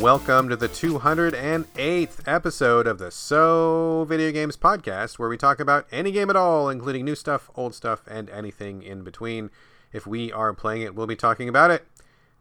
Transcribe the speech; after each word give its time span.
Welcome 0.00 0.48
to 0.48 0.56
the 0.56 0.68
208th 0.68 2.26
episode 2.26 2.86
of 2.86 2.98
the 2.98 3.10
So 3.10 4.04
Video 4.08 4.32
Games 4.32 4.56
Podcast, 4.56 5.18
where 5.18 5.28
we 5.28 5.36
talk 5.36 5.60
about 5.60 5.86
any 5.92 6.10
game 6.10 6.30
at 6.30 6.34
all, 6.34 6.68
including 6.68 7.04
new 7.04 7.14
stuff, 7.14 7.50
old 7.54 7.74
stuff, 7.74 8.02
and 8.08 8.28
anything 8.30 8.82
in 8.82 9.04
between. 9.04 9.50
If 9.92 10.06
we 10.06 10.32
are 10.32 10.54
playing 10.54 10.82
it, 10.82 10.94
we'll 10.94 11.06
be 11.06 11.14
talking 11.14 11.48
about 11.48 11.70
it. 11.70 11.86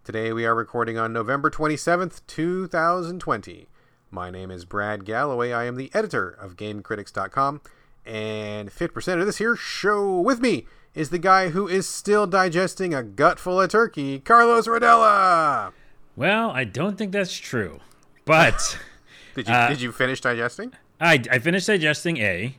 Today 0.04 0.34
we 0.34 0.46
are 0.46 0.56
recording 0.56 0.98
on 0.98 1.14
November 1.14 1.52
27th, 1.52 2.22
2020. 2.26 3.68
My 4.10 4.32
name 4.32 4.50
is 4.50 4.66
Brad 4.66 5.06
Galloway. 5.06 5.52
I 5.52 5.66
am 5.66 5.76
the 5.76 5.92
editor 5.94 6.30
of 6.30 6.56
GameCritics.com, 6.56 7.62
and 8.06 8.70
50% 8.72 9.20
of 9.20 9.26
this 9.28 9.38
here 9.38 9.56
show 9.56 10.20
with 10.20 10.40
me 10.40 10.66
is 10.96 11.10
the 11.10 11.20
guy 11.20 11.50
who 11.50 11.68
is 11.68 11.88
still 11.88 12.26
digesting 12.26 12.94
a 12.94 13.04
gut 13.04 13.40
full 13.40 13.62
of 13.62 13.70
turkey, 13.70 14.20
Carlos 14.20 14.68
Rodella. 14.68 15.74
Well, 16.22 16.52
I 16.52 16.66
don't 16.66 17.00
think 17.00 17.14
that's 17.14 17.36
true. 17.36 17.80
But 18.26 18.78
did 19.36 19.48
you 19.48 19.54
uh, 19.56 19.70
did 19.70 19.82
you 19.82 19.92
finish 19.92 20.22
digesting? 20.22 20.72
I, 21.00 21.14
I 21.32 21.40
finished 21.40 21.66
digesting 21.66 22.18
A. 22.18 22.58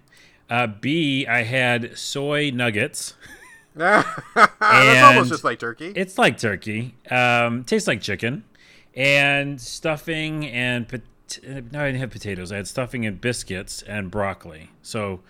Uh, 0.50 0.66
B, 0.66 1.28
I 1.28 1.44
had 1.44 1.96
soy 1.96 2.50
nuggets. 2.50 3.14
that's 3.76 4.04
almost 4.34 5.30
just 5.30 5.44
like 5.44 5.60
turkey. 5.60 5.92
It's 5.94 6.18
like 6.18 6.38
turkey. 6.38 6.96
Um, 7.08 7.62
tastes 7.62 7.86
like 7.86 8.00
chicken, 8.00 8.42
and 8.96 9.60
stuffing 9.60 10.44
and 10.44 10.88
pot- 10.88 11.38
no, 11.44 11.82
I 11.82 11.86
didn't 11.86 12.00
have 12.00 12.10
potatoes. 12.10 12.50
I 12.50 12.56
had 12.56 12.66
stuffing 12.66 13.06
and 13.06 13.20
biscuits 13.20 13.80
and 13.82 14.10
broccoli. 14.10 14.70
So 14.82 15.20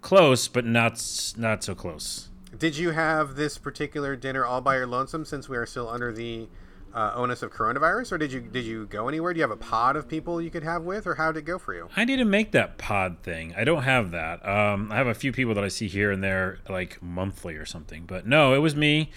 close, 0.00 0.48
but 0.48 0.64
not 0.64 0.94
not 1.36 1.62
so 1.62 1.74
close. 1.74 2.30
Did 2.56 2.78
you 2.78 2.92
have 2.92 3.34
this 3.36 3.58
particular 3.58 4.16
dinner 4.16 4.46
all 4.46 4.62
by 4.62 4.76
your 4.76 4.86
lonesome? 4.86 5.26
Since 5.26 5.50
we 5.50 5.58
are 5.58 5.66
still 5.66 5.90
under 5.90 6.10
the 6.10 6.48
uh, 6.94 7.12
onus 7.14 7.42
of 7.42 7.52
coronavirus, 7.52 8.12
or 8.12 8.18
did 8.18 8.32
you 8.32 8.40
did 8.40 8.64
you 8.64 8.86
go 8.86 9.08
anywhere? 9.08 9.32
Do 9.32 9.38
you 9.38 9.42
have 9.42 9.50
a 9.50 9.56
pod 9.56 9.96
of 9.96 10.08
people 10.08 10.40
you 10.40 10.50
could 10.50 10.62
have 10.62 10.82
with, 10.82 11.06
or 11.06 11.14
how 11.14 11.32
did 11.32 11.40
it 11.40 11.44
go 11.44 11.58
for 11.58 11.74
you? 11.74 11.88
I 11.96 12.04
need 12.04 12.16
to 12.16 12.24
make 12.24 12.52
that 12.52 12.78
pod 12.78 13.18
thing. 13.22 13.54
I 13.56 13.64
don't 13.64 13.82
have 13.82 14.10
that. 14.10 14.46
Um, 14.46 14.90
I 14.92 14.96
have 14.96 15.06
a 15.06 15.14
few 15.14 15.32
people 15.32 15.54
that 15.54 15.64
I 15.64 15.68
see 15.68 15.88
here 15.88 16.10
and 16.10 16.22
there, 16.22 16.58
like 16.68 17.02
monthly 17.02 17.56
or 17.56 17.66
something. 17.66 18.04
But 18.06 18.26
no, 18.26 18.54
it 18.54 18.58
was 18.58 18.76
me, 18.76 19.10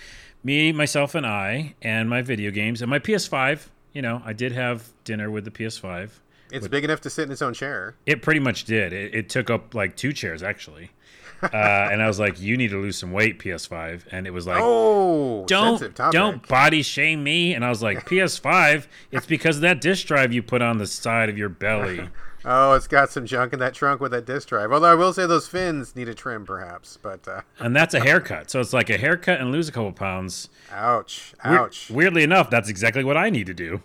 me, 0.43 0.71
myself, 0.71 1.15
and 1.15 1.25
I, 1.25 1.75
and 1.81 2.09
my 2.09 2.21
video 2.21 2.51
games 2.51 2.81
and 2.81 2.89
my 2.89 2.99
PS5. 2.99 3.67
You 3.93 4.01
know, 4.01 4.21
I 4.25 4.33
did 4.33 4.51
have 4.51 4.89
dinner 5.03 5.31
with 5.31 5.45
the 5.45 5.51
PS5. 5.51 6.11
It's 6.51 6.67
big 6.67 6.83
enough 6.83 7.01
to 7.01 7.09
sit 7.09 7.23
in 7.23 7.31
its 7.31 7.41
own 7.41 7.53
chair. 7.53 7.95
It 8.05 8.21
pretty 8.21 8.39
much 8.39 8.65
did. 8.65 8.93
It, 8.93 9.15
it 9.15 9.29
took 9.29 9.49
up 9.49 9.73
like 9.73 9.95
two 9.95 10.13
chairs 10.13 10.43
actually 10.43 10.91
uh, 11.43 11.49
and 11.53 12.01
I 12.01 12.07
was 12.07 12.19
like, 12.19 12.39
"You 12.39 12.57
need 12.57 12.69
to 12.69 12.77
lose 12.81 12.97
some 12.97 13.11
weight, 13.11 13.39
PS5." 13.39 14.03
And 14.11 14.25
it 14.27 14.31
was 14.31 14.47
like, 14.47 14.59
"Oh, 14.61 15.45
don't 15.45 15.95
don't 16.11 16.47
body 16.47 16.81
shame 16.81 17.23
me." 17.23 17.53
And 17.53 17.63
I 17.65 17.69
was 17.69 17.83
like, 17.83 18.05
"PS5, 18.09 18.87
it's 19.11 19.25
because 19.25 19.57
of 19.57 19.61
that 19.63 19.81
disk 19.81 20.07
drive 20.07 20.33
you 20.33 20.41
put 20.41 20.61
on 20.61 20.77
the 20.77 20.87
side 20.87 21.29
of 21.29 21.37
your 21.37 21.49
belly." 21.49 22.09
oh, 22.45 22.73
it's 22.73 22.87
got 22.87 23.09
some 23.11 23.25
junk 23.25 23.53
in 23.53 23.59
that 23.59 23.73
trunk 23.73 24.01
with 24.01 24.11
that 24.11 24.25
disk 24.25 24.49
drive. 24.49 24.71
Although 24.71 24.91
I 24.91 24.95
will 24.95 25.13
say 25.13 25.25
those 25.25 25.47
fins 25.47 25.95
need 25.95 26.07
a 26.07 26.13
trim, 26.13 26.45
perhaps. 26.45 26.97
But 27.01 27.27
uh... 27.27 27.41
and 27.59 27.75
that's 27.75 27.93
a 27.93 27.99
haircut, 27.99 28.49
so 28.49 28.59
it's 28.59 28.73
like 28.73 28.89
a 28.89 28.97
haircut 28.97 29.39
and 29.39 29.51
lose 29.51 29.67
a 29.67 29.71
couple 29.71 29.91
pounds. 29.91 30.49
Ouch! 30.71 31.33
Ouch! 31.43 31.89
weirdly 31.89 32.23
enough, 32.23 32.49
that's 32.49 32.69
exactly 32.69 33.03
what 33.03 33.17
I 33.17 33.29
need 33.29 33.47
to 33.47 33.53
do. 33.53 33.81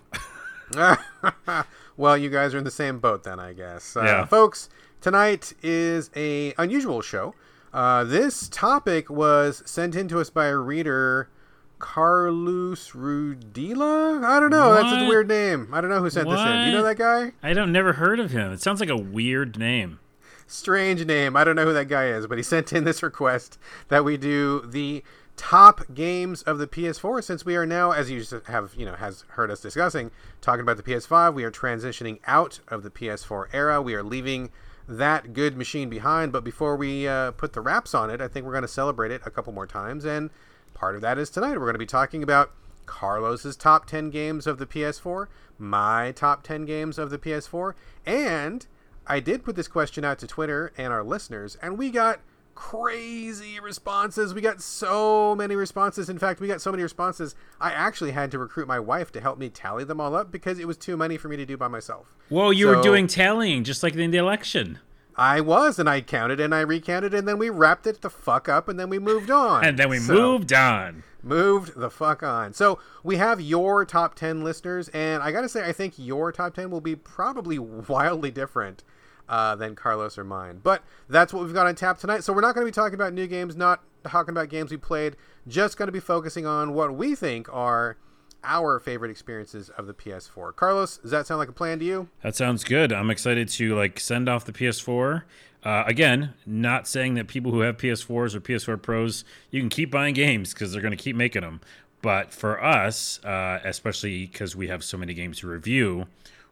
well, 1.97 2.17
you 2.17 2.31
guys 2.31 2.55
are 2.55 2.59
in 2.59 2.65
the 2.65 2.71
same 2.71 3.01
boat 3.01 3.25
then, 3.25 3.41
I 3.41 3.53
guess. 3.53 3.97
Uh, 3.97 4.03
yeah, 4.03 4.25
folks 4.25 4.69
Tonight 5.01 5.55
is 5.63 6.11
a 6.15 6.53
unusual 6.59 7.01
show. 7.01 7.35
Uh, 7.73 8.05
this 8.05 8.51
topic 8.51 9.09
was 9.09 9.63
sent 9.65 9.97
in 9.97 10.09
to 10.09 10.21
us 10.21 10.29
by 10.29 10.47
a 10.47 10.57
reader, 10.59 11.31
Carlos 11.79 12.91
Rudila. 12.91 14.23
I 14.23 14.39
don't 14.39 14.51
know. 14.51 14.69
What? 14.69 14.83
That's 14.83 15.03
a 15.03 15.09
weird 15.09 15.29
name. 15.29 15.73
I 15.73 15.81
don't 15.81 15.89
know 15.89 16.01
who 16.01 16.11
sent 16.11 16.27
what? 16.27 16.37
this 16.37 16.45
in. 16.45 16.65
Do 16.65 16.71
you 16.71 16.77
know 16.77 16.83
that 16.83 16.99
guy? 16.99 17.33
I 17.43 17.55
don't. 17.55 17.73
Never 17.73 17.95
heard 17.95 18.21
of 18.21 18.33
him. 18.33 18.53
It 18.53 18.61
sounds 18.61 18.79
like 18.79 18.91
a 18.91 18.97
weird 18.97 19.59
name. 19.59 20.01
Strange 20.47 21.07
name. 21.07 21.35
I 21.35 21.45
don't 21.45 21.57
know 21.57 21.65
who 21.65 21.73
that 21.73 21.89
guy 21.89 22.09
is, 22.09 22.27
but 22.27 22.37
he 22.37 22.43
sent 22.45 22.71
in 22.71 22.85
this 22.85 23.03
request 23.03 23.59
that 23.89 24.05
we 24.05 24.19
do 24.19 24.67
the 24.67 25.03
top 25.37 25.95
games 25.95 26.43
of 26.43 26.59
the 26.59 26.67
PS4 26.67 27.25
since 27.25 27.47
we 27.47 27.57
are 27.57 27.65
now 27.65 27.93
as 27.93 28.11
you 28.11 28.23
have 28.49 28.75
you 28.77 28.85
know 28.85 28.95
has 28.97 29.25
heard 29.29 29.51
us 29.51 29.59
discussing 29.59 30.11
talking 30.43 30.61
about 30.61 30.77
the 30.77 30.83
PS5 30.83 31.33
we 31.33 31.45
are 31.45 31.51
transitioning 31.51 32.19
out 32.27 32.61
of 32.69 32.83
the 32.83 32.91
PS4 32.91 33.47
era 33.55 33.81
we 33.81 33.95
are 33.95 34.03
leaving 34.03 34.51
that 34.91 35.33
good 35.33 35.57
machine 35.57 35.89
behind. 35.89 36.33
But 36.33 36.45
before 36.45 36.77
we 36.77 37.09
uh, 37.09 37.31
put 37.33 37.53
the 37.53 37.61
wraps 37.61 37.95
on 37.95 38.11
it, 38.11 38.21
I 38.21 38.29
think 38.29 38.45
we're 38.45 38.53
going 38.53 38.63
to 38.63 38.69
celebrate 38.69 39.11
it 39.11 39.23
a 39.25 39.31
couple 39.31 39.53
more 39.53 39.67
times. 39.67 40.05
And 40.05 40.31
part 40.75 40.95
of 40.95 41.01
that 41.01 41.17
is 41.17 41.31
tonight. 41.31 41.53
We're 41.53 41.67
going 41.67 41.75
to 41.75 41.79
be 41.79 41.87
talking 41.87 42.23
about 42.23 42.53
Carlos's 42.91 43.57
top 43.57 43.87
10 43.87 44.11
games 44.11 44.49
of 44.49 44.59
the 44.59 44.67
PS4, 44.67 45.29
my 45.59 46.11
top 46.11 46.43
10 46.43 46.65
games 46.65 46.99
of 46.99 47.11
the 47.11 47.19
PS4, 47.19 47.75
and 48.05 48.67
I 49.07 49.21
did 49.21 49.45
put 49.45 49.55
this 49.55 49.69
question 49.69 50.05
out 50.05 50.19
to 50.19 50.27
Twitter 50.27 50.73
and 50.77 50.93
our 50.93 51.05
listeners, 51.05 51.57
and 51.63 51.79
we 51.79 51.91
got 51.91 52.21
crazy 52.61 53.59
responses. 53.59 54.35
We 54.35 54.43
got 54.43 54.61
so 54.61 55.35
many 55.35 55.57
responses. 55.57 56.11
In 56.11 56.19
fact, 56.19 56.41
we 56.41 56.47
got 56.47 56.61
so 56.61 56.71
many 56.71 56.83
responses, 56.83 57.35
I 57.59 57.71
actually 57.71 58.11
had 58.11 58.31
to 58.33 58.39
recruit 58.39 58.69
my 58.69 58.79
wife 58.79 59.11
to 59.13 59.21
help 59.21 59.39
me 59.39 59.49
tally 59.49 59.83
them 59.83 59.99
all 59.99 60.15
up 60.15 60.31
because 60.31 60.59
it 60.59 60.69
was 60.69 60.77
too 60.77 60.95
many 60.95 61.17
for 61.17 61.29
me 61.29 61.39
to 61.39 61.47
do 61.47 61.57
by 61.57 61.69
myself. 61.69 62.15
Well, 62.29 62.53
you 62.53 62.67
so, 62.67 62.77
were 62.77 62.83
doing 62.83 63.07
tallying 63.07 63.65
just 63.65 63.83
like 63.83 63.95
in 63.97 64.11
the 64.11 64.19
election. 64.19 64.79
I 65.17 65.41
was, 65.41 65.79
and 65.79 65.89
I 65.89 66.03
counted 66.03 66.39
and 66.39 66.55
I 66.55 66.61
recounted, 66.61 67.15
and 67.15 67.27
then 67.27 67.39
we 67.39 67.49
wrapped 67.49 67.87
it 67.87 68.03
the 68.03 68.11
fuck 68.11 68.47
up, 68.47 68.69
and 68.69 68.79
then 68.79 68.91
we 68.91 68.99
moved 68.99 69.31
on. 69.31 69.65
and 69.65 69.79
then 69.79 69.89
we 69.89 69.99
so, 69.99 70.13
moved 70.13 70.53
on. 70.53 71.03
Moved 71.23 71.77
the 71.77 71.91
fuck 71.91 72.23
on. 72.23 72.53
So 72.53 72.79
we 73.03 73.17
have 73.17 73.41
your 73.41 73.87
top 73.87 74.15
10 74.15 74.45
listeners, 74.45 74.89
and 74.89 75.23
I 75.23 75.33
gotta 75.33 75.49
say, 75.49 75.67
I 75.67 75.73
think 75.73 75.95
your 75.97 76.31
top 76.31 76.55
10 76.55 76.71
will 76.71 76.83
be 76.83 76.95
probably 76.95 77.59
wildly 77.89 78.31
different 78.31 78.85
uh, 79.31 79.55
than 79.55 79.77
Carlos 79.77 80.19
or 80.19 80.25
mine. 80.25 80.61
But 80.63 80.83
that's 81.09 81.33
what 81.33 81.45
we've 81.45 81.55
got 81.55 81.67
on 81.67 81.77
tap 81.77 81.99
tonight. 81.99 82.25
So 82.25 82.33
we're 82.33 82.41
not 82.41 82.55
going 82.55 82.67
to 82.67 82.71
be 82.71 82.75
talking 82.75 82.95
about 82.95 83.15
new 83.15 83.29
games, 83.29 83.57
not 83.57 83.83
talking 84.05 84.33
about 84.33 84.49
games 84.49 84.73
we 84.73 84.77
played, 84.77 85.17
just 85.47 85.79
going 85.79 85.87
to 85.87 85.93
be 85.93 86.01
focusing 86.01 86.47
on 86.47 86.75
what 86.75 86.95
we 86.95 87.15
think 87.15 87.49
are 87.53 87.97
our 88.43 88.81
favorite 88.81 89.11
experiences 89.11 89.69
of 89.71 89.87
the 89.87 89.95
PS4. 89.95 90.57
Carlos, 90.57 90.97
does 90.99 91.13
that 91.13 91.27
sound 91.27 91.39
like 91.39 91.49
a 91.49 91.53
plan 91.53 91.79
to 91.79 91.85
you? 91.85 92.09
That 92.23 92.35
sounds 92.35 92.65
good. 92.65 92.93
I'm 92.93 93.11
excited 93.11 93.49
to 93.51 93.77
like 93.77 94.01
send 94.01 94.29
off 94.29 94.45
the 94.45 94.53
PS4. 94.53 95.23
Uh, 95.63 95.85
again, 95.87 96.35
not 96.45 96.89
saying 96.89 97.15
that 97.15 97.29
people 97.29 97.53
who 97.53 97.61
have 97.61 97.77
PS4s 97.77 98.35
or 98.35 98.41
PS4 98.41 98.83
Pros, 98.83 99.25
you 99.51 99.61
can 99.61 99.69
keep 99.69 99.91
buying 99.91 100.15
games 100.15 100.53
because 100.53 100.73
they're 100.73 100.83
going 100.83 100.97
to 100.97 101.03
keep 101.03 101.15
making 101.15 101.43
them. 101.43 101.61
But 102.03 102.33
for 102.33 102.65
us, 102.65 103.23
uh, 103.25 103.61
especially 103.63 104.27
because 104.27 104.57
we 104.57 104.69
have 104.69 104.83
so 104.83 104.97
many 104.97 105.13
games 105.15 105.41
to 105.41 105.47
review, 105.47 106.07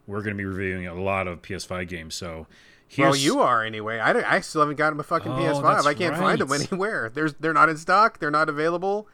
we're 0.06 0.22
going 0.22 0.37
to 0.37 0.39
be 0.39 0.45
reviewing 0.45 0.87
a 0.87 0.95
lot 0.95 1.27
of 1.27 1.43
PS5 1.43 1.89
games. 1.89 2.15
So 2.15 2.47
Here's... 2.88 3.10
Well, 3.10 3.16
you 3.16 3.41
are 3.41 3.62
anyway. 3.62 3.99
I, 3.99 4.37
I 4.37 4.41
still 4.41 4.62
haven't 4.62 4.76
gotten 4.76 4.99
a 4.99 5.03
fucking 5.03 5.32
oh, 5.32 5.37
PS5. 5.37 5.87
I 5.87 5.94
can't 5.94 6.12
right. 6.12 6.21
find 6.21 6.41
them 6.41 6.53
anywhere. 6.53 7.10
There's 7.12 7.34
they're 7.34 7.53
not 7.53 7.69
in 7.69 7.76
stock. 7.76 8.19
They're 8.19 8.31
not 8.31 8.49
available. 8.49 9.06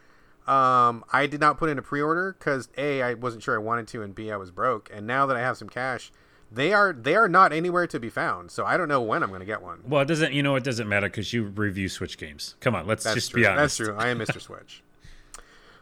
Um, 0.47 1.03
I 1.11 1.25
did 1.25 1.39
not 1.39 1.57
put 1.57 1.69
in 1.69 1.77
a 1.77 1.81
pre-order 1.81 2.35
because 2.37 2.69
a 2.77 3.01
I 3.01 3.15
wasn't 3.15 3.43
sure 3.43 3.55
I 3.55 3.57
wanted 3.57 3.87
to, 3.89 4.01
and 4.01 4.15
b 4.15 4.31
I 4.31 4.37
was 4.37 4.51
broke. 4.51 4.89
And 4.93 5.05
now 5.05 5.25
that 5.25 5.35
I 5.35 5.41
have 5.41 5.57
some 5.57 5.67
cash, 5.67 6.11
they 6.51 6.71
are 6.71 6.93
they 6.93 7.15
are 7.15 7.27
not 7.27 7.51
anywhere 7.51 7.87
to 7.87 7.99
be 7.99 8.09
found. 8.09 8.51
So 8.51 8.63
I 8.63 8.77
don't 8.77 8.87
know 8.87 9.01
when 9.01 9.23
I'm 9.23 9.29
going 9.29 9.41
to 9.41 9.45
get 9.45 9.61
one. 9.61 9.81
Well, 9.85 10.01
it 10.01 10.07
doesn't. 10.07 10.33
You 10.33 10.43
know, 10.43 10.55
it 10.55 10.63
doesn't 10.63 10.87
matter 10.87 11.07
because 11.07 11.33
you 11.33 11.43
review 11.43 11.89
Switch 11.89 12.17
games. 12.17 12.55
Come 12.59 12.75
on, 12.75 12.87
let's 12.87 13.03
That's 13.03 13.15
just 13.15 13.31
true. 13.31 13.41
be 13.41 13.47
honest. 13.47 13.77
That's 13.77 13.89
true. 13.89 13.97
I 13.97 14.07
am 14.09 14.19
Mr. 14.19 14.39
Switch. 14.39 14.83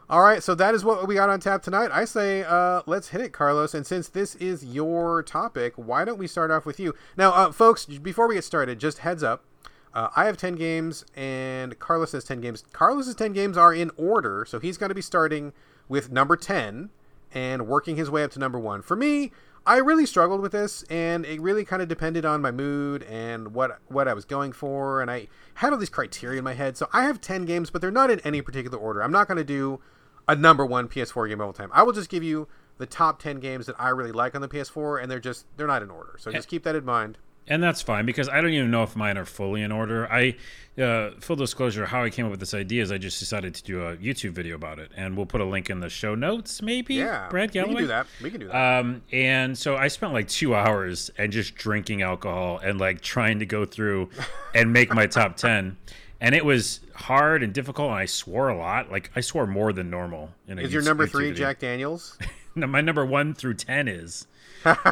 All 0.09 0.21
right, 0.21 0.43
so 0.43 0.53
that 0.55 0.75
is 0.75 0.83
what 0.83 1.07
we 1.07 1.15
got 1.15 1.29
on 1.29 1.39
tap 1.39 1.63
tonight. 1.63 1.89
I 1.89 2.03
say, 2.03 2.43
uh, 2.43 2.81
let's 2.85 3.09
hit 3.09 3.21
it, 3.21 3.31
Carlos. 3.31 3.73
And 3.73 3.87
since 3.87 4.09
this 4.09 4.35
is 4.35 4.65
your 4.65 5.23
topic, 5.23 5.73
why 5.77 6.03
don't 6.03 6.17
we 6.17 6.27
start 6.27 6.51
off 6.51 6.65
with 6.65 6.77
you? 6.77 6.93
Now, 7.15 7.31
uh, 7.31 7.51
folks, 7.53 7.85
before 7.85 8.27
we 8.27 8.35
get 8.35 8.43
started, 8.43 8.79
just 8.79 8.99
heads 8.99 9.23
up. 9.23 9.45
Uh, 9.93 10.09
I 10.13 10.25
have 10.25 10.35
10 10.35 10.55
games, 10.55 11.05
and 11.15 11.79
Carlos 11.79 12.11
has 12.11 12.25
10 12.25 12.41
games. 12.41 12.65
Carlos's 12.73 13.15
10 13.15 13.31
games 13.31 13.55
are 13.57 13.73
in 13.73 13.91
order, 13.95 14.45
so 14.45 14.59
he's 14.59 14.77
going 14.77 14.89
to 14.89 14.95
be 14.95 15.01
starting 15.01 15.53
with 15.87 16.11
number 16.11 16.35
10 16.35 16.89
and 17.31 17.67
working 17.67 17.95
his 17.95 18.09
way 18.09 18.23
up 18.23 18.31
to 18.31 18.39
number 18.39 18.59
one. 18.59 18.81
For 18.81 18.97
me, 18.97 19.31
I 19.65 19.77
really 19.77 20.05
struggled 20.05 20.41
with 20.41 20.51
this, 20.51 20.83
and 20.89 21.25
it 21.25 21.39
really 21.39 21.63
kind 21.63 21.81
of 21.81 21.87
depended 21.87 22.25
on 22.25 22.41
my 22.41 22.51
mood 22.51 23.03
and 23.03 23.53
what 23.53 23.79
what 23.87 24.09
I 24.09 24.13
was 24.13 24.25
going 24.25 24.51
for, 24.51 25.01
and 25.01 25.09
I 25.09 25.29
had 25.55 25.71
all 25.71 25.79
these 25.79 25.89
criteria 25.89 26.39
in 26.39 26.43
my 26.43 26.53
head. 26.53 26.75
So 26.75 26.89
I 26.91 27.03
have 27.03 27.21
ten 27.21 27.45
games, 27.45 27.69
but 27.69 27.79
they're 27.79 27.89
not 27.89 28.11
in 28.11 28.19
any 28.21 28.41
particular 28.41 28.77
order. 28.77 29.01
I'm 29.01 29.11
not 29.11 29.27
going 29.27 29.37
to 29.37 29.43
do 29.45 29.79
a 30.27 30.35
number 30.35 30.65
one 30.65 30.87
PS4 30.87 31.29
game 31.29 31.41
of 31.41 31.47
all 31.47 31.53
time. 31.53 31.69
I 31.73 31.83
will 31.83 31.93
just 31.93 32.09
give 32.09 32.23
you 32.23 32.47
the 32.77 32.85
top 32.85 33.21
10 33.21 33.39
games 33.39 33.65
that 33.67 33.75
I 33.79 33.89
really 33.89 34.11
like 34.11 34.35
on 34.35 34.41
the 34.41 34.47
PS4 34.47 35.01
and 35.01 35.11
they're 35.11 35.19
just 35.19 35.45
they're 35.57 35.67
not 35.67 35.83
in 35.83 35.89
order. 35.89 36.15
So 36.17 36.31
just 36.31 36.47
keep 36.47 36.63
that 36.63 36.75
in 36.75 36.85
mind. 36.85 37.17
And 37.45 37.61
that's 37.61 37.81
fine 37.81 38.05
because 38.05 38.29
I 38.29 38.39
don't 38.39 38.51
even 38.51 38.71
know 38.71 38.83
if 38.83 38.95
mine 38.95 39.17
are 39.17 39.25
fully 39.25 39.61
in 39.61 39.71
order. 39.71 40.09
I 40.11 40.35
uh, 40.81 41.11
full 41.19 41.35
disclosure, 41.35 41.85
how 41.85 42.03
I 42.03 42.09
came 42.09 42.25
up 42.25 42.31
with 42.31 42.39
this 42.39 42.53
idea 42.53 42.81
is 42.81 42.91
I 42.91 42.97
just 42.97 43.19
decided 43.19 43.53
to 43.55 43.63
do 43.63 43.85
a 43.85 43.97
YouTube 43.97 44.31
video 44.31 44.55
about 44.55 44.79
it, 44.79 44.91
and 44.95 45.15
we'll 45.15 45.25
put 45.25 45.41
a 45.41 45.45
link 45.45 45.69
in 45.69 45.81
the 45.81 45.89
show 45.89 46.15
notes, 46.15 46.61
maybe. 46.61 46.95
Yeah, 46.95 47.27
Brad 47.29 47.51
Galloway. 47.51 47.73
We 47.73 47.75
can 47.75 47.83
do 47.83 47.87
that. 47.87 48.07
We 48.21 48.31
can 48.31 48.39
do 48.39 48.47
that. 48.47 48.79
Um, 48.79 49.03
and 49.11 49.57
so 49.57 49.75
I 49.75 49.89
spent 49.89 50.13
like 50.13 50.29
two 50.29 50.55
hours 50.55 51.11
and 51.17 51.31
just 51.31 51.55
drinking 51.55 52.01
alcohol 52.01 52.59
and 52.63 52.79
like 52.79 53.01
trying 53.01 53.39
to 53.39 53.45
go 53.45 53.65
through 53.65 54.09
and 54.55 54.71
make 54.71 54.93
my 54.93 55.05
top 55.05 55.35
ten 55.35 55.77
and 56.23 56.33
it 56.33 56.43
was 56.43 56.79
hard 56.95 57.43
and 57.43 57.53
difficult 57.53 57.89
and 57.89 57.97
i 57.97 58.05
swore 58.05 58.49
a 58.49 58.57
lot 58.57 58.91
like 58.91 59.11
i 59.15 59.21
swore 59.21 59.45
more 59.45 59.71
than 59.71 59.89
normal 59.89 60.31
in 60.47 60.57
a 60.57 60.63
is 60.63 60.73
your 60.73 60.81
number 60.81 61.05
three 61.05 61.31
jack 61.31 61.59
daniels 61.59 62.17
my 62.55 62.81
number 62.81 63.05
one 63.05 63.33
through 63.33 63.55
ten 63.55 63.87
is. 63.87 64.27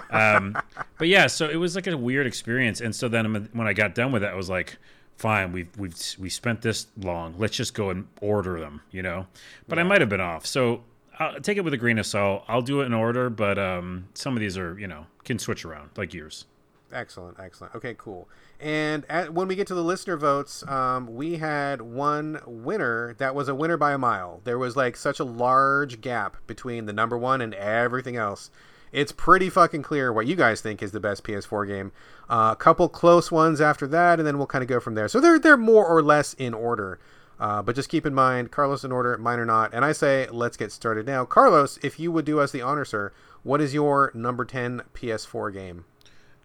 um, 0.10 0.58
but 0.98 1.08
yeah, 1.08 1.28
so 1.28 1.50
it 1.50 1.56
was 1.56 1.76
like 1.76 1.88
a 1.88 1.98
weird 1.98 2.28
experience, 2.28 2.82
and 2.82 2.96
so 2.96 3.08
then 3.08 3.50
when 3.54 3.68
I 3.68 3.74
got 3.74 3.96
done 3.96 4.12
with 4.12 4.24
it, 4.24 4.28
I 4.28 4.36
was 4.36 4.50
like, 4.50 4.78
fine, 5.18 5.52
we've 5.52 5.70
we've 5.78 5.96
we 6.20 6.30
spent 6.30 6.62
this 6.62 6.88
long. 6.98 7.36
Let's 7.38 7.56
just 7.56 7.74
go 7.74 7.90
and 7.90 8.08
order 8.22 8.60
them, 8.60 8.82
you 8.92 9.02
know. 9.02 9.28
But 9.68 9.78
yeah. 9.78 9.84
I 9.84 9.88
might 9.88 10.02
have 10.02 10.10
been 10.10 10.22
off, 10.22 10.46
so 10.46 10.84
I'll 11.20 11.40
take 11.40 11.58
it 11.58 11.62
with 11.62 11.74
a 11.74 11.78
grain 11.78 12.00
of 12.00 12.06
salt. 12.06 12.44
I'll 12.48 12.62
do 12.62 12.82
it 12.82 12.86
in 12.86 12.94
order, 12.94 13.30
but 13.30 13.58
um, 13.58 14.08
some 14.14 14.36
of 14.36 14.40
these 14.40 14.58
are 14.58 14.78
you 14.80 14.88
know 14.88 15.06
can 15.24 15.40
switch 15.40 15.66
around 15.66 15.90
like 15.96 16.14
yours. 16.14 16.46
Excellent, 16.94 17.40
excellent. 17.40 17.76
Okay, 17.76 17.96
cool. 17.98 18.30
And 18.60 19.06
at, 19.10 19.34
when 19.34 19.48
we 19.48 19.56
get 19.56 19.68
to 19.68 19.76
the 19.76 19.84
listener 19.84 20.18
votes, 20.18 20.68
um, 20.68 21.14
we 21.14 21.38
had 21.38 21.82
one 21.82 22.42
winner 22.46 23.16
that 23.16 23.34
was 23.34 23.48
a 23.48 23.56
winner 23.56 23.78
by 23.78 23.94
a 23.94 23.98
mile. 23.98 24.42
There 24.44 24.60
was 24.60 24.76
like 24.76 24.96
such 24.96 25.20
a 25.20 25.24
large 25.24 26.02
gap 26.02 26.38
between 26.48 26.86
the 26.86 26.94
number 26.94 27.18
one 27.18 27.42
and 27.42 27.54
everything 27.54 28.18
else 28.18 28.52
it's 28.92 29.12
pretty 29.12 29.50
fucking 29.50 29.84
clear 29.84 30.12
what 30.12 30.28
you 30.28 30.36
guys 30.36 30.62
think 30.62 30.84
is 30.84 30.92
the 30.92 31.00
best 31.00 31.24
PS4 31.24 31.68
game. 31.68 31.92
Uh, 32.30 32.50
a 32.52 32.56
couple 32.56 32.90
close 32.90 33.32
ones 33.32 33.62
after 33.62 33.88
that, 33.88 34.20
and 34.20 34.28
then 34.28 34.38
we'll 34.38 34.48
kind 34.48 34.62
of 34.62 34.68
go 34.68 34.80
from 34.80 34.96
there. 34.96 35.08
So 35.08 35.20
they're 35.20 35.40
they're 35.40 35.58
more 35.58 35.86
or 35.86 36.02
less 36.02 36.34
in 36.34 36.54
order. 36.54 37.00
Uh, 37.40 37.62
but 37.62 37.76
just 37.76 37.90
keep 37.90 38.06
in 38.06 38.14
mind, 38.14 38.52
Carlos 38.52 38.84
in 38.84 38.92
order, 38.92 39.18
mine 39.18 39.40
or 39.40 39.46
not. 39.46 39.74
And 39.74 39.84
I 39.84 39.94
say, 39.94 40.28
let's 40.30 40.58
get 40.58 40.72
started 40.72 41.08
now. 41.08 41.26
Carlos, 41.26 41.80
if 41.82 42.00
you 42.00 42.12
would 42.12 42.24
do 42.24 42.40
us 42.40 42.52
the 42.52 42.62
honor, 42.62 42.86
sir, 42.86 43.12
what 43.42 43.60
is 43.62 43.74
your 43.74 44.12
number 44.14 44.46
10 44.46 44.84
PS4 44.94 45.52
game? 45.52 45.86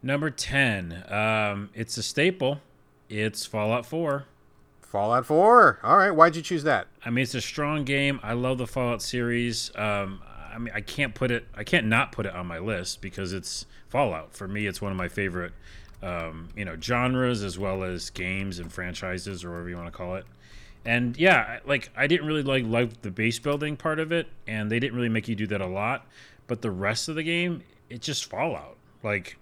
Number 0.03 0.31
10. 0.31 1.05
Um, 1.09 1.71
it's 1.75 1.97
a 1.97 2.03
staple. 2.03 2.61
It's 3.09 3.47
Fallout 3.47 3.87
4. 3.87 4.25
Fallout 4.81 5.27
4. 5.27 5.81
All 5.83 5.97
right. 5.97 6.11
Why'd 6.11 6.37
you 6.37 6.43
choose 6.43 6.63
that? 6.65 6.87
I 7.05 7.11
mean, 7.11 7.23
it's 7.23 7.35
a 7.35 7.41
strong 7.41 7.85
game. 7.85 8.21
I 8.23 8.35
love 8.35 8.59
the 8.59 8.67
Fallout 8.67 9.03
series. 9.03 9.71
Um, 9.77 10.23
I 10.53 10.59
mean, 10.59 10.73
I 10.75 10.81
can't 10.81 11.15
put 11.15 11.31
it, 11.31 11.47
I 11.55 11.65
can't 11.65 11.87
not 11.87 12.13
put 12.13 12.27
it 12.27 12.35
on 12.35 12.47
my 12.47 12.59
list 12.59 13.03
because 13.03 13.33
it's 13.33 13.67
Fallout. 13.89 14.35
For 14.35 14.49
me, 14.49 14.67
it's 14.67 14.81
one 14.81 14.91
of 14.91 14.99
my 14.99 15.09
favorite, 15.09 15.53
um, 16.03 16.49
you 16.57 16.65
know, 16.65 16.77
genres 16.81 17.43
as 17.43 17.59
well 17.59 17.83
as 17.83 18.11
games 18.11 18.59
and 18.59 18.73
franchises 18.73 19.45
or 19.45 19.51
whatever 19.51 19.69
you 19.69 19.77
want 19.77 19.89
to 19.89 19.97
call 19.97 20.15
it. 20.17 20.25
And 20.87 21.17
yeah, 21.17 21.59
like 21.67 21.91
I 21.97 22.07
didn't 22.07 22.27
really 22.27 22.45
like 22.45 22.65
like 22.65 23.03
the 23.03 23.11
base 23.11 23.39
building 23.41 23.77
part 23.77 23.99
of 23.99 24.13
it, 24.13 24.29
and 24.47 24.71
they 24.71 24.79
didn't 24.79 24.97
really 24.97 25.09
make 25.09 25.27
you 25.27 25.35
do 25.35 25.47
that 25.49 25.61
a 25.61 25.67
lot. 25.67 26.07
But 26.47 26.63
the 26.63 26.71
rest 26.71 27.09
of 27.09 27.17
the 27.17 27.25
game, 27.25 27.65
it's 27.91 28.07
just 28.07 28.25
Fallout. 28.27 28.77
Like, 29.03 29.37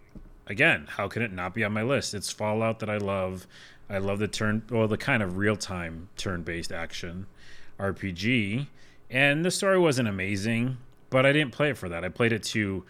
again, 0.46 0.86
how 0.88 1.08
can 1.08 1.22
it 1.22 1.32
not 1.32 1.54
be 1.54 1.64
on 1.64 1.72
my 1.72 1.82
list? 1.82 2.14
It's 2.14 2.30
Fallout 2.30 2.78
that 2.80 2.90
I 2.90 2.98
love. 2.98 3.46
I 3.88 3.98
love 3.98 4.18
the 4.18 4.28
turn, 4.28 4.62
well, 4.70 4.88
the 4.88 4.96
kind 4.96 5.22
of 5.22 5.36
real 5.36 5.56
time 5.56 6.08
turn 6.16 6.42
based 6.42 6.72
action 6.72 7.26
RPG. 7.78 8.68
And 9.10 9.44
the 9.44 9.50
story 9.50 9.78
wasn't 9.78 10.08
amazing 10.08 10.78
but 11.14 11.24
I 11.24 11.32
didn't 11.32 11.52
play 11.52 11.70
it 11.70 11.78
for 11.78 11.88
that. 11.90 12.04
I 12.04 12.08
played 12.08 12.32
it 12.32 12.42
to 12.42 12.82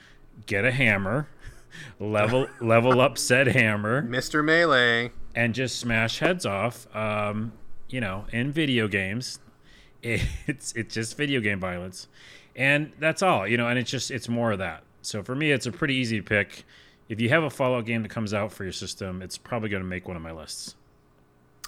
get 0.46 0.64
a 0.64 0.72
hammer, 0.72 1.28
level 2.00 2.46
level 2.60 3.02
up 3.02 3.18
said 3.18 3.48
hammer, 3.48 4.00
Mister 4.00 4.42
Melee, 4.42 5.12
and 5.34 5.54
just 5.54 5.78
smash 5.78 6.20
heads 6.20 6.46
off. 6.46 6.86
Um, 6.96 7.52
you 7.90 8.00
know, 8.00 8.24
in 8.32 8.50
video 8.50 8.88
games, 8.88 9.40
it's 10.02 10.72
it's 10.72 10.94
just 10.94 11.18
video 11.18 11.42
game 11.42 11.60
violence, 11.60 12.08
and 12.56 12.92
that's 12.98 13.20
all. 13.20 13.46
You 13.46 13.58
know, 13.58 13.68
and 13.68 13.78
it's 13.78 13.90
just 13.90 14.10
it's 14.10 14.26
more 14.26 14.52
of 14.52 14.58
that. 14.58 14.84
So 15.02 15.22
for 15.22 15.34
me, 15.34 15.52
it's 15.52 15.66
a 15.66 15.72
pretty 15.72 15.94
easy 15.94 16.22
pick. 16.22 16.64
If 17.08 17.20
you 17.20 17.28
have 17.28 17.42
a 17.42 17.50
Fallout 17.50 17.84
game 17.84 18.02
that 18.02 18.10
comes 18.10 18.32
out 18.32 18.52
for 18.52 18.64
your 18.64 18.72
system, 18.72 19.20
it's 19.22 19.36
probably 19.36 19.68
going 19.68 19.82
to 19.82 19.88
make 19.88 20.08
one 20.08 20.16
of 20.16 20.22
my 20.22 20.32
lists. 20.32 20.76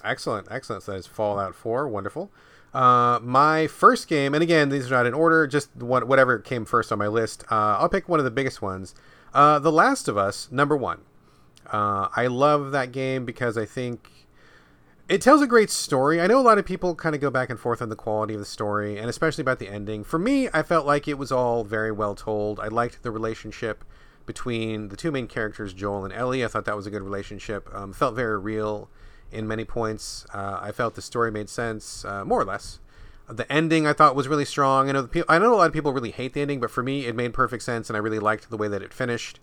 Excellent, 0.03 0.47
excellent. 0.49 0.83
So 0.83 0.91
that 0.91 0.97
is 0.97 1.07
Fallout 1.07 1.55
4. 1.55 1.87
Wonderful. 1.87 2.31
Uh, 2.73 3.19
my 3.21 3.67
first 3.67 4.07
game, 4.07 4.33
and 4.33 4.43
again, 4.43 4.69
these 4.69 4.91
are 4.91 4.95
not 4.95 5.05
in 5.05 5.13
order, 5.13 5.47
just 5.47 5.75
one, 5.75 6.07
whatever 6.07 6.37
came 6.39 6.65
first 6.65 6.91
on 6.91 6.99
my 6.99 7.07
list. 7.07 7.43
Uh, 7.49 7.77
I'll 7.79 7.89
pick 7.89 8.09
one 8.09 8.19
of 8.19 8.25
the 8.25 8.31
biggest 8.31 8.61
ones. 8.61 8.93
Uh, 9.33 9.59
the 9.59 9.71
Last 9.71 10.07
of 10.07 10.17
Us, 10.17 10.51
number 10.51 10.75
one. 10.75 11.01
Uh, 11.71 12.07
I 12.15 12.27
love 12.27 12.71
that 12.71 12.91
game 12.91 13.25
because 13.25 13.57
I 13.57 13.65
think 13.65 14.27
it 15.09 15.21
tells 15.21 15.41
a 15.41 15.47
great 15.47 15.69
story. 15.69 16.19
I 16.21 16.27
know 16.27 16.39
a 16.39 16.41
lot 16.41 16.57
of 16.57 16.65
people 16.65 16.95
kind 16.95 17.15
of 17.15 17.21
go 17.21 17.29
back 17.29 17.49
and 17.49 17.59
forth 17.59 17.81
on 17.81 17.89
the 17.89 17.95
quality 17.95 18.33
of 18.33 18.39
the 18.39 18.45
story, 18.45 18.97
and 18.97 19.09
especially 19.09 19.41
about 19.41 19.59
the 19.59 19.69
ending. 19.69 20.03
For 20.03 20.19
me, 20.19 20.49
I 20.53 20.63
felt 20.63 20.85
like 20.85 21.07
it 21.07 21.17
was 21.17 21.31
all 21.31 21.63
very 21.63 21.91
well 21.91 22.15
told. 22.15 22.59
I 22.59 22.67
liked 22.67 23.03
the 23.03 23.11
relationship 23.11 23.83
between 24.27 24.89
the 24.89 24.95
two 24.95 25.11
main 25.11 25.25
characters, 25.25 25.73
Joel 25.73 26.05
and 26.05 26.13
Ellie. 26.13 26.45
I 26.45 26.47
thought 26.47 26.65
that 26.65 26.75
was 26.75 26.85
a 26.85 26.91
good 26.91 27.01
relationship. 27.01 27.67
Um, 27.73 27.93
felt 27.93 28.13
very 28.13 28.37
real 28.37 28.89
in 29.31 29.47
many 29.47 29.65
points. 29.65 30.27
Uh, 30.31 30.59
I 30.61 30.71
felt 30.71 30.93
the 30.93 31.01
story 31.01 31.31
made 31.31 31.49
sense, 31.49 32.05
uh, 32.05 32.23
more 32.23 32.39
or 32.39 32.45
less. 32.45 32.79
The 33.27 33.51
ending 33.51 33.87
I 33.87 33.93
thought 33.93 34.15
was 34.15 34.27
really 34.27 34.45
strong. 34.45 34.87
I 34.87 34.91
know 34.91 35.01
the 35.01 35.25
I 35.27 35.39
know 35.39 35.53
a 35.53 35.57
lot 35.57 35.67
of 35.67 35.73
people 35.73 35.91
really 35.91 36.11
hate 36.11 36.33
the 36.33 36.41
ending, 36.41 36.59
but 36.59 36.71
for 36.71 36.83
me, 36.83 37.07
it 37.07 37.15
made 37.15 37.33
perfect 37.33 37.63
sense, 37.63 37.89
and 37.89 37.97
I 37.97 37.99
really 37.99 38.19
liked 38.19 38.49
the 38.49 38.57
way 38.57 38.67
that 38.67 38.81
it 38.81 38.93
finished. 38.93 39.39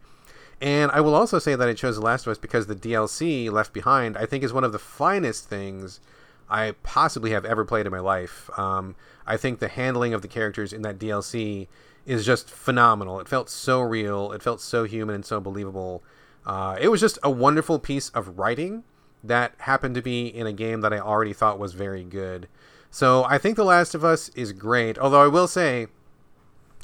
And 0.61 0.91
I 0.93 1.01
will 1.01 1.15
also 1.15 1.39
say 1.39 1.57
that 1.57 1.69
I 1.69 1.75
chose 1.75 1.97
The 1.97 2.03
Last 2.03 2.27
of 2.27 2.31
Us 2.31 2.39
because 2.39 2.67
the 2.67 2.77
DLC 2.77 3.51
Left 3.51 3.73
Behind 3.73 4.17
I 4.17 4.25
think 4.25 4.45
is 4.45 4.53
one 4.53 4.65
of 4.65 4.73
the 4.73 4.79
finest 4.79 5.49
things 5.49 6.01
I 6.49 6.73
possibly 6.83 7.33
have 7.33 7.45
ever 7.45 7.65
played 7.65 7.87
in 7.87 7.93
my 7.93 8.01
life. 8.01 8.49
Um, 8.59 8.95
I 9.27 9.37
think 9.37 9.59
the 9.59 9.69
handling 9.69 10.15
of 10.15 10.23
the 10.23 10.29
characters 10.29 10.73
in 10.73 10.83
that 10.83 10.99
DLC 10.99 11.69
is 12.07 12.25
just 12.27 12.51
phenomenal. 12.51 13.21
It 13.21 13.29
felt 13.29 13.49
so 13.49 13.81
real. 13.81 14.33
It 14.33 14.43
felt 14.43 14.61
so 14.61 14.85
human 14.85 15.15
and 15.15 15.25
so 15.25 15.41
believable. 15.41 16.03
Uh, 16.47 16.77
it 16.81 16.89
was 16.89 17.01
just 17.01 17.19
a 17.23 17.31
wonderful 17.31 17.79
piece 17.79 18.11
of 18.11 18.39
writing 18.39 18.85
that 19.23 19.55
happened 19.59 19.95
to 19.95 20.03
be 20.03 20.27
in 20.27 20.47
a 20.47 20.53
game 20.53 20.83
that 20.83 20.93
I 20.93 20.99
already 20.99 21.33
thought 21.33 21.59
was 21.59 21.73
very 21.73 22.05
good. 22.05 22.49
So 22.91 23.25
I 23.25 23.39
think 23.39 23.57
The 23.57 23.65
Last 23.65 23.95
of 23.95 24.05
Us 24.05 24.29
is 24.31 24.53
great. 24.53 24.99
Although 24.99 25.23
I 25.23 25.29
will 25.29 25.49
say, 25.49 25.89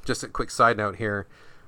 just 0.05 0.23
a 0.23 0.29
quick 0.29 0.51
side 0.51 0.77
note 0.77 0.97
here. 0.97 1.27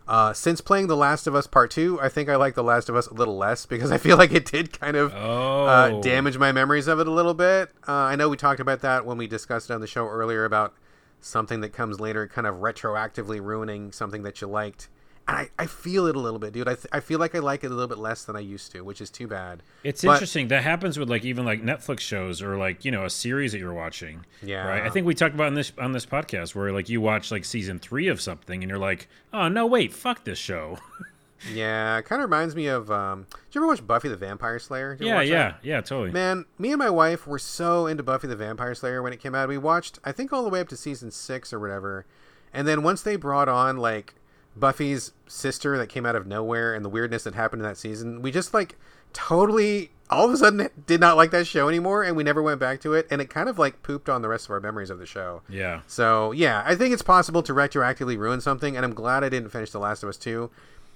Uh, 0.09 0.33
since 0.33 0.61
playing 0.61 0.89
The 0.89 0.97
Last 0.97 1.29
of 1.29 1.35
Us 1.35 1.47
Part 1.47 1.71
2, 1.71 2.01
I 2.01 2.09
think 2.09 2.29
I 2.29 2.37
like 2.37 2.55
The 2.55 2.65
Last 2.65 2.89
of 2.89 2.97
Us 2.97 3.07
a 3.07 3.15
little 3.15 3.37
less 3.37 3.67
because 3.75 3.93
I 3.93 3.99
feel 3.99 4.17
like 4.17 4.33
it 4.33 4.47
did 4.47 4.79
kind 4.79 4.97
of 4.97 5.13
uh, 5.13 5.17
oh. 5.19 5.67
uh, 5.67 6.01
damage 6.01 6.39
my 6.39 6.51
memories 6.51 6.89
of 6.89 6.99
it 6.99 7.07
a 7.07 7.11
little 7.11 7.35
bit. 7.35 7.71
Uh, 7.87 7.93
I 7.93 8.17
know 8.17 8.29
we 8.29 8.37
talked 8.37 8.61
about 8.61 8.81
that 8.81 9.07
when 9.07 9.19
we 9.19 9.27
discussed 9.27 9.71
it 9.71 9.75
on 9.75 9.81
the 9.81 9.87
show 9.87 10.09
earlier 10.09 10.45
about 10.45 10.75
something 11.23 11.61
that 11.61 11.73
comes 11.73 12.01
later 12.01 12.27
kind 12.27 12.47
of 12.47 12.57
retroactively 12.57 13.41
ruining 13.41 13.93
something 13.93 14.23
that 14.23 14.41
you 14.41 14.49
liked. 14.49 14.89
And 15.29 15.37
I, 15.37 15.51
I 15.57 15.67
feel 15.67 16.07
it 16.09 16.17
a 16.17 16.19
little 16.19 16.41
bit, 16.41 16.53
dude. 16.53 16.67
I, 16.67 16.75
th- 16.75 16.89
I 16.93 16.99
feel 16.99 17.21
like 17.21 17.37
I 17.37 17.39
like 17.39 17.63
it 17.63 17.69
a 17.69 17.75
little 17.75 17.89
bit 17.89 17.99
less 17.99 18.25
than 18.25 18.35
I 18.35 18.41
used 18.41 18.73
to, 18.73 18.83
which 18.83 19.01
is 19.01 19.09
too 19.09 19.29
bad. 19.29 19.63
It's 19.85 20.03
but, 20.03 20.15
interesting. 20.15 20.49
That 20.49 20.65
happens 20.65 20.99
with 20.99 21.09
like 21.09 21.25
even 21.25 21.45
like 21.45 21.63
Netflix 21.63 22.01
shows 22.01 22.43
or 22.43 22.57
like 22.57 22.85
you 22.85 22.91
know 22.91 23.05
a 23.05 23.11
series 23.11 23.53
that 23.53 23.59
you're 23.59 23.73
watching. 23.73 24.27
Yeah. 24.43 24.67
Right. 24.67 24.83
I 24.83 24.91
think 24.91 25.07
we 25.07 25.15
talked 25.15 25.35
about 25.35 25.47
in 25.47 25.55
this 25.55 25.73
on 25.79 25.93
this 25.93 26.07
podcast 26.07 26.57
where 26.57 26.73
like 26.73 26.89
you 26.89 27.01
watch 27.01 27.31
like 27.31 27.45
season 27.45 27.79
three 27.79 28.09
of 28.09 28.21
something 28.21 28.63
and 28.63 28.69
you're 28.69 28.81
like, 28.81 29.09
oh 29.33 29.47
no, 29.47 29.65
wait, 29.65 29.93
fuck 29.93 30.25
this 30.25 30.39
show. 30.39 30.79
yeah, 31.53 31.99
it 31.99 32.05
kind 32.05 32.23
of 32.23 32.31
reminds 32.31 32.55
me 32.55 32.67
of. 32.67 32.91
Um, 32.91 33.27
did 33.31 33.55
you 33.55 33.61
ever 33.61 33.67
watch 33.67 33.87
Buffy 33.87 34.09
the 34.09 34.17
Vampire 34.17 34.59
Slayer? 34.59 34.97
Yeah, 35.01 35.21
yeah, 35.21 35.39
that? 35.51 35.59
yeah, 35.63 35.81
totally. 35.81 36.11
Man, 36.11 36.45
me 36.59 36.71
and 36.71 36.79
my 36.79 36.91
wife 36.91 37.27
were 37.27 37.39
so 37.39 37.87
into 37.87 38.03
Buffy 38.03 38.29
the 38.29 38.37
Vampire 38.37 38.75
Slayer 38.75 39.03
when 39.03 39.13
it 39.13 39.21
came 39.21 39.35
out. 39.35 39.49
We 39.49 39.59
watched, 39.59 39.99
I 40.05 40.13
think, 40.13 40.33
all 40.33 40.43
the 40.43 40.49
way 40.49 40.61
up 40.61 40.69
to 40.69 40.77
season 40.77 41.11
six 41.11 41.53
or 41.53 41.59
whatever. 41.59 42.07
And 42.53 42.69
then 42.69 42.83
once 42.83 43.03
they 43.03 43.17
brought 43.17 43.49
on 43.49 43.79
like 43.79 44.15
Buffy's 44.57 45.13
sister 45.27 45.79
that 45.79 45.89
came 45.89 46.05
out 46.05 46.17
of 46.17 46.27
nowhere 46.27 46.75
and 46.75 46.85
the 46.85 46.89
weirdness 46.91 47.25
that 47.25 47.35
happened 47.35 47.63
in 47.63 47.69
that 47.69 47.79
season, 47.79 48.23
we 48.23 48.31
just 48.31 48.53
like 48.53 48.77
totally 49.13 49.91
all 50.11 50.27
of 50.27 50.33
a 50.33 50.37
sudden 50.37 50.69
did 50.87 51.01
not 51.01 51.17
like 51.17 51.31
that 51.31 51.47
show 51.47 51.69
anymore 51.69 52.03
and 52.03 52.17
we 52.17 52.23
never 52.23 52.43
went 52.43 52.61
back 52.61 52.81
to 52.83 52.93
it 52.95 53.07
and 53.11 53.21
it 53.21 53.31
kind 53.31 53.49
of 53.49 53.59
like 53.59 53.83
pooped 53.83 54.09
on 54.09 54.23
the 54.23 54.29
rest 54.29 54.47
of 54.47 54.51
our 54.51 54.61
memories 54.61 54.91
of 54.91 54.99
the 54.99 55.07
show. 55.07 55.43
Yeah. 55.49 55.81
So, 55.87 56.33
yeah, 56.33 56.63
I 56.67 56.75
think 56.75 56.93
it's 56.93 57.03
possible 57.03 57.43
to 57.43 57.53
retroactively 57.55 58.19
ruin 58.19 58.41
something 58.41 58.77
and 58.77 58.85
I'm 58.85 58.95
glad 58.95 59.25
I 59.25 59.29
didn't 59.29 59.51
finish 59.51 59.71
The 59.71 59.79
Last 59.79 60.03
of 60.03 60.09
Us 60.09 60.19
2 60.19 60.51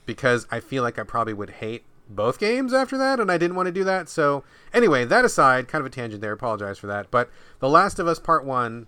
because 0.06 0.46
I 0.50 0.60
feel 0.60 0.82
like 0.82 0.98
I 0.98 1.02
probably 1.02 1.34
would 1.34 1.50
hate 1.50 1.84
both 2.08 2.38
games 2.38 2.72
after 2.72 2.96
that 2.98 3.20
and 3.20 3.30
I 3.30 3.36
didn't 3.38 3.56
want 3.56 3.66
to 3.66 3.72
do 3.72 3.84
that. 3.84 4.08
So, 4.08 4.44
anyway, 4.72 5.04
that 5.04 5.24
aside, 5.24 5.68
kind 5.68 5.80
of 5.80 5.86
a 5.86 5.94
tangent 5.94 6.22
there, 6.22 6.32
apologize 6.32 6.78
for 6.78 6.86
that, 6.86 7.10
but 7.10 7.30
The 7.58 7.68
Last 7.68 7.98
of 7.98 8.06
Us 8.06 8.18
Part 8.18 8.44
1 8.44 8.86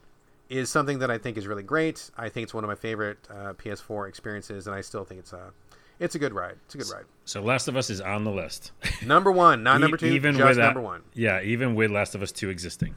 is 0.49 0.71
something 0.71 0.99
that 1.01 1.11
I 1.11 1.19
think 1.19 1.37
is 1.37 1.47
really 1.47 1.63
great. 1.63 2.11
I 2.17 2.29
think 2.29 2.45
it's 2.45 2.55
one 2.55 2.65
of 2.65 2.69
my 2.69 2.75
favorite 2.75 3.19
uh, 3.31 3.53
PS4 3.55 4.09
experiences, 4.09 4.67
and 4.67 4.75
I 4.75 4.81
still 4.81 5.05
think 5.05 5.21
it's 5.21 5.33
a 5.33 5.53
it's 6.01 6.15
a 6.15 6.19
good 6.19 6.33
ride. 6.33 6.57
It's 6.67 6.77
a 6.77 6.79
good 6.79 6.91
ride. 6.91 7.05
So 7.25 7.43
Last 7.43 7.67
of 7.67 7.77
Us 7.77 7.91
is 7.91 8.01
on 8.01 8.23
the 8.23 8.31
list. 8.31 8.71
number 9.05 9.33
one, 9.33 9.63
not 9.65 9.81
number 9.81 9.97
two. 9.97 10.07
Even 10.07 10.37
just 10.37 10.49
with 10.49 10.59
number 10.59 10.81
one. 10.81 11.03
Yeah, 11.13 11.43
even 11.43 11.75
with 11.75 11.91
Last 11.91 12.15
of 12.15 12.23
Us 12.23 12.33
two 12.33 12.51
existing. 12.51 12.95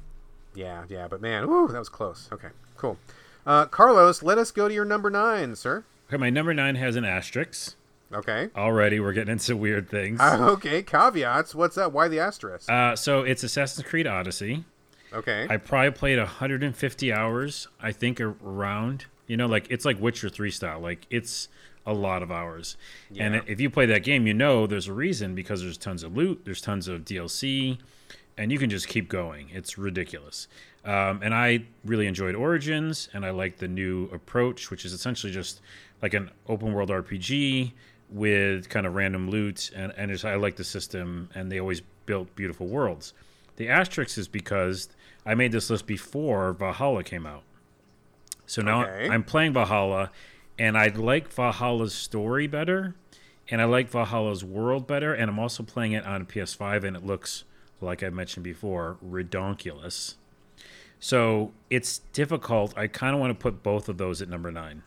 Yeah, 0.53 0.83
yeah, 0.87 1.07
but 1.07 1.21
man, 1.21 1.49
whoo, 1.49 1.67
that 1.67 1.79
was 1.79 1.89
close. 1.89 2.29
Okay, 2.31 2.49
cool. 2.77 2.97
Uh, 3.45 3.65
Carlos, 3.65 4.21
let 4.21 4.37
us 4.37 4.51
go 4.51 4.67
to 4.67 4.73
your 4.73 4.85
number 4.85 5.09
nine, 5.09 5.55
sir. 5.55 5.83
Okay, 6.07 6.17
my 6.17 6.29
number 6.29 6.53
nine 6.53 6.75
has 6.75 6.95
an 6.95 7.05
asterisk. 7.05 7.75
Okay. 8.13 8.49
Already, 8.55 8.99
we're 8.99 9.13
getting 9.13 9.31
into 9.31 9.55
weird 9.55 9.89
things. 9.89 10.19
Uh, 10.31 10.51
okay, 10.51 10.83
caveats. 10.83 11.55
What's 11.55 11.75
that? 11.75 11.91
Why 11.91 12.07
the 12.07 12.19
asterisk? 12.19 12.69
Uh, 12.69 12.95
so 12.95 13.21
it's 13.21 13.43
Assassin's 13.43 13.87
Creed 13.87 14.07
Odyssey. 14.07 14.63
Okay. 15.13 15.47
I 15.49 15.57
probably 15.57 15.91
played 15.91 16.17
150 16.19 17.13
hours, 17.13 17.67
I 17.81 17.91
think, 17.91 18.21
around. 18.21 19.05
You 19.27 19.37
know, 19.37 19.47
like 19.47 19.67
it's 19.69 19.83
like 19.83 19.99
Witcher 19.99 20.29
3 20.29 20.51
style. 20.51 20.79
Like 20.79 21.05
it's 21.09 21.49
a 21.85 21.93
lot 21.93 22.23
of 22.23 22.31
hours. 22.31 22.77
Yeah. 23.09 23.25
And 23.25 23.43
if 23.47 23.59
you 23.59 23.69
play 23.69 23.85
that 23.87 24.03
game, 24.03 24.27
you 24.27 24.33
know 24.33 24.67
there's 24.67 24.87
a 24.87 24.93
reason 24.93 25.35
because 25.35 25.61
there's 25.61 25.77
tons 25.77 26.03
of 26.03 26.15
loot, 26.15 26.41
there's 26.45 26.61
tons 26.61 26.87
of 26.87 27.03
DLC, 27.03 27.77
and 28.37 28.51
you 28.51 28.59
can 28.59 28.69
just 28.69 28.87
keep 28.87 29.09
going. 29.09 29.49
It's 29.51 29.77
ridiculous. 29.77 30.47
Um, 30.85 31.21
and 31.23 31.33
I 31.33 31.65
really 31.85 32.07
enjoyed 32.07 32.35
Origins, 32.35 33.09
and 33.13 33.25
I 33.25 33.31
like 33.31 33.57
the 33.57 33.67
new 33.67 34.05
approach, 34.11 34.71
which 34.71 34.85
is 34.85 34.93
essentially 34.93 35.31
just 35.31 35.61
like 36.01 36.13
an 36.13 36.31
open 36.47 36.73
world 36.73 36.89
RPG 36.89 37.71
with 38.11 38.69
kind 38.69 38.85
of 38.85 38.95
random 38.95 39.29
loot, 39.29 39.71
and 39.75 39.93
and 39.95 40.11
I 40.25 40.35
like 40.35 40.55
the 40.57 40.63
system, 40.63 41.29
and 41.33 41.51
they 41.51 41.59
always 41.59 41.81
built 42.05 42.35
beautiful 42.35 42.67
worlds. 42.67 43.13
The 43.55 43.69
asterisk 43.69 44.17
is 44.17 44.27
because 44.27 44.89
I 45.25 45.35
made 45.35 45.51
this 45.51 45.69
list 45.69 45.85
before 45.87 46.53
Valhalla 46.53 47.03
came 47.03 47.25
out. 47.25 47.43
So 48.45 48.61
now 48.61 48.83
Okay. 48.83 49.09
I'm 49.09 49.23
playing 49.23 49.53
Valhalla, 49.53 50.11
and 50.59 50.77
I 50.77 50.87
like 50.87 51.31
Valhalla's 51.31 51.93
story 51.93 52.47
better, 52.47 52.95
and 53.49 53.61
I 53.61 53.65
like 53.65 53.89
Valhalla's 53.89 54.43
world 54.43 54.87
better, 54.87 55.13
and 55.13 55.29
I'm 55.29 55.39
also 55.39 55.63
playing 55.63 55.93
it 55.93 56.05
on 56.05 56.25
PS5, 56.25 56.83
and 56.83 56.97
it 56.97 57.05
looks 57.05 57.43
like 57.79 58.03
I 58.03 58.09
mentioned 58.09 58.43
before, 58.43 58.97
redonkulous. 59.05 60.15
So 60.99 61.51
it's 61.69 61.99
difficult. 62.13 62.77
I 62.77 62.87
kind 62.87 63.15
of 63.15 63.19
want 63.19 63.31
to 63.31 63.41
put 63.41 63.63
both 63.63 63.89
of 63.89 63.97
those 63.97 64.21
at 64.21 64.29
number 64.29 64.51
nine. 64.51 64.83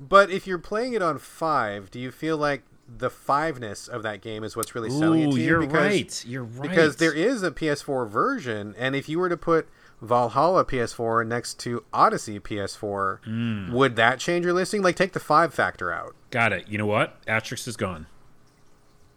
But 0.00 0.30
if 0.30 0.46
you're 0.46 0.58
playing 0.58 0.94
it 0.94 1.02
on 1.02 1.18
five, 1.18 1.90
do 1.90 2.00
you 2.00 2.10
feel 2.10 2.36
like 2.38 2.62
the 2.88 3.10
fiveness 3.10 3.86
of 3.86 4.02
that 4.02 4.20
game 4.22 4.42
is 4.42 4.56
what's 4.56 4.74
really 4.74 4.90
selling 4.90 5.20
it 5.22 5.32
to 5.32 5.38
you? 5.38 5.46
you're 5.46 5.60
because, 5.60 5.74
right. 5.74 6.24
You're 6.26 6.42
right. 6.44 6.68
Because 6.70 6.96
there 6.96 7.12
is 7.12 7.42
a 7.42 7.50
PS4 7.50 8.08
version, 8.08 8.74
and 8.78 8.96
if 8.96 9.08
you 9.08 9.18
were 9.18 9.28
to 9.28 9.36
put 9.36 9.68
Valhalla 10.00 10.64
PS4 10.64 11.26
next 11.26 11.58
to 11.60 11.84
Odyssey 11.92 12.40
PS4, 12.40 13.18
Hmm. 13.24 13.72
would 13.72 13.94
that 13.96 14.18
change 14.18 14.44
your 14.46 14.54
listing? 14.54 14.80
Like, 14.82 14.96
take 14.96 15.12
the 15.12 15.20
five 15.20 15.52
factor 15.52 15.92
out. 15.92 16.16
Got 16.30 16.52
it. 16.54 16.66
You 16.68 16.78
know 16.78 16.86
what? 16.86 17.16
Asterisk 17.28 17.68
is 17.68 17.76
gone. 17.76 18.06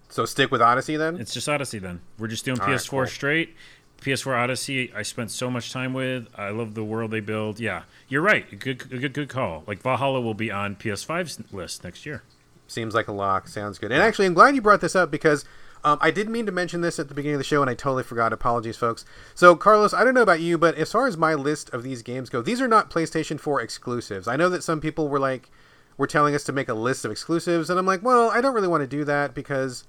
So 0.10 0.25
stick 0.25 0.52
with 0.52 0.62
Odyssey 0.62 0.96
then. 0.98 1.18
It's 1.20 1.34
just 1.34 1.50
Odyssey 1.50 1.80
then. 1.80 2.02
We're 2.20 2.28
just 2.28 2.46
doing 2.46 2.60
All 2.60 2.68
right, 2.68 2.75
PS4 2.75 2.90
cool. 2.90 3.08
straight. 3.08 3.56
PS4 4.04 4.38
Odyssey, 4.38 4.94
I 4.94 5.02
spent 5.02 5.32
so 5.32 5.50
much 5.50 5.72
time 5.72 5.94
with. 5.94 6.28
I 6.36 6.50
love 6.50 6.76
the 6.76 6.84
world 6.84 7.12
they 7.12 7.22
build. 7.22 7.60
Yeah, 7.60 7.84
you're 8.08 8.22
right. 8.22 8.60
Good, 8.60 8.90
good, 8.90 9.14
good 9.14 9.30
call. 9.30 9.64
Like 9.66 9.82
Valhalla 9.82 10.22
will 10.22 10.34
be 10.34 10.52
on 10.52 10.76
PS5's 10.76 11.52
list 11.54 11.84
next 11.84 12.06
year. 12.06 12.24
Seems 12.68 12.94
like 12.94 13.08
a 13.08 13.14
lock. 13.14 13.48
Sounds 13.48 13.80
good. 13.80 13.92
And 13.92 14.02
actually, 14.02 14.26
I'm 14.26 14.34
glad 14.34 14.56
you 14.56 14.62
brought 14.62 14.82
this 14.82 14.96
up 14.96 15.10
because 15.10 15.46
um, 15.84 15.98
I 16.02 16.12
did 16.12 16.30
mean 16.30 16.46
to 16.46 16.52
mention 16.52 16.82
this 16.82 17.00
at 17.00 17.08
the 17.08 17.14
beginning 17.14 17.36
of 17.36 17.40
the 17.40 17.46
show, 17.46 17.62
and 17.62 17.70
I 17.70 17.76
totally 17.76 18.04
forgot. 18.04 18.34
Apologies, 18.34 18.78
folks. 18.78 19.06
So, 19.36 19.56
Carlos, 19.56 19.94
I 19.94 20.04
don't 20.04 20.14
know 20.14 20.22
about 20.22 20.40
you, 20.40 20.58
but 20.58 20.76
as 20.76 20.92
far 20.92 21.08
as 21.08 21.18
my 21.18 21.34
list 21.34 21.70
of 21.72 21.84
these 21.84 22.02
games 22.02 22.30
go, 22.30 22.42
these 22.42 22.62
are 22.62 22.68
not 22.68 22.90
PlayStation 22.90 23.40
4 23.40 23.62
exclusives. 23.62 24.28
I 24.28 24.36
know 24.36 24.50
that 24.50 24.64
some 24.64 24.80
people 24.80 25.10
were 25.10 25.20
like, 25.20 25.50
were 25.98 26.08
telling 26.08 26.36
us 26.36 26.44
to 26.46 26.52
make 26.52 26.70
a 26.70 26.74
list 26.74 27.06
of 27.06 27.12
exclusives, 27.12 27.70
and 27.70 27.78
I'm 27.78 27.86
like, 27.86 28.02
well, 28.02 28.30
I 28.32 28.42
don't 28.42 28.54
really 28.54 28.68
want 28.68 28.82
to 28.82 28.88
do 28.88 29.04
that 29.06 29.34
because, 29.34 29.86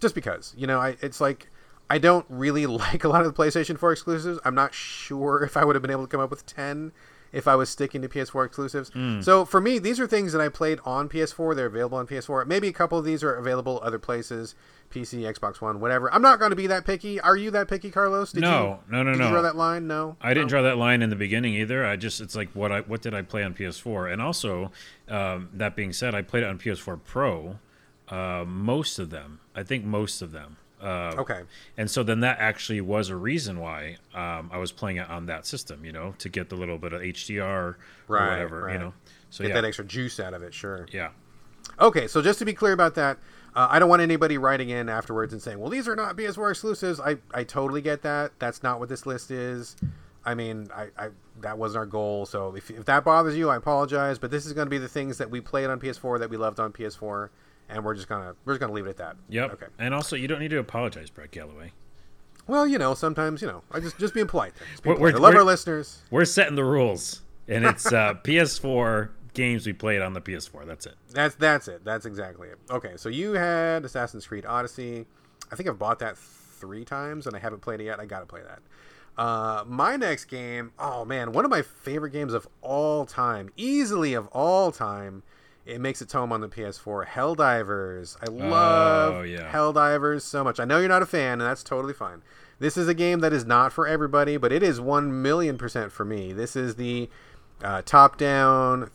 just 0.00 0.14
because, 0.14 0.54
you 0.56 0.66
know, 0.66 0.78
I 0.78 0.96
it's 1.00 1.20
like. 1.20 1.48
I 1.90 1.98
don't 1.98 2.24
really 2.28 2.64
like 2.66 3.04
a 3.04 3.08
lot 3.08 3.26
of 3.26 3.34
the 3.34 3.42
PlayStation 3.42 3.76
4 3.76 3.92
exclusives. 3.92 4.38
I'm 4.44 4.54
not 4.54 4.72
sure 4.72 5.42
if 5.42 5.56
I 5.56 5.64
would 5.64 5.74
have 5.76 5.82
been 5.82 5.90
able 5.90 6.04
to 6.06 6.08
come 6.10 6.20
up 6.20 6.30
with 6.30 6.46
10 6.46 6.92
if 7.32 7.46
I 7.46 7.54
was 7.54 7.68
sticking 7.68 8.02
to 8.02 8.08
PS4 8.08 8.46
exclusives. 8.46 8.90
So 9.24 9.44
for 9.44 9.60
me, 9.60 9.78
these 9.78 10.00
are 10.00 10.06
things 10.08 10.32
that 10.32 10.40
I 10.40 10.48
played 10.48 10.80
on 10.84 11.08
PS4. 11.08 11.54
They're 11.54 11.66
available 11.66 11.96
on 11.98 12.06
PS4. 12.08 12.44
Maybe 12.46 12.66
a 12.66 12.72
couple 12.72 12.98
of 12.98 13.04
these 13.04 13.22
are 13.22 13.32
available 13.34 13.78
other 13.84 14.00
places, 14.00 14.56
PC, 14.90 15.20
Xbox 15.32 15.60
One, 15.60 15.78
whatever. 15.78 16.12
I'm 16.12 16.22
not 16.22 16.40
going 16.40 16.50
to 16.50 16.56
be 16.56 16.66
that 16.66 16.84
picky. 16.84 17.20
Are 17.20 17.36
you 17.36 17.52
that 17.52 17.68
picky, 17.68 17.88
Carlos? 17.92 18.32
Did 18.32 18.40
No, 18.40 18.80
you, 18.88 18.92
no, 18.96 19.02
no, 19.04 19.12
did 19.12 19.18
no. 19.20 19.24
you 19.26 19.30
draw 19.30 19.42
that 19.42 19.54
line? 19.54 19.86
No. 19.86 20.16
I 20.20 20.30
didn't 20.34 20.46
No? 20.46 20.48
draw 20.48 20.62
that 20.62 20.76
line 20.76 21.02
in 21.02 21.10
the 21.10 21.14
beginning 21.14 21.54
either. 21.54 21.86
I 21.86 21.94
just 21.94 22.20
it's 22.20 22.34
like 22.34 22.50
what 22.50 22.72
I 22.72 22.80
what 22.80 23.00
did 23.00 23.14
I 23.14 23.22
play 23.22 23.44
on 23.44 23.54
PS4? 23.54 24.12
And 24.12 24.20
also, 24.20 24.72
um, 25.08 25.50
that 25.54 25.76
being 25.76 25.92
said, 25.92 26.16
I 26.16 26.22
played 26.22 26.42
it 26.42 26.46
on 26.48 26.58
PS4 26.58 26.98
Pro. 27.04 27.60
Uh, 28.08 28.44
most 28.44 28.98
of 28.98 29.10
them, 29.10 29.38
I 29.54 29.62
think 29.62 29.84
most 29.84 30.20
of 30.20 30.32
them. 30.32 30.56
Uh, 30.80 31.14
Okay. 31.18 31.42
And 31.76 31.90
so 31.90 32.02
then 32.02 32.20
that 32.20 32.38
actually 32.38 32.80
was 32.80 33.08
a 33.10 33.16
reason 33.16 33.58
why 33.60 33.96
um, 34.14 34.50
I 34.52 34.58
was 34.58 34.72
playing 34.72 34.96
it 34.98 35.08
on 35.10 35.26
that 35.26 35.46
system, 35.46 35.84
you 35.84 35.92
know, 35.92 36.14
to 36.18 36.28
get 36.28 36.48
the 36.48 36.56
little 36.56 36.78
bit 36.78 36.92
of 36.92 37.02
HDR 37.02 37.42
or 37.44 37.78
Right, 38.08 38.30
whatever, 38.30 38.62
right. 38.64 38.72
you 38.74 38.78
know. 38.78 38.94
So 39.30 39.42
Get 39.44 39.50
yeah, 39.50 39.54
that 39.56 39.64
extra 39.66 39.84
juice 39.84 40.18
out 40.18 40.34
of 40.34 40.42
it, 40.42 40.52
sure. 40.54 40.86
yeah. 40.92 41.10
Okay, 41.78 42.06
so 42.08 42.20
just 42.20 42.38
to 42.40 42.44
be 42.44 42.52
clear 42.52 42.72
about 42.72 42.94
that, 42.96 43.18
uh, 43.54 43.68
I 43.70 43.78
don't 43.78 43.88
want 43.88 44.02
anybody 44.02 44.38
writing 44.38 44.70
in 44.70 44.88
afterwards 44.88 45.32
and 45.32 45.40
saying, 45.40 45.58
"Well, 45.58 45.70
these 45.70 45.86
are 45.88 45.94
not 45.96 46.16
PS4 46.16 46.50
exclusives." 46.50 46.98
I, 47.00 47.16
I 47.32 47.44
totally 47.44 47.80
get 47.80 48.02
that. 48.02 48.32
That's 48.38 48.62
not 48.62 48.80
what 48.80 48.88
this 48.88 49.06
list 49.06 49.30
is. 49.30 49.76
I 50.24 50.34
mean, 50.34 50.68
I, 50.74 50.88
I 50.98 51.08
that 51.40 51.58
wasn't 51.58 51.78
our 51.78 51.86
goal. 51.86 52.26
So 52.26 52.54
if, 52.56 52.70
if 52.70 52.84
that 52.86 53.04
bothers 53.04 53.36
you, 53.36 53.48
I 53.48 53.56
apologize. 53.56 54.18
But 54.18 54.30
this 54.30 54.46
is 54.46 54.52
going 54.52 54.66
to 54.66 54.70
be 54.70 54.78
the 54.78 54.88
things 54.88 55.18
that 55.18 55.30
we 55.30 55.40
played 55.40 55.66
on 55.70 55.80
PS4 55.80 56.18
that 56.18 56.28
we 56.30 56.36
loved 56.36 56.60
on 56.60 56.72
PS4, 56.72 57.30
and 57.70 57.84
we're 57.84 57.94
just 57.94 58.08
gonna 58.08 58.34
we're 58.44 58.54
just 58.54 58.60
gonna 58.60 58.72
leave 58.72 58.86
it 58.86 58.90
at 58.90 58.96
that. 58.98 59.16
Yep. 59.28 59.52
Okay. 59.54 59.66
And 59.78 59.94
also, 59.94 60.16
you 60.16 60.28
don't 60.28 60.40
need 60.40 60.50
to 60.50 60.58
apologize, 60.58 61.10
Brett 61.10 61.30
Galloway. 61.30 61.72
Well, 62.46 62.66
you 62.66 62.78
know, 62.78 62.94
sometimes 62.94 63.42
you 63.42 63.48
know, 63.48 63.62
I 63.70 63.80
just 63.80 63.98
just 63.98 64.14
being 64.14 64.26
polite. 64.26 64.52
Just 64.72 64.82
being 64.82 64.98
We're- 64.98 65.12
polite. 65.12 65.20
We're- 65.22 65.22
love 65.22 65.34
our 65.36 65.44
listeners. 65.44 66.02
We're 66.10 66.24
setting 66.24 66.56
the 66.56 66.64
rules, 66.64 67.22
and 67.48 67.64
it's 67.64 67.92
uh, 67.92 68.14
PS4 68.24 69.10
games 69.34 69.66
we 69.66 69.72
played 69.72 70.02
on 70.02 70.12
the 70.12 70.20
PS4. 70.20 70.66
That's 70.66 70.86
it. 70.86 70.94
That's 71.10 71.34
that's 71.36 71.68
it. 71.68 71.84
That's 71.84 72.06
exactly 72.06 72.48
it. 72.48 72.58
Okay, 72.70 72.94
so 72.96 73.08
you 73.08 73.34
had 73.34 73.84
Assassin's 73.84 74.26
Creed 74.26 74.44
Odyssey. 74.46 75.06
I 75.52 75.56
think 75.56 75.68
I've 75.68 75.78
bought 75.78 75.98
that 76.00 76.16
three 76.18 76.84
times 76.84 77.26
and 77.26 77.34
I 77.34 77.38
haven't 77.38 77.60
played 77.60 77.80
it 77.80 77.84
yet. 77.84 78.00
I 78.00 78.06
gotta 78.06 78.26
play 78.26 78.42
that. 78.42 78.60
Uh, 79.20 79.64
my 79.66 79.96
next 79.96 80.26
game, 80.26 80.72
oh 80.78 81.04
man, 81.04 81.32
one 81.32 81.44
of 81.44 81.50
my 81.50 81.62
favorite 81.62 82.10
games 82.10 82.32
of 82.32 82.48
all 82.62 83.04
time, 83.04 83.50
easily 83.56 84.14
of 84.14 84.26
all 84.28 84.70
time. 84.72 85.22
It 85.66 85.80
makes 85.80 86.00
its 86.02 86.12
home 86.12 86.32
on 86.32 86.40
the 86.40 86.48
PS4. 86.48 87.06
Helldivers. 87.06 88.16
I 88.22 88.30
love 88.30 89.14
Oh, 89.16 89.22
yeah. 89.22 89.50
Helldivers 89.52 90.22
so 90.22 90.42
much. 90.42 90.58
I 90.58 90.64
know 90.64 90.78
you're 90.78 90.88
not 90.88 91.02
a 91.02 91.06
fan, 91.06 91.32
and 91.32 91.42
that's 91.42 91.62
totally 91.62 91.92
fine. 91.94 92.22
This 92.58 92.76
is 92.76 92.88
a 92.88 92.94
game 92.94 93.20
that 93.20 93.32
is 93.32 93.44
not 93.44 93.72
for 93.72 93.86
everybody, 93.86 94.36
but 94.36 94.52
it 94.52 94.62
is 94.62 94.80
one 94.80 95.22
million 95.22 95.56
percent 95.58 95.92
for 95.92 96.04
me. 96.04 96.32
This 96.32 96.56
is 96.56 96.74
the 96.76 97.08
uh, 97.62 97.82
top-down, 97.84 98.86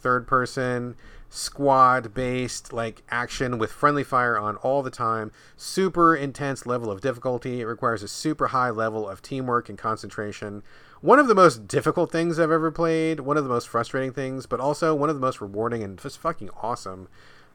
third-person, 1.35 1.55
squad-based 1.55 2.73
like 2.73 3.03
action 3.09 3.57
with 3.57 3.71
friendly 3.71 4.03
fire 4.03 4.37
on 4.37 4.55
all 4.57 4.81
the 4.81 4.89
time. 4.89 5.31
Super 5.57 6.15
intense 6.15 6.65
level 6.65 6.91
of 6.91 7.01
difficulty. 7.01 7.61
It 7.61 7.65
requires 7.65 8.03
a 8.03 8.07
super 8.07 8.47
high 8.47 8.69
level 8.69 9.07
of 9.07 9.21
teamwork 9.21 9.69
and 9.69 9.77
concentration. 9.77 10.63
One 11.01 11.19
of 11.19 11.27
the 11.27 11.35
most 11.35 11.67
difficult 11.67 12.11
things 12.11 12.39
I've 12.39 12.51
ever 12.51 12.71
played. 12.71 13.19
One 13.19 13.37
of 13.37 13.43
the 13.43 13.49
most 13.49 13.67
frustrating 13.67 14.13
things, 14.13 14.45
but 14.45 14.59
also 14.59 14.95
one 14.95 15.09
of 15.09 15.15
the 15.15 15.21
most 15.21 15.41
rewarding 15.41 15.83
and 15.83 15.99
just 15.99 16.19
fucking 16.19 16.49
awesome. 16.61 17.07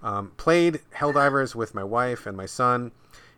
Um, 0.03 0.33
played 0.37 0.81
Helldivers 0.97 1.55
with 1.55 1.75
my 1.75 1.85
wife 1.85 2.27
and 2.27 2.37
my 2.37 2.47
son 2.47 2.93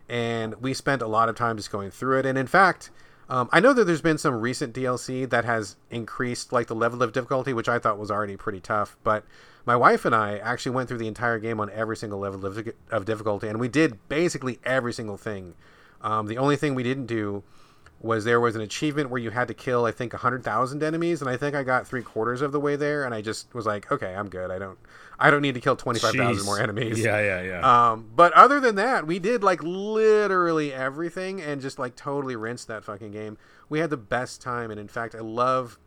and 0.09 0.55
we 0.61 0.73
spent 0.73 1.01
a 1.01 1.07
lot 1.07 1.29
of 1.29 1.35
time 1.35 1.57
just 1.57 1.71
going 1.71 1.91
through 1.91 2.19
it. 2.19 2.25
And 2.25 2.37
in 2.37 2.47
fact, 2.47 2.91
um, 3.29 3.49
I 3.51 3.59
know 3.59 3.73
that 3.73 3.85
there's 3.85 4.01
been 4.01 4.17
some 4.17 4.39
recent 4.39 4.75
DLC 4.75 5.29
that 5.29 5.45
has 5.45 5.75
increased 5.89 6.51
like 6.51 6.67
the 6.67 6.75
level 6.75 7.01
of 7.01 7.13
difficulty, 7.13 7.53
which 7.53 7.69
I 7.69 7.79
thought 7.79 7.97
was 7.97 8.11
already 8.11 8.35
pretty 8.35 8.59
tough. 8.59 8.97
But 9.03 9.25
my 9.65 9.75
wife 9.75 10.05
and 10.05 10.13
I 10.13 10.37
actually 10.37 10.73
went 10.73 10.89
through 10.89 10.97
the 10.97 11.07
entire 11.07 11.39
game 11.39 11.59
on 11.59 11.69
every 11.71 11.95
single 11.95 12.19
level 12.19 12.45
of, 12.45 13.05
difficulty, 13.05 13.47
and 13.47 13.59
we 13.59 13.67
did 13.67 13.97
basically 14.09 14.59
every 14.65 14.93
single 14.93 15.17
thing. 15.17 15.53
Um, 16.01 16.27
the 16.27 16.37
only 16.37 16.55
thing 16.57 16.75
we 16.75 16.83
didn't 16.83 17.05
do 17.05 17.43
was 18.01 18.25
there 18.25 18.39
was 18.41 18.55
an 18.57 18.61
achievement 18.61 19.09
where 19.09 19.21
you 19.21 19.29
had 19.29 19.47
to 19.47 19.53
kill 19.53 19.85
I 19.85 19.91
think 19.91 20.11
100,000 20.11 20.83
enemies 20.83 21.21
and 21.21 21.29
I 21.29 21.37
think 21.37 21.55
I 21.55 21.63
got 21.63 21.87
3 21.87 22.03
quarters 22.03 22.41
of 22.41 22.51
the 22.51 22.59
way 22.59 22.75
there 22.75 23.05
and 23.05 23.15
I 23.15 23.21
just 23.21 23.53
was 23.55 23.65
like 23.65 23.89
okay 23.93 24.13
I'm 24.13 24.27
good 24.27 24.51
I 24.51 24.59
don't 24.59 24.77
I 25.17 25.31
don't 25.31 25.41
need 25.41 25.53
to 25.53 25.61
kill 25.61 25.77
25,000 25.77 26.45
more 26.45 26.59
enemies 26.59 26.99
Yeah, 26.99 27.21
yeah, 27.21 27.41
yeah. 27.41 27.91
um, 27.91 28.09
but 28.13 28.33
other 28.33 28.59
than 28.59 28.75
that, 28.75 29.07
we 29.07 29.19
did 29.19 29.41
like 29.41 29.63
literally 29.63 30.73
everything 30.73 31.41
and 31.41 31.61
just 31.61 31.79
like 31.79 31.95
totally 31.95 32.35
rinsed 32.35 32.67
that 32.67 32.83
fucking 32.83 33.11
game. 33.11 33.37
We 33.69 33.79
had 33.79 33.89
the 33.89 33.95
best 33.97 34.41
time, 34.41 34.69
and 34.69 34.79
in 34.79 34.87
fact, 34.89 35.15
I 35.15 35.19
love 35.19 35.77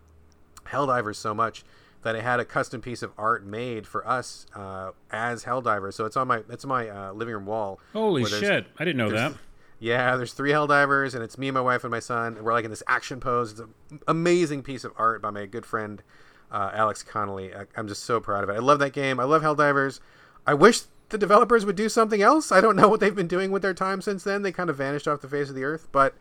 Helldivers 0.66 1.16
so 1.16 1.34
much 1.34 1.64
that 2.02 2.16
I 2.16 2.20
had 2.20 2.40
a 2.40 2.44
custom 2.44 2.80
piece 2.80 3.02
of 3.02 3.12
art 3.18 3.44
made 3.44 3.86
for 3.86 4.06
us 4.06 4.46
uh, 4.54 4.92
as 5.10 5.44
Helldivers. 5.44 5.94
So 5.94 6.04
it's 6.04 6.16
on 6.16 6.28
my 6.28 6.42
it's 6.48 6.64
my 6.64 6.88
uh, 6.88 7.12
living 7.12 7.34
room 7.34 7.46
wall. 7.46 7.80
Holy 7.92 8.24
shit! 8.24 8.66
I 8.78 8.84
didn't 8.84 8.98
know 8.98 9.10
that. 9.10 9.34
Yeah, 9.78 10.16
there's 10.16 10.32
three 10.32 10.52
Helldivers, 10.52 11.14
and 11.14 11.22
it's 11.22 11.36
me, 11.36 11.48
and 11.48 11.54
my 11.54 11.60
wife, 11.60 11.84
and 11.84 11.90
my 11.90 12.00
son. 12.00 12.36
And 12.36 12.44
we're 12.44 12.54
like 12.54 12.64
in 12.64 12.70
this 12.70 12.82
action 12.86 13.20
pose. 13.20 13.52
It's 13.52 13.60
an 13.60 14.00
amazing 14.08 14.62
piece 14.62 14.84
of 14.84 14.92
art 14.96 15.20
by 15.20 15.30
my 15.30 15.44
good 15.46 15.66
friend 15.66 16.02
uh, 16.50 16.70
Alex 16.72 17.02
Connolly. 17.02 17.54
I, 17.54 17.66
I'm 17.76 17.88
just 17.88 18.04
so 18.04 18.20
proud 18.20 18.42
of 18.42 18.50
it. 18.50 18.54
I 18.54 18.58
love 18.58 18.78
that 18.78 18.92
game. 18.92 19.20
I 19.20 19.24
love 19.24 19.42
Helldivers. 19.42 20.00
I 20.46 20.54
wish 20.54 20.82
the 21.10 21.18
developers 21.18 21.66
would 21.66 21.76
do 21.76 21.88
something 21.88 22.22
else. 22.22 22.50
I 22.50 22.60
don't 22.60 22.76
know 22.76 22.88
what 22.88 23.00
they've 23.00 23.14
been 23.14 23.28
doing 23.28 23.50
with 23.50 23.62
their 23.62 23.74
time 23.74 24.00
since 24.00 24.24
then. 24.24 24.42
They 24.42 24.52
kind 24.52 24.70
of 24.70 24.76
vanished 24.76 25.06
off 25.06 25.20
the 25.20 25.28
face 25.28 25.48
of 25.48 25.54
the 25.54 25.64
earth, 25.64 25.88
but 25.92 26.14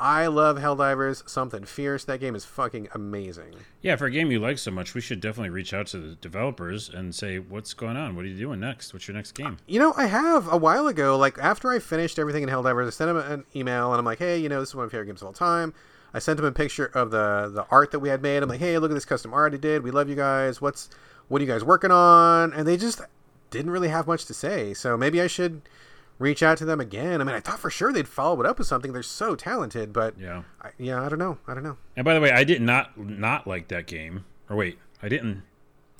I 0.00 0.28
love 0.28 0.56
Helldivers. 0.56 1.28
Something 1.28 1.64
fierce. 1.64 2.04
That 2.04 2.20
game 2.20 2.34
is 2.34 2.46
fucking 2.46 2.88
amazing. 2.94 3.54
Yeah, 3.82 3.96
for 3.96 4.06
a 4.06 4.10
game 4.10 4.32
you 4.32 4.40
like 4.40 4.56
so 4.56 4.70
much, 4.70 4.94
we 4.94 5.02
should 5.02 5.20
definitely 5.20 5.50
reach 5.50 5.74
out 5.74 5.88
to 5.88 5.98
the 5.98 6.14
developers 6.14 6.88
and 6.88 7.14
say, 7.14 7.38
"What's 7.38 7.74
going 7.74 7.98
on? 7.98 8.16
What 8.16 8.24
are 8.24 8.28
you 8.28 8.38
doing 8.38 8.60
next? 8.60 8.94
What's 8.94 9.06
your 9.06 9.14
next 9.14 9.32
game?" 9.32 9.58
You 9.66 9.78
know, 9.78 9.92
I 9.98 10.06
have 10.06 10.50
a 10.50 10.56
while 10.56 10.86
ago, 10.86 11.18
like 11.18 11.36
after 11.38 11.70
I 11.70 11.78
finished 11.78 12.18
everything 12.18 12.42
in 12.42 12.48
Helldivers, 12.48 12.86
I 12.86 12.90
sent 12.90 13.10
him 13.10 13.18
an 13.18 13.44
email 13.54 13.92
and 13.92 13.98
I'm 13.98 14.06
like, 14.06 14.18
hey, 14.18 14.38
you 14.38 14.48
know, 14.48 14.60
this 14.60 14.70
is 14.70 14.74
one 14.74 14.86
of 14.86 14.90
my 14.90 14.92
favorite 14.92 15.06
games 15.06 15.20
of 15.20 15.26
all 15.26 15.32
time. 15.34 15.74
I 16.14 16.18
sent 16.18 16.38
him 16.38 16.46
a 16.46 16.52
picture 16.52 16.86
of 16.86 17.10
the 17.10 17.50
the 17.52 17.66
art 17.70 17.90
that 17.90 18.00
we 18.00 18.08
had 18.08 18.22
made. 18.22 18.42
I'm 18.42 18.48
like, 18.48 18.60
hey, 18.60 18.78
look 18.78 18.90
at 18.90 18.94
this 18.94 19.04
custom 19.04 19.34
art 19.34 19.52
I 19.52 19.58
did. 19.58 19.82
We 19.82 19.90
love 19.90 20.08
you 20.08 20.16
guys. 20.16 20.62
What's 20.62 20.88
what 21.28 21.42
are 21.42 21.44
you 21.44 21.50
guys 21.50 21.62
working 21.62 21.90
on? 21.90 22.54
And 22.54 22.66
they 22.66 22.78
just 22.78 23.02
didn't 23.50 23.70
really 23.70 23.88
have 23.88 24.06
much 24.06 24.24
to 24.26 24.34
say. 24.34 24.72
So 24.72 24.96
maybe 24.96 25.20
I 25.20 25.26
should 25.26 25.62
reach 26.20 26.42
out 26.44 26.58
to 26.58 26.64
them 26.64 26.80
again. 26.80 27.20
I 27.20 27.24
mean, 27.24 27.34
I 27.34 27.40
thought 27.40 27.58
for 27.58 27.70
sure 27.70 27.92
they'd 27.92 28.06
follow 28.06 28.40
it 28.40 28.46
up 28.46 28.58
with 28.58 28.68
something. 28.68 28.92
They're 28.92 29.02
so 29.02 29.34
talented, 29.34 29.92
but 29.92 30.16
Yeah. 30.16 30.42
I, 30.62 30.70
yeah, 30.78 31.02
I 31.02 31.08
don't 31.08 31.18
know. 31.18 31.38
I 31.48 31.54
don't 31.54 31.64
know. 31.64 31.78
And 31.96 32.04
by 32.04 32.14
the 32.14 32.20
way, 32.20 32.30
I 32.30 32.44
did 32.44 32.62
not 32.62 32.96
not 32.96 33.48
like 33.48 33.66
that 33.68 33.86
game. 33.86 34.24
Or 34.48 34.54
wait, 34.54 34.78
I 35.02 35.08
didn't. 35.08 35.42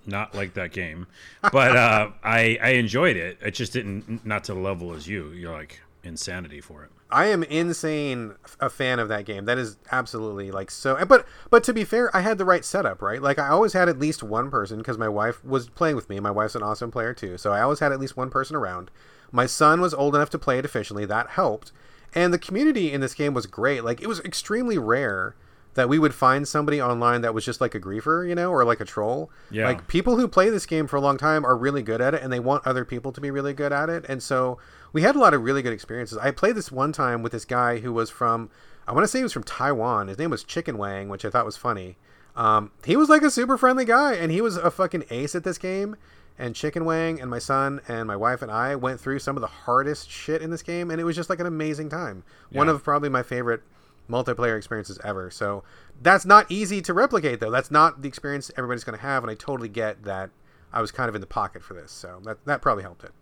not 0.07 0.35
like 0.35 0.55
that 0.55 0.73
game, 0.73 1.07
but 1.53 1.77
uh, 1.77 2.11
I 2.23 2.59
I 2.63 2.71
enjoyed 2.71 3.17
it. 3.17 3.39
It 3.43 3.53
just 3.53 3.73
didn't 3.73 4.25
not 4.25 4.45
to 4.45 4.55
the 4.55 4.61
level 4.61 4.93
as 4.95 5.09
you. 5.09 5.29
You're 5.31 5.53
like 5.53 5.81
insanity 6.03 6.61
for 6.61 6.85
it. 6.85 6.91
I 7.13 7.27
am 7.27 7.43
insane 7.43 8.35
a 8.61 8.71
fan 8.71 8.99
of 9.01 9.09
that 9.09 9.25
game. 9.25 9.45
That 9.45 9.59
is 9.59 9.77
absolutely 9.91 10.51
like 10.53 10.71
so. 10.71 11.05
But 11.07 11.27
but 11.51 11.65
to 11.65 11.75
be 11.75 11.85
fair, 11.85 12.15
I 12.17 12.21
had 12.21 12.39
the 12.39 12.45
right 12.45 12.65
setup, 12.65 13.03
right? 13.03 13.21
Like 13.21 13.39
I 13.39 13.49
always 13.49 13.73
had 13.73 13.89
at 13.89 13.99
least 13.99 14.23
one 14.23 14.51
person 14.51 14.79
because 14.79 14.97
my 14.97 15.09
wife 15.09 15.45
was 15.45 15.69
playing 15.69 15.97
with 15.97 16.09
me. 16.09 16.21
My 16.21 16.31
wife's 16.31 16.55
an 16.55 16.63
awesome 16.63 16.91
player 16.91 17.13
too, 17.13 17.37
so 17.37 17.53
I 17.53 17.61
always 17.63 17.81
had 17.81 17.91
at 17.93 18.01
least 18.01 18.17
one 18.17 18.31
person 18.31 18.55
around. 18.57 18.91
My 19.33 19.47
son 19.47 19.81
was 19.81 19.95
old 19.95 20.15
enough 20.15 20.31
to 20.31 20.39
play 20.39 20.59
it 20.59 20.65
efficiently. 20.65 21.05
That 21.05 21.31
helped, 21.31 21.73
and 22.15 22.33
the 22.33 22.39
community 22.39 22.93
in 22.93 23.01
this 23.01 23.15
game 23.15 23.35
was 23.35 23.47
great. 23.47 23.85
Like 23.85 24.01
it 24.01 24.09
was 24.09 24.21
extremely 24.21 24.79
rare 24.79 25.35
that 25.75 25.89
we 25.89 25.99
would 25.99 26.15
find 26.15 26.47
somebody 26.49 26.83
online 26.83 27.21
that 27.21 27.33
was 27.33 27.45
just 27.45 27.61
like 27.61 27.75
a 27.75 27.81
griefer, 27.81 28.29
you 28.29 28.35
know, 28.35 28.51
or 28.51 28.65
like 28.65 28.81
a 28.81 28.85
troll. 28.85 29.31
Yeah. 29.51 29.67
Like 29.67 29.87
people 29.87 30.17
who 30.17 30.27
play 30.27 30.51
this 30.51 30.67
game 30.67 30.87
for 30.87 30.97
a 30.97 31.01
long 31.01 31.17
time 31.17 31.45
are 31.47 31.57
really 31.57 31.83
good 31.83 32.01
at 32.01 32.15
it 32.15 32.23
and 32.23 32.33
they 32.33 32.41
want 32.41 32.67
other 32.67 32.85
people 32.85 33.13
to 33.13 33.21
be 33.21 33.31
really 33.31 33.55
good 33.55 33.73
at 33.73 33.89
it. 33.89 34.05
And 34.09 34.23
so 34.23 34.59
we 34.93 35.03
had 35.03 35.15
a 35.15 35.21
lot 35.21 35.33
of 35.33 35.43
really 35.43 35.63
good 35.63 35.73
experiences. 35.73 36.19
I 36.19 36.33
played 36.33 36.57
this 36.57 36.73
one 36.73 36.93
time 36.93 37.23
with 37.23 37.33
this 37.33 37.45
guy 37.45 37.79
who 37.79 37.93
was 37.93 38.11
from 38.11 38.51
I 38.89 38.93
want 38.93 39.05
to 39.05 39.09
say 39.09 39.21
he 39.21 39.23
was 39.23 39.33
from 39.33 39.45
Taiwan. 39.45 40.09
His 40.09 40.19
name 40.19 40.31
was 40.31 40.43
Chicken 40.43 40.77
Wang, 40.77 41.09
which 41.09 41.25
I 41.25 41.31
thought 41.31 41.47
was 41.47 41.57
funny. 41.57 41.97
Um, 42.35 42.73
he 42.85 42.97
was 42.97 43.09
like 43.09 43.23
a 43.23 43.31
super 43.31 43.57
friendly 43.57 43.85
guy 43.85 44.15
and 44.15 44.33
he 44.33 44.41
was 44.41 44.57
a 44.57 44.71
fucking 44.71 45.05
ace 45.11 45.37
at 45.37 45.45
this 45.45 45.59
game. 45.59 45.97
And 46.41 46.57
Chicken 46.57 46.85
Wang 46.87 47.21
and 47.21 47.31
my 47.31 47.39
son 47.39 47.81
and 47.87 48.09
my 48.09 48.17
wife 48.17 48.41
and 48.41 48.51
I 48.51 48.75
went 48.75 48.99
through 48.99 49.19
some 49.19 49.37
of 49.37 49.43
the 49.43 49.47
hardest 49.47 50.11
shit 50.11 50.41
in 50.41 50.51
this 50.51 50.63
game 50.63 50.91
and 50.91 50.99
it 51.01 51.05
was 51.05 51.15
just 51.15 51.29
like 51.29 51.39
an 51.39 51.47
amazing 51.47 51.91
time. 51.91 52.25
One 52.51 52.69
of 52.71 52.83
probably 52.83 53.11
my 53.11 53.23
favorite 53.23 53.63
multiplayer 54.09 54.57
experiences 54.57 54.99
ever. 55.05 55.31
So 55.31 55.63
that's 56.01 56.25
not 56.25 56.47
easy 56.51 56.81
to 56.83 56.95
replicate, 56.95 57.41
though. 57.41 57.51
That's 57.51 57.71
not 57.71 58.01
the 58.03 58.09
experience 58.09 58.51
everybody's 58.57 58.85
going 58.85 58.97
to 58.99 59.03
have, 59.03 59.23
and 59.23 59.31
I 59.31 59.35
totally 59.35 59.69
get 59.69 60.03
that. 60.05 60.31
I 60.73 60.81
was 60.81 60.91
kind 60.91 61.09
of 61.09 61.15
in 61.15 61.21
the 61.21 61.27
pocket 61.27 61.63
for 61.63 61.75
this, 61.75 61.93
so 61.93 62.21
that 62.25 62.45
that 62.47 62.63
probably 62.63 62.85
helped 62.85 63.05
it. 63.05 63.13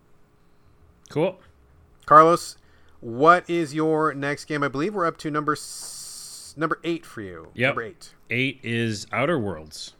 Cool. 1.10 1.38
Carlos, 2.06 2.56
what 3.00 3.48
is 3.50 3.74
your 3.74 4.14
next 4.14 4.44
game? 4.44 4.62
I 4.62 4.68
believe 4.68 4.94
we're 4.94 5.06
up 5.06 5.16
to 5.18 5.30
number 5.30 5.52
s- 5.52 6.54
number 6.56 6.78
eight 6.84 7.04
for 7.06 7.20
you. 7.20 7.48
Yep. 7.54 7.68
Number 7.70 7.82
eight. 7.82 8.14
Eight 8.30 8.60
is 8.62 9.06
Outer 9.12 9.38
Worlds. 9.38 9.94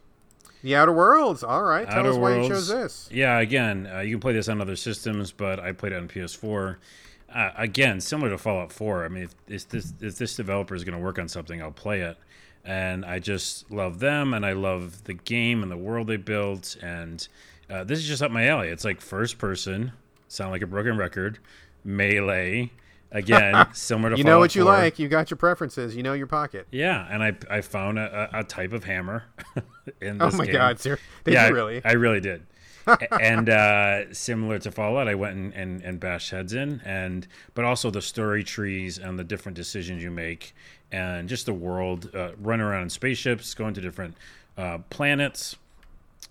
The 0.61 0.75
Outer 0.75 0.91
Worlds. 0.91 1.43
All 1.43 1.63
right. 1.63 1.87
Tell 1.87 1.99
Outer 1.99 2.09
us 2.09 2.15
why 2.15 2.31
Worlds. 2.31 2.47
you 2.47 2.53
chose 2.53 2.67
this. 2.67 3.09
Yeah, 3.11 3.39
again, 3.39 3.89
uh, 3.93 3.99
you 3.99 4.11
can 4.11 4.19
play 4.19 4.33
this 4.33 4.49
on 4.49 4.59
other 4.61 4.75
systems, 4.75 5.31
but 5.31 5.59
I 5.59 5.71
played 5.71 5.93
it 5.93 5.97
on 5.97 6.07
PS4. 6.07 6.77
Uh, 7.33 7.51
again, 7.57 8.01
similar 8.01 8.29
to 8.31 8.37
Fallout 8.37 8.71
4. 8.73 9.05
I 9.05 9.07
mean, 9.07 9.23
if, 9.23 9.35
if 9.47 9.69
this 9.69 9.93
if 10.01 10.17
this 10.17 10.35
developer 10.35 10.75
is 10.75 10.83
going 10.83 10.97
to 10.97 11.03
work 11.03 11.19
on 11.19 11.27
something, 11.27 11.61
I'll 11.61 11.71
play 11.71 12.01
it. 12.01 12.17
And 12.65 13.05
I 13.05 13.19
just 13.19 13.71
love 13.71 13.99
them, 13.99 14.33
and 14.33 14.45
I 14.45 14.51
love 14.53 15.05
the 15.05 15.13
game 15.13 15.63
and 15.63 15.71
the 15.71 15.77
world 15.77 16.07
they 16.07 16.17
built. 16.17 16.75
And 16.81 17.25
uh, 17.69 17.83
this 17.83 17.99
is 17.99 18.07
just 18.07 18.21
up 18.21 18.31
my 18.31 18.47
alley. 18.47 18.67
It's 18.67 18.83
like 18.83 18.99
first 18.99 19.37
person, 19.37 19.93
sound 20.27 20.51
like 20.51 20.61
a 20.61 20.67
broken 20.67 20.97
record, 20.97 21.39
melee. 21.85 22.71
Again, 23.11 23.67
similar 23.73 24.11
to 24.11 24.17
You 24.17 24.23
know 24.23 24.39
what 24.39 24.55
you 24.55 24.63
4. 24.63 24.71
like. 24.71 24.99
You 24.99 25.07
got 25.07 25.31
your 25.31 25.37
preferences. 25.37 25.95
You 25.95 26.03
know 26.03 26.13
your 26.13 26.27
pocket. 26.27 26.67
Yeah, 26.71 27.07
and 27.09 27.23
I 27.23 27.35
I 27.49 27.61
found 27.61 27.97
a, 27.97 28.29
a 28.39 28.43
type 28.43 28.71
of 28.73 28.83
hammer 28.83 29.23
in 30.01 30.21
Oh 30.21 30.27
this 30.27 30.35
my 30.35 30.45
game. 30.45 30.53
God, 30.53 30.79
sir. 30.79 30.99
Did 31.23 31.33
yeah, 31.33 31.47
you 31.47 31.55
really? 31.55 31.81
I, 31.83 31.89
I 31.89 31.93
really 31.93 32.19
did. 32.19 32.45
And 33.19 33.49
uh, 33.49 34.11
similar 34.13 34.57
to 34.59 34.71
Fallout, 34.71 35.07
I 35.07 35.13
went 35.13 35.35
and, 35.35 35.53
and, 35.53 35.81
and 35.83 35.99
bashed 35.99 36.31
heads 36.31 36.53
in, 36.53 36.81
and 36.83 37.27
but 37.53 37.63
also 37.63 37.91
the 37.91 38.01
story 38.01 38.43
trees 38.43 38.97
and 38.97 39.19
the 39.19 39.23
different 39.23 39.55
decisions 39.55 40.01
you 40.01 40.09
make, 40.09 40.55
and 40.91 41.29
just 41.29 41.45
the 41.45 41.53
world, 41.53 42.09
uh, 42.15 42.31
run 42.39 42.59
around 42.61 42.83
in 42.83 42.89
spaceships, 42.89 43.53
going 43.53 43.75
to 43.75 43.81
different 43.81 44.15
uh, 44.57 44.79
planets. 44.89 45.55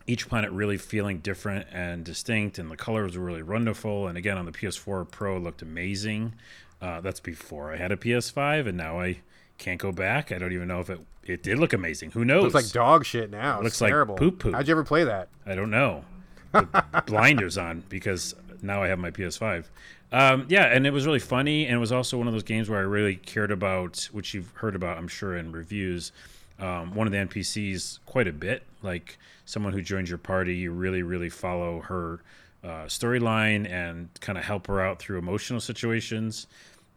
Each 0.08 0.26
planet 0.28 0.50
really 0.50 0.78
feeling 0.78 1.18
different 1.18 1.66
and 1.70 2.02
distinct, 2.04 2.58
and 2.58 2.70
the 2.70 2.76
colors 2.76 3.16
were 3.16 3.24
really 3.24 3.42
wonderful. 3.42 4.08
And 4.08 4.18
again, 4.18 4.36
on 4.38 4.44
the 4.46 4.52
PS4 4.52 5.08
Pro, 5.10 5.36
it 5.36 5.40
looked 5.40 5.62
amazing. 5.62 6.32
Uh, 6.80 7.00
that's 7.00 7.20
before 7.20 7.72
I 7.72 7.76
had 7.76 7.90
a 7.90 7.96
PS5, 7.96 8.68
and 8.68 8.76
now 8.76 9.00
I 9.00 9.18
can't 9.58 9.80
go 9.80 9.90
back. 9.90 10.30
I 10.30 10.38
don't 10.38 10.52
even 10.52 10.68
know 10.68 10.80
if 10.80 10.90
it 10.90 11.00
it 11.24 11.42
did 11.42 11.58
look 11.58 11.72
amazing. 11.72 12.12
Who 12.12 12.24
knows? 12.24 12.54
Looks 12.54 12.54
like 12.54 12.72
dog 12.72 13.04
shit 13.04 13.30
now. 13.30 13.56
It's 13.56 13.64
Looks 13.64 13.80
like 13.80 13.90
terrible. 13.90 14.14
poop 14.14 14.38
poop. 14.38 14.54
How'd 14.54 14.66
you 14.66 14.72
ever 14.72 14.84
play 14.84 15.04
that? 15.04 15.28
I 15.44 15.54
don't 15.54 15.70
know. 15.70 16.04
Blinders 17.06 17.58
on 17.58 17.82
because 17.88 18.34
now 18.62 18.82
I 18.82 18.88
have 18.88 18.98
my 18.98 19.10
PS5. 19.10 19.64
Um, 20.10 20.46
yeah, 20.48 20.64
and 20.64 20.86
it 20.86 20.92
was 20.92 21.04
really 21.04 21.18
funny, 21.18 21.66
and 21.66 21.74
it 21.74 21.78
was 21.78 21.92
also 21.92 22.16
one 22.16 22.26
of 22.26 22.32
those 22.32 22.42
games 22.42 22.70
where 22.70 22.78
I 22.78 22.82
really 22.82 23.16
cared 23.16 23.50
about, 23.50 24.08
which 24.12 24.32
you've 24.32 24.50
heard 24.52 24.74
about, 24.74 24.96
I'm 24.96 25.08
sure, 25.08 25.36
in 25.36 25.52
reviews. 25.52 26.12
Um, 26.58 26.94
one 26.94 27.06
of 27.06 27.12
the 27.12 27.18
NPCs 27.18 27.98
quite 28.06 28.26
a 28.26 28.32
bit, 28.32 28.62
like 28.82 29.18
someone 29.44 29.72
who 29.74 29.82
joins 29.82 30.08
your 30.08 30.18
party, 30.18 30.56
you 30.56 30.72
really, 30.72 31.02
really 31.02 31.28
follow 31.28 31.80
her 31.80 32.20
uh, 32.64 32.86
storyline 32.86 33.68
and 33.70 34.08
kind 34.20 34.38
of 34.38 34.44
help 34.44 34.66
her 34.66 34.80
out 34.80 34.98
through 34.98 35.18
emotional 35.18 35.60
situations, 35.60 36.46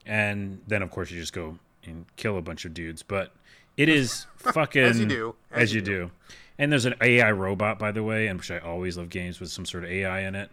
and 0.05 0.61
then 0.67 0.81
of 0.81 0.91
course 0.91 1.11
you 1.11 1.19
just 1.19 1.33
go 1.33 1.57
and 1.83 2.05
kill 2.15 2.37
a 2.37 2.41
bunch 2.41 2.65
of 2.65 2.73
dudes. 2.73 3.03
But 3.03 3.33
it 3.77 3.89
is 3.89 4.25
fucking 4.37 4.81
as 4.83 4.99
you 4.99 5.05
do. 5.05 5.35
as, 5.51 5.61
As 5.63 5.73
you 5.73 5.79
you 5.79 5.85
do. 5.85 6.11
And 6.57 6.71
there's 6.71 6.85
an 6.85 6.95
AI 7.01 7.31
robot, 7.31 7.79
by 7.79 7.91
the 7.91 8.03
way, 8.03 8.27
and 8.27 8.39
which 8.39 8.51
I 8.51 8.59
always 8.59 8.97
love 8.97 9.09
games 9.09 9.39
with 9.39 9.49
some 9.49 9.65
sort 9.65 9.83
of 9.83 9.89
AI 9.89 10.19
in 10.21 10.35
it. 10.35 10.51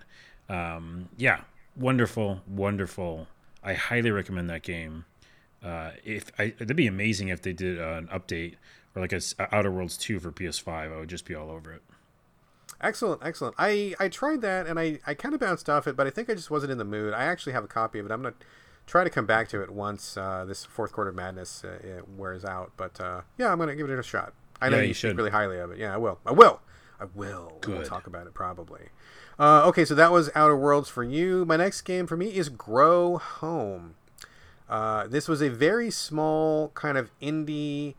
Um, 0.48 1.08
yeah, 1.18 1.40
wonderful, 1.76 2.40
wonderful. 2.48 3.26
I 3.62 3.74
highly 3.74 4.10
recommend 4.10 4.48
that 4.48 4.62
game. 4.62 5.04
Uh, 5.62 5.90
if 6.04 6.30
I, 6.38 6.54
it'd 6.58 6.76
be 6.76 6.86
amazing 6.86 7.28
if 7.28 7.42
they 7.42 7.52
did 7.52 7.78
uh, 7.78 7.94
an 7.98 8.06
update 8.06 8.54
or 8.94 9.02
like 9.02 9.12
a 9.12 9.16
s- 9.16 9.34
Outer 9.52 9.70
Worlds 9.70 9.96
two 9.98 10.18
for 10.20 10.30
PS5, 10.32 10.68
I 10.94 10.96
would 10.98 11.08
just 11.08 11.26
be 11.26 11.34
all 11.34 11.50
over 11.50 11.72
it. 11.72 11.82
Excellent, 12.80 13.20
excellent. 13.24 13.56
I 13.58 13.94
I 13.98 14.08
tried 14.08 14.40
that 14.42 14.66
and 14.68 14.78
I 14.78 15.00
I 15.06 15.14
kind 15.14 15.34
of 15.34 15.40
bounced 15.40 15.68
off 15.68 15.88
it, 15.88 15.96
but 15.96 16.06
I 16.06 16.10
think 16.10 16.30
I 16.30 16.34
just 16.34 16.50
wasn't 16.50 16.70
in 16.70 16.78
the 16.78 16.84
mood. 16.84 17.12
I 17.12 17.24
actually 17.24 17.52
have 17.54 17.64
a 17.64 17.68
copy 17.68 17.98
of 17.98 18.06
it. 18.06 18.12
I'm 18.12 18.22
gonna 18.22 18.36
try 18.88 19.04
to 19.04 19.10
come 19.10 19.26
back 19.26 19.48
to 19.50 19.62
it 19.62 19.70
once 19.70 20.16
uh, 20.16 20.44
this 20.44 20.64
fourth 20.64 20.90
quarter 20.92 21.12
madness 21.12 21.62
uh, 21.62 22.00
wears 22.16 22.44
out. 22.44 22.72
But 22.76 23.00
uh, 23.00 23.20
yeah, 23.36 23.52
I'm 23.52 23.58
gonna 23.58 23.76
give 23.76 23.88
it 23.88 23.98
a 23.98 24.02
shot. 24.02 24.32
I 24.60 24.68
know 24.70 24.76
Yeah, 24.78 24.82
you, 24.82 24.88
you 24.88 24.94
should. 24.94 25.16
really 25.16 25.30
highly 25.30 25.58
of 25.58 25.70
it. 25.70 25.78
Yeah, 25.78 25.94
I 25.94 25.98
will. 25.98 26.18
I 26.26 26.32
will. 26.32 26.60
I 27.00 27.04
will. 27.14 27.60
We'll 27.66 27.84
talk 27.84 28.08
about 28.08 28.26
it 28.26 28.34
probably. 28.34 28.86
Uh, 29.38 29.64
okay, 29.68 29.84
so 29.84 29.94
that 29.94 30.10
was 30.10 30.30
Outer 30.34 30.56
Worlds 30.56 30.88
for 30.88 31.04
you. 31.04 31.44
My 31.44 31.56
next 31.56 31.82
game 31.82 32.08
for 32.08 32.16
me 32.16 32.34
is 32.34 32.48
Grow 32.48 33.18
Home. 33.18 33.94
Uh, 34.68 35.06
this 35.06 35.28
was 35.28 35.40
a 35.40 35.48
very 35.48 35.92
small 35.92 36.70
kind 36.70 36.98
of 36.98 37.10
indie 37.22 37.94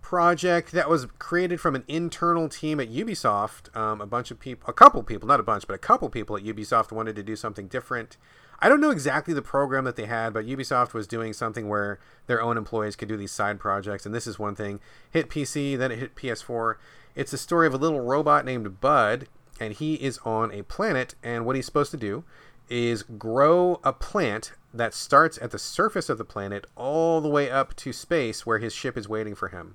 project 0.00 0.72
that 0.72 0.88
was 0.88 1.06
created 1.18 1.60
from 1.60 1.74
an 1.74 1.84
internal 1.86 2.48
team 2.48 2.80
at 2.80 2.90
Ubisoft. 2.90 3.76
Um, 3.76 4.00
a 4.00 4.06
bunch 4.06 4.30
of 4.30 4.40
people, 4.40 4.68
a 4.68 4.72
couple 4.72 5.02
people, 5.02 5.28
not 5.28 5.38
a 5.38 5.42
bunch, 5.42 5.66
but 5.66 5.74
a 5.74 5.78
couple 5.78 6.08
people 6.08 6.36
at 6.36 6.42
Ubisoft 6.42 6.90
wanted 6.92 7.14
to 7.16 7.22
do 7.22 7.36
something 7.36 7.68
different. 7.68 8.16
I 8.62 8.68
don't 8.68 8.80
know 8.80 8.90
exactly 8.90 9.32
the 9.32 9.42
program 9.42 9.84
that 9.84 9.96
they 9.96 10.04
had, 10.04 10.34
but 10.34 10.46
Ubisoft 10.46 10.92
was 10.92 11.06
doing 11.06 11.32
something 11.32 11.68
where 11.68 11.98
their 12.26 12.42
own 12.42 12.58
employees 12.58 12.94
could 12.94 13.08
do 13.08 13.16
these 13.16 13.32
side 13.32 13.58
projects, 13.58 14.04
and 14.04 14.14
this 14.14 14.26
is 14.26 14.38
one 14.38 14.54
thing. 14.54 14.80
Hit 15.10 15.30
PC, 15.30 15.78
then 15.78 15.90
it 15.90 15.98
hit 15.98 16.14
PS4. 16.14 16.76
It's 17.14 17.30
the 17.30 17.38
story 17.38 17.66
of 17.66 17.74
a 17.74 17.78
little 17.78 18.00
robot 18.00 18.44
named 18.44 18.80
Bud, 18.80 19.28
and 19.58 19.72
he 19.72 19.94
is 19.94 20.18
on 20.24 20.52
a 20.52 20.62
planet, 20.62 21.14
and 21.22 21.46
what 21.46 21.56
he's 21.56 21.66
supposed 21.66 21.90
to 21.92 21.96
do 21.96 22.24
is 22.68 23.02
grow 23.02 23.80
a 23.82 23.92
plant 23.92 24.52
that 24.72 24.94
starts 24.94 25.38
at 25.42 25.50
the 25.50 25.58
surface 25.58 26.08
of 26.08 26.18
the 26.18 26.24
planet 26.24 26.66
all 26.76 27.20
the 27.20 27.28
way 27.28 27.50
up 27.50 27.74
to 27.74 27.92
space 27.92 28.46
where 28.46 28.58
his 28.58 28.72
ship 28.72 28.96
is 28.96 29.08
waiting 29.08 29.34
for 29.34 29.48
him. 29.48 29.74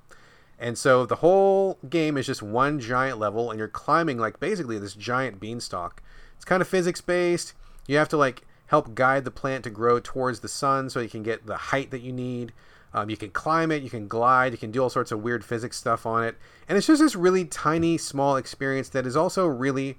And 0.58 0.78
so 0.78 1.06
the 1.06 1.18
whole 1.18 1.78
game 1.90 2.18
is 2.18 2.26
just 2.26 2.42
one 2.42 2.80
giant 2.80 3.20
level, 3.20 3.50
and 3.50 3.60
you're 3.60 3.68
climbing 3.68 4.18
like 4.18 4.40
basically 4.40 4.80
this 4.80 4.94
giant 4.94 5.40
beanstalk. 5.40 6.02
It's 6.36 6.46
kind 6.46 6.62
of 6.62 6.68
physics 6.68 7.02
based. 7.02 7.54
You 7.88 7.98
have 7.98 8.10
to 8.10 8.18
like 8.18 8.44
help 8.68 8.96
guide 8.96 9.26
the 9.26 9.32
plant 9.32 9.64
to 9.64 9.70
grow 9.70 10.00
towards 10.00 10.40
the 10.40 10.48
sun 10.48 10.90
so 10.90 11.00
you 11.00 11.10
can 11.10 11.24
get 11.24 11.46
the 11.46 11.58
height 11.58 11.92
that 11.92 12.02
you 12.02 12.12
need. 12.12 12.54
Um, 12.94 13.10
you 13.10 13.18
can 13.18 13.30
climb 13.30 13.72
it, 13.72 13.84
you 13.84 13.90
can 13.90 14.08
glide, 14.08 14.54
you 14.54 14.58
can 14.58 14.72
do 14.72 14.82
all 14.82 14.90
sorts 14.90 15.12
of 15.12 15.22
weird 15.22 15.44
physics 15.44 15.78
stuff 15.78 16.06
on 16.06 16.24
it. 16.24 16.38
And 16.68 16.78
it's 16.78 16.88
just 16.88 17.02
this 17.02 17.16
really 17.16 17.44
tiny, 17.44 17.98
small 17.98 18.38
experience 18.38 18.88
that 18.90 19.06
is 19.06 19.18
also 19.18 19.46
really 19.48 19.98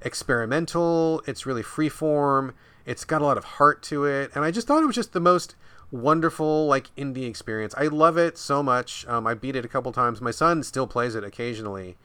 experimental. 0.00 1.22
It's 1.26 1.44
really 1.44 1.62
freeform. 1.62 2.54
It's 2.86 3.04
got 3.04 3.20
a 3.20 3.26
lot 3.26 3.36
of 3.36 3.44
heart 3.44 3.82
to 3.84 4.06
it. 4.06 4.30
And 4.34 4.42
I 4.42 4.50
just 4.50 4.66
thought 4.66 4.82
it 4.82 4.86
was 4.86 4.96
just 4.96 5.12
the 5.12 5.20
most 5.20 5.54
wonderful, 5.90 6.66
like, 6.66 6.94
indie 6.96 7.28
experience. 7.28 7.74
I 7.76 7.88
love 7.88 8.16
it 8.16 8.38
so 8.38 8.62
much. 8.62 9.06
Um, 9.06 9.26
I 9.26 9.34
beat 9.34 9.54
it 9.56 9.64
a 9.66 9.68
couple 9.68 9.92
times. 9.92 10.20
My 10.20 10.30
son 10.30 10.62
still 10.62 10.86
plays 10.86 11.14
it 11.14 11.24
occasionally. 11.24 11.98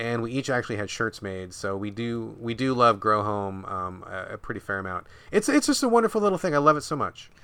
And 0.00 0.22
we 0.22 0.32
each 0.32 0.48
actually 0.48 0.76
had 0.76 0.88
shirts 0.88 1.20
made, 1.20 1.52
so 1.52 1.76
we 1.76 1.90
do 1.90 2.34
we 2.40 2.54
do 2.54 2.72
love 2.72 2.98
Grow 3.00 3.22
Home 3.22 3.66
um, 3.66 4.02
a, 4.08 4.34
a 4.34 4.38
pretty 4.38 4.58
fair 4.58 4.78
amount. 4.78 5.06
It's 5.30 5.46
it's 5.46 5.66
just 5.66 5.82
a 5.82 5.88
wonderful 5.90 6.22
little 6.22 6.38
thing. 6.38 6.54
I 6.54 6.58
love 6.58 6.78
it 6.78 6.82
so 6.82 6.96
much. 6.96 7.30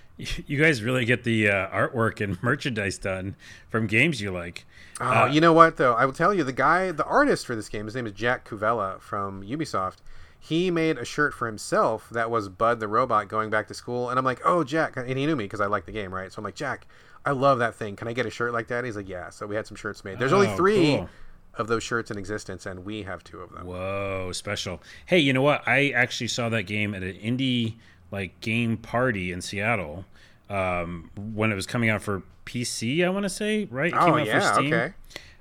You 0.46 0.58
guys 0.58 0.82
really 0.82 1.04
get 1.04 1.24
the 1.24 1.50
uh, 1.50 1.68
artwork 1.68 2.22
and 2.22 2.42
merchandise 2.42 2.96
done 2.96 3.36
from 3.68 3.86
games 3.86 4.22
you 4.22 4.30
like. 4.30 4.64
Oh, 4.98 5.26
you 5.26 5.42
know 5.42 5.52
what 5.52 5.76
though? 5.76 5.92
I 5.92 6.06
will 6.06 6.14
tell 6.14 6.32
you 6.32 6.42
the 6.42 6.54
guy, 6.54 6.90
the 6.90 7.04
artist 7.04 7.44
for 7.44 7.54
this 7.54 7.68
game, 7.68 7.84
his 7.84 7.94
name 7.94 8.06
is 8.06 8.12
Jack 8.12 8.48
Cuvella 8.48 8.98
from 8.98 9.42
Ubisoft. 9.42 9.96
He 10.40 10.70
made 10.70 10.96
a 10.96 11.04
shirt 11.04 11.34
for 11.34 11.46
himself 11.46 12.08
that 12.08 12.30
was 12.30 12.48
Bud 12.48 12.80
the 12.80 12.88
robot 12.88 13.28
going 13.28 13.50
back 13.50 13.68
to 13.68 13.74
school, 13.74 14.08
and 14.08 14.18
I'm 14.18 14.24
like, 14.24 14.40
oh 14.46 14.64
Jack, 14.64 14.96
and 14.96 15.06
he 15.18 15.26
knew 15.26 15.36
me 15.36 15.44
because 15.44 15.60
I 15.60 15.66
like 15.66 15.84
the 15.84 15.92
game, 15.92 16.14
right? 16.14 16.32
So 16.32 16.38
I'm 16.38 16.44
like, 16.44 16.54
Jack, 16.54 16.86
I 17.26 17.32
love 17.32 17.58
that 17.58 17.74
thing. 17.74 17.96
Can 17.96 18.08
I 18.08 18.14
get 18.14 18.24
a 18.24 18.30
shirt 18.30 18.54
like 18.54 18.68
that? 18.68 18.84
He's 18.84 18.96
like, 18.96 19.10
yeah. 19.10 19.28
So 19.28 19.46
we 19.46 19.56
had 19.56 19.66
some 19.66 19.76
shirts 19.76 20.02
made. 20.02 20.18
There's 20.18 20.32
only 20.32 20.48
three. 20.56 20.96
cool. 20.96 21.10
Of 21.58 21.66
those 21.68 21.82
shirts 21.82 22.10
in 22.10 22.18
existence, 22.18 22.66
and 22.66 22.84
we 22.84 23.02
have 23.02 23.24
two 23.24 23.40
of 23.40 23.52
them. 23.52 23.66
Whoa, 23.66 24.30
special! 24.32 24.82
Hey, 25.06 25.18
you 25.18 25.32
know 25.32 25.42
what? 25.42 25.66
I 25.66 25.90
actually 25.90 26.28
saw 26.28 26.48
that 26.50 26.64
game 26.64 26.94
at 26.94 27.02
an 27.02 27.14
indie 27.14 27.74
like 28.10 28.38
game 28.40 28.76
party 28.76 29.32
in 29.32 29.40
Seattle 29.40 30.04
um, 30.48 31.10
when 31.16 31.50
it 31.50 31.54
was 31.54 31.66
coming 31.66 31.90
out 31.90 32.02
for 32.02 32.22
PC. 32.44 33.04
I 33.04 33.08
want 33.08 33.24
to 33.24 33.28
say 33.28 33.66
right. 33.70 33.92
It 33.92 33.96
Oh, 33.98 34.04
came 34.06 34.14
out 34.14 34.26
yeah, 34.26 34.40
for 34.52 34.54
Steam. 34.60 34.72
okay. 34.74 34.94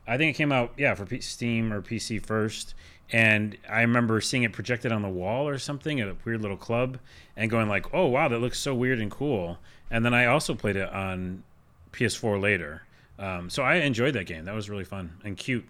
I 0.07 0.17
think 0.17 0.35
it 0.35 0.37
came 0.37 0.51
out 0.51 0.73
yeah 0.77 0.93
for 0.95 1.05
P- 1.05 1.21
Steam 1.21 1.71
or 1.73 1.81
PC 1.81 2.23
first. 2.25 2.73
And 3.11 3.55
I 3.69 3.81
remember 3.81 4.19
seeing 4.19 4.41
it 4.41 4.51
projected 4.51 4.91
on 4.91 5.03
the 5.03 5.09
wall 5.09 5.47
or 5.47 5.59
something 5.59 5.99
at 6.01 6.07
a 6.07 6.15
weird 6.25 6.41
little 6.41 6.57
club, 6.57 6.97
and 7.37 7.51
going 7.51 7.69
like, 7.69 7.93
"Oh 7.93 8.07
wow, 8.07 8.27
that 8.29 8.39
looks 8.39 8.57
so 8.59 8.73
weird 8.73 8.99
and 8.99 9.11
cool." 9.11 9.59
And 9.91 10.03
then 10.03 10.13
I 10.15 10.25
also 10.25 10.55
played 10.55 10.75
it 10.75 10.89
on 10.91 11.43
PS4 11.91 12.41
later. 12.41 12.81
Um, 13.19 13.49
so 13.51 13.61
I 13.61 13.75
enjoyed 13.75 14.15
that 14.15 14.25
game. 14.25 14.45
That 14.45 14.55
was 14.55 14.69
really 14.71 14.83
fun 14.85 15.13
and 15.23 15.37
cute. 15.37 15.65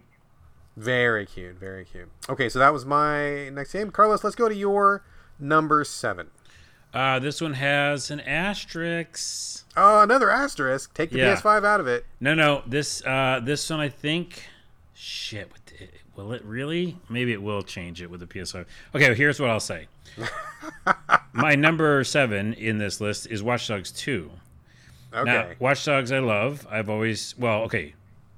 Very 0.78 1.26
cute, 1.26 1.56
very 1.56 1.86
cute. 1.86 2.10
Okay, 2.30 2.50
so 2.50 2.60
that 2.60 2.74
was 2.74 2.86
my 2.86 3.50
next 3.50 3.72
game. 3.74 3.92
Carlos, 3.92 4.24
let's 4.24 4.36
go 4.36 4.50
to 4.50 4.56
your 4.56 5.04
number 5.40 5.84
seven. 5.84 6.28
Uh, 6.94 7.20
this 7.20 7.42
one 7.42 7.54
has 7.54 8.10
an 8.12 8.20
asterisk. 8.22 9.66
Oh, 9.78 10.02
another 10.02 10.30
asterisk. 10.30 10.94
Take 10.94 11.12
the 11.12 11.18
Yeah. 11.20 11.36
PS5 11.36 11.66
out 11.66 11.80
of 11.80 11.88
it. 11.88 12.06
No, 12.20 12.34
no. 12.34 12.62
This 12.66 13.06
uh, 13.06 13.42
this 13.44 13.70
one 13.70 13.80
I 13.80 13.90
think. 13.90 14.44
Shit. 14.94 15.52
Will 16.16 16.32
it 16.32 16.44
really? 16.46 16.98
Maybe 17.10 17.34
it 17.34 17.42
will 17.42 17.62
change 17.62 18.02
it 18.02 18.10
with 18.10 18.22
the 18.22 18.26
PS5. 18.26 18.66
Okay, 18.96 19.14
here's 19.14 19.40
what 19.40 19.50
I'll 19.50 19.60
say. 19.60 19.88
My 21.34 21.56
number 21.56 22.04
seven 22.06 22.54
in 22.54 22.78
this 22.78 23.02
list 23.02 23.28
is 23.28 23.44
Watch 23.44 23.68
Dogs 23.68 23.92
Two. 23.92 24.32
Okay. 25.14 25.26
Now, 25.30 25.50
Watch 25.60 25.84
Dogs 25.84 26.12
I 26.14 26.20
love. 26.20 26.66
I've 26.72 26.90
always 26.90 27.38
well, 27.38 27.64
okay. 27.64 27.94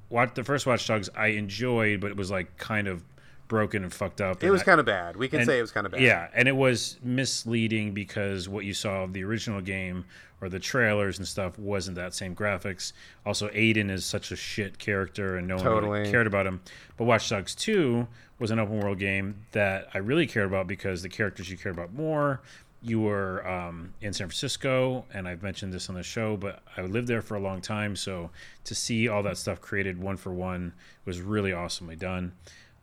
Watch 0.10 0.34
the 0.36 0.44
first 0.44 0.66
Watch 0.66 0.88
Dogs 0.88 1.10
I 1.16 1.28
enjoyed, 1.28 2.00
but 2.00 2.12
it 2.12 2.18
was 2.18 2.32
like 2.32 2.58
kind 2.58 2.88
of 2.88 3.04
broken 3.48 3.84
and 3.84 3.94
fucked 3.94 4.20
up. 4.22 4.44
it 4.44 4.52
was 4.52 4.64
kind 4.64 4.80
of 4.80 4.86
bad. 4.86 5.16
We 5.16 5.28
can 5.30 5.46
say 5.46 5.58
it 5.58 5.62
was 5.62 5.72
kind 5.72 5.86
of 5.86 5.92
bad. 5.92 6.02
Yeah, 6.02 6.28
and 6.34 6.48
it 6.48 6.56
was 6.56 6.98
misleading 7.02 7.94
because 7.94 8.50
what 8.50 8.66
you 8.66 8.74
saw 8.74 9.04
of 9.04 9.14
the 9.14 9.24
original 9.24 9.62
game 9.62 10.06
or 10.42 10.50
the 10.50 10.60
trailers 10.60 11.18
and 11.18 11.28
stuff 11.28 11.58
wasn't 11.58 11.96
that 11.96 12.14
same 12.14 12.36
graphics. 12.36 12.94
Also, 13.26 13.50
Aiden 13.50 13.90
is 13.90 14.06
such 14.06 14.32
a 14.32 14.36
shit 14.36 14.78
character, 14.78 15.38
and 15.38 15.48
no 15.48 15.56
one 15.58 15.86
really 15.86 16.12
cared 16.12 16.28
about 16.28 16.46
him. 16.46 16.62
But 16.98 17.06
Watch 17.06 17.30
Dogs 17.30 17.56
Two 17.56 18.08
was 18.40 18.52
an 18.52 18.60
open 18.60 18.80
world 18.80 19.00
game 19.00 19.46
that 19.54 19.88
I 19.94 19.98
really 19.98 20.28
cared 20.28 20.46
about 20.48 20.68
because 20.68 21.02
the 21.02 21.10
characters 21.10 21.50
you 21.50 21.58
cared 21.58 21.76
about 21.76 21.94
more. 21.94 22.42
You 22.88 23.02
were 23.02 23.46
um, 23.46 23.94
in 24.02 24.14
San 24.14 24.28
Francisco, 24.28 25.04
and 25.14 25.28
I've 25.28 25.44
mentioned 25.44 25.74
this 25.74 25.90
on 25.90 25.96
the 25.96 26.04
show, 26.04 26.38
but 26.38 26.62
I 26.78 26.82
lived 26.82 27.10
there 27.10 27.22
for 27.22 27.36
a 27.36 27.40
long 27.40 27.60
time. 27.60 27.98
So 27.98 28.30
to 28.64 28.74
see 28.74 29.10
all 29.10 29.24
that 29.24 29.38
stuff 29.38 29.60
created 29.60 30.00
one 30.02 30.16
for 30.16 30.32
one 30.32 30.72
was 31.04 31.20
really 31.20 31.52
awesomely 31.52 31.98
done 31.98 32.32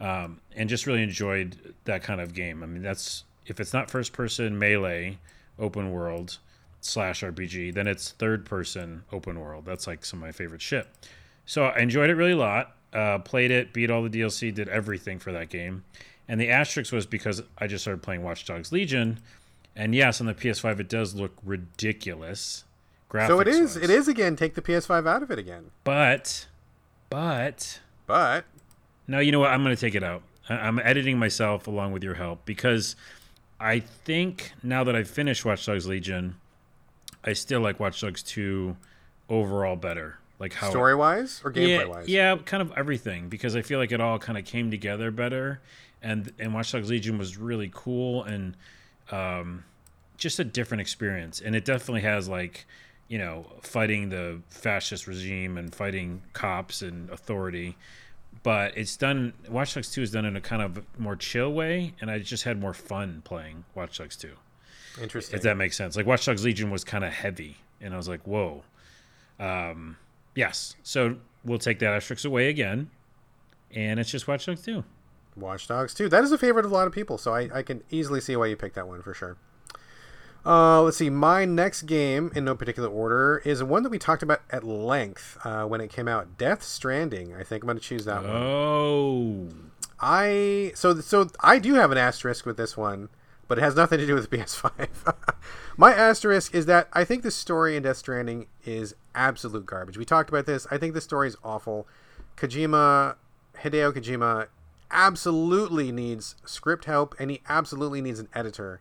um, 0.00 0.40
and 0.54 0.68
just 0.68 0.86
really 0.86 1.02
enjoyed 1.02 1.74
that 1.84 2.02
kind 2.02 2.20
of 2.20 2.34
game. 2.34 2.62
I 2.62 2.66
mean, 2.66 2.82
that's 2.82 3.24
if 3.46 3.60
it's 3.60 3.72
not 3.72 3.90
first 3.90 4.12
person 4.12 4.58
melee 4.58 5.18
open 5.58 5.90
world 5.90 6.38
slash 6.82 7.22
RPG, 7.22 7.72
then 7.72 7.86
it's 7.86 8.12
third 8.12 8.44
person 8.44 9.04
open 9.10 9.40
world. 9.40 9.64
That's 9.64 9.86
like 9.86 10.04
some 10.04 10.18
of 10.18 10.22
my 10.24 10.32
favorite 10.32 10.60
shit. 10.60 10.86
So 11.46 11.64
I 11.64 11.78
enjoyed 11.78 12.10
it 12.10 12.14
really 12.14 12.32
a 12.32 12.36
lot. 12.36 12.76
Uh, 12.92 13.18
played 13.18 13.50
it, 13.50 13.72
beat 13.72 13.90
all 13.90 14.02
the 14.02 14.10
DLC, 14.10 14.54
did 14.54 14.68
everything 14.68 15.18
for 15.18 15.32
that 15.32 15.48
game. 15.48 15.84
And 16.28 16.40
the 16.40 16.48
asterisk 16.50 16.92
was 16.92 17.06
because 17.06 17.42
I 17.58 17.66
just 17.66 17.84
started 17.84 18.02
playing 18.02 18.22
Watch 18.22 18.44
Dogs 18.44 18.72
Legion, 18.72 19.18
and 19.76 19.94
yes, 19.94 20.20
on 20.20 20.26
the 20.26 20.34
PS5 20.34 20.80
it 20.80 20.88
does 20.88 21.14
look 21.14 21.32
ridiculous. 21.44 22.64
Graphics 23.10 23.26
so 23.28 23.40
it 23.40 23.48
is. 23.48 23.76
It 23.76 23.90
is 23.90 24.08
again. 24.08 24.36
Take 24.36 24.54
the 24.54 24.62
PS5 24.62 25.06
out 25.08 25.22
of 25.22 25.30
it 25.30 25.38
again. 25.38 25.70
But, 25.84 26.46
but 27.10 27.80
But 28.06 28.44
No, 29.06 29.20
you 29.20 29.30
know 29.32 29.40
what? 29.40 29.50
I'm 29.50 29.62
going 29.62 29.74
to 29.74 29.80
take 29.80 29.94
it 29.94 30.02
out. 30.02 30.22
I'm 30.48 30.78
editing 30.80 31.18
myself 31.18 31.66
along 31.66 31.92
with 31.92 32.02
your 32.02 32.14
help 32.14 32.44
because 32.44 32.96
I 33.60 33.80
think 33.80 34.52
now 34.62 34.84
that 34.84 34.94
I've 34.94 35.08
finished 35.08 35.44
Watch 35.44 35.64
Dogs 35.64 35.86
Legion, 35.86 36.36
I 37.24 37.32
still 37.32 37.60
like 37.60 37.80
Watch 37.80 38.00
Dogs 38.00 38.22
2 38.22 38.76
overall 39.28 39.76
better. 39.76 40.18
Like 40.38 40.52
how 40.52 40.70
story 40.70 40.94
wise 40.94 41.40
or 41.44 41.52
yeah, 41.54 41.78
gameplay 41.78 41.88
wise? 41.88 42.08
yeah, 42.08 42.36
kind 42.44 42.60
of 42.60 42.72
everything 42.76 43.28
because 43.28 43.54
I 43.54 43.62
feel 43.62 43.78
like 43.78 43.92
it 43.92 44.00
all 44.00 44.18
kind 44.18 44.36
of 44.36 44.44
came 44.44 44.70
together 44.70 45.12
better, 45.12 45.60
and 46.02 46.32
and 46.40 46.52
Watch 46.52 46.72
Dogs 46.72 46.90
Legion 46.90 47.16
was 47.18 47.38
really 47.38 47.70
cool 47.72 48.24
and 48.24 48.56
um, 49.10 49.64
just 50.16 50.38
a 50.38 50.44
different 50.44 50.80
experience, 50.80 51.40
and 51.40 51.54
it 51.54 51.64
definitely 51.64 52.02
has 52.02 52.28
like 52.28 52.66
you 53.08 53.18
know 53.18 53.46
fighting 53.62 54.08
the 54.08 54.40
fascist 54.48 55.06
regime 55.06 55.58
and 55.58 55.74
fighting 55.74 56.22
cops 56.32 56.82
and 56.82 57.10
authority, 57.10 57.76
but 58.42 58.76
it's 58.76 58.96
done. 58.96 59.32
Watch 59.48 59.74
Dogs 59.74 59.90
Two 59.90 60.02
is 60.02 60.10
done 60.10 60.24
in 60.24 60.36
a 60.36 60.40
kind 60.40 60.62
of 60.62 60.84
more 60.98 61.16
chill 61.16 61.52
way, 61.52 61.94
and 62.00 62.10
I 62.10 62.18
just 62.20 62.44
had 62.44 62.60
more 62.60 62.74
fun 62.74 63.22
playing 63.24 63.64
Watch 63.74 63.98
Dogs 63.98 64.16
Two 64.16 64.34
Interesting. 65.00 65.36
if 65.36 65.42
that 65.42 65.56
makes 65.56 65.76
sense. 65.76 65.96
Like 65.96 66.06
Watch 66.06 66.26
Dogs 66.26 66.44
Legion 66.44 66.70
was 66.70 66.84
kind 66.84 67.04
of 67.04 67.12
heavy, 67.12 67.56
and 67.80 67.94
I 67.94 67.96
was 67.96 68.08
like, 68.08 68.22
whoa. 68.26 68.62
Um, 69.40 69.96
yes, 70.36 70.76
so 70.82 71.16
we'll 71.44 71.58
take 71.58 71.80
that 71.80 71.92
asterisk 71.92 72.24
away 72.24 72.48
again, 72.48 72.90
and 73.72 73.98
it's 73.98 74.10
just 74.10 74.28
Watch 74.28 74.46
Dogs 74.46 74.62
2. 74.62 74.84
Watch 75.36 75.66
Dogs 75.66 75.94
2. 75.94 76.08
That 76.08 76.24
is 76.24 76.32
a 76.32 76.38
favorite 76.38 76.64
of 76.64 76.72
a 76.72 76.74
lot 76.74 76.86
of 76.86 76.92
people, 76.92 77.18
so 77.18 77.34
I, 77.34 77.48
I 77.52 77.62
can 77.62 77.82
easily 77.90 78.20
see 78.20 78.36
why 78.36 78.46
you 78.46 78.56
picked 78.56 78.74
that 78.76 78.88
one 78.88 79.02
for 79.02 79.14
sure. 79.14 79.36
Uh, 80.46 80.82
let's 80.82 80.98
see. 80.98 81.08
My 81.08 81.44
next 81.44 81.82
game, 81.82 82.30
in 82.34 82.44
no 82.44 82.54
particular 82.54 82.88
order, 82.88 83.40
is 83.44 83.62
one 83.62 83.82
that 83.82 83.88
we 83.88 83.98
talked 83.98 84.22
about 84.22 84.42
at 84.50 84.62
length 84.62 85.38
uh, 85.44 85.64
when 85.64 85.80
it 85.80 85.90
came 85.90 86.06
out. 86.06 86.36
Death 86.36 86.62
Stranding. 86.62 87.34
I 87.34 87.42
think 87.42 87.62
I'm 87.62 87.66
going 87.66 87.78
to 87.78 87.82
choose 87.82 88.04
that 88.04 88.22
one. 88.22 88.30
Oh, 88.30 89.48
I 90.00 90.72
so 90.74 91.00
so 91.00 91.28
I 91.40 91.58
do 91.58 91.74
have 91.74 91.90
an 91.90 91.98
asterisk 91.98 92.44
with 92.44 92.58
this 92.58 92.76
one, 92.76 93.08
but 93.48 93.56
it 93.56 93.62
has 93.62 93.74
nothing 93.74 93.98
to 93.98 94.06
do 94.06 94.14
with 94.14 94.28
the 94.30 94.36
PS5. 94.36 95.14
My 95.78 95.94
asterisk 95.94 96.54
is 96.54 96.66
that 96.66 96.88
I 96.92 97.04
think 97.04 97.22
the 97.22 97.30
story 97.30 97.74
in 97.74 97.84
Death 97.84 97.96
Stranding 97.96 98.46
is 98.66 98.94
absolute 99.14 99.64
garbage. 99.64 99.96
We 99.96 100.04
talked 100.04 100.28
about 100.28 100.44
this. 100.44 100.66
I 100.70 100.76
think 100.76 100.92
the 100.92 101.00
story 101.00 101.28
is 101.28 101.36
awful. 101.42 101.88
Kojima, 102.36 103.16
Hideo 103.62 103.92
Kojima, 103.92 104.48
absolutely 104.90 105.92
needs 105.92 106.36
script 106.44 106.84
help, 106.84 107.14
and 107.18 107.30
he 107.30 107.40
absolutely 107.48 108.00
needs 108.00 108.18
an 108.18 108.28
editor. 108.34 108.80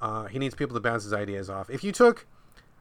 Uh, 0.00 0.26
he 0.26 0.38
needs 0.38 0.54
people 0.54 0.74
to 0.74 0.80
bounce 0.80 1.04
his 1.04 1.12
ideas 1.12 1.48
off. 1.48 1.70
If 1.70 1.82
you 1.82 1.92
took 1.92 2.26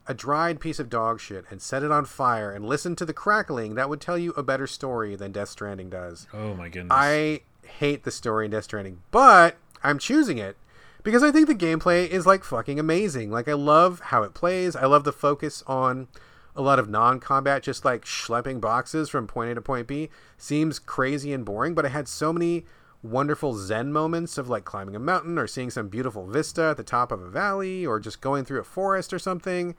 a 0.08 0.13
dried 0.13 0.60
piece 0.60 0.80
of 0.80 0.89
dog 0.89 1.19
shit 1.19 1.45
and 1.49 1.62
set 1.62 1.82
it 1.82 1.91
on 1.91 2.06
fire 2.06 2.51
and 2.51 2.65
listened 2.65 2.97
to 2.99 3.06
the 3.06 3.13
crackling, 3.13 3.75
that 3.75 3.89
would 3.89 4.01
tell 4.01 4.17
you 4.17 4.32
a 4.32 4.43
better 4.43 4.67
story 4.67 5.15
than 5.15 5.32
Death 5.32 5.49
Stranding 5.49 5.89
does. 5.89 6.28
oh 6.34 6.54
my 6.54 6.69
goodness. 6.69 6.91
I 6.91 7.41
hate 7.80 8.04
the 8.04 8.12
story 8.12 8.45
in 8.45 8.51
Death 8.51 8.65
Stranding, 8.65 9.01
but 9.12 9.56
I'm 9.84 9.97
choosing 9.97 10.38
it 10.38 10.58
because 11.04 11.23
I 11.23 11.32
think 11.32 11.47
the 11.47 11.56
gameplay 11.56 12.08
is 12.08 12.25
like 12.25 12.43
fucking 12.43 12.80
amazing. 12.80 13.32
Like 13.32 13.47
I 13.47 13.54
love 13.54 13.99
how 13.99 14.23
it 14.23 14.34
plays. 14.34 14.75
I 14.75 14.86
love 14.86 15.04
the 15.06 15.12
focus 15.13 15.63
on 15.65 16.08
a 16.56 16.62
lot 16.62 16.80
of 16.80 16.89
non-combat, 16.89 17.63
just 17.63 17.84
like 17.84 18.06
schlepping 18.06 18.62
boxes 18.62 19.10
from 19.10 19.28
point 19.28 19.52
A 19.52 19.56
to 19.56 19.62
point 19.62 19.88
B. 19.88 20.10
Seems 20.38 20.80
crazy 20.80 21.34
and 21.34 21.46
boring, 21.46 21.74
but 21.74 21.86
I 21.86 21.89
had 21.89 22.08
so 22.08 22.32
many 22.32 22.65
wonderful 23.04 23.54
zen 23.54 23.94
moments 23.94 24.38
of 24.38 24.50
like 24.50 24.65
climbing 24.65 24.96
a 24.96 25.00
mountain 25.00 25.38
or 25.38 25.46
seeing 25.46 25.70
some 25.70 25.89
beautiful 25.89 26.26
vista 26.26 26.63
at 26.63 26.78
the 26.78 26.84
top 26.84 27.12
of 27.12 27.22
a 27.22 27.30
valley 27.30 27.86
or 27.86 28.00
just 28.00 28.20
going 28.20 28.44
through 28.44 28.60
a 28.60 28.63
forest 28.63 29.13
or 29.13 29.20
something 29.20 29.76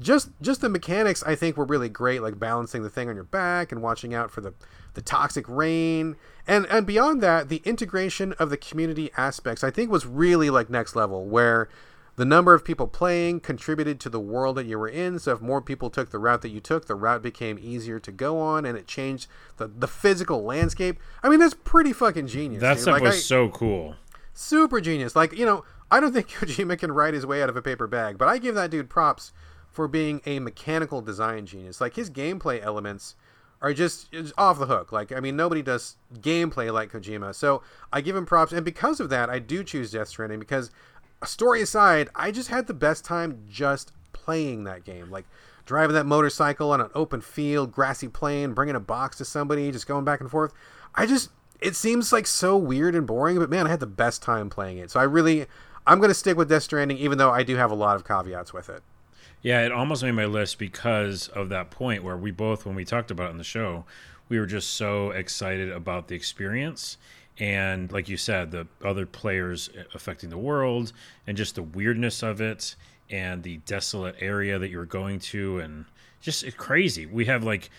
just 0.00 0.30
just 0.40 0.60
the 0.60 0.68
mechanics 0.68 1.22
I 1.24 1.34
think 1.34 1.56
were 1.56 1.64
really 1.64 1.88
great, 1.88 2.22
like 2.22 2.38
balancing 2.38 2.82
the 2.82 2.90
thing 2.90 3.08
on 3.08 3.14
your 3.14 3.24
back 3.24 3.72
and 3.72 3.82
watching 3.82 4.14
out 4.14 4.30
for 4.30 4.40
the 4.40 4.54
the 4.94 5.02
toxic 5.02 5.46
rain, 5.48 6.16
and 6.46 6.66
and 6.66 6.86
beyond 6.86 7.22
that, 7.22 7.48
the 7.48 7.62
integration 7.64 8.32
of 8.34 8.50
the 8.50 8.56
community 8.56 9.10
aspects 9.16 9.64
I 9.64 9.70
think 9.70 9.90
was 9.90 10.06
really 10.06 10.50
like 10.50 10.70
next 10.70 10.96
level, 10.96 11.26
where 11.26 11.68
the 12.16 12.24
number 12.24 12.54
of 12.54 12.64
people 12.64 12.86
playing 12.86 13.40
contributed 13.40 14.00
to 14.00 14.08
the 14.08 14.18
world 14.20 14.56
that 14.56 14.64
you 14.66 14.78
were 14.78 14.88
in. 14.88 15.18
So 15.18 15.32
if 15.32 15.40
more 15.40 15.60
people 15.60 15.90
took 15.90 16.10
the 16.10 16.18
route 16.18 16.42
that 16.42 16.48
you 16.48 16.60
took, 16.60 16.86
the 16.86 16.94
route 16.94 17.22
became 17.22 17.58
easier 17.60 18.00
to 18.00 18.10
go 18.12 18.40
on, 18.40 18.64
and 18.64 18.76
it 18.76 18.86
changed 18.86 19.28
the 19.58 19.66
the 19.68 19.86
physical 19.88 20.42
landscape. 20.42 20.98
I 21.22 21.28
mean, 21.28 21.40
that's 21.40 21.54
pretty 21.54 21.92
fucking 21.92 22.26
genius. 22.26 22.60
that 22.62 22.74
dude. 22.74 22.82
stuff 22.82 22.92
Like, 22.94 23.02
was 23.02 23.14
I- 23.16 23.18
so 23.18 23.48
cool. 23.50 23.96
super 24.34 24.80
genius. 24.80 25.14
Like, 25.14 25.32
you 25.36 25.44
know, 25.46 25.64
I 25.90 26.00
don't 26.00 26.12
think 26.12 26.28
Kojima 26.30 26.78
can 26.78 26.90
write 26.92 27.14
his 27.14 27.26
way 27.26 27.42
out 27.42 27.48
of 27.48 27.56
a 27.56 27.62
paper 27.62 27.86
bag, 27.86 28.18
but 28.18 28.28
I 28.28 28.38
give 28.38 28.54
that 28.54 28.70
dude 28.70 28.88
props 28.90 29.32
for 29.70 29.86
being 29.86 30.22
a 30.24 30.38
mechanical 30.40 31.02
design 31.02 31.44
genius. 31.44 31.80
Like 31.82 31.96
his 31.96 32.08
gameplay 32.08 32.62
elements 32.62 33.14
are 33.62 33.72
just 33.74 34.12
is 34.12 34.32
off 34.38 34.58
the 34.58 34.66
hook. 34.66 34.90
Like, 34.92 35.12
I 35.12 35.20
mean, 35.20 35.36
nobody 35.36 35.62
does 35.62 35.96
gameplay 36.20 36.72
like 36.72 36.92
Kojima. 36.92 37.34
So 37.34 37.62
I 37.92 38.00
give 38.00 38.14
him 38.16 38.24
props, 38.26 38.52
and 38.52 38.64
because 38.64 39.00
of 39.00 39.08
that, 39.10 39.28
I 39.30 39.38
do 39.38 39.62
choose 39.64 39.90
Death 39.92 40.08
Stranding 40.08 40.38
because, 40.38 40.70
story 41.24 41.62
aside, 41.62 42.08
I 42.14 42.30
just 42.30 42.48
had 42.48 42.66
the 42.66 42.74
best 42.74 43.04
time 43.04 43.44
just 43.48 43.92
playing 44.12 44.64
that 44.64 44.84
game. 44.84 45.10
Like 45.10 45.24
driving 45.64 45.94
that 45.94 46.06
motorcycle 46.06 46.70
on 46.70 46.80
an 46.80 46.90
open 46.94 47.20
field, 47.20 47.72
grassy 47.72 48.08
plain, 48.08 48.52
bringing 48.52 48.76
a 48.76 48.80
box 48.80 49.18
to 49.18 49.24
somebody, 49.24 49.70
just 49.72 49.86
going 49.86 50.04
back 50.04 50.20
and 50.20 50.30
forth. 50.30 50.52
I 50.94 51.06
just 51.06 51.30
it 51.60 51.74
seems 51.74 52.12
like 52.12 52.26
so 52.26 52.56
weird 52.56 52.94
and 52.94 53.06
boring, 53.06 53.38
but 53.38 53.50
man, 53.50 53.66
I 53.66 53.70
had 53.70 53.80
the 53.80 53.86
best 53.86 54.22
time 54.22 54.50
playing 54.50 54.78
it. 54.78 54.90
So 54.90 55.00
I 55.00 55.04
really 55.04 55.46
I'm 55.86 55.98
going 55.98 56.10
to 56.10 56.14
stick 56.14 56.36
with 56.36 56.48
Death 56.48 56.64
Stranding 56.64 56.98
even 56.98 57.18
though 57.18 57.30
I 57.30 57.42
do 57.42 57.56
have 57.56 57.70
a 57.70 57.74
lot 57.74 57.96
of 57.96 58.06
caveats 58.06 58.52
with 58.52 58.68
it. 58.68 58.82
Yeah, 59.42 59.64
it 59.64 59.70
almost 59.70 60.02
made 60.02 60.12
my 60.12 60.24
list 60.24 60.58
because 60.58 61.28
of 61.28 61.50
that 61.50 61.70
point 61.70 62.02
where 62.02 62.16
we 62.16 62.32
both, 62.32 62.66
when 62.66 62.74
we 62.74 62.84
talked 62.84 63.10
about 63.10 63.28
it 63.28 63.30
in 63.30 63.38
the 63.38 63.44
show, 63.44 63.84
we 64.28 64.40
were 64.40 64.46
just 64.46 64.70
so 64.70 65.10
excited 65.10 65.70
about 65.70 66.08
the 66.08 66.16
experience 66.16 66.96
and 67.38 67.92
like 67.92 68.08
you 68.08 68.16
said 68.16 68.50
the 68.50 68.66
other 68.84 69.06
players 69.06 69.68
affecting 69.94 70.30
the 70.30 70.38
world 70.38 70.92
and 71.26 71.36
just 71.36 71.54
the 71.54 71.62
weirdness 71.62 72.22
of 72.22 72.40
it 72.40 72.76
and 73.10 73.42
the 73.42 73.58
desolate 73.58 74.16
area 74.20 74.58
that 74.58 74.70
you're 74.70 74.86
going 74.86 75.18
to 75.18 75.58
and 75.58 75.84
just 76.20 76.42
it's 76.42 76.56
crazy. 76.56 77.06
We 77.06 77.26
have 77.26 77.44
like 77.44 77.70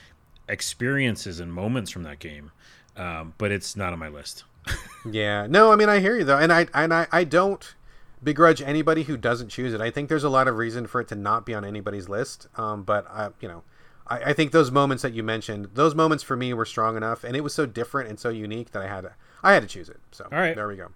experiences 0.48 1.40
and 1.40 1.52
moments 1.52 1.92
from 1.92 2.04
that 2.04 2.20
game 2.20 2.52
um, 2.96 3.34
but 3.38 3.52
it's 3.52 3.76
not 3.76 3.94
on 3.94 4.00
my 4.00 4.10
list. 4.10 4.44
Yeah. 5.10 5.48
No 5.48 5.72
i 5.72 5.78
mean 5.78 5.88
i 5.88 6.00
hear 6.00 6.18
you 6.18 6.26
though 6.26 6.38
and 6.38 6.52
i 6.52 6.68
and 6.74 6.94
i, 6.94 7.08
I 7.14 7.24
don't 7.24 7.76
begrudge 8.22 8.62
anybody 8.62 9.04
who 9.04 9.16
doesn't 9.16 9.48
choose 9.48 9.74
it. 9.74 9.80
I 9.80 9.90
think 9.90 10.10
there's 10.10 10.26
a 10.26 10.30
lot 10.30 10.50
of 10.50 10.58
reason 10.58 10.86
for 10.88 11.00
it 11.00 11.08
to 11.10 11.16
not 11.16 11.46
be 11.46 11.54
on 11.54 11.64
anybody's 11.64 12.10
list 12.10 12.48
um, 12.58 12.84
but 12.84 13.08
i 13.10 13.30
you 13.40 13.48
know 13.48 13.64
I, 14.08 14.18
I 14.18 14.34
think 14.34 14.52
those 14.52 14.70
moments 14.70 15.04
that 15.04 15.14
you 15.14 15.24
mentioned 15.24 15.70
those 15.76 15.96
moments 15.96 16.24
for 16.24 16.36
me 16.36 16.54
were 16.54 16.66
strong 16.66 16.98
enough 16.98 17.24
and 17.24 17.38
it 17.38 17.42
was 17.42 17.54
so 17.54 17.66
different 17.66 18.10
and 18.10 18.20
so 18.20 18.28
unique 18.30 18.72
that 18.72 18.84
i 18.84 18.88
had 18.88 19.02
to 19.02 19.14
I 19.44 19.54
had 19.54 19.62
to 19.64 19.68
choose 19.68 19.90
it. 19.90 20.00
So 20.12 20.28
all 20.32 20.38
right, 20.38 20.56
there 20.56 20.68
we 20.68 20.76
go. 20.76 20.90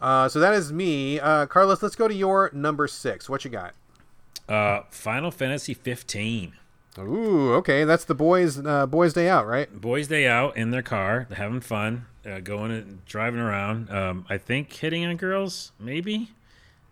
Uh, 0.00 0.28
so 0.28 0.40
that 0.40 0.52
is 0.52 0.72
me, 0.72 1.18
uh, 1.20 1.46
Carlos. 1.46 1.82
Let's 1.82 1.96
go 1.96 2.08
to 2.08 2.14
your 2.14 2.50
number 2.52 2.86
six. 2.86 3.28
What 3.28 3.44
you 3.44 3.50
got? 3.50 3.74
Uh, 4.48 4.82
Final 4.90 5.30
Fantasy 5.30 5.74
15. 5.74 6.54
Ooh, 6.98 7.52
okay. 7.54 7.84
That's 7.84 8.04
the 8.04 8.14
boys' 8.14 8.64
uh, 8.64 8.86
boys' 8.86 9.12
day 9.12 9.28
out, 9.28 9.46
right? 9.46 9.80
Boys' 9.80 10.08
day 10.08 10.26
out 10.26 10.56
in 10.56 10.70
their 10.70 10.82
car, 10.82 11.26
having 11.34 11.60
fun, 11.60 12.06
uh, 12.24 12.40
going 12.40 12.70
and 12.70 13.04
driving 13.04 13.40
around. 13.40 13.90
Um, 13.90 14.24
I 14.28 14.38
think 14.38 14.72
hitting 14.72 15.04
on 15.04 15.16
girls, 15.16 15.72
maybe. 15.78 16.30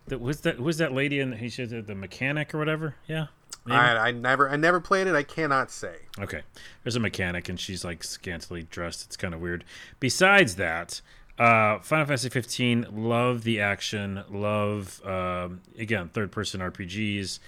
That 0.08 0.20
was 0.20 0.42
that 0.42 0.60
was 0.60 0.76
that 0.78 0.92
lady 0.92 1.18
in 1.18 1.32
he 1.32 1.48
said 1.48 1.86
the 1.86 1.94
mechanic 1.94 2.54
or 2.54 2.58
whatever. 2.58 2.96
Yeah. 3.06 3.26
I, 3.66 4.08
I 4.08 4.10
never 4.10 4.48
I 4.50 4.56
never 4.56 4.80
played 4.80 5.06
it. 5.06 5.14
I 5.14 5.22
cannot 5.22 5.70
say. 5.70 5.96
Okay, 6.18 6.42
there's 6.82 6.96
a 6.96 7.00
mechanic 7.00 7.48
and 7.48 7.58
she's 7.58 7.84
like 7.84 8.04
scantily 8.04 8.64
dressed. 8.64 9.04
It's 9.06 9.16
kind 9.16 9.34
of 9.34 9.40
weird. 9.40 9.64
Besides 10.00 10.56
that, 10.56 11.00
uh, 11.38 11.78
Final 11.80 12.06
Fantasy 12.06 12.28
15. 12.28 12.86
Love 12.92 13.42
the 13.44 13.60
action. 13.60 14.22
Love 14.30 15.04
um, 15.04 15.62
again 15.78 16.08
third 16.08 16.30
person 16.30 16.60
RPGs. 16.60 17.38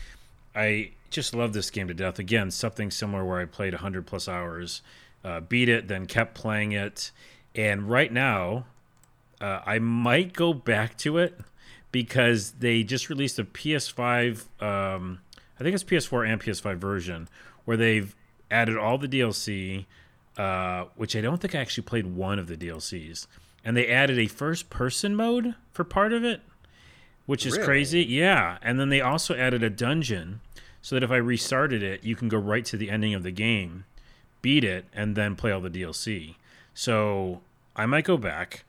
I 0.55 0.91
just 1.11 1.35
love 1.35 1.53
this 1.53 1.71
game 1.71 1.89
to 1.89 1.95
death. 1.95 2.19
Again, 2.19 2.51
something 2.51 2.91
similar 2.91 3.25
where 3.25 3.41
I 3.41 3.45
played 3.45 3.75
100 3.75 4.07
plus 4.07 4.27
hours, 4.29 4.83
uh, 5.23 5.41
beat 5.41 5.69
it, 5.69 5.87
then 5.87 6.07
kept 6.07 6.35
playing 6.35 6.73
it, 6.73 7.11
and 7.55 7.89
right 7.89 8.13
now, 8.13 8.65
uh, 9.41 9.61
I 9.67 9.79
might 9.79 10.33
go 10.33 10.53
back 10.55 10.97
to 10.99 11.19
it 11.19 11.39
because 11.93 12.53
they 12.53 12.83
just 12.83 13.09
released 13.09 13.39
a 13.39 13.45
PS5. 13.45 14.63
Um, 14.63 15.21
I 15.59 15.63
think 15.63 15.75
it's 15.75 15.85
PS4 15.85 16.31
and 16.31 16.41
PS5 16.41 16.77
version 16.77 17.29
where 17.65 17.77
they've 17.77 18.15
added 18.51 18.77
all 18.77 18.99
the 18.99 19.09
DLC, 19.09 19.87
uh, 20.37 20.85
which 20.97 21.17
I 21.17 21.21
don't 21.21 21.41
think 21.41 21.55
I 21.55 21.61
actually 21.61 21.85
played 21.85 22.07
one 22.07 22.39
of 22.39 22.47
the 22.47 22.57
DLCs, 22.57 23.27
and 23.65 23.77
they 23.77 23.89
added 23.89 24.19
a 24.19 24.27
first-person 24.27 25.17
mode 25.17 25.55
for 25.73 25.85
part 25.85 26.13
of 26.13 26.25
it, 26.25 26.43
which 27.27 27.45
is 27.45 27.55
really? 27.55 27.65
crazy. 27.67 28.05
Yeah, 28.05 28.59
and 28.63 28.79
then 28.79 28.89
they 28.89 29.01
also 29.01 29.35
added 29.35 29.63
a 29.63 29.71
dungeon 29.71 30.41
so 30.81 30.95
that 30.95 31.03
if 31.03 31.11
I 31.11 31.17
restarted 31.17 31.83
it, 31.83 32.05
you 32.05 32.15
can 32.15 32.29
go 32.29 32.39
right 32.39 32.65
to 32.67 32.77
the 32.77 32.91
ending 32.91 33.15
of 33.15 33.25
the 33.25 33.33
game, 33.33 33.85
beat 34.43 34.63
it, 34.63 34.85
and 34.95 35.17
then 35.17 35.35
play 35.35 35.51
all 35.51 35.61
the 35.61 35.71
DLC. 35.71 36.37
So 36.75 37.41
I 37.75 37.87
might 37.87 38.05
go 38.05 38.17
back. 38.17 38.65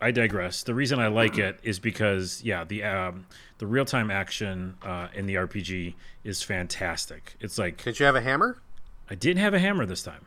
I 0.00 0.10
digress. 0.10 0.62
The 0.62 0.74
reason 0.74 0.98
I 0.98 1.06
like 1.08 1.38
it 1.38 1.58
is 1.62 1.78
because 1.78 2.42
yeah, 2.42 2.64
the 2.64 2.84
um, 2.84 3.26
the 3.58 3.66
real 3.66 3.84
time 3.84 4.10
action 4.10 4.76
uh, 4.82 5.08
in 5.14 5.26
the 5.26 5.36
RPG 5.36 5.94
is 6.24 6.42
fantastic. 6.42 7.36
It's 7.40 7.58
like 7.58 7.82
did 7.82 8.00
you 8.00 8.06
have 8.06 8.16
a 8.16 8.20
hammer? 8.20 8.58
I 9.08 9.14
didn't 9.14 9.40
have 9.42 9.54
a 9.54 9.58
hammer 9.58 9.86
this 9.86 10.02
time. 10.02 10.26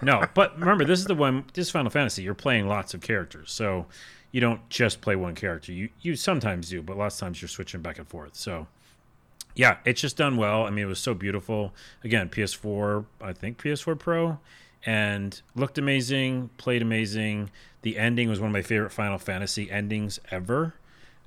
No, 0.00 0.24
but 0.34 0.58
remember 0.58 0.84
this 0.84 1.00
is 1.00 1.06
the 1.06 1.14
one. 1.14 1.44
This 1.54 1.66
is 1.66 1.72
Final 1.72 1.90
Fantasy. 1.90 2.22
You're 2.22 2.34
playing 2.34 2.68
lots 2.68 2.94
of 2.94 3.00
characters, 3.00 3.50
so 3.50 3.86
you 4.30 4.40
don't 4.40 4.68
just 4.68 5.00
play 5.00 5.16
one 5.16 5.34
character. 5.34 5.72
You 5.72 5.88
you 6.00 6.14
sometimes 6.14 6.68
do, 6.68 6.82
but 6.82 6.96
lots 6.96 7.16
of 7.16 7.20
times 7.20 7.40
you're 7.40 7.48
switching 7.48 7.80
back 7.80 7.98
and 7.98 8.06
forth. 8.06 8.36
So 8.36 8.66
yeah, 9.54 9.78
it's 9.84 10.00
just 10.00 10.16
done 10.16 10.36
well. 10.36 10.64
I 10.64 10.70
mean, 10.70 10.84
it 10.84 10.88
was 10.88 10.98
so 10.98 11.14
beautiful. 11.14 11.74
Again, 12.04 12.28
PS4, 12.28 13.04
I 13.20 13.32
think 13.32 13.58
PS4 13.58 13.98
Pro, 13.98 14.38
and 14.84 15.40
looked 15.54 15.78
amazing, 15.78 16.50
played 16.56 16.82
amazing 16.82 17.50
the 17.82 17.98
ending 17.98 18.28
was 18.28 18.40
one 18.40 18.48
of 18.48 18.52
my 18.52 18.62
favorite 18.62 18.90
Final 18.90 19.18
Fantasy 19.18 19.70
endings 19.70 20.18
ever. 20.30 20.74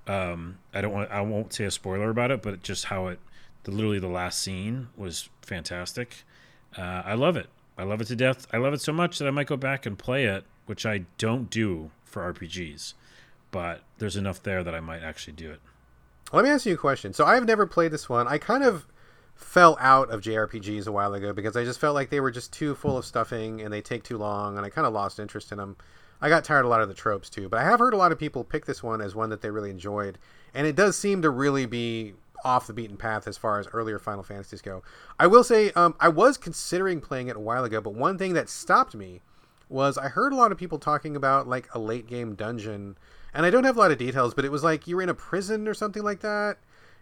Um, 0.07 0.59
I 0.73 0.81
don't 0.81 0.93
want 0.93 1.11
I 1.11 1.21
won't 1.21 1.53
say 1.53 1.65
a 1.65 1.71
spoiler 1.71 2.09
about 2.09 2.31
it, 2.31 2.41
but 2.41 2.63
just 2.63 2.85
how 2.85 3.07
it 3.07 3.19
the 3.63 3.71
literally 3.71 3.99
the 3.99 4.07
last 4.07 4.39
scene 4.39 4.87
was 4.95 5.29
fantastic. 5.41 6.23
Uh, 6.77 7.01
I 7.05 7.13
love 7.13 7.35
it. 7.37 7.47
I 7.77 7.83
love 7.83 8.01
it 8.01 8.05
to 8.05 8.15
death. 8.15 8.47
I 8.53 8.57
love 8.57 8.73
it 8.73 8.81
so 8.81 8.93
much 8.93 9.17
that 9.19 9.27
I 9.27 9.31
might 9.31 9.47
go 9.47 9.57
back 9.57 9.85
and 9.85 9.97
play 9.97 10.25
it, 10.25 10.45
which 10.65 10.85
I 10.85 11.05
don't 11.17 11.49
do 11.49 11.91
for 12.03 12.31
RPGs, 12.33 12.93
but 13.51 13.81
there's 13.97 14.15
enough 14.15 14.41
there 14.41 14.63
that 14.63 14.73
I 14.73 14.79
might 14.79 15.03
actually 15.03 15.33
do 15.33 15.51
it. 15.51 15.59
Let 16.31 16.43
me 16.43 16.49
ask 16.49 16.65
you 16.65 16.73
a 16.73 16.77
question. 16.77 17.13
So 17.13 17.25
I've 17.25 17.45
never 17.45 17.65
played 17.65 17.91
this 17.91 18.07
one. 18.07 18.27
I 18.27 18.37
kind 18.37 18.63
of 18.63 18.85
fell 19.35 19.77
out 19.79 20.09
of 20.09 20.21
JRPGs 20.21 20.87
a 20.87 20.91
while 20.91 21.13
ago 21.13 21.33
because 21.33 21.57
I 21.57 21.63
just 21.63 21.79
felt 21.79 21.93
like 21.93 22.09
they 22.09 22.21
were 22.21 22.31
just 22.31 22.53
too 22.53 22.75
full 22.75 22.97
of 22.97 23.05
stuffing 23.05 23.61
and 23.61 23.73
they 23.73 23.81
take 23.81 24.03
too 24.03 24.17
long, 24.17 24.57
and 24.57 24.65
I 24.65 24.69
kind 24.69 24.87
of 24.87 24.93
lost 24.93 25.19
interest 25.19 25.51
in 25.51 25.57
them. 25.57 25.75
I 26.21 26.29
got 26.29 26.43
tired 26.43 26.61
of 26.61 26.65
a 26.65 26.69
lot 26.69 26.81
of 26.81 26.87
the 26.87 26.93
tropes 26.93 27.29
too, 27.29 27.49
but 27.49 27.59
I 27.59 27.63
have 27.63 27.79
heard 27.79 27.93
a 27.93 27.97
lot 27.97 28.11
of 28.11 28.19
people 28.19 28.43
pick 28.43 28.65
this 28.65 28.81
one 28.81 29.01
as 29.01 29.15
one 29.15 29.29
that 29.29 29.41
they 29.41 29.51
really 29.51 29.69
enjoyed, 29.69 30.17
and 30.53 30.65
it 30.65 30.75
does 30.75 30.97
seem 30.97 31.21
to 31.21 31.29
really 31.29 31.65
be 31.65 32.13
off 32.43 32.67
the 32.67 32.73
beaten 32.73 32.95
path 32.95 33.27
as 33.27 33.37
far 33.37 33.59
as 33.59 33.67
earlier 33.73 33.97
Final 33.97 34.23
Fantasies 34.23 34.61
go. 34.61 34.83
I 35.19 35.27
will 35.27 35.43
say 35.43 35.71
um, 35.71 35.95
I 35.99 36.09
was 36.09 36.37
considering 36.37 37.01
playing 37.01 37.27
it 37.27 37.35
a 37.35 37.39
while 37.39 37.63
ago, 37.63 37.81
but 37.81 37.95
one 37.95 38.17
thing 38.17 38.33
that 38.33 38.49
stopped 38.49 38.95
me 38.95 39.21
was 39.67 39.97
I 39.97 40.09
heard 40.09 40.31
a 40.31 40.35
lot 40.35 40.51
of 40.51 40.57
people 40.57 40.77
talking 40.77 41.15
about 41.15 41.47
like 41.47 41.67
a 41.73 41.79
late 41.79 42.07
game 42.07 42.35
dungeon, 42.35 42.97
and 43.33 43.45
I 43.45 43.49
don't 43.49 43.63
have 43.63 43.77
a 43.77 43.79
lot 43.79 43.91
of 43.91 43.97
details, 43.97 44.33
but 44.33 44.45
it 44.45 44.51
was 44.51 44.63
like 44.63 44.87
you 44.87 44.95
were 44.95 45.01
in 45.01 45.09
a 45.09 45.15
prison 45.15 45.67
or 45.67 45.73
something 45.73 46.03
like 46.03 46.21
that. 46.21 46.57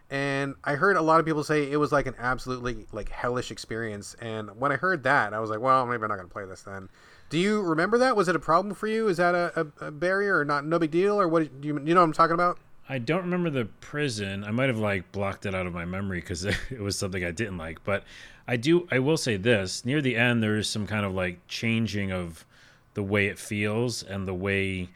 And 0.10 0.56
I 0.63 0.76
heard 0.76 0.96
a 0.96 1.02
lot 1.02 1.20
of 1.20 1.26
people 1.26 1.44
say 1.44 1.72
it 1.72 1.78
was 1.78 1.92
like 1.92 2.06
an 2.06 2.16
absolutely 2.20 2.86
like 2.92 3.10
hellish 3.10 3.50
experience. 3.50 4.16
And 4.22 4.60
when 4.60 4.72
I 4.72 4.76
heard 4.76 5.04
that, 5.04 5.34
I 5.34 5.39
was 5.39 5.50
like, 5.50 5.60
well, 5.60 5.86
maybe 5.86 6.04
I'm 6.04 6.10
not 6.10 6.18
going 6.18 6.28
to 6.28 6.34
play 6.34 6.46
this 6.46 6.62
then. 6.62 6.89
Do 7.30 7.39
you 7.39 7.62
remember 7.62 7.98
that? 7.98 8.16
Was 8.16 8.28
it 8.28 8.36
a 8.36 8.39
problem 8.39 8.76
for 8.76 8.86
you? 8.86 9.08
Is 9.08 9.18
that 9.18 9.34
a, 9.34 9.68
a, 9.82 9.88
a 9.88 9.92
barrier 9.92 10.38
or 10.38 10.46
not? 10.46 10.66
No 10.66 10.78
big 10.78 10.92
deal, 10.92 11.20
or 11.20 11.28
what? 11.28 11.62
Do 11.62 11.68
you 11.68 11.80
you 11.84 11.96
know 11.96 12.02
what 12.02 12.06
I'm 12.06 12.13
talking 12.13 12.36
about? 12.36 12.60
I 12.88 13.00
don't 13.00 13.22
remember 13.22 13.50
the 13.50 13.66
prison. 13.66 14.44
I 14.44 14.52
might 14.52 14.70
have 14.70 14.78
like 14.78 15.12
blocked 15.12 15.46
it 15.46 15.56
out 15.56 15.66
of 15.66 15.74
my 15.74 15.86
memory 15.86 16.20
because 16.20 16.46
it 16.46 16.80
was 16.80 16.98
something 16.98 17.24
I 17.24 17.32
didn't 17.32 17.58
like. 17.58 17.84
But 17.84 18.04
I 18.48 18.58
do. 18.58 18.88
I 18.92 19.00
will 19.00 19.18
say 19.18 19.38
this: 19.38 19.84
near 19.84 20.02
the 20.02 20.16
end, 20.16 20.44
there 20.44 20.58
is 20.58 20.70
some 20.70 20.86
kind 20.86 21.06
of 21.06 21.13
like 21.13 21.39
changing 21.48 22.12
of 22.12 22.46
the 22.94 23.04
way 23.04 23.28
it 23.28 23.39
feels 23.39 24.04
and 24.04 24.28
the 24.28 24.34
way 24.34 24.89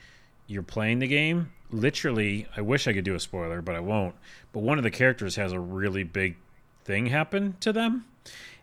you're 0.45 0.63
playing 0.63 0.99
the 0.99 1.07
game. 1.07 1.51
Literally, 1.71 2.47
I 2.55 2.61
wish 2.61 2.87
I 2.87 2.93
could 2.93 3.03
do 3.03 3.15
a 3.15 3.19
spoiler, 3.19 3.61
but 3.61 3.75
I 3.75 3.79
won't. 3.79 4.15
But 4.53 4.63
one 4.63 4.77
of 4.77 4.83
the 4.83 4.91
characters 4.91 5.35
has 5.35 5.51
a 5.51 5.59
really 5.59 6.03
big 6.03 6.37
thing 6.85 7.07
happen 7.07 7.55
to 7.59 7.73
them, 7.73 8.05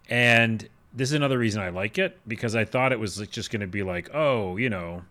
and 0.09 0.69
this 0.93 1.11
is 1.11 1.14
another 1.14 1.38
reason 1.38 1.61
I 1.61 1.69
like 1.69 1.99
it 1.99 2.19
because 2.27 2.55
I 2.55 2.64
thought 2.64 2.93
it 2.93 3.01
was 3.01 3.17
just 3.29 3.51
going 3.51 3.61
to 3.61 3.67
be 3.67 3.83
like, 3.83 4.11
oh, 4.14 4.57
you 4.57 4.71
know, 4.71 5.03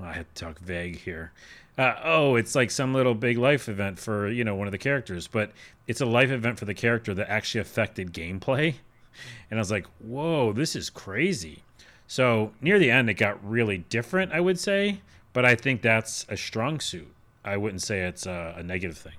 I 0.00 0.12
had 0.12 0.34
to 0.34 0.44
talk 0.44 0.58
vague 0.58 0.98
here. 0.98 1.32
Uh, 1.76 1.94
oh, 2.02 2.34
it's 2.34 2.54
like 2.56 2.70
some 2.70 2.92
little 2.92 3.14
big 3.14 3.38
life 3.38 3.68
event 3.68 4.00
for 4.00 4.28
you 4.28 4.42
know 4.42 4.56
one 4.56 4.66
of 4.66 4.72
the 4.72 4.78
characters, 4.78 5.28
but 5.28 5.52
it's 5.86 6.00
a 6.00 6.06
life 6.06 6.30
event 6.30 6.58
for 6.58 6.64
the 6.64 6.74
character 6.74 7.14
that 7.14 7.30
actually 7.30 7.60
affected 7.60 8.12
gameplay. 8.12 8.74
And 9.50 9.58
I 9.58 9.60
was 9.60 9.70
like, 9.70 9.86
whoa, 9.98 10.52
this 10.52 10.74
is 10.74 10.90
crazy. 10.90 11.62
So 12.06 12.52
near 12.60 12.78
the 12.78 12.90
end, 12.90 13.10
it 13.10 13.14
got 13.14 13.44
really 13.48 13.78
different, 13.78 14.32
I 14.32 14.40
would 14.40 14.58
say, 14.58 15.00
but 15.32 15.44
I 15.44 15.54
think 15.54 15.82
that's 15.82 16.26
a 16.28 16.36
strong 16.36 16.80
suit. 16.80 17.12
I 17.44 17.56
wouldn't 17.56 17.82
say 17.82 18.00
it's 18.00 18.26
a, 18.26 18.54
a 18.56 18.62
negative 18.62 18.98
thing. 18.98 19.14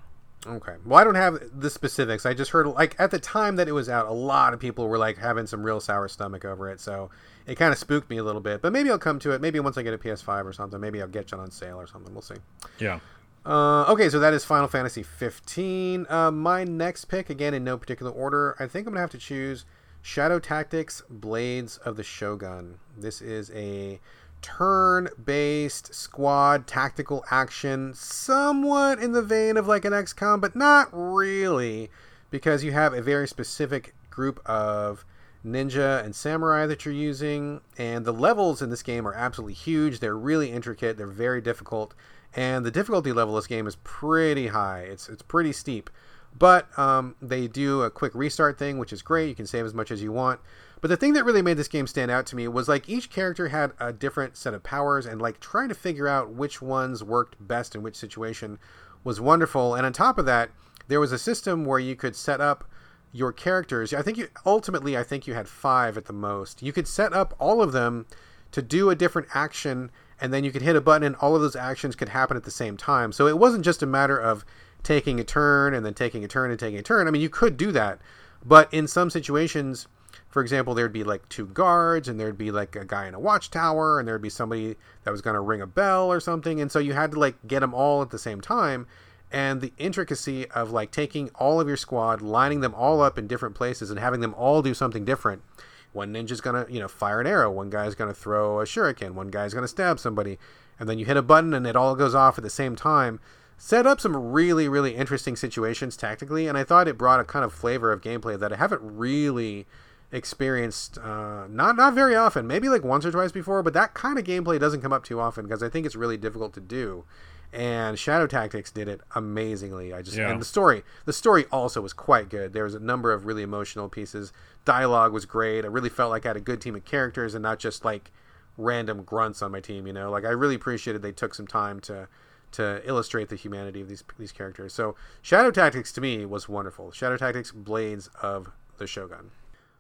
Okay. 0.48 0.76
Well, 0.86 0.98
I 0.98 1.04
don't 1.04 1.16
have 1.16 1.40
the 1.54 1.70
specifics. 1.70 2.26
I 2.26 2.34
just 2.34 2.52
heard 2.52 2.68
like 2.68 2.96
at 2.98 3.12
the 3.12 3.20
time 3.20 3.58
that 3.58 3.68
it 3.68 3.74
was 3.74 3.90
out, 3.90 4.08
a 4.08 4.14
lot 4.14 4.54
of 4.54 4.60
people 4.60 4.88
were 4.88 4.98
like 4.98 5.18
having 5.18 5.46
some 5.46 5.64
real 5.64 5.82
sour 5.82 6.08
stomach 6.08 6.46
over 6.46 6.70
it. 6.70 6.80
So 6.80 7.10
it 7.46 7.56
kind 7.56 7.74
of 7.74 7.78
spooked 7.78 8.10
me 8.10 8.18
a 8.18 8.24
little 8.24 8.42
bit. 8.42 8.62
But 8.62 8.72
maybe 8.72 8.90
I'll 8.90 8.98
come 9.00 9.20
to 9.20 9.32
it. 9.32 9.42
Maybe 9.42 9.60
once 9.60 9.78
I 9.78 9.84
get 9.84 9.94
a 9.94 9.98
PS5 9.98 10.46
or 10.46 10.54
something. 10.54 10.80
Maybe 10.80 11.02
I'll 11.02 11.10
get 11.10 11.26
it 11.26 11.34
on 11.34 11.52
sale 11.52 11.80
or 11.80 11.88
something. 11.88 12.14
We'll 12.14 12.22
see. 12.22 12.36
Yeah. 12.80 13.00
Uh, 13.46 13.86
okay, 13.86 14.10
so 14.10 14.20
that 14.20 14.34
is 14.34 14.46
Final 14.46 14.68
Fantasy 14.68 15.02
15. 15.02 16.06
Uh, 16.10 16.32
my 16.32 16.64
next 16.64 17.06
pick, 17.06 17.30
again 17.30 17.54
in 17.54 17.64
no 17.64 17.78
particular 17.78 18.12
order, 18.12 18.56
I 18.60 18.68
think 18.68 18.86
I'm 18.86 18.94
gonna 18.94 19.02
have 19.02 19.10
to 19.12 19.18
choose 19.18 19.66
Shadow 20.02 20.40
Tactics: 20.40 21.02
Blades 21.10 21.78
of 21.78 21.96
the 21.96 22.04
Shogun. 22.04 22.80
This 22.98 23.22
is 23.22 23.50
a 23.52 24.00
turn 24.42 25.10
based 25.24 25.94
squad 25.94 26.68
tactical 26.68 27.24
action, 27.32 27.94
somewhat 27.94 29.00
in 29.00 29.12
the 29.12 29.22
vein 29.22 29.58
of 29.58 29.68
like 29.68 29.86
an 29.86 29.94
XCOM, 29.94 30.42
but 30.42 30.56
not 30.56 30.90
really, 30.92 31.90
because 32.30 32.64
you 32.64 32.72
have 32.72 32.94
a 32.94 33.02
very 33.02 33.28
specific 33.28 33.94
group 34.10 34.40
of 34.46 35.06
ninja 35.46 36.04
and 36.04 36.16
samurai 36.16 36.66
that 36.66 36.86
you're 36.86 36.94
using, 36.94 37.62
and 37.78 38.06
the 38.06 38.14
levels 38.14 38.62
in 38.62 38.70
this 38.70 38.84
game 38.84 39.08
are 39.08 39.14
absolutely 39.14 39.54
huge. 39.54 40.00
They're 40.00 40.18
really 40.18 40.52
intricate, 40.52 40.98
they're 40.98 41.08
very 41.08 41.42
difficult, 41.42 41.94
and 42.36 42.66
the 42.66 42.72
difficulty 42.72 43.12
level 43.12 43.38
of 43.38 43.44
this 43.44 43.48
game 43.48 43.68
is 43.68 43.78
pretty 43.84 44.48
high. 44.48 44.82
It's, 44.82 45.10
it's 45.10 45.22
pretty 45.22 45.54
steep. 45.54 45.90
But 46.38 46.78
um, 46.78 47.16
they 47.22 47.48
do 47.48 47.82
a 47.82 47.90
quick 47.90 48.14
restart 48.14 48.60
thing, 48.60 48.78
which 48.78 48.94
is 48.94 49.02
great. 49.02 49.30
You 49.30 49.36
can 49.36 49.48
save 49.48 49.66
as 49.66 49.74
much 49.74 49.90
as 49.90 50.04
you 50.04 50.12
want. 50.12 50.40
But 50.82 50.88
the 50.88 50.98
thing 50.98 51.14
that 51.14 51.26
really 51.26 51.42
made 51.42 51.58
this 51.58 51.68
game 51.68 51.88
stand 51.88 52.10
out 52.10 52.26
to 52.28 52.36
me 52.36 52.48
was 52.48 52.70
like 52.70 52.88
each 52.88 53.10
character 53.10 53.50
had 53.50 53.74
a 53.80 53.92
different 53.92 54.38
set 54.38 54.54
of 54.54 54.64
powers, 54.64 55.06
and 55.06 55.22
like 55.22 55.40
trying 55.40 55.70
to 55.70 55.76
figure 55.76 56.08
out 56.08 56.32
which 56.32 56.62
ones 56.62 57.04
worked 57.04 57.36
best 57.46 57.76
in 57.76 57.84
which 57.84 57.96
situation 57.96 58.60
was 59.04 59.20
wonderful. 59.20 59.76
And 59.76 59.86
on 59.86 59.94
top 59.94 60.18
of 60.18 60.26
that, 60.26 60.52
there 60.88 61.00
was 61.00 61.12
a 61.12 61.18
system 61.18 61.66
where 61.66 61.80
you 61.80 61.96
could 61.96 62.16
set 62.16 62.42
up 62.42 62.66
your 63.12 63.32
characters. 63.32 63.94
I 63.94 64.02
think 64.02 64.18
you 64.18 64.30
ultimately, 64.46 64.98
I 64.98 65.04
think 65.04 65.28
you 65.28 65.34
had 65.34 65.48
five 65.48 65.98
at 65.98 66.06
the 66.06 66.14
most. 66.14 66.62
You 66.62 66.72
could 66.72 66.88
set 66.88 67.14
up 67.14 67.34
all 67.40 67.62
of 67.62 67.72
them 67.72 68.06
to 68.52 68.62
do 68.62 68.90
a 68.90 68.96
different 68.96 69.28
action, 69.34 69.92
and 70.22 70.34
then 70.34 70.44
you 70.44 70.52
could 70.52 70.62
hit 70.62 70.76
a 70.76 70.82
button, 70.82 71.04
and 71.04 71.16
all 71.18 71.36
of 71.36 71.42
those 71.42 71.56
actions 71.56 71.96
could 71.96 72.10
happen 72.10 72.38
at 72.38 72.44
the 72.44 72.52
same 72.52 72.78
time. 72.78 73.12
So 73.12 73.28
it 73.28 73.38
wasn't 73.38 73.66
just 73.66 73.84
a 73.84 73.88
matter 73.88 74.18
of 74.18 74.46
taking 74.84 75.20
a 75.20 75.24
turn 75.24 75.74
and 75.74 75.86
then 75.86 75.94
taking 75.94 76.24
a 76.24 76.28
turn 76.28 76.52
and 76.52 76.60
taking 76.60 76.80
a 76.80 76.84
turn. 76.84 77.08
I 77.08 77.12
mean, 77.12 77.22
you 77.22 77.30
could 77.30 77.58
do 77.58 77.72
that, 77.74 78.00
but 78.46 78.74
in 78.74 78.88
some 78.88 79.10
situations, 79.10 79.88
for 80.30 80.42
example, 80.42 80.74
there'd 80.74 80.94
be 80.94 81.04
like 81.04 81.28
two 81.30 81.48
guards, 81.48 82.08
and 82.08 82.20
there'd 82.20 82.38
be 82.38 82.52
like 82.52 82.76
a 82.76 82.86
guy 82.86 83.08
in 83.08 83.14
a 83.14 83.20
watchtower, 83.20 84.00
and 84.00 84.08
there'd 84.08 84.22
be 84.22 84.30
somebody 84.30 84.76
that 85.04 85.12
was 85.12 85.22
going 85.22 85.34
to 85.34 85.42
ring 85.42 85.62
a 85.62 85.68
bell 85.68 86.12
or 86.12 86.20
something, 86.20 86.62
and 86.62 86.72
so 86.72 86.80
you 86.80 86.94
had 86.94 87.12
to 87.12 87.20
like 87.20 87.36
get 87.48 87.62
them 87.62 87.74
all 87.74 88.02
at 88.02 88.12
the 88.12 88.20
same 88.20 88.42
time. 88.42 88.88
And 89.32 89.62
the 89.62 89.74
intricacy 89.78 90.50
of 90.52 90.72
like 90.72 90.92
taking 90.92 91.30
all 91.36 91.62
of 91.62 91.68
your 91.68 91.78
squad, 91.78 92.22
lining 92.22 92.62
them 92.62 92.74
all 92.74 93.02
up 93.02 93.18
in 93.18 93.28
different 93.28 93.56
places, 93.56 93.90
and 93.90 94.00
having 94.00 94.22
them 94.22 94.34
all 94.36 94.62
do 94.62 94.74
something 94.74 95.06
different. 95.06 95.44
One 95.92 96.14
ninja's 96.14 96.42
gonna, 96.42 96.66
you 96.70 96.80
know, 96.80 96.88
fire 96.88 97.20
an 97.20 97.28
arrow. 97.28 97.52
One 97.52 97.70
guy's 97.70 97.96
gonna 97.96 98.14
throw 98.14 98.60
a 98.60 98.66
shuriken. 98.66 99.12
One 99.12 99.30
guy's 99.30 99.54
gonna 99.54 99.68
stab 99.68 100.00
somebody, 100.00 100.38
and 100.80 100.88
then 100.88 101.00
you 101.00 101.06
hit 101.06 101.18
a 101.18 101.22
button, 101.22 101.54
and 101.54 101.66
it 101.66 101.76
all 101.76 101.96
goes 101.96 102.16
off 102.16 102.38
at 102.38 102.44
the 102.44 102.50
same 102.50 102.76
time 102.76 103.20
set 103.62 103.86
up 103.86 104.00
some 104.00 104.16
really 104.16 104.70
really 104.70 104.96
interesting 104.96 105.36
situations 105.36 105.98
tactically 105.98 106.48
and 106.48 106.58
i 106.58 106.64
thought 106.64 106.88
it 106.88 106.98
brought 106.98 107.20
a 107.20 107.26
kind 107.26 107.44
of 107.44 107.52
flavor 107.52 107.92
of 107.92 108.00
gameplay 108.00 108.40
that 108.40 108.54
i 108.54 108.56
haven't 108.56 108.80
really 108.82 109.68
experienced 110.12 110.98
uh, 110.98 111.46
not 111.48 111.76
not 111.76 111.94
very 111.94 112.16
often 112.16 112.48
maybe 112.48 112.68
like 112.68 112.84
once 112.84 113.06
or 113.06 113.12
twice 113.12 113.32
before 113.32 113.62
but 113.62 113.74
that 113.74 113.94
kind 113.94 114.18
of 114.18 114.26
gameplay 114.26 114.60
doesn't 114.60 114.82
come 114.82 114.94
up 114.94 115.04
too 115.04 115.20
often 115.20 115.46
because 115.46 115.62
i 115.62 115.70
think 115.70 115.86
it's 115.86 115.96
really 115.96 116.18
difficult 116.18 116.54
to 116.54 116.60
do 116.60 117.06
and 117.54 117.98
shadow 117.98 118.26
tactics 118.26 118.72
did 118.72 118.88
it 118.88 119.02
amazingly 119.16 119.94
i 119.94 120.02
just 120.02 120.18
yeah. 120.18 120.30
and 120.30 120.42
the 120.42 120.46
story 120.46 120.84
the 121.06 121.14
story 121.14 121.46
also 121.52 121.82
was 121.82 121.94
quite 121.94 122.30
good 122.30 122.54
there 122.54 122.64
was 122.64 122.74
a 122.74 122.80
number 122.80 123.12
of 123.12 123.26
really 123.26 123.44
emotional 123.44 123.88
pieces 123.88 124.34
dialogue 124.66 125.14
was 125.14 125.26
great 125.26 125.64
i 125.64 125.68
really 125.68 125.90
felt 125.90 126.10
like 126.10 126.26
i 126.26 126.30
had 126.30 126.38
a 126.38 126.42
good 126.42 126.60
team 126.60 126.76
of 126.76 126.84
characters 126.86 127.36
and 127.36 127.44
not 127.44 127.60
just 127.60 127.86
like 127.86 128.12
random 128.58 129.04
grunts 129.04 129.42
on 129.42 129.52
my 129.52 129.60
team 129.60 129.86
you 129.86 129.94
know 129.94 130.10
like 130.10 130.26
i 130.26 130.30
really 130.30 130.56
appreciated 130.56 131.02
they 131.02 131.12
took 131.12 131.36
some 131.36 131.48
time 131.48 131.80
to 131.80 132.08
to 132.52 132.82
illustrate 132.88 133.30
the 133.30 133.36
humanity 133.36 133.82
of 133.82 133.90
these 133.90 134.04
these 134.18 134.32
characters. 134.32 134.74
So 134.74 134.96
Shadow 135.22 135.52
Tactics 135.52 135.92
to 135.94 136.02
me 136.02 136.26
was 136.26 136.50
wonderful. 136.50 136.92
Shadow 136.92 137.18
Tactics 137.18 137.52
Blades 137.52 138.10
of 138.22 138.52
the 138.78 138.88
Shogun. 138.88 139.32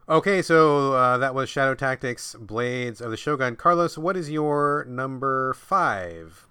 Okay, 0.09 0.41
so 0.41 0.93
uh, 0.93 1.19
that 1.19 1.35
was 1.35 1.49
Shadow 1.49 1.75
Tactics 1.75 2.33
Blades 2.33 2.99
of 2.99 3.11
the 3.11 3.17
Shogun. 3.17 3.55
Carlos, 3.55 3.95
what 3.95 4.17
is 4.17 4.31
your 4.31 4.83
number 4.89 5.53
five? 5.53 6.47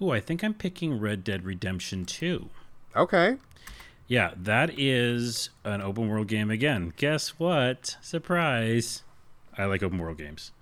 Oh, 0.00 0.12
I 0.12 0.20
think 0.20 0.44
I'm 0.44 0.54
picking 0.54 1.00
Red 1.00 1.24
Dead 1.24 1.44
Redemption 1.44 2.04
2. 2.04 2.48
Okay. 2.94 3.38
Yeah, 4.06 4.34
that 4.36 4.78
is 4.78 5.50
an 5.64 5.82
open 5.82 6.08
world 6.08 6.28
game 6.28 6.52
again. 6.52 6.92
Guess 6.96 7.30
what? 7.30 7.96
Surprise. 8.00 9.02
I 9.58 9.64
like 9.64 9.82
open 9.82 9.98
world 9.98 10.18
games. 10.18 10.52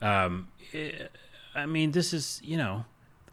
Um, 0.00 0.48
it, 0.72 1.12
eh, 1.54 1.58
I 1.60 1.66
mean, 1.66 1.90
this 1.90 2.14
is, 2.14 2.40
you 2.42 2.56
know, 2.56 2.86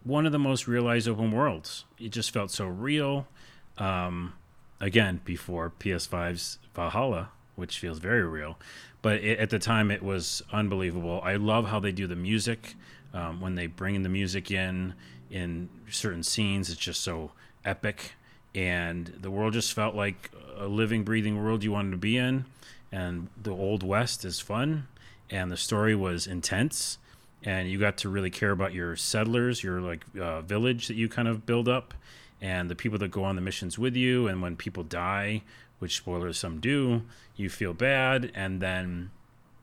one 0.04 0.26
of 0.26 0.34
the 0.34 0.40
most 0.40 0.68
realized 0.68 1.08
open 1.08 1.32
worlds. 1.32 1.86
It 1.98 2.10
just 2.10 2.32
felt 2.32 2.52
so 2.52 2.66
real. 2.66 3.30
Um, 3.78 4.34
again, 4.82 5.22
before 5.24 5.72
PS5's 5.80 6.60
Valhalla, 6.76 7.30
which 7.58 7.80
feels 7.80 8.00
very 8.00 8.24
real, 8.24 8.58
but 9.02 9.18
it, 9.18 9.40
at 9.40 9.50
the 9.50 9.60
time 9.60 9.92
it 9.92 10.02
was 10.02 10.42
unbelievable. 10.54 11.20
I 11.24 11.36
love 11.36 11.68
how 11.68 11.82
they 11.82 11.92
do 11.92 12.08
the 12.08 12.16
music 12.16 12.76
um, 13.14 13.42
when 13.42 13.56
they 13.56 13.68
bring 13.68 14.04
the 14.04 14.10
music 14.10 14.50
in 14.50 14.94
in 15.30 15.68
certain 15.92 16.24
scenes. 16.24 16.70
It's 16.70 16.80
just 16.80 17.02
so 17.02 17.32
epic, 17.66 18.14
and 18.56 19.08
the 19.20 19.30
world 19.30 19.52
just 19.52 19.74
felt 19.74 19.94
like 19.94 20.32
a 20.58 20.68
living, 20.68 21.04
breathing 21.04 21.44
world 21.44 21.64
you 21.64 21.74
wanted 21.74 21.92
to 21.92 21.98
be 21.98 22.16
in. 22.16 22.46
And 22.90 23.28
the 23.42 23.52
old 23.52 23.84
west 23.84 24.24
is 24.24 24.40
fun, 24.40 24.88
and 25.30 25.52
the 25.52 25.58
story 25.58 25.94
was 25.94 26.26
intense 26.26 26.98
and 27.44 27.70
you 27.70 27.80
got 27.80 27.98
to 27.98 28.10
really 28.10 28.30
care 28.30 28.52
about 28.52 28.74
your 28.74 28.96
settlers, 28.96 29.64
your 29.64 29.80
like 29.80 30.06
uh, 30.20 30.42
village 30.42 30.88
that 30.88 30.96
you 30.96 31.08
kind 31.08 31.28
of 31.28 31.46
build 31.46 31.68
up, 31.68 31.94
and 32.42 32.70
the 32.70 32.76
people 32.76 32.98
that 33.00 33.10
go 33.10 33.24
on 33.24 33.36
the 33.36 33.42
missions 33.42 33.78
with 33.78 33.96
you. 33.96 34.28
And 34.28 34.42
when 34.42 34.56
people 34.56 34.84
die, 34.84 35.44
which 35.80 35.98
spoilers 35.98 36.38
some 36.38 36.60
do, 36.60 37.04
you 37.36 37.50
feel 37.50 37.74
bad. 37.74 38.32
And 38.34 38.62
then, 38.62 39.12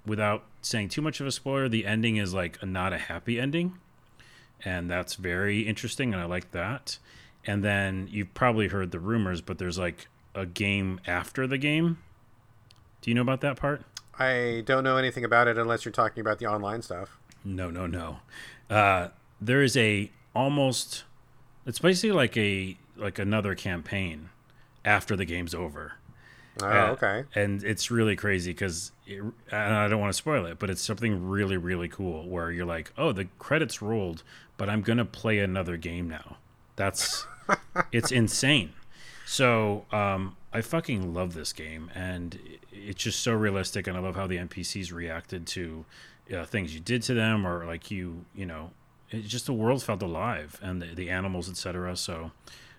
without 0.07 0.44
saying 0.62 0.90
too 0.90 1.03
much 1.03 1.20
of 1.20 1.27
a 1.27 1.33
spoiler, 1.33 1.68
the 1.68 1.87
ending 1.87 2.16
is 2.16 2.35
like 2.35 2.59
a, 2.62 2.66
not 2.66 2.92
a 2.92 2.98
happy 2.98 3.40
ending, 3.40 3.79
and 4.64 4.90
that's 4.90 5.14
very 5.14 5.62
interesting, 5.62 6.12
and 6.12 6.22
I 6.22 6.27
like 6.27 6.53
that. 6.53 6.98
And 7.46 7.62
then 7.62 8.09
you've 8.11 8.33
probably 8.33 8.68
heard 8.68 8.90
the 8.90 9.00
rumors, 9.00 9.40
but 9.40 9.59
there's 9.59 9.79
like 9.79 10.09
a 10.35 10.46
game 10.46 11.00
after 11.07 11.46
the 11.46 11.59
game. 11.59 11.98
Do 13.03 13.11
you 13.11 13.14
know 13.14 13.22
about 13.22 13.42
that 13.42 13.57
part? 13.57 13.83
I 14.18 14.62
don't 14.64 14.85
know 14.85 14.96
anything 14.96 15.24
about 15.24 15.48
it 15.48 15.59
unless 15.59 15.85
you're 15.85 15.92
talking 15.92 16.20
about 16.20 16.38
the 16.38 16.46
online 16.46 16.83
stuff. 16.83 17.18
No, 17.44 17.70
no, 17.70 17.87
no. 17.87 18.18
Uh, 18.70 19.09
there 19.40 19.62
is 19.62 19.77
a 19.77 20.11
almost. 20.35 21.05
It's 21.66 21.79
basically 21.79 22.12
like 22.12 22.37
a 22.37 22.79
like 22.96 23.18
another 23.18 23.55
campaign 23.55 24.31
after 24.85 25.16
the 25.16 25.24
game's 25.24 25.55
over. 25.55 25.94
Oh, 26.62 26.66
uh, 26.66 26.86
okay. 26.92 27.24
And 27.34 27.62
it's 27.64 27.90
really 27.90 28.16
crazy 28.16 28.52
because 28.52 28.92
I 29.50 29.88
don't 29.88 30.00
want 30.00 30.12
to 30.12 30.16
spoil 30.16 30.46
it, 30.46 30.58
but 30.58 30.70
it's 30.70 30.82
something 30.82 31.28
really, 31.28 31.56
really 31.56 31.88
cool 31.88 32.28
where 32.28 32.50
you're 32.50 32.66
like, 32.66 32.92
oh, 32.96 33.12
the 33.12 33.26
credits 33.38 33.82
rolled, 33.82 34.22
but 34.56 34.68
I'm 34.68 34.82
gonna 34.82 35.04
play 35.04 35.40
another 35.40 35.76
game 35.76 36.08
now. 36.08 36.36
That's 36.76 37.26
it's 37.92 38.12
insane. 38.12 38.72
So 39.26 39.86
um, 39.90 40.36
I 40.52 40.60
fucking 40.60 41.12
love 41.14 41.34
this 41.34 41.52
game, 41.52 41.90
and 41.94 42.38
it's 42.70 43.02
just 43.02 43.20
so 43.20 43.32
realistic, 43.32 43.86
and 43.86 43.96
I 43.96 44.00
love 44.00 44.16
how 44.16 44.26
the 44.26 44.36
NPCs 44.36 44.92
reacted 44.92 45.46
to 45.48 45.84
uh, 46.32 46.44
things 46.44 46.74
you 46.74 46.80
did 46.80 47.02
to 47.02 47.14
them 47.14 47.46
or 47.46 47.66
like 47.66 47.90
you 47.90 48.24
you 48.34 48.46
know 48.46 48.70
it 49.10 49.24
just 49.24 49.46
the 49.46 49.52
world 49.52 49.82
felt 49.82 50.02
alive 50.02 50.58
and 50.62 50.80
the, 50.80 50.86
the 50.94 51.10
animals 51.10 51.50
etc 51.50 51.96
so 51.96 52.30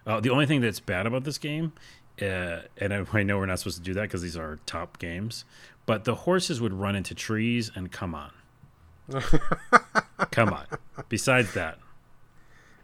uh, 0.07 0.19
the 0.19 0.29
only 0.29 0.45
thing 0.45 0.61
that's 0.61 0.79
bad 0.79 1.05
about 1.05 1.23
this 1.23 1.37
game 1.37 1.73
uh, 2.21 2.61
and 2.77 2.93
I, 2.93 3.05
I 3.13 3.23
know 3.23 3.37
we're 3.37 3.45
not 3.45 3.59
supposed 3.59 3.77
to 3.77 3.83
do 3.83 3.93
that 3.95 4.03
because 4.03 4.21
these 4.21 4.37
are 4.37 4.59
top 4.65 4.99
games 4.99 5.45
but 5.85 6.03
the 6.03 6.15
horses 6.15 6.59
would 6.59 6.73
run 6.73 6.95
into 6.95 7.13
trees 7.13 7.71
and 7.75 7.91
come 7.91 8.15
on. 8.15 8.31
Come 10.31 10.49
on. 10.49 10.65
Besides 11.09 11.53
that. 11.53 11.77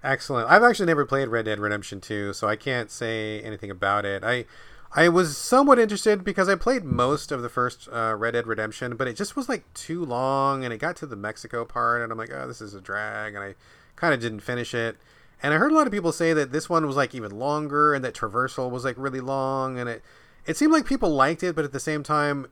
Excellent. 0.03 0.49
I've 0.49 0.63
actually 0.63 0.85
never 0.87 1.05
played 1.05 1.27
red 1.27 1.45
dead 1.45 1.59
redemption 1.59 2.01
2 2.01 2.33
so 2.33 2.47
i 2.47 2.55
can't 2.55 2.91
say 2.91 3.41
anything 3.41 3.71
about 3.71 4.05
it. 4.05 4.23
I 4.23 4.45
I 4.93 5.07
was 5.07 5.37
somewhat 5.37 5.79
interested 5.79 6.23
because 6.23 6.49
I 6.49 6.55
played 6.55 6.83
most 6.83 7.31
of 7.31 7.41
the 7.41 7.47
first 7.47 7.87
uh, 7.93 8.13
Red 8.17 8.31
Dead 8.31 8.45
Redemption, 8.45 8.97
but 8.97 9.07
it 9.07 9.15
just 9.15 9.37
was 9.37 9.47
like 9.47 9.63
too 9.73 10.03
long, 10.03 10.65
and 10.65 10.73
it 10.73 10.79
got 10.79 10.97
to 10.97 11.05
the 11.05 11.15
Mexico 11.15 11.63
part, 11.63 12.01
and 12.01 12.11
I'm 12.11 12.17
like, 12.17 12.29
oh, 12.29 12.45
this 12.45 12.59
is 12.59 12.73
a 12.73 12.81
drag, 12.81 13.33
and 13.33 13.41
I 13.41 13.55
kind 13.95 14.13
of 14.13 14.19
didn't 14.19 14.41
finish 14.41 14.73
it. 14.73 14.97
And 15.43 15.53
I 15.53 15.57
heard 15.57 15.71
a 15.71 15.75
lot 15.75 15.87
of 15.87 15.93
people 15.93 16.11
say 16.11 16.33
that 16.33 16.51
this 16.51 16.69
one 16.69 16.85
was 16.85 16.95
like 16.95 17.15
even 17.15 17.31
longer, 17.31 17.93
and 17.93 18.03
that 18.05 18.13
traversal 18.13 18.69
was 18.69 18.85
like 18.85 18.95
really 18.97 19.19
long, 19.19 19.79
and 19.79 19.89
it 19.89 20.03
it 20.45 20.57
seemed 20.57 20.71
like 20.71 20.85
people 20.85 21.09
liked 21.09 21.43
it, 21.43 21.55
but 21.55 21.65
at 21.65 21.71
the 21.71 21.79
same 21.79 22.03
time, 22.03 22.47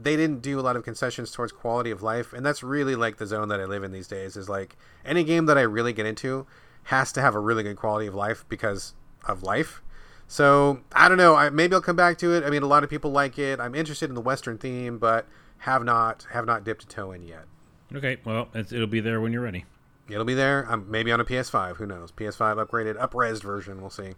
they 0.00 0.16
didn't 0.16 0.42
do 0.42 0.58
a 0.58 0.62
lot 0.62 0.76
of 0.76 0.84
concessions 0.84 1.30
towards 1.30 1.52
quality 1.52 1.90
of 1.90 2.02
life, 2.02 2.32
and 2.32 2.44
that's 2.44 2.62
really 2.62 2.94
like 2.94 3.18
the 3.18 3.26
zone 3.26 3.48
that 3.48 3.60
I 3.60 3.64
live 3.64 3.84
in 3.84 3.92
these 3.92 4.08
days. 4.08 4.36
Is 4.36 4.48
like 4.48 4.76
any 5.04 5.24
game 5.24 5.46
that 5.46 5.58
I 5.58 5.62
really 5.62 5.92
get 5.92 6.06
into 6.06 6.46
has 6.84 7.12
to 7.12 7.20
have 7.20 7.34
a 7.34 7.40
really 7.40 7.62
good 7.62 7.76
quality 7.76 8.06
of 8.06 8.14
life 8.14 8.44
because 8.48 8.94
of 9.26 9.42
life 9.42 9.82
so 10.28 10.80
I 10.92 11.08
don't 11.08 11.16
know. 11.16 11.34
I, 11.34 11.48
maybe 11.48 11.74
I'll 11.74 11.80
come 11.80 11.96
back 11.96 12.18
to 12.18 12.34
it. 12.34 12.44
I 12.44 12.50
mean, 12.50 12.62
a 12.62 12.66
lot 12.66 12.84
of 12.84 12.90
people 12.90 13.10
like 13.10 13.38
it. 13.38 13.58
I'm 13.58 13.74
interested 13.74 14.10
in 14.10 14.14
the 14.14 14.20
Western 14.20 14.58
theme, 14.58 14.98
but 14.98 15.26
have 15.58 15.82
not 15.82 16.26
have 16.30 16.44
not 16.44 16.62
dipped 16.62 16.84
a 16.84 16.86
toe 16.86 17.12
in 17.12 17.22
yet. 17.22 17.46
Okay, 17.94 18.18
well, 18.24 18.48
it'll 18.54 18.86
be 18.86 19.00
there 19.00 19.20
when 19.20 19.32
you're 19.32 19.42
ready. 19.42 19.64
It'll 20.10 20.24
be 20.24 20.34
there. 20.34 20.66
Um, 20.70 20.86
maybe 20.88 21.12
on 21.12 21.20
a 21.20 21.24
PS5. 21.24 21.76
Who 21.76 21.86
knows? 21.86 22.12
PS5 22.12 22.66
upgraded, 22.66 22.96
upresed 22.96 23.42
version. 23.42 23.80
We'll 23.80 23.90
see. 23.90 24.14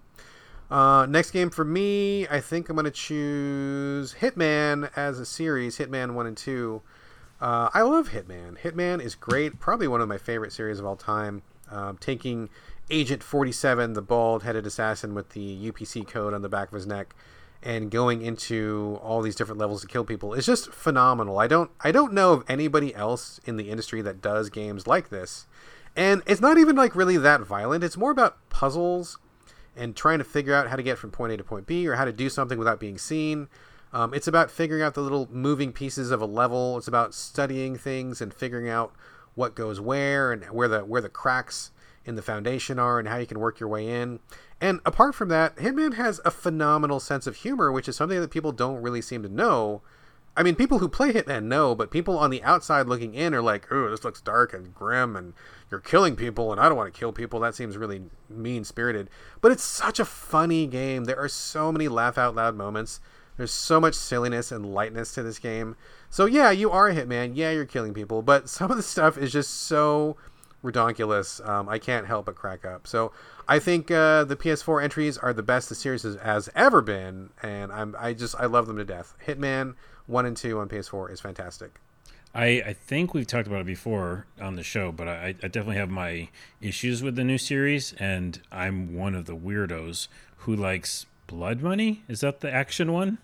Uh, 0.71 1.07
next 1.07 1.33
game 1.33 1.51
for 1.51 1.65
me, 1.65 2.29
I 2.29 2.41
think 2.41 2.69
I'm 2.69 2.77
going 2.77 2.85
to 2.85 2.91
choose 2.93 4.15
Hitman 4.21 4.91
as 4.97 5.19
a 5.19 5.27
series. 5.27 5.79
Hitman 5.79 6.15
one 6.15 6.27
and 6.27 6.37
two. 6.37 6.83
Uh, 7.41 7.71
I 7.75 7.83
love 7.83 8.11
Hitman. 8.11 8.59
Hitman 8.59 9.03
is 9.03 9.15
great. 9.15 9.59
Probably 9.59 9.89
one 9.89 10.01
of 10.01 10.09
my 10.09 10.19
favorite 10.19 10.53
series 10.53 10.79
of 10.79 10.87
all 10.87 10.97
time. 10.97 11.43
Um, 11.71 11.99
taking 11.99 12.51
Agent 12.91 13.23
47, 13.23 13.95
the 13.95 14.03
bald 14.03 14.43
headed 14.43 14.67
assassin 14.67 15.15
with 15.15 15.31
the 15.31 15.71
UPC 15.71 16.07
code 16.07 16.35
on 16.35 16.43
the 16.43 16.49
back 16.49 16.69
of 16.69 16.75
his 16.75 16.87
neck 16.87 17.15
and 17.63 17.91
going 17.91 18.23
into 18.23 18.99
all 19.03 19.21
these 19.23 19.37
different 19.37 19.59
levels 19.59 19.83
to 19.83 19.87
kill 19.87 20.05
people 20.05 20.33
is 20.35 20.47
just 20.47 20.73
phenomenal. 20.73 21.39
I 21.39 21.47
don't 21.47 21.71
I 21.81 21.93
don't 21.93 22.13
know 22.13 22.33
of 22.33 22.45
anybody 22.49 22.95
else 22.95 23.41
in 23.45 23.57
the 23.57 23.71
industry 23.71 24.01
that 24.03 24.23
does 24.23 24.49
games 24.51 24.87
like 24.87 25.11
this. 25.11 25.47
And 25.97 26.23
it's 26.27 26.41
not 26.41 26.59
even 26.59 26.77
like 26.77 26.95
really 26.95 27.17
that 27.19 27.41
violent. 27.41 27.85
It's 27.85 27.97
more 27.97 28.11
about 28.11 28.49
puzzles 28.49 29.19
and 29.77 29.97
trying 29.97 30.19
to 30.19 30.25
figure 30.25 30.55
out 30.55 30.69
how 30.69 30.77
to 30.77 30.83
get 30.83 30.99
from 30.99 31.11
point 31.11 31.33
A 31.33 31.37
to 31.37 31.45
point 31.45 31.67
B 31.67 31.87
or 31.87 31.95
how 31.95 32.05
to 32.05 32.13
do 32.13 32.29
something 32.29 32.59
without 32.59 32.81
being 32.81 32.99
seen. 32.99 33.49
Um, 33.93 34.15
it's 34.15 34.29
about 34.29 34.51
figuring 34.51 34.83
out 34.83 34.95
the 34.95 35.01
little 35.01 35.29
moving 35.31 35.73
pieces 35.73 36.11
of 36.11 36.23
a 36.23 36.27
level. 36.27 36.79
It's 36.79 36.89
about 36.89 37.15
studying 37.15 37.77
things 37.77 38.21
and 38.21 38.33
figuring 38.33 38.69
out 38.69 38.95
what 39.35 39.55
goes 39.55 39.81
where 39.81 40.33
and 40.33 40.45
where 40.45 40.69
the 40.69 40.81
where 40.85 41.01
the 41.01 41.09
cracks 41.09 41.71
in 42.05 42.15
the 42.15 42.23
foundation 42.23 42.79
are 42.79 42.99
and 42.99 43.09
how 43.09 43.19
you 43.19 43.27
can 43.27 43.41
work 43.41 43.61
your 43.61 43.69
way 43.69 43.89
in. 43.89 44.21
And 44.61 44.81
apart 44.85 45.15
from 45.15 45.29
that, 45.29 45.57
Hitman 45.57 45.95
has 45.95 46.21
a 46.25 46.31
phenomenal 46.31 47.01
sense 47.01 47.27
of 47.27 47.37
humor, 47.37 47.73
which 47.73 47.89
is 47.89 47.97
something 47.97 48.21
that 48.21 48.31
people 48.31 48.53
don't 48.53 48.83
really 48.83 49.01
seem 49.01 49.23
to 49.23 49.29
know. 49.29 49.83
I 50.37 50.43
mean, 50.43 50.55
people 50.55 50.79
who 50.79 50.89
play 50.89 51.13
Hitman 51.13 51.45
know, 51.45 51.75
but 51.75 51.91
people 51.91 52.19
on 52.19 52.31
the 52.31 52.43
outside 52.43 52.87
looking 52.87 53.15
in 53.15 53.35
are 53.35 53.43
like, 53.43 53.67
"Oh, 53.73 53.91
this 53.91 54.05
looks 54.05 54.21
dark 54.21 54.53
and 54.53 54.75
grim, 54.75 55.17
and 55.17 55.35
you're 55.71 55.81
killing 55.81 56.17
people, 56.17 56.53
and 56.53 56.61
I 56.61 56.69
don't 56.69 56.77
want 56.77 56.93
to 56.93 56.99
kill 56.99 57.13
people. 57.13 57.41
That 57.41 57.55
seems 57.55 57.77
really 57.77 58.03
mean 58.29 58.65
spirited." 58.65 59.09
But 59.41 59.53
it's 59.53 59.63
such 59.63 60.01
a 60.01 60.05
funny 60.05 60.67
game. 60.67 61.05
There 61.05 61.19
are 61.19 61.29
so 61.29 61.71
many 61.71 61.89
laugh 61.89 62.19
out 62.19 62.35
loud 62.35 62.57
moments. 62.57 63.01
There's 63.37 63.53
so 63.53 63.81
much 63.81 63.95
silliness 63.95 64.53
and 64.53 64.75
lightness 64.75 65.15
to 65.15 65.23
this 65.23 65.39
game. 65.39 65.77
So 66.11 66.27
yeah, 66.27 66.51
you 66.51 66.71
are 66.71 66.89
a 66.89 66.95
hitman. 66.95 67.33
Yeah, 67.35 67.53
you're 67.53 67.65
killing 67.65 67.95
people, 67.95 68.23
but 68.23 68.49
some 68.51 68.71
of 68.71 68.77
the 68.77 68.83
stuff 68.83 69.17
is 69.17 69.33
just 69.33 69.51
so 69.63 70.17
redonkulous. 70.63 71.47
Um, 71.49 71.69
I 71.69 71.79
can't 71.79 72.07
help 72.07 72.27
but 72.27 72.35
crack 72.35 72.65
up. 72.65 72.87
So 72.87 73.13
I 73.49 73.59
think 73.59 73.91
uh, 73.91 74.25
the 74.25 74.37
PS4 74.37 74.83
entries 74.83 75.19
are 75.19 75.33
the 75.33 75.43
best 75.43 75.69
the 75.69 75.75
series 75.75 76.03
has, 76.03 76.17
has 76.17 76.51
ever 76.55 76.83
been, 76.83 77.31
and 77.43 77.73
I'm 77.73 77.97
I 77.99 78.13
just 78.13 78.35
I 78.39 78.47
love 78.47 78.67
them 78.67 78.77
to 78.77 78.85
death. 78.85 79.15
Hitman 79.27 79.75
one 80.07 80.27
and 80.27 80.37
two 80.37 80.59
on 80.59 80.69
PS4 80.69 81.11
is 81.13 81.21
fantastic. 81.21 81.81
I, 82.35 82.63
I 82.65 82.73
think 82.73 83.13
we've 83.13 83.27
talked 83.27 83.49
about 83.49 83.61
it 83.61 83.67
before 83.67 84.27
on 84.41 84.55
the 84.55 84.63
show, 84.63 84.93
but 84.93 85.09
I, 85.09 85.35
I 85.43 85.49
definitely 85.49 85.77
have 85.77 85.91
my 85.91 86.29
issues 86.61 87.03
with 87.03 87.17
the 87.17 87.25
new 87.25 87.39
series, 87.39 87.93
and 87.95 88.41
I'm 88.53 88.95
one 88.95 89.15
of 89.15 89.27
the 89.27 89.37
weirdos 89.37 90.07
who 90.39 90.55
likes 90.55 91.07
Blood 91.27 91.61
Money. 91.61 92.05
Is 92.09 92.21
that 92.21 92.41
the 92.41 92.53
action 92.53 92.93
one? 92.93 93.19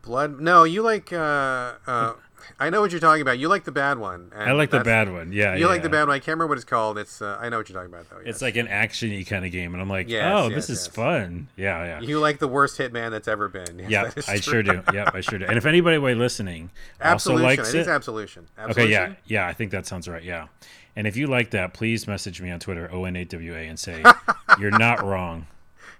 Blood? 0.00 0.40
No, 0.40 0.64
you 0.64 0.82
like. 0.82 1.12
Uh, 1.12 1.74
uh, 1.86 2.14
I 2.58 2.70
know 2.70 2.80
what 2.80 2.90
you're 2.90 3.00
talking 3.00 3.22
about. 3.22 3.38
You 3.38 3.48
like 3.48 3.64
the 3.64 3.72
bad 3.72 3.98
one. 3.98 4.32
I 4.34 4.52
like 4.52 4.70
the 4.70 4.80
bad 4.80 5.12
one. 5.12 5.32
Yeah, 5.32 5.54
you 5.54 5.62
yeah. 5.62 5.66
like 5.66 5.82
the 5.82 5.88
bad 5.88 6.08
one. 6.08 6.10
I 6.10 6.18
can't 6.18 6.28
remember 6.28 6.48
what 6.48 6.58
it's 6.58 6.64
called. 6.64 6.98
It's. 6.98 7.22
Uh, 7.22 7.38
I 7.40 7.48
know 7.48 7.58
what 7.58 7.68
you're 7.68 7.78
talking 7.78 7.92
about 7.92 8.08
though. 8.10 8.18
Yes. 8.18 8.34
It's 8.34 8.42
like 8.42 8.56
an 8.56 8.66
actiony 8.66 9.26
kind 9.26 9.44
of 9.44 9.52
game, 9.52 9.72
and 9.72 9.82
I'm 9.82 9.88
like, 9.88 10.08
yes, 10.08 10.32
oh, 10.34 10.48
yes, 10.48 10.54
this 10.54 10.70
is 10.70 10.86
fun. 10.86 11.48
Yeah, 11.56 11.84
yeah. 11.84 12.00
You 12.00 12.20
like 12.20 12.38
the 12.38 12.48
worst 12.48 12.78
Hitman 12.78 13.10
that's 13.10 13.28
ever 13.28 13.48
been. 13.48 13.62
Yes, 13.92 14.14
yeah, 14.16 14.22
I 14.28 14.36
sure 14.36 14.62
do. 14.62 14.82
Yeah, 14.92 15.10
I 15.12 15.20
sure 15.20 15.38
do. 15.38 15.44
And 15.44 15.58
if 15.58 15.66
anybody 15.66 15.98
listening 15.98 16.70
Absolution. 17.00 17.44
also 17.44 17.62
likes 17.62 17.74
it, 17.74 17.88
Absolution. 17.88 18.46
Absolution. 18.56 18.82
Okay, 18.82 18.90
yeah, 18.90 19.14
yeah. 19.26 19.46
I 19.46 19.52
think 19.52 19.70
that 19.72 19.86
sounds 19.86 20.08
right. 20.08 20.22
Yeah. 20.22 20.46
And 20.94 21.06
if 21.06 21.16
you 21.16 21.26
like 21.26 21.50
that, 21.50 21.74
please 21.74 22.06
message 22.06 22.40
me 22.40 22.50
on 22.50 22.60
Twitter, 22.60 22.88
ON8WA, 22.92 23.68
and 23.68 23.78
say 23.78 24.02
you're 24.58 24.70
not 24.70 25.02
wrong. 25.02 25.46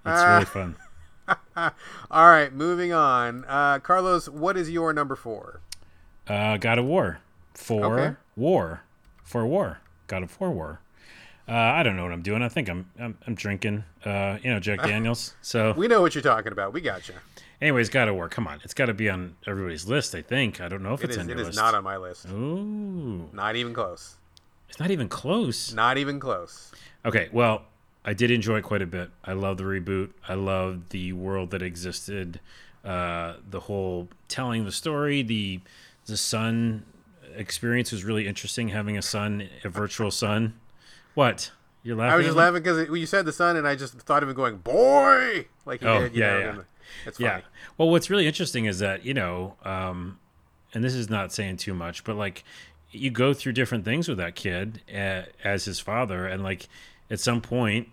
It's 0.05 0.23
really 0.23 0.45
fun. 0.45 0.77
All 1.57 2.29
right, 2.29 2.53
moving 2.53 2.93
on. 2.93 3.45
Uh, 3.47 3.79
Carlos, 3.79 4.29
what 4.29 4.57
is 4.57 4.71
your 4.71 4.93
number 4.93 5.17
four? 5.17 5.61
Uh, 6.29 6.57
God 6.57 6.79
of 6.79 6.85
War. 6.85 7.19
For 7.55 7.99
okay. 7.99 8.17
war. 8.37 8.83
For 9.25 9.47
war. 9.47 9.81
God 10.07 10.23
of 10.23 10.41
War 10.41 10.51
war. 10.51 10.81
Uh, 11.49 11.53
I 11.55 11.83
don't 11.83 11.97
know 11.97 12.05
what 12.05 12.13
I'm 12.13 12.23
doing. 12.23 12.43
I 12.43 12.49
think 12.49 12.69
I'm 12.69 12.89
I'm, 12.99 13.19
I'm 13.27 13.35
drinking, 13.35 13.85
uh, 14.05 14.39
you 14.43 14.51
know, 14.53 14.61
Jack 14.61 14.83
Daniels. 14.85 15.35
So 15.43 15.73
we 15.77 15.89
know 15.89 16.01
what 16.01 16.15
you're 16.15 16.23
talking 16.23 16.53
about. 16.53 16.73
We 16.73 16.81
got 16.81 17.09
you. 17.09 17.15
Anyways, 17.61 17.89
God 17.91 18.09
of 18.09 18.15
War. 18.15 18.29
Come 18.29 18.47
on, 18.47 18.61
it's 18.65 18.75
got 18.75 18.87
to 18.87 18.95
be 18.95 19.11
on 19.11 19.37
everybody's 19.47 19.87
list. 19.87 20.15
I 20.15 20.23
think. 20.23 20.61
I 20.61 20.69
don't 20.69 20.83
know 20.83 20.95
if 20.95 21.01
it 21.03 21.07
it's 21.07 21.17
is, 21.17 21.23
on 21.23 21.29
your 21.29 21.37
It 21.39 21.41
list. 21.41 21.51
is 21.51 21.57
not 21.57 21.75
on 21.75 21.85
my 21.85 21.97
list. 21.97 22.27
Ooh, 22.31 23.29
not 23.33 23.57
even 23.57 23.75
close. 23.75 24.15
It's 24.69 24.79
not 24.81 24.91
even 24.91 25.09
close. 25.09 25.75
Not 25.75 25.99
even 25.99 26.19
close. 26.19 26.73
Okay, 27.05 27.29
well, 27.33 27.63
I 28.05 28.15
did 28.15 28.31
enjoy 28.31 28.59
it 28.59 28.63
quite 28.63 28.83
a 28.83 28.87
bit. 28.87 29.11
I 29.25 29.33
love 29.33 29.59
the 29.59 29.65
reboot. 29.65 30.11
I 30.27 30.35
love 30.35 30.89
the 30.91 31.13
world 31.13 31.51
that 31.51 31.63
existed, 31.63 32.41
uh, 32.85 33.35
the 33.49 33.61
whole 33.61 34.09
telling 34.29 34.65
the 34.65 34.73
story. 34.73 35.23
The 35.23 35.61
the 36.07 36.17
son 36.17 36.85
experience 37.35 37.93
was 37.93 38.05
really 38.05 38.27
interesting. 38.27 38.69
Having 38.69 38.99
a 38.99 39.03
son, 39.03 39.49
a 39.65 39.69
virtual 39.69 40.11
son. 40.11 40.55
What? 41.15 41.51
You're 41.83 41.97
laughing. 41.97 42.13
I 42.13 42.17
was 42.17 42.27
just 42.27 42.37
laughing 42.37 42.63
because 42.63 42.89
you 42.89 43.07
said 43.07 43.25
the 43.25 43.33
son, 43.33 43.57
and 43.57 43.67
I 43.67 43.75
just 43.75 43.95
thought 43.95 44.23
of 44.23 44.29
him 44.29 44.35
going 44.35 44.59
"boy" 44.59 45.47
like 45.67 45.81
he 45.81 45.87
oh, 45.87 46.03
did. 46.03 46.15
yeah, 46.15 46.27
know, 46.27 46.39
yeah. 46.39 46.61
It's 47.07 47.19
funny. 47.19 47.31
Yeah. 47.31 47.41
Well, 47.77 47.91
what's 47.91 48.09
really 48.09 48.27
interesting 48.27 48.67
is 48.67 48.79
that 48.79 49.05
you 49.05 49.15
know, 49.15 49.57
um, 49.65 50.19
and 50.75 50.85
this 50.85 50.95
is 50.95 51.11
not 51.11 51.33
saying 51.33 51.57
too 51.57 51.75
much, 51.75 52.05
but 52.05 52.17
like 52.17 52.45
you 52.93 53.11
go 53.11 53.35
through 53.35 53.53
different 53.53 53.85
things 53.85 54.09
with 54.09 54.19
that 54.19 54.35
kid 54.35 54.83
uh, 54.95 55.23
as 55.43 55.65
his 55.65 55.81
father, 55.81 56.27
and 56.27 56.43
like 56.43 56.69
at 57.11 57.19
some 57.19 57.41
point 57.41 57.89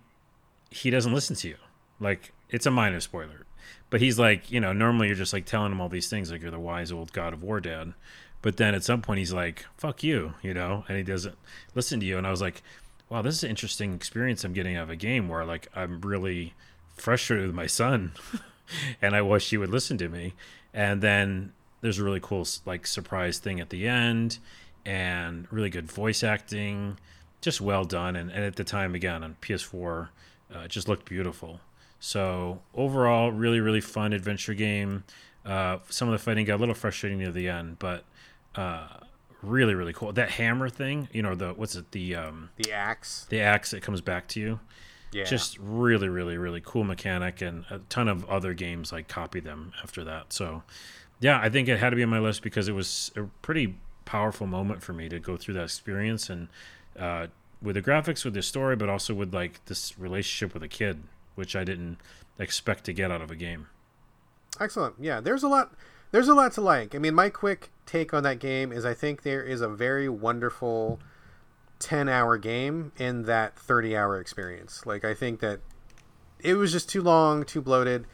he 0.69 0.91
doesn't 0.91 1.13
listen 1.13 1.35
to 1.37 1.47
you. 1.47 1.57
Like 1.99 2.31
it's 2.49 2.65
a 2.67 2.71
minor 2.71 2.99
spoiler, 2.99 3.45
but 3.89 4.01
he's 4.01 4.19
like, 4.19 4.51
you 4.51 4.59
know, 4.59 4.73
normally 4.73 5.07
you're 5.07 5.15
just 5.15 5.33
like 5.33 5.45
telling 5.45 5.71
him 5.71 5.81
all 5.81 5.89
these 5.89 6.09
things, 6.09 6.31
like 6.31 6.41
you're 6.41 6.51
the 6.51 6.59
wise 6.59 6.91
old 6.91 7.11
God 7.11 7.33
of 7.33 7.43
War 7.43 7.59
dad. 7.59 7.93
But 8.41 8.57
then 8.57 8.73
at 8.73 8.83
some 8.83 9.01
point 9.01 9.19
he's 9.19 9.33
like, 9.33 9.65
"Fuck 9.77 10.03
you," 10.03 10.33
you 10.41 10.53
know, 10.53 10.85
and 10.87 10.97
he 10.97 11.03
doesn't 11.03 11.37
listen 11.75 11.99
to 11.99 12.05
you. 12.05 12.17
And 12.17 12.25
I 12.25 12.31
was 12.31 12.41
like, 12.41 12.61
"Wow, 13.09 13.21
this 13.21 13.35
is 13.35 13.43
an 13.43 13.49
interesting 13.49 13.93
experience 13.93 14.43
I'm 14.43 14.53
getting 14.53 14.77
out 14.77 14.83
of 14.83 14.89
a 14.89 14.95
game 14.95 15.27
where 15.27 15.43
like 15.43 15.67
I'm 15.75 15.99
really 16.01 16.53
frustrated 16.95 17.47
with 17.47 17.55
my 17.55 17.67
son, 17.67 18.13
and 19.01 19.15
I 19.15 19.21
wish 19.21 19.49
he 19.49 19.57
would 19.57 19.69
listen 19.69 19.97
to 19.97 20.07
me." 20.07 20.33
And 20.73 21.01
then 21.01 21.51
there's 21.81 21.99
a 21.99 22.03
really 22.03 22.21
cool 22.21 22.47
like 22.65 22.87
surprise 22.87 23.39
thing 23.39 23.59
at 23.59 23.71
the 23.71 23.87
end, 23.87 24.39
and 24.85 25.51
really 25.51 25.69
good 25.69 25.91
voice 25.91 26.23
acting, 26.23 26.97
just 27.41 27.59
well 27.59 27.83
done. 27.83 28.15
And, 28.15 28.31
and 28.31 28.45
at 28.45 28.55
the 28.55 28.63
time, 28.63 28.95
again 28.95 29.23
on 29.23 29.35
PS4 29.41 30.09
uh, 30.53 30.59
it 30.59 30.71
just 30.71 30.87
looked 30.87 31.05
beautiful. 31.05 31.59
So 31.99 32.61
overall, 32.73 33.31
really 33.31 33.59
really 33.59 33.81
fun 33.81 34.13
adventure 34.13 34.53
game. 34.53 35.03
Uh, 35.45 35.79
some 35.89 36.07
of 36.07 36.11
the 36.11 36.19
fighting 36.19 36.45
got 36.45 36.55
a 36.55 36.57
little 36.57 36.75
frustrating 36.75 37.19
near 37.19 37.31
the 37.31 37.47
end, 37.47 37.79
but 37.79 38.03
uh, 38.55 38.87
really 39.41 39.75
really 39.75 39.93
cool. 39.93 40.11
That 40.13 40.31
hammer 40.31 40.69
thing, 40.69 41.09
you 41.11 41.21
know 41.21 41.35
the 41.35 41.53
what's 41.53 41.75
it 41.75 41.91
the 41.91 42.15
um, 42.15 42.49
the 42.55 42.71
axe 42.71 43.25
the 43.29 43.41
axe 43.41 43.71
that 43.71 43.81
comes 43.81 44.01
back 44.01 44.27
to 44.29 44.39
you. 44.39 44.59
Yeah. 45.11 45.23
Just 45.23 45.57
really 45.59 46.07
really 46.07 46.37
really 46.37 46.61
cool 46.63 46.83
mechanic, 46.83 47.41
and 47.41 47.65
a 47.69 47.79
ton 47.89 48.07
of 48.07 48.29
other 48.29 48.53
games 48.53 48.91
like 48.91 49.07
copy 49.07 49.39
them 49.39 49.73
after 49.83 50.03
that. 50.03 50.33
So 50.33 50.63
yeah, 51.19 51.39
I 51.41 51.49
think 51.49 51.67
it 51.67 51.79
had 51.79 51.89
to 51.89 51.95
be 51.95 52.03
on 52.03 52.09
my 52.09 52.19
list 52.19 52.41
because 52.41 52.67
it 52.67 52.73
was 52.73 53.11
a 53.15 53.23
pretty 53.41 53.75
powerful 54.05 54.47
moment 54.47 54.81
for 54.81 54.93
me 54.93 55.09
to 55.09 55.19
go 55.19 55.37
through 55.37 55.53
that 55.55 55.63
experience 55.63 56.29
and 56.29 56.47
uh, 56.97 57.27
with 57.61 57.75
the 57.75 57.81
graphics, 57.81 58.23
with 58.23 58.33
the 58.33 58.41
story, 58.41 58.75
but 58.75 58.89
also 58.89 59.13
with 59.13 59.33
like 59.33 59.63
this 59.65 59.97
relationship 59.99 60.53
with 60.53 60.63
a 60.63 60.67
kid, 60.67 61.03
which 61.39 61.55
I 61.55 61.63
didn't 61.63 61.97
expect 62.37 62.83
to 62.83 62.93
get 62.93 63.09
out 63.09 63.21
of 63.21 63.31
a 63.31 63.35
game. 63.35 63.67
Excellent. 64.59 64.95
Yeah, 64.99 65.21
there's 65.21 65.41
a 65.41 65.47
lot. 65.47 65.71
There's 66.11 66.27
a 66.27 66.33
lot 66.35 66.51
to 66.53 66.61
like. 66.61 66.93
I 66.93 66.97
mean, 66.97 67.15
my 67.15 67.29
quick 67.29 67.71
take 67.85 68.13
on 68.13 68.23
that 68.23 68.39
game 68.39 68.71
is 68.71 68.85
I 68.85 68.93
think 68.93 69.23
there 69.23 69.41
is 69.43 69.61
a 69.61 69.69
very 69.69 70.09
wonderful 70.09 70.99
10 71.79 72.09
hour 72.09 72.37
game 72.37 72.91
in 72.97 73.23
that 73.23 73.57
30 73.57 73.95
hour 73.95 74.19
experience. 74.19 74.85
Like, 74.85 75.05
I 75.05 75.13
think 75.13 75.39
that 75.39 75.61
it 76.39 76.55
was 76.55 76.71
just 76.71 76.89
too 76.89 77.01
long, 77.01 77.45
too 77.45 77.61
bloated. 77.61 78.05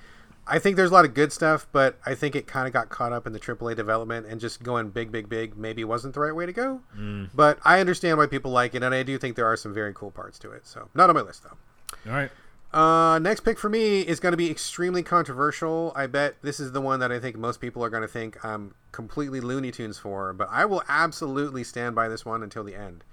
I 0.47 0.59
think 0.59 0.76
there's 0.76 0.91
a 0.91 0.93
lot 0.93 1.05
of 1.05 1.15
good 1.15 1.34
stuff, 1.34 1.67
but 1.71 1.97
I 2.05 2.13
think 2.13 2.36
it 2.36 2.45
kind 2.45 2.67
of 2.67 2.73
got 2.73 2.89
caught 2.89 3.11
up 3.11 3.26
in 3.26 3.34
the 3.34 3.39
AAA 3.39 3.76
development 3.76 4.28
and 4.28 4.39
just 4.39 4.61
going 4.61 4.89
big, 4.89 5.11
big, 5.11 5.28
big 5.28 5.57
maybe 5.57 5.84
wasn't 5.84 6.13
the 6.13 6.19
right 6.19 6.36
way 6.36 6.45
to 6.45 6.53
go. 6.53 6.82
Mm. 6.95 7.30
But 7.34 7.57
I 7.65 7.80
understand 7.80 8.19
why 8.19 8.28
people 8.28 8.51
like 8.51 8.76
it, 8.76 8.84
and 8.84 8.93
I 8.93 9.01
do 9.01 9.17
think 9.17 9.36
there 9.36 9.47
are 9.47 9.57
some 9.57 9.73
very 9.73 9.93
cool 9.93 10.11
parts 10.11 10.38
to 10.39 10.51
it. 10.51 10.67
So, 10.67 10.89
not 10.93 11.09
on 11.09 11.15
my 11.15 11.21
list, 11.21 11.43
though. 11.43 12.11
All 12.11 12.15
right. 12.15 12.30
Uh, 12.76 13.19
next 13.19 13.39
pick 13.45 13.57
for 13.57 13.69
me 13.69 14.01
is 14.01 14.19
going 14.19 14.34
to 14.34 14.38
be 14.38 14.51
extremely 14.51 15.01
controversial. 15.01 15.93
I 15.95 16.07
bet 16.07 16.36
this 16.41 16.59
is 16.59 16.73
the 16.73 16.82
one 16.82 16.99
that 16.99 17.09
I 17.09 17.19
think 17.19 17.38
most 17.38 17.61
people 17.61 17.82
are 17.86 17.89
going 17.89 18.01
to 18.01 18.07
think 18.07 18.43
I'm 18.43 18.76
completely 18.91 19.39
Looney 19.39 19.71
Tunes 19.71 19.97
for, 19.97 20.34
but 20.34 20.49
I 20.51 20.65
will 20.65 20.84
absolutely 20.89 21.63
stand 21.63 21.95
by 21.95 22.09
this 22.09 22.26
one 22.26 22.43
until 22.43 22.65
the 22.65 22.76
end. 22.76 23.05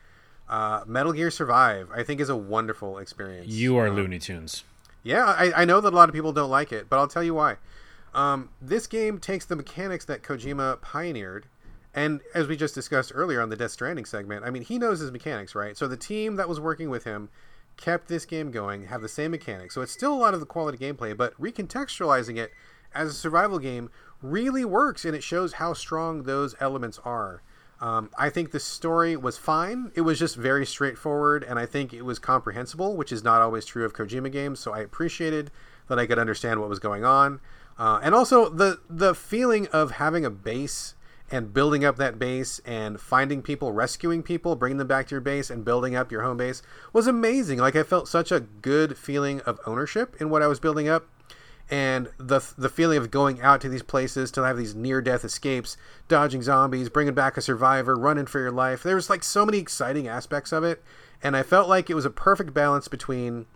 Uh, 0.49 0.83
Metal 0.85 1.13
Gear 1.13 1.31
Survive, 1.31 1.91
I 1.95 2.03
think, 2.03 2.21
is 2.21 2.29
a 2.29 2.35
wonderful 2.35 2.99
experience. 2.99 3.47
You 3.47 3.77
are 3.77 3.87
um, 3.87 3.95
Looney 3.95 4.19
Tunes. 4.19 4.65
Yeah, 5.05 5.27
I, 5.27 5.63
I 5.63 5.65
know 5.65 5.81
that 5.81 5.93
a 5.93 5.97
lot 5.97 6.09
of 6.09 6.15
people 6.15 6.33
don't 6.33 6.51
like 6.51 6.73
it, 6.73 6.91
but 6.91 6.99
I'll 6.99 7.07
tell 7.07 7.23
you 7.23 7.35
why. 7.35 7.59
Um, 8.15 8.49
this 8.61 8.89
game 8.89 9.21
takes 9.21 9.45
the 9.45 9.55
mechanics 9.55 10.05
that 10.07 10.25
Kojima 10.25 10.81
pioneered, 10.83 11.47
and 11.95 12.21
as 12.35 12.49
we 12.49 12.57
just 12.57 12.75
discussed 12.75 13.13
earlier 13.15 13.41
on 13.41 13.49
the 13.49 13.57
Death 13.57 13.71
Stranding 13.71 14.07
segment, 14.07 14.45
I 14.45 14.51
mean, 14.51 14.65
he 14.65 14.77
knows 14.77 14.99
his 14.99 15.13
mechanics, 15.13 15.55
right? 15.55 15.77
So 15.77 15.87
the 15.87 15.97
team 15.97 16.35
that 16.35 16.49
was 16.49 16.59
working 16.59 16.91
with 16.91 17.05
him 17.05 17.29
kept 17.77 18.09
this 18.09 18.25
game 18.25 18.51
going, 18.51 18.87
have 18.87 19.03
the 19.03 19.09
same 19.09 19.31
mechanics. 19.31 19.75
So 19.75 19.81
it's 19.81 19.93
still 19.93 20.13
a 20.13 20.19
lot 20.19 20.35
of 20.35 20.41
the 20.41 20.47
quality 20.47 20.79
gameplay, 20.79 21.17
but 21.17 21.39
recontextualizing 21.41 22.39
it 22.39 22.53
as 22.95 23.09
a 23.09 23.15
survival 23.15 23.59
game 23.59 23.91
really 24.21 24.65
works, 24.65 25.05
and 25.05 25.15
it 25.17 25.23
shows 25.23 25.55
how 25.55 25.73
strong 25.73 26.23
those 26.23 26.55
elements 26.61 27.01
are. 27.05 27.43
Um, 27.81 28.11
I 28.17 28.31
think 28.31 28.53
the 28.53 28.61
story 28.61 29.17
was 29.17 29.37
fine. 29.37 29.91
It 29.97 30.03
was 30.03 30.19
just 30.19 30.37
very 30.37 30.65
straightforward, 30.65 31.43
and 31.43 31.59
I 31.59 31.67
think 31.67 31.93
it 31.93 32.03
was 32.03 32.21
comprehensible, 32.21 32.97
which 32.97 33.11
is 33.11 33.25
not 33.25 33.43
always 33.43 33.67
true 33.67 33.85
of 33.85 33.93
Kojima 33.93 34.31
games. 34.31 34.61
So 34.61 34.73
I 34.73 34.81
appreciated 34.81 35.51
that 35.89 35.99
I 35.99 36.07
could 36.07 36.19
understand 36.19 36.61
what 36.61 36.69
was 36.69 36.79
going 36.79 37.05
on, 37.05 37.41
uh, 37.77 37.99
and 38.03 38.15
also 38.15 38.49
the 38.49 38.81
the 38.89 39.17
feeling 39.17 39.67
of 39.69 39.93
having 39.93 40.25
a 40.25 40.31
base 40.31 40.95
and 41.33 41.53
building 41.53 41.85
up 41.85 41.97
that 41.97 42.19
base 42.19 42.61
and 42.65 43.01
finding 43.01 43.43
people, 43.43 43.73
rescuing 43.73 44.23
people, 44.23 44.55
bringing 44.55 44.77
them 44.79 44.87
back 44.87 45.09
to 45.09 45.15
your 45.15 45.21
base, 45.21 45.51
and 45.51 45.65
building 45.65 45.97
up 45.97 46.13
your 46.13 46.23
home 46.23 46.37
base 46.37 46.63
was 46.93 47.07
amazing. 47.09 47.59
Like 47.59 47.75
I 47.75 47.83
felt 47.83 48.07
such 48.07 48.31
a 48.31 48.41
good 48.41 48.97
feeling 48.99 49.41
of 49.41 49.59
ownership 49.67 50.15
in 50.21 50.29
what 50.31 50.43
I 50.43 50.47
was 50.47 50.61
building 50.61 50.89
up. 50.89 51.09
and 51.71 52.09
the 52.19 52.41
the 52.59 52.69
feeling 52.69 52.99
of 52.99 53.11
going 53.11 53.41
out 53.41 53.61
to 53.63 53.69
these 53.69 53.83
places 53.83 54.31
to 54.33 54.43
have 54.43 54.59
these 54.59 54.75
near 54.75 55.01
death 55.01 55.25
escapes, 55.25 55.77
dodging 56.09 56.43
zombies, 56.43 56.91
bringing 56.91 57.15
back 57.15 57.37
a 57.37 57.41
survivor, 57.41 57.95
running 57.97 58.27
for 58.27 58.41
your 58.41 58.51
life. 58.51 58.83
There 58.83 58.97
was 58.97 59.09
like 59.09 59.23
so 59.25 59.47
many 59.47 59.59
exciting 59.59 60.07
aspects 60.09 60.53
of 60.53 60.65
it, 60.65 60.83
and 61.23 61.35
I 61.37 61.43
felt 61.43 61.69
like 61.69 61.89
it 61.89 61.95
was 61.95 62.05
a 62.05 62.11
perfect 62.11 62.53
balance 62.53 62.89
between 62.89 63.47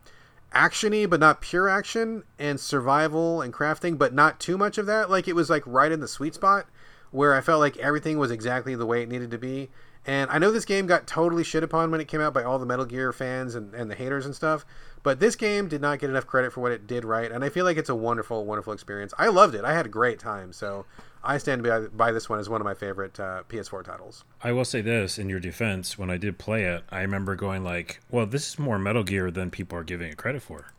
actiony 0.54 1.10
but 1.10 1.20
not 1.20 1.42
pure 1.42 1.68
action 1.68 2.22
and 2.38 2.58
survival 2.58 3.42
and 3.42 3.52
crafting 3.52 3.98
but 3.98 4.14
not 4.14 4.40
too 4.40 4.56
much 4.56 4.78
of 4.78 4.86
that 4.86 5.10
like 5.10 5.28
it 5.28 5.34
was 5.34 5.50
like 5.50 5.62
right 5.66 5.92
in 5.92 6.00
the 6.00 6.08
sweet 6.08 6.34
spot 6.34 6.66
where 7.10 7.34
i 7.34 7.40
felt 7.40 7.60
like 7.60 7.76
everything 7.78 8.18
was 8.18 8.30
exactly 8.30 8.74
the 8.74 8.86
way 8.86 9.02
it 9.02 9.08
needed 9.08 9.30
to 9.30 9.38
be 9.38 9.68
and 10.06 10.30
i 10.30 10.38
know 10.38 10.50
this 10.50 10.64
game 10.64 10.86
got 10.86 11.06
totally 11.06 11.44
shit 11.44 11.62
upon 11.62 11.90
when 11.90 12.00
it 12.00 12.08
came 12.08 12.20
out 12.20 12.34
by 12.34 12.42
all 12.42 12.58
the 12.58 12.66
metal 12.66 12.84
gear 12.84 13.12
fans 13.12 13.54
and, 13.54 13.74
and 13.74 13.90
the 13.90 13.94
haters 13.94 14.26
and 14.26 14.34
stuff 14.34 14.64
but 15.02 15.20
this 15.20 15.36
game 15.36 15.68
did 15.68 15.80
not 15.80 15.98
get 15.98 16.10
enough 16.10 16.26
credit 16.26 16.52
for 16.52 16.60
what 16.60 16.72
it 16.72 16.86
did 16.86 17.04
right 17.04 17.30
and 17.30 17.44
i 17.44 17.48
feel 17.48 17.64
like 17.64 17.76
it's 17.76 17.90
a 17.90 17.94
wonderful 17.94 18.44
wonderful 18.44 18.72
experience 18.72 19.12
i 19.18 19.26
loved 19.28 19.54
it 19.54 19.64
i 19.64 19.72
had 19.72 19.86
a 19.86 19.90
great 19.90 20.18
time 20.18 20.52
so 20.52 20.84
I 21.26 21.38
stand 21.38 21.64
by, 21.64 21.80
by 21.80 22.12
this 22.12 22.28
one 22.28 22.38
as 22.38 22.48
one 22.48 22.60
of 22.60 22.64
my 22.64 22.74
favorite 22.74 23.18
uh, 23.18 23.42
PS4 23.48 23.84
titles. 23.84 24.24
I 24.42 24.52
will 24.52 24.64
say 24.64 24.80
this 24.80 25.18
in 25.18 25.28
your 25.28 25.40
defense: 25.40 25.98
when 25.98 26.08
I 26.08 26.16
did 26.16 26.38
play 26.38 26.64
it, 26.64 26.84
I 26.88 27.00
remember 27.00 27.34
going 27.34 27.64
like, 27.64 28.00
"Well, 28.10 28.26
this 28.26 28.48
is 28.48 28.58
more 28.58 28.78
Metal 28.78 29.02
Gear 29.02 29.30
than 29.30 29.50
people 29.50 29.76
are 29.76 29.84
giving 29.84 30.08
it 30.08 30.16
credit 30.16 30.42
for." 30.42 30.72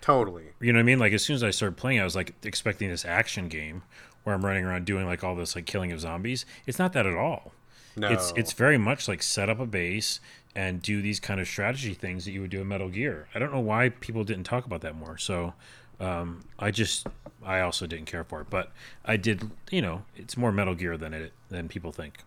Totally. 0.00 0.46
You 0.60 0.72
know 0.72 0.78
what 0.78 0.82
I 0.82 0.84
mean? 0.84 0.98
Like 0.98 1.12
as 1.12 1.22
soon 1.22 1.36
as 1.36 1.44
I 1.44 1.50
started 1.50 1.76
playing, 1.76 2.00
I 2.00 2.04
was 2.04 2.16
like 2.16 2.34
expecting 2.42 2.90
this 2.90 3.04
action 3.04 3.48
game 3.48 3.84
where 4.24 4.34
I'm 4.34 4.44
running 4.44 4.64
around 4.64 4.84
doing 4.84 5.06
like 5.06 5.24
all 5.24 5.34
this 5.34 5.54
like 5.56 5.66
killing 5.66 5.92
of 5.92 6.00
zombies. 6.00 6.44
It's 6.66 6.78
not 6.78 6.92
that 6.92 7.06
at 7.06 7.16
all. 7.16 7.52
No. 7.96 8.08
It's 8.08 8.32
it's 8.36 8.52
very 8.52 8.78
much 8.78 9.08
like 9.08 9.22
set 9.22 9.48
up 9.48 9.60
a 9.60 9.66
base 9.66 10.20
and 10.54 10.82
do 10.82 11.02
these 11.02 11.20
kind 11.20 11.40
of 11.40 11.48
strategy 11.48 11.94
things 11.94 12.24
that 12.24 12.32
you 12.32 12.40
would 12.40 12.50
do 12.50 12.60
in 12.60 12.68
Metal 12.68 12.88
Gear. 12.88 13.28
I 13.34 13.38
don't 13.38 13.52
know 13.52 13.60
why 13.60 13.88
people 13.88 14.24
didn't 14.24 14.44
talk 14.44 14.64
about 14.66 14.80
that 14.82 14.94
more. 14.94 15.18
So 15.18 15.54
um, 16.00 16.44
I 16.58 16.70
just 16.70 17.06
I 17.44 17.60
also 17.60 17.86
didn't 17.86 18.06
care 18.06 18.24
for 18.24 18.40
it, 18.40 18.50
but 18.50 18.72
I 19.04 19.16
did. 19.16 19.50
You 19.70 19.82
know, 19.82 20.02
it's 20.16 20.36
more 20.36 20.52
Metal 20.52 20.74
Gear 20.74 20.96
than 20.96 21.14
it 21.14 21.32
than 21.48 21.68
people 21.68 21.92
think. 21.92 22.18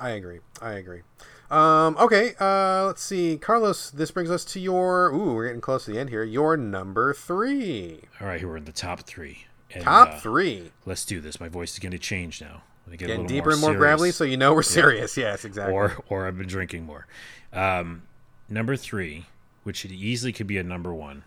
I 0.00 0.10
agree. 0.10 0.40
I 0.62 0.72
agree. 0.72 1.02
Um, 1.50 1.96
okay, 1.98 2.34
uh, 2.38 2.84
let's 2.86 3.02
see, 3.02 3.38
Carlos. 3.38 3.90
This 3.90 4.10
brings 4.10 4.30
us 4.30 4.44
to 4.46 4.60
your. 4.60 5.08
Ooh, 5.08 5.34
we're 5.34 5.46
getting 5.46 5.60
close 5.60 5.86
to 5.86 5.92
the 5.92 5.98
end 5.98 6.10
here. 6.10 6.22
Your 6.22 6.56
number 6.56 7.14
three. 7.14 8.02
All 8.20 8.26
right, 8.26 8.38
here 8.38 8.48
we're 8.48 8.58
in 8.58 8.64
the 8.64 8.72
top 8.72 9.00
three. 9.00 9.46
And, 9.74 9.84
top 9.84 10.08
uh, 10.08 10.18
three. 10.20 10.72
Let's 10.86 11.04
do 11.04 11.20
this. 11.20 11.40
My 11.40 11.48
voice 11.48 11.72
is 11.74 11.78
going 11.78 11.92
to 11.92 11.98
change 11.98 12.40
now. 12.40 12.62
Let 12.86 12.92
me 12.92 12.96
get 12.96 13.06
Getting 13.08 13.26
deeper 13.26 13.46
more 13.46 13.52
and 13.52 13.60
more 13.60 13.68
serious. 13.70 13.80
gravelly, 13.80 14.10
so 14.12 14.24
you 14.24 14.36
know 14.38 14.54
we're 14.54 14.62
serious. 14.62 15.16
Yeah. 15.16 15.32
Yes, 15.32 15.44
exactly. 15.44 15.74
Or, 15.74 15.96
or 16.08 16.26
I've 16.26 16.38
been 16.38 16.46
drinking 16.48 16.86
more. 16.86 17.06
Um, 17.52 18.02
number 18.48 18.76
three, 18.76 19.26
which 19.62 19.84
easily 19.84 20.32
could 20.32 20.46
be 20.46 20.56
a 20.56 20.62
number 20.62 20.94
one, 20.94 21.24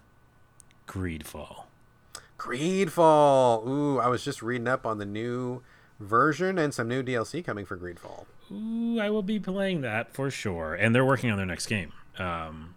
Greedfall. 0.87 1.65
Greedfall. 2.39 3.67
Ooh, 3.67 3.99
I 3.99 4.07
was 4.07 4.23
just 4.23 4.41
reading 4.41 4.67
up 4.67 4.85
on 4.85 4.97
the 4.97 5.05
new 5.05 5.61
version 5.99 6.57
and 6.57 6.73
some 6.73 6.87
new 6.87 7.03
DLC 7.03 7.45
coming 7.45 7.65
for 7.65 7.77
Greedfall. 7.77 8.25
Ooh, 8.51 8.99
I 8.99 9.11
will 9.11 9.21
be 9.21 9.39
playing 9.39 9.81
that 9.81 10.13
for 10.13 10.31
sure. 10.31 10.73
And 10.73 10.95
they're 10.95 11.05
working 11.05 11.29
on 11.29 11.37
their 11.37 11.45
next 11.45 11.67
game 11.67 11.93
um, 12.17 12.73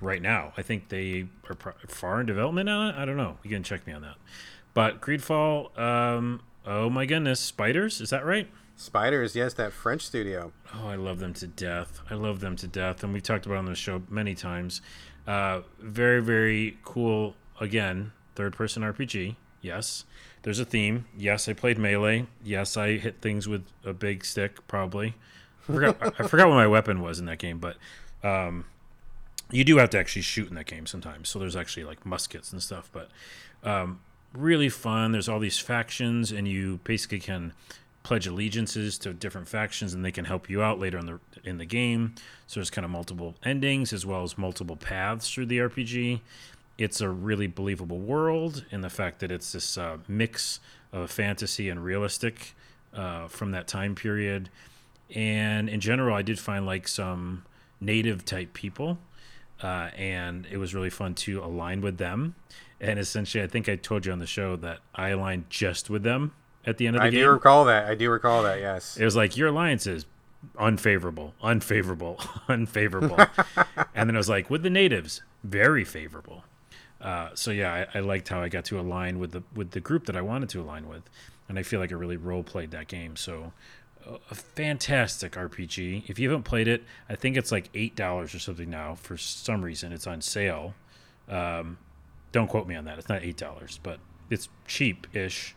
right 0.00 0.20
now. 0.20 0.52
I 0.56 0.62
think 0.62 0.88
they 0.88 1.26
are 1.48 1.56
far 1.86 2.20
in 2.20 2.26
development 2.26 2.68
on 2.68 2.88
it. 2.88 2.96
I 2.98 3.04
don't 3.04 3.16
know. 3.16 3.38
You 3.44 3.50
can 3.50 3.62
check 3.62 3.86
me 3.86 3.92
on 3.92 4.02
that. 4.02 4.16
But 4.74 5.00
Greedfall, 5.00 5.76
um, 5.78 6.42
oh 6.66 6.90
my 6.90 7.06
goodness, 7.06 7.40
Spiders, 7.40 8.00
is 8.00 8.10
that 8.10 8.26
right? 8.26 8.48
Spiders, 8.76 9.36
yes, 9.36 9.54
that 9.54 9.72
French 9.72 10.02
studio. 10.02 10.52
Oh, 10.74 10.88
I 10.88 10.96
love 10.96 11.20
them 11.20 11.32
to 11.34 11.46
death. 11.46 12.00
I 12.10 12.14
love 12.14 12.40
them 12.40 12.56
to 12.56 12.66
death. 12.66 13.04
And 13.04 13.12
we've 13.12 13.22
talked 13.22 13.46
about 13.46 13.58
on 13.58 13.66
the 13.66 13.76
show 13.76 14.02
many 14.10 14.34
times. 14.34 14.82
Uh, 15.28 15.60
very, 15.78 16.20
very 16.20 16.78
cool, 16.82 17.36
again, 17.60 18.10
third 18.34 18.54
person 18.54 18.82
RPG. 18.82 19.36
Yes. 19.62 20.04
There's 20.42 20.58
a 20.58 20.64
theme. 20.64 21.06
Yes, 21.16 21.48
I 21.48 21.52
played 21.52 21.78
melee. 21.78 22.26
Yes, 22.42 22.76
I 22.76 22.98
hit 22.98 23.22
things 23.22 23.48
with 23.48 23.64
a 23.84 23.92
big 23.92 24.24
stick, 24.24 24.66
probably. 24.66 25.14
I 25.68 25.72
forgot, 25.72 25.96
I 26.20 26.26
forgot 26.26 26.48
what 26.48 26.56
my 26.56 26.66
weapon 26.66 27.00
was 27.00 27.20
in 27.20 27.26
that 27.26 27.38
game, 27.38 27.58
but 27.58 27.76
um, 28.24 28.64
you 29.50 29.62
do 29.62 29.76
have 29.78 29.90
to 29.90 29.98
actually 29.98 30.22
shoot 30.22 30.48
in 30.48 30.56
that 30.56 30.66
game 30.66 30.86
sometimes. 30.86 31.28
So 31.28 31.38
there's 31.38 31.56
actually 31.56 31.84
like 31.84 32.04
muskets 32.04 32.52
and 32.52 32.60
stuff, 32.60 32.90
but 32.92 33.08
um, 33.62 34.00
really 34.36 34.68
fun. 34.68 35.12
There's 35.12 35.28
all 35.28 35.38
these 35.40 35.58
factions, 35.58 36.32
and 36.32 36.46
you 36.46 36.80
basically 36.84 37.20
can 37.20 37.52
pledge 38.02 38.26
allegiances 38.26 38.98
to 38.98 39.14
different 39.14 39.48
factions, 39.48 39.94
and 39.94 40.04
they 40.04 40.12
can 40.12 40.26
help 40.26 40.50
you 40.50 40.62
out 40.62 40.78
later 40.78 40.98
in 40.98 41.06
the 41.06 41.20
in 41.42 41.58
the 41.58 41.64
game. 41.64 42.14
So 42.46 42.60
there's 42.60 42.70
kind 42.70 42.84
of 42.84 42.90
multiple 42.90 43.34
endings 43.42 43.92
as 43.92 44.04
well 44.04 44.22
as 44.22 44.36
multiple 44.36 44.76
paths 44.76 45.32
through 45.32 45.46
the 45.46 45.58
RPG 45.58 46.20
it's 46.78 47.00
a 47.00 47.08
really 47.08 47.46
believable 47.46 47.98
world 47.98 48.64
in 48.70 48.80
the 48.80 48.90
fact 48.90 49.20
that 49.20 49.30
it's 49.30 49.52
this 49.52 49.78
uh, 49.78 49.98
mix 50.08 50.60
of 50.92 51.10
fantasy 51.10 51.68
and 51.68 51.84
realistic 51.84 52.54
uh, 52.92 53.28
from 53.28 53.52
that 53.52 53.68
time 53.68 53.94
period. 53.94 54.50
And 55.14 55.68
in 55.68 55.80
general, 55.80 56.16
I 56.16 56.22
did 56.22 56.38
find 56.38 56.66
like 56.66 56.88
some 56.88 57.44
native 57.80 58.24
type 58.24 58.52
people, 58.54 58.98
uh, 59.62 59.90
and 59.96 60.46
it 60.50 60.56
was 60.56 60.74
really 60.74 60.90
fun 60.90 61.14
to 61.14 61.42
align 61.44 61.80
with 61.80 61.98
them. 61.98 62.34
And 62.84 62.98
essentially, 62.98 63.42
I 63.42 63.46
think 63.46 63.68
I 63.68 63.76
told 63.76 64.04
you 64.04 64.12
on 64.12 64.18
the 64.18 64.26
show 64.26 64.56
that 64.56 64.80
I 64.94 65.08
aligned 65.08 65.48
just 65.48 65.88
with 65.88 66.02
them 66.02 66.32
at 66.66 66.76
the 66.76 66.86
end 66.86 66.96
of 66.96 67.02
the 67.02 67.06
I 67.06 67.10
game. 67.10 67.20
I 67.20 67.24
do 67.24 67.30
recall 67.30 67.64
that. 67.64 67.86
I 67.86 67.94
do 67.94 68.10
recall 68.10 68.42
that. 68.42 68.60
Yes. 68.60 68.98
It 68.98 69.04
was 69.04 69.16
like 69.16 69.36
your 69.36 69.48
alliance 69.48 69.86
is 69.86 70.04
unfavorable, 70.58 71.34
unfavorable, 71.42 72.20
unfavorable, 72.48 73.18
and 73.94 74.08
then 74.08 74.16
I 74.16 74.18
was 74.18 74.28
like 74.28 74.50
with 74.50 74.62
the 74.62 74.70
natives, 74.70 75.22
very 75.42 75.84
favorable. 75.84 76.44
Uh, 77.00 77.30
so 77.34 77.50
yeah, 77.50 77.86
I, 77.94 77.98
I, 77.98 78.00
liked 78.00 78.28
how 78.28 78.40
I 78.40 78.48
got 78.48 78.64
to 78.66 78.78
align 78.78 79.18
with 79.18 79.32
the 79.32 79.42
with 79.54 79.70
the 79.70 79.80
group 79.80 80.06
that 80.06 80.16
I 80.16 80.20
wanted 80.20 80.48
to 80.50 80.60
align 80.60 80.88
with, 80.88 81.02
and 81.48 81.58
I 81.58 81.62
feel 81.62 81.80
like 81.80 81.90
I 81.90 81.94
really 81.94 82.16
role 82.16 82.42
played 82.42 82.70
that 82.72 82.88
game. 82.88 83.16
So 83.16 83.52
uh, 84.06 84.18
a 84.30 84.34
fantastic 84.34 85.32
RPG. 85.32 86.08
If 86.08 86.18
you 86.18 86.28
haven't 86.28 86.44
played 86.44 86.68
it, 86.68 86.84
I 87.08 87.16
think 87.16 87.36
it's 87.36 87.50
like 87.50 87.70
eight 87.74 87.96
dollars 87.96 88.34
or 88.34 88.38
something 88.38 88.68
now. 88.68 88.94
For 88.94 89.16
some 89.16 89.64
reason, 89.64 89.92
it's 89.92 90.06
on 90.06 90.20
sale. 90.20 90.74
Um, 91.28 91.78
don't 92.34 92.48
quote 92.48 92.66
me 92.66 92.74
on 92.74 92.84
that. 92.84 92.98
It's 92.98 93.08
not 93.08 93.22
eight 93.22 93.36
dollars, 93.36 93.78
but 93.82 94.00
it's 94.28 94.48
cheap-ish, 94.66 95.54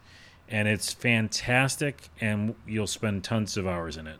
and 0.47 0.67
it's 0.67 0.93
fantastic. 0.93 2.09
And 2.21 2.55
you'll 2.67 2.87
spend 2.87 3.23
tons 3.23 3.57
of 3.57 3.65
hours 3.65 3.97
in 3.97 4.05
it. 4.07 4.19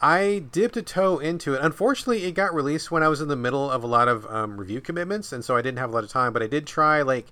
I 0.00 0.42
dipped 0.50 0.76
a 0.76 0.82
toe 0.82 1.18
into 1.18 1.54
it. 1.54 1.60
Unfortunately, 1.62 2.24
it 2.24 2.32
got 2.32 2.54
released 2.54 2.90
when 2.90 3.02
I 3.02 3.08
was 3.08 3.20
in 3.20 3.28
the 3.28 3.36
middle 3.36 3.70
of 3.70 3.84
a 3.84 3.86
lot 3.86 4.08
of 4.08 4.26
um, 4.26 4.58
review 4.58 4.80
commitments, 4.80 5.32
and 5.32 5.44
so 5.44 5.54
I 5.54 5.62
didn't 5.62 5.78
have 5.78 5.90
a 5.90 5.92
lot 5.92 6.02
of 6.02 6.10
time. 6.10 6.32
But 6.32 6.42
I 6.42 6.46
did 6.46 6.66
try 6.66 7.02
like 7.02 7.26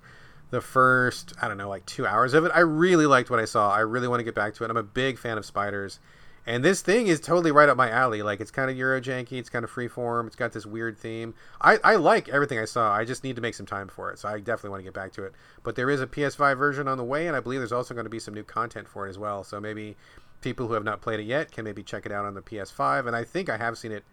the 0.50 0.60
first, 0.60 1.32
I 1.40 1.48
don't 1.48 1.56
know, 1.56 1.70
like 1.70 1.86
two 1.86 2.06
hours 2.06 2.34
of 2.34 2.44
it. 2.44 2.52
I 2.54 2.60
really 2.60 3.06
liked 3.06 3.30
what 3.30 3.40
I 3.40 3.46
saw. 3.46 3.72
I 3.72 3.80
really 3.80 4.08
want 4.08 4.20
to 4.20 4.24
get 4.24 4.34
back 4.34 4.52
to 4.54 4.64
it. 4.64 4.70
I'm 4.70 4.76
a 4.76 4.82
big 4.82 5.18
fan 5.18 5.38
of 5.38 5.46
spiders, 5.46 5.98
and 6.46 6.64
this 6.64 6.82
thing 6.82 7.06
is 7.06 7.20
totally 7.20 7.52
right 7.52 7.68
up 7.68 7.76
my 7.76 7.90
alley. 7.90 8.22
Like 8.22 8.40
it's 8.40 8.50
kind 8.50 8.70
of 8.70 8.76
Euro 8.76 9.00
janky, 9.00 9.32
it's 9.32 9.48
kind 9.48 9.64
of 9.64 9.70
freeform, 9.70 10.26
it's 10.26 10.36
got 10.36 10.52
this 10.52 10.66
weird 10.66 10.98
theme. 10.98 11.34
I, 11.60 11.78
I 11.84 11.96
like 11.96 12.28
everything 12.28 12.58
I 12.58 12.64
saw. 12.64 12.92
I 12.92 13.04
just 13.04 13.24
need 13.24 13.36
to 13.36 13.42
make 13.42 13.54
some 13.54 13.66
time 13.66 13.88
for 13.88 14.10
it, 14.10 14.18
so 14.18 14.28
I 14.28 14.38
definitely 14.38 14.70
want 14.70 14.80
to 14.80 14.84
get 14.84 14.94
back 14.94 15.12
to 15.12 15.24
it. 15.24 15.32
But 15.62 15.76
there 15.76 15.90
is 15.90 16.00
a 16.00 16.06
PS5 16.06 16.56
version 16.58 16.88
on 16.88 16.98
the 16.98 17.04
way, 17.04 17.26
and 17.26 17.36
I 17.36 17.40
believe 17.40 17.60
there's 17.60 17.72
also 17.72 17.94
going 17.94 18.06
to 18.06 18.10
be 18.10 18.18
some 18.18 18.34
new 18.34 18.44
content 18.44 18.88
for 18.88 19.06
it 19.06 19.10
as 19.10 19.18
well. 19.18 19.44
So 19.44 19.60
maybe 19.60 19.96
people 20.40 20.66
who 20.66 20.74
have 20.74 20.84
not 20.84 21.00
played 21.00 21.20
it 21.20 21.26
yet 21.26 21.52
can 21.52 21.64
maybe 21.64 21.82
check 21.82 22.06
it 22.06 22.12
out 22.12 22.24
on 22.24 22.34
the 22.34 22.42
PS5, 22.42 23.06
and 23.06 23.16
I 23.16 23.24
think 23.24 23.48
I 23.48 23.56
have 23.56 23.78
seen 23.78 23.92
it 23.92 24.04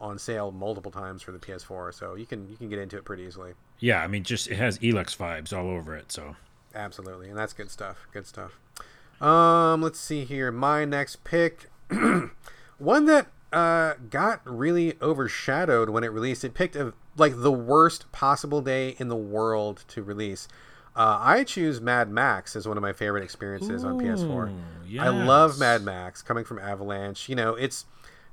on 0.00 0.18
sale 0.18 0.50
multiple 0.50 0.90
times 0.90 1.22
for 1.22 1.32
the 1.32 1.38
PS4, 1.38 1.94
so 1.94 2.14
you 2.16 2.26
can 2.26 2.48
you 2.50 2.56
can 2.56 2.68
get 2.68 2.78
into 2.78 2.98
it 2.98 3.04
pretty 3.04 3.22
easily. 3.22 3.52
Yeah, 3.78 4.02
I 4.02 4.08
mean, 4.08 4.24
just 4.24 4.48
it 4.48 4.56
has 4.56 4.78
Elex 4.80 5.16
vibes 5.16 5.56
all 5.56 5.70
over 5.70 5.96
it, 5.96 6.12
so 6.12 6.36
absolutely, 6.74 7.28
and 7.28 7.38
that's 7.38 7.52
good 7.52 7.70
stuff. 7.70 8.06
Good 8.12 8.26
stuff. 8.26 8.58
Um, 9.20 9.80
let's 9.80 9.98
see 9.98 10.24
here. 10.24 10.52
My 10.52 10.84
next 10.84 11.24
pick, 11.24 11.70
one 12.78 13.06
that 13.06 13.26
uh, 13.52 13.94
got 14.10 14.40
really 14.44 14.94
overshadowed 15.00 15.90
when 15.90 16.04
it 16.04 16.08
released. 16.08 16.44
It 16.44 16.54
picked 16.54 16.76
a, 16.76 16.94
like 17.16 17.34
the 17.36 17.52
worst 17.52 18.10
possible 18.12 18.60
day 18.60 18.96
in 18.98 19.08
the 19.08 19.16
world 19.16 19.84
to 19.88 20.02
release. 20.02 20.48
Uh, 20.94 21.18
I 21.20 21.44
choose 21.44 21.80
Mad 21.80 22.10
Max 22.10 22.56
as 22.56 22.66
one 22.66 22.78
of 22.78 22.82
my 22.82 22.92
favorite 22.92 23.22
experiences 23.22 23.84
Ooh, 23.84 23.88
on 23.88 24.00
PS4. 24.00 24.58
Yes. 24.86 25.04
I 25.04 25.08
love 25.08 25.58
Mad 25.58 25.82
Max 25.82 26.22
coming 26.22 26.44
from 26.44 26.58
Avalanche. 26.58 27.28
You 27.28 27.36
know, 27.36 27.54
it's 27.54 27.84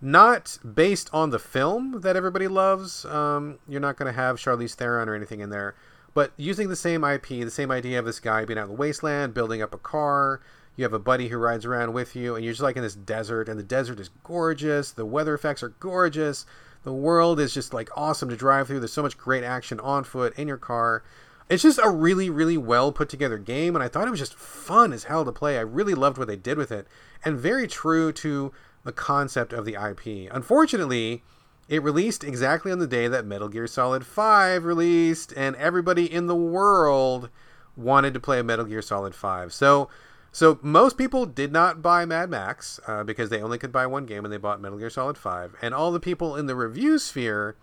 not 0.01 0.57
based 0.73 1.09
on 1.13 1.29
the 1.29 1.39
film 1.39 2.01
that 2.01 2.15
everybody 2.15 2.47
loves. 2.47 3.03
Um, 3.05 3.59
you're 3.67 3.81
not 3.81 3.97
going 3.97 4.11
to 4.11 4.15
have 4.15 4.37
Charlize 4.37 4.75
Theron 4.75 5.09
or 5.09 5.15
anything 5.15 5.41
in 5.41 5.49
there, 5.49 5.75
but 6.13 6.31
using 6.37 6.69
the 6.69 6.75
same 6.75 7.03
IP, 7.03 7.27
the 7.27 7.49
same 7.49 7.69
idea 7.69 7.99
of 7.99 8.05
this 8.05 8.21
guy 8.21 8.45
being 8.45 8.57
out 8.57 8.63
in 8.63 8.69
the 8.69 8.75
wasteland, 8.75 9.33
building 9.33 9.61
up 9.61 9.73
a 9.73 9.77
car. 9.77 10.41
You 10.75 10.83
have 10.83 10.93
a 10.93 10.99
buddy 10.99 11.27
who 11.27 11.37
rides 11.37 11.65
around 11.65 11.93
with 11.93 12.15
you, 12.15 12.35
and 12.35 12.43
you're 12.43 12.53
just 12.53 12.63
like 12.63 12.75
in 12.75 12.83
this 12.83 12.95
desert, 12.95 13.47
and 13.47 13.59
the 13.59 13.63
desert 13.63 13.99
is 13.99 14.09
gorgeous. 14.23 14.91
The 14.91 15.05
weather 15.05 15.33
effects 15.33 15.61
are 15.61 15.69
gorgeous. 15.69 16.45
The 16.83 16.93
world 16.93 17.39
is 17.39 17.53
just 17.53 17.73
like 17.73 17.89
awesome 17.95 18.29
to 18.29 18.35
drive 18.35 18.67
through. 18.67 18.79
There's 18.79 18.91
so 18.91 19.03
much 19.03 19.17
great 19.17 19.43
action 19.43 19.79
on 19.79 20.03
foot 20.03 20.37
in 20.37 20.47
your 20.47 20.57
car 20.57 21.03
it's 21.49 21.63
just 21.63 21.79
a 21.83 21.89
really 21.89 22.29
really 22.29 22.57
well 22.57 22.91
put 22.91 23.09
together 23.09 23.37
game 23.37 23.75
and 23.75 23.83
i 23.83 23.87
thought 23.89 24.07
it 24.07 24.11
was 24.11 24.19
just 24.19 24.33
fun 24.33 24.93
as 24.93 25.03
hell 25.03 25.25
to 25.25 25.31
play 25.31 25.57
i 25.57 25.61
really 25.61 25.93
loved 25.93 26.17
what 26.17 26.27
they 26.27 26.37
did 26.37 26.57
with 26.57 26.71
it 26.71 26.87
and 27.25 27.37
very 27.37 27.67
true 27.67 28.13
to 28.13 28.51
the 28.85 28.93
concept 28.93 29.51
of 29.51 29.65
the 29.65 29.75
ip 29.75 30.31
unfortunately 30.33 31.21
it 31.67 31.83
released 31.83 32.23
exactly 32.23 32.71
on 32.71 32.79
the 32.79 32.87
day 32.87 33.09
that 33.09 33.25
metal 33.25 33.49
gear 33.49 33.67
solid 33.67 34.05
5 34.05 34.63
released 34.63 35.33
and 35.35 35.55
everybody 35.57 36.11
in 36.11 36.27
the 36.27 36.35
world 36.35 37.29
wanted 37.75 38.13
to 38.13 38.19
play 38.19 38.41
Metal 38.41 38.65
Gear 38.65 38.81
Solid 38.81 39.15
5. 39.15 39.53
So 39.53 39.89
so 40.33 40.57
most 40.63 40.97
people 40.97 41.27
did 41.27 41.51
not 41.53 41.83
buy 41.83 42.05
Mad 42.05 42.27
Max 42.27 42.79
uh, 42.87 43.03
because 43.03 43.29
they 43.29 43.39
only 43.39 43.59
could 43.59 43.71
buy 43.71 43.85
one 43.85 44.07
game 44.07 44.25
and 44.25 44.33
they 44.33 44.37
bought 44.37 44.59
Metal 44.59 44.79
Gear 44.79 44.89
Solid 44.89 45.15
5. 45.15 45.55
And 45.61 45.75
all 45.75 45.91
the 45.91 45.99
people 45.99 46.35
in 46.35 46.47
the 46.47 46.55
review 46.55 46.97
sphere 46.97 47.55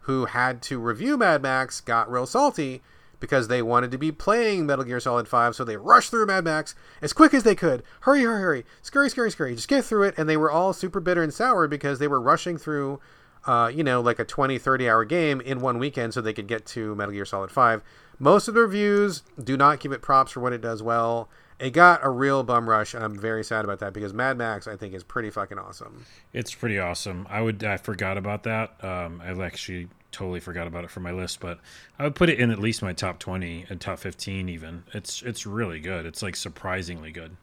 who 0.00 0.24
had 0.24 0.62
to 0.62 0.78
review 0.78 1.18
Mad 1.18 1.42
Max 1.42 1.82
got 1.82 2.10
real 2.10 2.24
salty 2.24 2.82
because 3.20 3.48
they 3.48 3.60
wanted 3.60 3.90
to 3.90 3.98
be 3.98 4.10
playing 4.10 4.64
Metal 4.64 4.86
Gear 4.86 5.00
Solid 5.00 5.28
5, 5.28 5.54
so 5.54 5.64
they 5.64 5.76
rushed 5.76 6.10
through 6.10 6.24
Mad 6.24 6.44
Max 6.44 6.74
as 7.02 7.12
quick 7.12 7.34
as 7.34 7.42
they 7.42 7.54
could. 7.54 7.82
Hurry, 8.00 8.22
hurry, 8.22 8.40
hurry. 8.40 8.64
Scurry, 8.80 9.10
scurry, 9.10 9.30
scurry. 9.30 9.54
Just 9.54 9.68
get 9.68 9.84
through 9.84 10.04
it. 10.04 10.14
And 10.16 10.26
they 10.26 10.38
were 10.38 10.50
all 10.50 10.72
super 10.72 11.00
bitter 11.00 11.22
and 11.22 11.32
sour 11.32 11.68
because 11.68 11.98
they 11.98 12.08
were 12.08 12.20
rushing 12.20 12.56
through, 12.56 13.00
uh, 13.46 13.70
you 13.72 13.84
know, 13.84 14.00
like 14.00 14.18
a 14.18 14.24
20, 14.24 14.58
30 14.58 14.88
hour 14.88 15.04
game 15.04 15.42
in 15.42 15.60
one 15.60 15.78
weekend 15.78 16.14
so 16.14 16.22
they 16.22 16.32
could 16.32 16.48
get 16.48 16.64
to 16.66 16.94
Metal 16.94 17.12
Gear 17.12 17.26
Solid 17.26 17.50
5. 17.50 17.82
Most 18.18 18.48
of 18.48 18.54
the 18.54 18.60
reviews 18.60 19.22
do 19.42 19.58
not 19.58 19.80
give 19.80 19.92
it 19.92 20.00
props 20.00 20.32
for 20.32 20.40
what 20.40 20.54
it 20.54 20.62
does 20.62 20.82
well. 20.82 21.28
It 21.58 21.70
got 21.70 22.00
a 22.02 22.10
real 22.10 22.42
bum 22.42 22.68
rush, 22.68 22.94
and 22.94 23.04
I'm 23.04 23.16
very 23.16 23.44
sad 23.44 23.64
about 23.64 23.78
that 23.78 23.92
because 23.92 24.12
Mad 24.12 24.36
Max, 24.36 24.66
I 24.66 24.76
think, 24.76 24.92
is 24.92 25.04
pretty 25.04 25.30
fucking 25.30 25.58
awesome. 25.58 26.04
It's 26.32 26.52
pretty 26.52 26.78
awesome. 26.78 27.26
I 27.30 27.42
would 27.42 27.62
I 27.62 27.76
forgot 27.76 28.18
about 28.18 28.42
that. 28.42 28.82
Um, 28.82 29.22
I 29.24 29.30
actually 29.44 29.88
totally 30.10 30.40
forgot 30.40 30.66
about 30.66 30.84
it 30.84 30.90
from 30.90 31.04
my 31.04 31.12
list, 31.12 31.38
but 31.40 31.60
I 31.98 32.04
would 32.04 32.16
put 32.16 32.28
it 32.28 32.40
in 32.40 32.50
at 32.50 32.58
least 32.58 32.82
my 32.82 32.92
top 32.92 33.20
twenty 33.20 33.66
and 33.68 33.80
top 33.80 34.00
fifteen. 34.00 34.48
Even 34.48 34.82
it's 34.92 35.22
it's 35.22 35.46
really 35.46 35.78
good. 35.78 36.06
It's 36.06 36.22
like 36.22 36.34
surprisingly 36.34 37.12
good. 37.12 37.36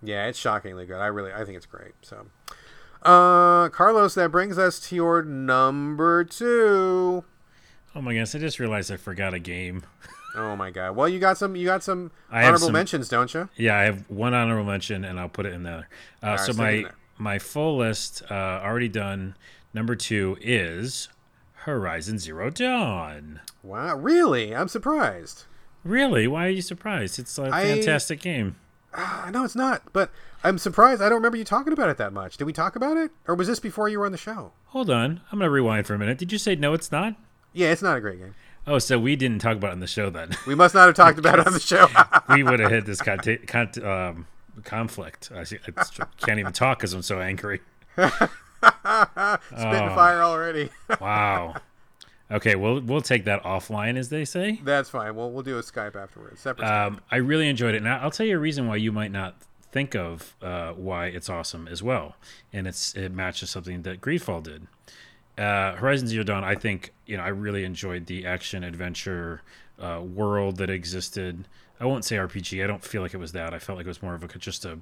Yeah, 0.00 0.26
it's 0.26 0.38
shockingly 0.38 0.86
good. 0.86 0.98
I 0.98 1.06
really 1.06 1.32
I 1.32 1.44
think 1.44 1.56
it's 1.56 1.66
great. 1.66 1.94
So, 2.02 2.26
uh, 3.02 3.68
Carlos, 3.70 4.14
that 4.14 4.30
brings 4.30 4.58
us 4.58 4.78
to 4.88 4.94
your 4.94 5.22
number 5.22 6.22
two. 6.22 7.24
Oh 7.96 8.00
my 8.00 8.12
goodness! 8.12 8.34
I 8.34 8.38
just 8.38 8.60
realized 8.60 8.92
I 8.92 8.96
forgot 8.96 9.34
a 9.34 9.40
game. 9.40 9.82
Oh 10.36 10.54
my 10.54 10.70
god! 10.70 10.94
Well, 10.94 11.08
you 11.08 11.18
got 11.18 11.38
some. 11.38 11.56
You 11.56 11.64
got 11.64 11.82
some 11.82 12.10
I 12.30 12.44
honorable 12.44 12.66
some, 12.66 12.72
mentions, 12.72 13.08
don't 13.08 13.32
you? 13.32 13.48
Yeah, 13.56 13.78
I 13.78 13.84
have 13.84 14.08
one 14.10 14.34
honorable 14.34 14.70
mention, 14.70 15.04
and 15.04 15.18
I'll 15.18 15.30
put 15.30 15.46
it 15.46 15.54
in 15.54 15.62
there. 15.62 15.88
Uh, 16.22 16.28
right, 16.28 16.40
so 16.40 16.52
my 16.52 16.84
my 17.16 17.38
full 17.38 17.78
list 17.78 18.22
uh, 18.30 18.60
already 18.62 18.88
done. 18.88 19.34
Number 19.72 19.96
two 19.96 20.36
is 20.40 21.08
Horizon 21.54 22.18
Zero 22.18 22.50
Dawn. 22.50 23.40
Wow, 23.62 23.96
really? 23.96 24.54
I'm 24.54 24.68
surprised. 24.68 25.44
Really? 25.84 26.26
Why 26.26 26.46
are 26.46 26.50
you 26.50 26.62
surprised? 26.62 27.18
It's 27.18 27.38
a 27.38 27.50
fantastic 27.50 28.20
I, 28.20 28.22
game. 28.22 28.56
I 28.94 29.30
know 29.30 29.44
it's 29.44 29.56
not, 29.56 29.82
but 29.92 30.10
I'm 30.44 30.58
surprised. 30.58 31.00
I 31.00 31.08
don't 31.08 31.16
remember 31.16 31.38
you 31.38 31.44
talking 31.44 31.72
about 31.72 31.88
it 31.88 31.96
that 31.96 32.12
much. 32.12 32.36
Did 32.36 32.44
we 32.44 32.52
talk 32.52 32.76
about 32.76 32.96
it, 32.96 33.10
or 33.26 33.34
was 33.34 33.48
this 33.48 33.60
before 33.60 33.88
you 33.88 33.98
were 34.00 34.06
on 34.06 34.12
the 34.12 34.18
show? 34.18 34.52
Hold 34.66 34.90
on, 34.90 35.20
I'm 35.32 35.38
gonna 35.38 35.50
rewind 35.50 35.86
for 35.86 35.94
a 35.94 35.98
minute. 35.98 36.18
Did 36.18 36.30
you 36.30 36.38
say 36.38 36.56
no? 36.56 36.74
It's 36.74 36.92
not. 36.92 37.14
Yeah, 37.52 37.72
it's 37.72 37.82
not 37.82 37.96
a 37.96 38.00
great 38.00 38.18
game. 38.18 38.34
Oh, 38.66 38.78
so 38.78 38.98
we 38.98 39.14
didn't 39.14 39.38
talk 39.38 39.56
about 39.56 39.68
it 39.68 39.72
on 39.72 39.80
the 39.80 39.86
show 39.86 40.10
then? 40.10 40.30
We 40.46 40.54
must 40.54 40.74
not 40.74 40.86
have 40.86 40.96
talked 40.96 41.18
about 41.18 41.38
it 41.38 41.46
on 41.46 41.52
the 41.52 41.60
show. 41.60 41.86
we 42.28 42.42
would 42.42 42.58
have 42.58 42.70
hit 42.70 42.84
this 42.84 43.00
con- 43.00 43.20
con- 43.46 43.84
um, 43.84 44.26
conflict. 44.64 45.30
I, 45.32 45.44
can't 45.44 46.38
even 46.38 46.52
talk 46.52 46.78
because 46.78 46.92
I'm 46.92 47.02
so 47.02 47.20
angry. 47.20 47.60
Spitting 47.96 48.28
oh, 48.62 49.94
fire 49.94 50.22
already. 50.22 50.70
wow. 51.00 51.54
Okay, 52.30 52.56
we'll 52.56 52.80
we'll 52.80 53.02
take 53.02 53.24
that 53.24 53.42
offline, 53.44 53.96
as 53.96 54.08
they 54.08 54.24
say. 54.24 54.60
That's 54.64 54.90
fine. 54.90 55.14
We'll 55.14 55.30
we'll 55.30 55.44
do 55.44 55.58
a 55.58 55.62
Skype 55.62 55.94
afterwards. 55.94 56.40
Separate. 56.40 56.66
Um, 56.66 57.00
I 57.10 57.16
really 57.16 57.48
enjoyed 57.48 57.74
it, 57.74 57.78
and 57.78 57.88
I'll 57.88 58.10
tell 58.10 58.26
you 58.26 58.36
a 58.36 58.40
reason 58.40 58.66
why 58.66 58.76
you 58.76 58.90
might 58.90 59.12
not 59.12 59.36
think 59.70 59.94
of 59.94 60.34
uh, 60.42 60.72
why 60.72 61.06
it's 61.06 61.30
awesome 61.30 61.68
as 61.68 61.82
well, 61.84 62.16
and 62.52 62.66
it's 62.66 62.94
it 62.94 63.12
matches 63.12 63.50
something 63.50 63.82
that 63.82 64.00
Greedfall 64.00 64.42
did. 64.42 64.66
Uh, 65.38 65.76
Horizon 65.76 66.08
Zero 66.08 66.24
Dawn, 66.24 66.44
I 66.44 66.54
think 66.54 66.92
you 67.04 67.16
know 67.16 67.22
I 67.22 67.28
really 67.28 67.64
enjoyed 67.64 68.06
the 68.06 68.26
action 68.26 68.64
adventure 68.64 69.42
uh, 69.78 70.00
world 70.02 70.56
that 70.56 70.70
existed. 70.70 71.46
I 71.78 71.84
won't 71.84 72.04
say 72.04 72.16
RPG. 72.16 72.64
I 72.64 72.66
don't 72.66 72.82
feel 72.82 73.02
like 73.02 73.12
it 73.12 73.18
was 73.18 73.32
that. 73.32 73.52
I 73.52 73.58
felt 73.58 73.76
like 73.76 73.86
it 73.86 73.88
was 73.88 74.02
more 74.02 74.14
of 74.14 74.22
a 74.22 74.28
just 74.38 74.64
a 74.64 74.78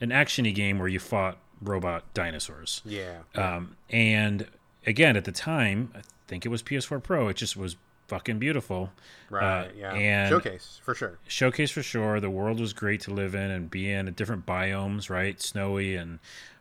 an 0.00 0.10
actiony 0.10 0.54
game 0.54 0.78
where 0.78 0.88
you 0.88 0.98
fought 0.98 1.38
robot 1.60 2.04
dinosaurs. 2.14 2.82
Yeah. 2.84 3.18
Um, 3.34 3.76
and 3.90 4.46
again, 4.86 5.16
at 5.16 5.24
the 5.24 5.32
time, 5.32 5.90
I 5.94 6.00
think 6.28 6.46
it 6.46 6.50
was 6.50 6.62
PS4 6.62 7.02
Pro. 7.02 7.28
It 7.28 7.36
just 7.36 7.56
was 7.56 7.76
fucking 8.08 8.38
beautiful. 8.38 8.92
Right. 9.30 9.64
Uh, 9.64 9.68
yeah. 9.76 9.92
And 9.94 10.28
showcase 10.28 10.80
for 10.84 10.94
sure. 10.94 11.18
Showcase 11.26 11.70
for 11.70 11.82
sure. 11.82 12.20
The 12.20 12.30
world 12.30 12.60
was 12.60 12.72
great 12.72 13.00
to 13.02 13.10
live 13.12 13.34
in 13.34 13.50
and 13.50 13.70
be 13.70 13.90
in. 13.90 14.12
Different 14.12 14.46
biomes, 14.46 15.10
right? 15.10 15.40
Snowy 15.40 15.96
and 15.96 16.18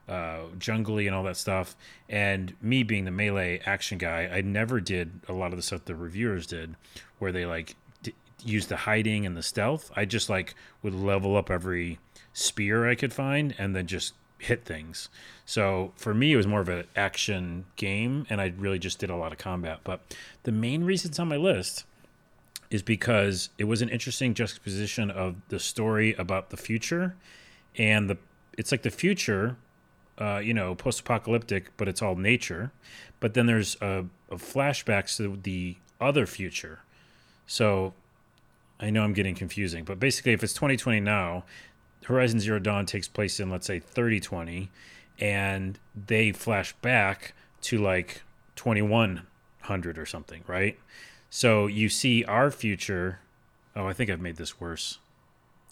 uh, 0.07 0.43
jungly 0.57 1.07
and 1.07 1.15
all 1.15 1.23
that 1.23 1.37
stuff. 1.37 1.75
And 2.09 2.53
me 2.61 2.83
being 2.83 3.05
the 3.05 3.11
melee 3.11 3.61
action 3.65 3.97
guy, 3.97 4.29
I 4.31 4.41
never 4.41 4.79
did 4.79 5.21
a 5.27 5.33
lot 5.33 5.51
of 5.51 5.57
the 5.57 5.63
stuff 5.63 5.85
the 5.85 5.95
reviewers 5.95 6.47
did, 6.47 6.75
where 7.19 7.31
they 7.31 7.45
like 7.45 7.75
d- 8.03 8.13
use 8.43 8.67
the 8.67 8.77
hiding 8.77 9.25
and 9.25 9.35
the 9.35 9.43
stealth. 9.43 9.91
I 9.95 10.05
just 10.05 10.29
like 10.29 10.55
would 10.81 10.93
level 10.93 11.35
up 11.35 11.49
every 11.49 11.99
spear 12.33 12.87
I 12.89 12.95
could 12.95 13.13
find 13.13 13.55
and 13.57 13.75
then 13.75 13.87
just 13.87 14.13
hit 14.37 14.65
things. 14.65 15.09
So 15.45 15.93
for 15.95 16.13
me, 16.13 16.33
it 16.33 16.37
was 16.37 16.47
more 16.47 16.61
of 16.61 16.69
an 16.69 16.85
action 16.95 17.65
game, 17.75 18.25
and 18.29 18.41
I 18.41 18.53
really 18.57 18.79
just 18.79 18.99
did 18.99 19.09
a 19.09 19.15
lot 19.15 19.31
of 19.31 19.37
combat. 19.37 19.79
But 19.83 20.01
the 20.43 20.51
main 20.51 20.83
reason 20.83 21.11
it's 21.11 21.19
on 21.19 21.29
my 21.29 21.37
list 21.37 21.85
is 22.69 22.81
because 22.81 23.49
it 23.57 23.65
was 23.65 23.81
an 23.81 23.89
interesting 23.89 24.33
juxtaposition 24.33 25.09
of 25.11 25.35
the 25.49 25.59
story 25.59 26.13
about 26.15 26.49
the 26.49 26.57
future 26.57 27.15
and 27.77 28.09
the 28.09 28.17
it's 28.57 28.71
like 28.71 28.81
the 28.81 28.91
future 28.91 29.57
uh, 30.17 30.37
you 30.37 30.53
know, 30.53 30.75
post-apocalyptic, 30.75 31.71
but 31.77 31.87
it's 31.87 32.01
all 32.01 32.15
nature. 32.15 32.71
But 33.19 33.33
then 33.33 33.45
there's 33.45 33.75
a, 33.81 34.05
a 34.29 34.35
flashbacks 34.35 35.17
to 35.17 35.37
the 35.41 35.75
other 35.99 36.25
future. 36.25 36.79
So 37.47 37.93
I 38.79 38.89
know 38.89 39.03
I'm 39.03 39.13
getting 39.13 39.35
confusing, 39.35 39.83
but 39.83 39.99
basically, 39.99 40.33
if 40.33 40.43
it's 40.43 40.53
2020 40.53 40.99
now, 40.99 41.43
Horizon 42.05 42.39
Zero 42.39 42.59
Dawn 42.59 42.85
takes 42.85 43.07
place 43.07 43.39
in 43.39 43.49
let's 43.49 43.67
say 43.67 43.79
3020, 43.79 44.69
and 45.19 45.79
they 45.95 46.31
flash 46.31 46.73
back 46.81 47.33
to 47.61 47.77
like 47.77 48.21
2100 48.55 49.97
or 49.97 50.05
something, 50.05 50.43
right? 50.47 50.77
So 51.29 51.67
you 51.67 51.89
see 51.89 52.23
our 52.25 52.51
future. 52.51 53.19
Oh, 53.75 53.87
I 53.87 53.93
think 53.93 54.09
I've 54.09 54.21
made 54.21 54.37
this 54.37 54.59
worse. 54.59 54.99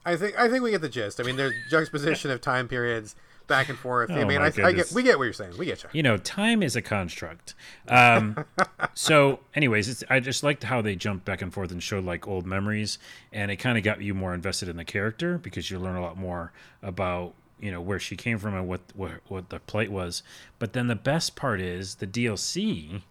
I 0.05 0.17
think 0.17 0.37
I 0.37 0.49
think 0.49 0.63
we 0.63 0.71
get 0.71 0.81
the 0.81 0.89
gist. 0.89 1.19
I 1.19 1.23
mean, 1.23 1.37
there's 1.37 1.53
juxtaposition 1.69 2.31
of 2.31 2.41
time 2.41 2.67
periods 2.67 3.15
back 3.47 3.69
and 3.69 3.77
forth. 3.77 4.09
Oh 4.11 4.15
I 4.15 4.23
mean, 4.25 4.41
I, 4.41 4.45
I, 4.45 4.71
get 4.71 4.91
we 4.91 5.03
get 5.03 5.17
what 5.17 5.25
you're 5.25 5.33
saying. 5.33 5.57
We 5.57 5.65
get 5.65 5.83
you. 5.83 5.89
You 5.93 6.03
know, 6.03 6.17
time 6.17 6.63
is 6.63 6.75
a 6.75 6.81
construct. 6.81 7.53
Um, 7.87 8.45
so, 8.93 9.39
anyways, 9.55 10.03
I 10.09 10.19
just 10.19 10.43
liked 10.43 10.63
how 10.63 10.81
they 10.81 10.95
jumped 10.95 11.25
back 11.25 11.41
and 11.41 11.53
forth 11.53 11.71
and 11.71 11.81
showed 11.81 12.05
like 12.05 12.27
old 12.27 12.45
memories, 12.45 12.97
and 13.31 13.51
it 13.51 13.57
kind 13.57 13.77
of 13.77 13.83
got 13.83 14.01
you 14.01 14.13
more 14.13 14.33
invested 14.33 14.69
in 14.69 14.77
the 14.77 14.85
character 14.85 15.37
because 15.37 15.69
you 15.69 15.79
learn 15.79 15.95
a 15.95 16.01
lot 16.01 16.17
more 16.17 16.51
about 16.81 17.33
you 17.59 17.71
know 17.71 17.81
where 17.81 17.99
she 17.99 18.15
came 18.15 18.37
from 18.37 18.55
and 18.55 18.67
what 18.67 18.81
what, 18.93 19.11
what 19.27 19.49
the 19.49 19.59
plight 19.59 19.91
was. 19.91 20.23
But 20.59 20.73
then 20.73 20.87
the 20.87 20.95
best 20.95 21.35
part 21.35 21.61
is 21.61 21.95
the 21.95 22.07
DLC 22.07 23.01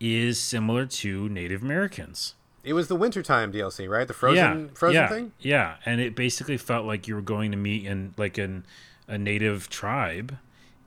is 0.00 0.40
similar 0.40 0.86
to 0.86 1.28
Native 1.28 1.62
Americans. 1.62 2.34
It 2.64 2.72
was 2.74 2.88
the 2.88 2.96
wintertime 2.96 3.52
DLC, 3.52 3.88
right? 3.88 4.06
The 4.06 4.14
frozen 4.14 4.66
yeah, 4.66 4.74
frozen 4.74 4.94
yeah, 4.94 5.08
thing? 5.08 5.32
Yeah, 5.38 5.76
and 5.86 6.00
it 6.00 6.14
basically 6.14 6.58
felt 6.58 6.86
like 6.86 7.08
you 7.08 7.14
were 7.14 7.22
going 7.22 7.50
to 7.52 7.56
meet 7.56 7.86
in 7.86 8.14
like 8.16 8.36
an 8.36 8.66
a 9.08 9.18
native 9.18 9.68
tribe, 9.68 10.36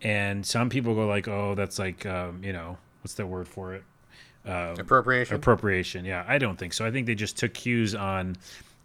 and 0.02 0.46
some 0.46 0.70
people 0.70 0.96
go 0.96 1.08
like, 1.08 1.28
"Oh, 1.28 1.56
that's 1.56 1.80
like 1.80 2.06
um, 2.06 2.44
you 2.44 2.54
know 2.54 2.78
what's 3.02 3.16
the 3.16 3.26
word 3.26 3.48
for 3.48 3.74
it? 3.74 3.84
Um, 4.46 4.80
appropriation. 4.80 5.36
Appropriation. 5.36 6.06
Yeah, 6.06 6.24
I 6.28 6.38
don't 6.38 6.58
think 6.58 6.74
so. 6.74 6.86
I 6.86 6.92
think 6.92 7.08
they 7.08 7.16
just 7.16 7.38
took 7.38 7.54
cues 7.54 7.94
on 7.94 8.38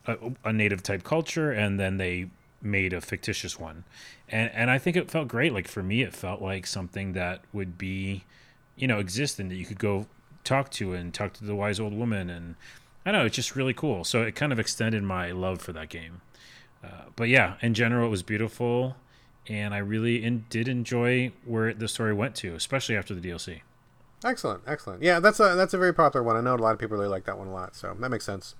a, 0.06 0.16
a 0.44 0.52
native 0.52 0.82
type 0.82 1.04
culture, 1.04 1.52
and 1.52 1.78
then 1.78 1.96
they 1.96 2.30
made 2.62 2.92
a 2.92 3.00
fictitious 3.00 3.58
one, 3.58 3.84
and 4.28 4.50
and 4.52 4.70
I 4.70 4.78
think 4.78 4.96
it 4.96 5.10
felt 5.10 5.28
great. 5.28 5.52
Like 5.52 5.68
for 5.68 5.82
me, 5.82 6.02
it 6.02 6.14
felt 6.14 6.42
like 6.42 6.66
something 6.66 7.12
that 7.12 7.42
would 7.52 7.78
be, 7.78 8.24
you 8.76 8.86
know, 8.86 8.98
existing 8.98 9.48
that 9.50 9.56
you 9.56 9.66
could 9.66 9.78
go 9.78 10.06
talk 10.44 10.70
to 10.70 10.94
and 10.94 11.12
talk 11.12 11.32
to 11.34 11.44
the 11.44 11.54
wise 11.54 11.80
old 11.80 11.92
woman 11.92 12.30
and 12.30 12.54
I 13.06 13.12
don't 13.12 13.20
know, 13.20 13.26
it's 13.26 13.36
just 13.36 13.54
really 13.54 13.72
cool. 13.72 14.02
So 14.02 14.22
it 14.22 14.34
kind 14.34 14.52
of 14.52 14.58
extended 14.58 15.02
my 15.04 15.30
love 15.30 15.60
for 15.60 15.72
that 15.72 15.88
game. 15.88 16.22
Uh, 16.82 17.04
but 17.14 17.28
yeah, 17.28 17.54
in 17.62 17.72
general, 17.72 18.06
it 18.06 18.10
was 18.10 18.24
beautiful 18.24 18.96
and 19.48 19.74
I 19.74 19.78
really 19.78 20.24
in, 20.24 20.44
did 20.50 20.68
enjoy 20.68 21.32
where 21.44 21.72
the 21.74 21.88
story 21.88 22.12
went 22.12 22.34
to, 22.36 22.54
especially 22.54 22.96
after 22.96 23.14
the 23.14 23.20
DLC. 23.20 23.60
Excellent, 24.24 24.62
excellent. 24.66 25.02
Yeah, 25.02 25.20
that's 25.20 25.40
a 25.40 25.54
that's 25.54 25.74
a 25.74 25.78
very 25.78 25.92
popular 25.92 26.24
one. 26.24 26.36
I 26.36 26.40
know 26.40 26.54
a 26.54 26.56
lot 26.56 26.72
of 26.72 26.78
people 26.78 26.96
really 26.96 27.08
like 27.08 27.24
that 27.24 27.38
one 27.38 27.48
a 27.48 27.52
lot, 27.52 27.76
so 27.76 27.96
that 28.00 28.08
makes 28.10 28.24
sense. 28.24 28.54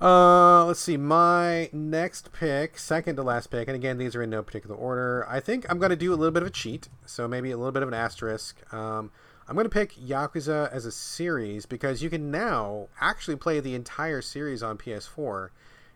Uh, 0.00 0.64
let's 0.64 0.80
see. 0.80 0.96
My 0.96 1.70
next 1.72 2.32
pick, 2.32 2.78
second 2.78 3.16
to 3.16 3.22
last 3.22 3.50
pick, 3.50 3.68
and 3.68 3.76
again, 3.76 3.98
these 3.98 4.16
are 4.16 4.22
in 4.22 4.30
no 4.30 4.42
particular 4.42 4.74
order. 4.74 5.26
I 5.28 5.40
think 5.40 5.64
I'm 5.70 5.78
going 5.78 5.90
to 5.90 5.96
do 5.96 6.12
a 6.12 6.16
little 6.16 6.32
bit 6.32 6.42
of 6.42 6.48
a 6.48 6.52
cheat, 6.52 6.88
so 7.06 7.28
maybe 7.28 7.50
a 7.50 7.56
little 7.56 7.72
bit 7.72 7.82
of 7.82 7.88
an 7.88 7.94
asterisk. 7.94 8.56
Um, 8.74 9.12
I'm 9.48 9.54
going 9.54 9.64
to 9.64 9.70
pick 9.70 9.94
Yakuza 9.94 10.72
as 10.72 10.86
a 10.86 10.92
series 10.92 11.66
because 11.66 12.02
you 12.02 12.10
can 12.10 12.30
now 12.30 12.88
actually 13.00 13.36
play 13.36 13.60
the 13.60 13.74
entire 13.74 14.22
series 14.22 14.62
on 14.62 14.78
PS4 14.78 15.50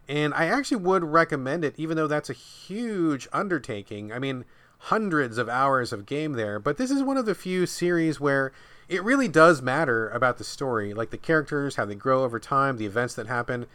and 0.08 0.34
I 0.34 0.46
actually 0.46 0.78
would 0.78 1.04
recommend 1.04 1.64
it, 1.64 1.74
even 1.76 1.96
though 1.96 2.06
that's 2.06 2.30
a 2.30 2.34
huge 2.34 3.28
undertaking. 3.32 4.12
I 4.12 4.18
mean, 4.18 4.44
hundreds 4.78 5.38
of 5.38 5.48
hours 5.48 5.92
of 5.92 6.06
game 6.06 6.34
there, 6.34 6.58
but 6.58 6.76
this 6.76 6.90
is 6.90 7.02
one 7.02 7.16
of 7.16 7.26
the 7.26 7.34
few 7.34 7.66
series 7.66 8.20
where 8.20 8.52
it 8.88 9.02
really 9.02 9.28
does 9.28 9.62
matter 9.62 10.08
about 10.10 10.38
the 10.38 10.44
story, 10.44 10.94
like 10.94 11.10
the 11.10 11.18
characters, 11.18 11.76
how 11.76 11.84
they 11.84 11.94
grow 11.94 12.22
over 12.22 12.38
time, 12.38 12.76
the 12.76 12.86
events 12.86 13.14
that 13.14 13.26
happen. 13.26 13.66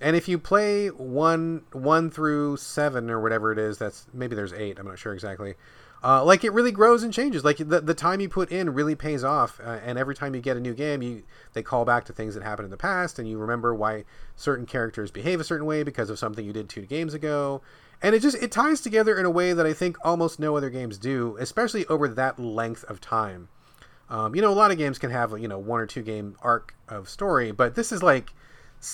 And 0.00 0.16
if 0.16 0.28
you 0.28 0.38
play 0.38 0.88
one 0.88 1.64
one 1.72 2.10
through 2.10 2.56
seven 2.56 3.10
or 3.10 3.20
whatever 3.20 3.52
it 3.52 3.58
is, 3.58 3.78
that's 3.78 4.06
maybe 4.14 4.34
there's 4.34 4.52
eight. 4.52 4.78
I'm 4.78 4.86
not 4.86 4.98
sure 4.98 5.12
exactly. 5.12 5.54
Uh, 6.02 6.24
like 6.24 6.44
it 6.44 6.52
really 6.52 6.72
grows 6.72 7.02
and 7.02 7.12
changes. 7.12 7.44
Like 7.44 7.58
the, 7.58 7.80
the 7.80 7.94
time 7.94 8.20
you 8.20 8.28
put 8.28 8.50
in 8.50 8.72
really 8.72 8.94
pays 8.94 9.22
off, 9.22 9.60
uh, 9.62 9.80
and 9.84 9.98
every 9.98 10.14
time 10.14 10.34
you 10.34 10.40
get 10.40 10.56
a 10.56 10.60
new 10.60 10.72
game, 10.72 11.02
you 11.02 11.24
they 11.52 11.62
call 11.62 11.84
back 11.84 12.04
to 12.06 12.12
things 12.12 12.34
that 12.34 12.42
happened 12.42 12.64
in 12.64 12.70
the 12.70 12.78
past, 12.78 13.18
and 13.18 13.28
you 13.28 13.36
remember 13.36 13.74
why 13.74 14.04
certain 14.34 14.64
characters 14.64 15.10
behave 15.10 15.40
a 15.40 15.44
certain 15.44 15.66
way 15.66 15.82
because 15.82 16.08
of 16.08 16.18
something 16.18 16.44
you 16.44 16.54
did 16.54 16.70
two 16.70 16.86
games 16.86 17.12
ago, 17.12 17.60
and 18.00 18.14
it 18.14 18.22
just 18.22 18.42
it 18.42 18.50
ties 18.50 18.80
together 18.80 19.18
in 19.18 19.26
a 19.26 19.30
way 19.30 19.52
that 19.52 19.66
I 19.66 19.74
think 19.74 19.98
almost 20.02 20.40
no 20.40 20.56
other 20.56 20.70
games 20.70 20.96
do, 20.96 21.36
especially 21.38 21.84
over 21.86 22.08
that 22.08 22.38
length 22.38 22.84
of 22.84 23.00
time. 23.00 23.48
Um, 24.08 24.34
you 24.34 24.40
know, 24.40 24.50
a 24.50 24.54
lot 24.54 24.70
of 24.70 24.78
games 24.78 24.98
can 24.98 25.10
have 25.10 25.38
you 25.38 25.48
know 25.48 25.58
one 25.58 25.80
or 25.80 25.86
two 25.86 26.02
game 26.02 26.34
arc 26.40 26.74
of 26.88 27.10
story, 27.10 27.52
but 27.52 27.74
this 27.74 27.92
is 27.92 28.02
like 28.02 28.32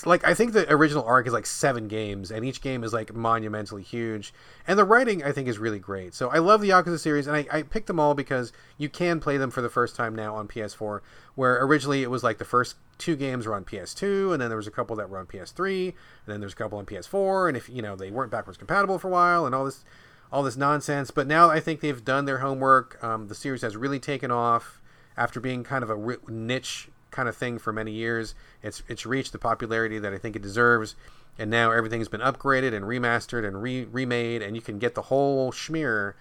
like 0.05 0.27
I 0.27 0.33
think 0.33 0.51
the 0.51 0.69
original 0.71 1.03
arc 1.05 1.27
is 1.27 1.33
like 1.33 1.45
seven 1.45 1.87
games, 1.87 2.29
and 2.29 2.43
each 2.43 2.61
game 2.61 2.83
is 2.83 2.91
like 2.91 3.13
monumentally 3.13 3.83
huge. 3.83 4.33
And 4.67 4.77
the 4.77 4.83
writing 4.83 5.23
I 5.23 5.31
think 5.31 5.47
is 5.47 5.59
really 5.59 5.79
great. 5.79 6.13
So 6.13 6.29
I 6.29 6.39
love 6.39 6.61
the 6.61 6.69
Yakuza 6.69 6.99
series, 6.99 7.25
and 7.25 7.35
I, 7.35 7.45
I 7.51 7.61
picked 7.63 7.87
them 7.87 7.99
all 7.99 8.13
because 8.13 8.51
you 8.77 8.89
can 8.89 9.19
play 9.19 9.37
them 9.37 9.49
for 9.49 9.61
the 9.61 9.69
first 9.69 9.95
time 9.95 10.13
now 10.13 10.35
on 10.35 10.47
PS4. 10.47 10.99
Where 11.35 11.63
originally 11.63 12.03
it 12.03 12.09
was 12.09 12.23
like 12.23 12.37
the 12.37 12.45
first 12.45 12.75
two 12.97 13.15
games 13.15 13.45
were 13.45 13.55
on 13.55 13.63
PS2, 13.63 14.33
and 14.33 14.41
then 14.41 14.49
there 14.49 14.57
was 14.57 14.67
a 14.67 14.71
couple 14.71 14.95
that 14.97 15.09
were 15.09 15.19
on 15.19 15.25
PS3, 15.25 15.85
and 15.87 15.93
then 16.25 16.41
there's 16.41 16.53
a 16.53 16.57
couple 16.57 16.77
on 16.77 16.85
PS4, 16.85 17.47
and 17.47 17.55
if 17.55 17.69
you 17.69 17.81
know 17.81 17.95
they 17.95 18.11
weren't 18.11 18.31
backwards 18.31 18.57
compatible 18.57 18.99
for 18.99 19.07
a 19.07 19.11
while, 19.11 19.45
and 19.45 19.55
all 19.55 19.63
this 19.63 19.85
all 20.31 20.43
this 20.43 20.57
nonsense. 20.57 21.11
But 21.11 21.27
now 21.27 21.49
I 21.49 21.61
think 21.61 21.79
they've 21.79 22.03
done 22.03 22.25
their 22.25 22.39
homework. 22.39 23.01
Um, 23.01 23.29
the 23.29 23.35
series 23.35 23.61
has 23.61 23.77
really 23.77 23.99
taken 23.99 24.31
off 24.31 24.81
after 25.15 25.39
being 25.39 25.63
kind 25.63 25.83
of 25.83 25.89
a 25.89 26.17
niche 26.29 26.89
kind 27.11 27.27
of 27.29 27.35
thing 27.35 27.57
for 27.59 27.71
many 27.73 27.91
years. 27.91 28.35
It's 28.63 28.83
it's 28.87 29.05
reached 29.05 29.31
the 29.31 29.39
popularity 29.39 29.99
that 29.99 30.13
I 30.13 30.17
think 30.17 30.35
it 30.35 30.41
deserves, 30.41 30.95
and 31.37 31.49
now 31.49 31.71
everything's 31.71 32.07
been 32.09 32.21
upgraded 32.21 32.73
and 32.73 32.85
remastered 32.85 33.45
and 33.47 33.61
re- 33.61 33.85
remade, 33.85 34.41
and 34.41 34.55
you 34.55 34.61
can 34.61 34.79
get 34.79 34.95
the 34.95 35.03
whole 35.03 35.51
schmear 35.51 36.13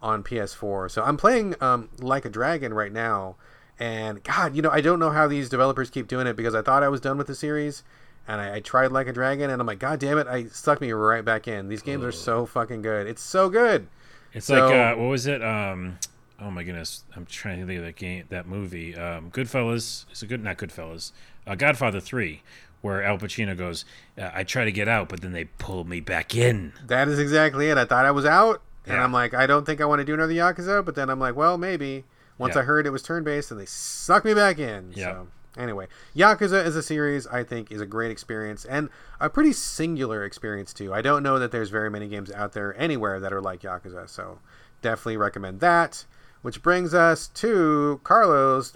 on 0.00 0.22
PS4. 0.22 0.90
So 0.90 1.02
I'm 1.02 1.16
playing 1.16 1.54
um, 1.62 1.88
Like 1.98 2.24
a 2.24 2.30
Dragon 2.30 2.74
right 2.74 2.92
now, 2.92 3.36
and 3.78 4.22
God, 4.24 4.56
you 4.56 4.62
know, 4.62 4.70
I 4.70 4.80
don't 4.80 4.98
know 4.98 5.10
how 5.10 5.28
these 5.28 5.48
developers 5.48 5.90
keep 5.90 6.08
doing 6.08 6.26
it 6.26 6.34
because 6.36 6.54
I 6.54 6.62
thought 6.62 6.82
I 6.82 6.88
was 6.88 7.00
done 7.00 7.18
with 7.18 7.26
the 7.28 7.34
series. 7.34 7.82
And 8.28 8.40
I, 8.40 8.54
I 8.56 8.60
tried 8.60 8.92
Like 8.92 9.08
a 9.08 9.12
Dragon, 9.12 9.50
and 9.50 9.60
I'm 9.60 9.66
like, 9.66 9.80
God 9.80 9.98
damn 9.98 10.16
it! 10.16 10.28
I 10.28 10.44
stuck 10.44 10.80
me 10.80 10.92
right 10.92 11.24
back 11.24 11.48
in. 11.48 11.68
These 11.68 11.82
games 11.82 12.04
are 12.04 12.12
so 12.12 12.46
fucking 12.46 12.80
good. 12.82 13.08
It's 13.08 13.20
so 13.20 13.48
good. 13.48 13.88
It's 14.32 14.46
So- 14.46 14.64
like 14.68 14.74
uh, 14.74 14.94
what 14.94 15.08
was 15.08 15.26
it? 15.26 15.42
Um, 15.42 15.98
oh 16.42 16.50
my 16.50 16.62
goodness, 16.62 17.04
I'm 17.16 17.26
trying 17.26 17.60
to 17.60 17.66
think 17.66 17.78
of 17.78 17.84
that 17.84 17.96
game, 17.96 18.24
that 18.30 18.46
movie. 18.46 18.96
Um, 18.96 19.30
Goodfellas. 19.30 20.04
It's 20.10 20.22
a 20.22 20.26
good, 20.26 20.42
not 20.42 20.58
Goodfellas. 20.58 21.12
Uh, 21.46 21.54
Godfather 21.54 22.00
Three, 22.00 22.42
where 22.80 23.02
Al 23.02 23.18
Pacino 23.18 23.56
goes, 23.56 23.84
uh, 24.18 24.30
"I 24.34 24.44
try 24.44 24.64
to 24.64 24.72
get 24.72 24.88
out, 24.88 25.08
but 25.08 25.20
then 25.20 25.32
they 25.32 25.44
pull 25.44 25.84
me 25.84 26.00
back 26.00 26.34
in." 26.34 26.72
That 26.86 27.08
is 27.08 27.18
exactly 27.18 27.68
it. 27.68 27.78
I 27.78 27.84
thought 27.84 28.04
I 28.06 28.10
was 28.10 28.24
out, 28.26 28.62
and 28.86 28.94
Yeah. 28.94 29.04
I'm 29.04 29.12
like, 29.12 29.34
I 29.34 29.46
don't 29.46 29.64
think 29.64 29.80
I 29.80 29.84
want 29.84 30.00
to 30.00 30.04
do 30.04 30.14
another 30.14 30.32
Yakuza. 30.32 30.84
But 30.84 30.94
then 30.94 31.08
I'm 31.10 31.18
like, 31.20 31.36
well, 31.36 31.58
maybe. 31.58 32.04
Once 32.38 32.54
Yeah. 32.54 32.62
I 32.62 32.64
heard 32.64 32.86
it 32.86 32.90
was 32.90 33.02
turn 33.02 33.22
based, 33.24 33.50
and 33.50 33.60
they 33.60 33.66
sucked 33.66 34.24
me 34.24 34.34
back 34.34 34.58
in. 34.58 34.92
Yeah. 34.94 35.12
So 35.12 35.28
anyway, 35.56 35.86
Yakuza 36.16 36.64
as 36.64 36.74
a 36.74 36.82
series, 36.82 37.26
I 37.26 37.44
think, 37.44 37.70
is 37.70 37.80
a 37.80 37.86
great 37.86 38.10
experience 38.10 38.64
and 38.64 38.88
a 39.20 39.28
pretty 39.28 39.52
singular 39.52 40.24
experience 40.24 40.72
too. 40.72 40.92
I 40.94 41.02
don't 41.02 41.22
know 41.22 41.38
that 41.38 41.52
there's 41.52 41.68
very 41.70 41.90
many 41.90 42.08
games 42.08 42.32
out 42.32 42.52
there 42.52 42.74
anywhere 42.80 43.20
that 43.20 43.32
are 43.32 43.40
like 43.40 43.60
Yakuza, 43.60 44.08
so 44.08 44.38
definitely 44.80 45.18
recommend 45.18 45.60
that. 45.60 46.04
Which 46.42 46.60
brings 46.62 46.92
us 46.92 47.28
to 47.28 48.00
Carlos, 48.02 48.74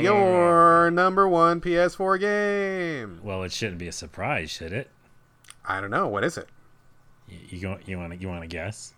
your 0.00 0.90
number 0.90 1.26
one 1.28 1.60
PS4 1.60 2.20
game. 2.20 3.20
Well, 3.22 3.42
it 3.44 3.52
shouldn't 3.52 3.78
be 3.78 3.88
a 3.88 3.92
surprise, 3.92 4.50
should 4.50 4.72
it? 4.72 4.90
I 5.64 5.80
don't 5.80 5.90
know 5.90 6.06
what 6.08 6.22
is 6.24 6.36
it. 6.36 6.48
You 7.28 7.38
you, 7.48 7.60
go- 7.60 7.78
you 7.86 7.98
want 7.98 8.12
to 8.12 8.18
you 8.18 8.28
want 8.28 8.42
to 8.42 8.46
guess? 8.46 8.92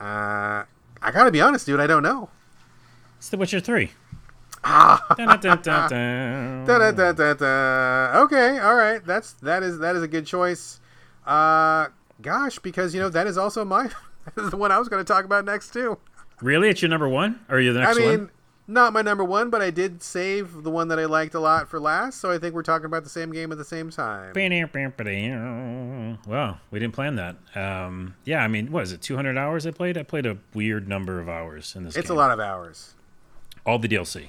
Uh, 0.00 0.64
I 1.02 1.10
gotta 1.12 1.30
be 1.30 1.40
honest, 1.40 1.66
dude. 1.66 1.80
I 1.80 1.86
don't 1.86 2.02
know. 2.02 2.30
It's 3.18 3.28
The 3.28 3.36
Witcher 3.36 3.60
Three. 3.60 3.90
Ah. 4.64 5.04
Okay, 8.24 8.58
all 8.58 8.74
right. 8.74 9.04
That's 9.04 9.32
that 9.34 9.62
is 9.62 9.78
that 9.80 9.94
is 9.96 10.02
a 10.02 10.08
good 10.08 10.26
choice. 10.26 10.80
Uh, 11.26 11.88
gosh, 12.22 12.58
because 12.60 12.94
you 12.94 13.00
know 13.00 13.08
that 13.10 13.26
is 13.26 13.36
also 13.36 13.64
my 13.64 13.90
is 14.36 14.50
the 14.50 14.56
one 14.56 14.72
I 14.72 14.78
was 14.78 14.88
going 14.88 15.04
to 15.04 15.12
talk 15.12 15.24
about 15.24 15.44
next 15.44 15.72
too. 15.72 15.98
Really, 16.40 16.68
it's 16.68 16.82
your 16.82 16.90
number 16.90 17.08
one, 17.08 17.40
or 17.48 17.56
are 17.56 17.60
you 17.60 17.72
the 17.72 17.80
next 17.80 17.98
one? 17.98 18.06
I 18.06 18.10
mean, 18.10 18.20
one? 18.20 18.30
not 18.68 18.92
my 18.92 19.00
number 19.00 19.24
one, 19.24 19.48
but 19.48 19.62
I 19.62 19.70
did 19.70 20.02
save 20.02 20.62
the 20.62 20.70
one 20.70 20.88
that 20.88 20.98
I 20.98 21.06
liked 21.06 21.34
a 21.34 21.40
lot 21.40 21.68
for 21.68 21.80
last. 21.80 22.20
So 22.20 22.30
I 22.30 22.38
think 22.38 22.54
we're 22.54 22.62
talking 22.62 22.86
about 22.86 23.04
the 23.04 23.10
same 23.10 23.32
game 23.32 23.52
at 23.52 23.58
the 23.58 23.64
same 23.64 23.90
time. 23.90 24.32
Well, 26.26 26.60
we 26.70 26.78
didn't 26.78 26.94
plan 26.94 27.16
that. 27.16 27.36
Um, 27.54 28.14
yeah, 28.24 28.42
I 28.42 28.48
mean, 28.48 28.70
what 28.70 28.82
is 28.82 28.92
it? 28.92 29.00
200 29.00 29.38
hours 29.38 29.66
I 29.66 29.70
played. 29.70 29.96
I 29.96 30.02
played 30.02 30.26
a 30.26 30.36
weird 30.52 30.88
number 30.88 31.20
of 31.20 31.28
hours 31.28 31.74
in 31.74 31.84
this. 31.84 31.96
It's 31.96 32.10
a 32.10 32.14
lot 32.14 32.30
of 32.30 32.40
hours. 32.40 32.94
All 33.64 33.78
the 33.78 33.88
DLC. 33.88 34.28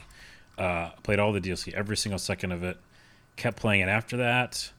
Uh, 0.57 0.89
played 1.03 1.19
all 1.19 1.31
the 1.31 1.41
DLC, 1.41 1.73
every 1.73 1.95
single 1.95 2.17
second 2.17 2.51
of 2.51 2.63
it. 2.63 2.77
Kept 3.35 3.57
playing 3.57 3.81
it 3.81 3.89
after 3.89 4.17
that. 4.17 4.71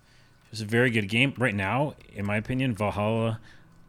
It 0.47 0.51
was 0.51 0.61
a 0.61 0.64
very 0.64 0.91
good 0.91 1.09
game. 1.09 1.35
Right 1.37 1.55
now, 1.55 1.95
in 2.12 2.27
my 2.27 2.37
opinion, 2.37 2.75
Valhalla 2.75 3.39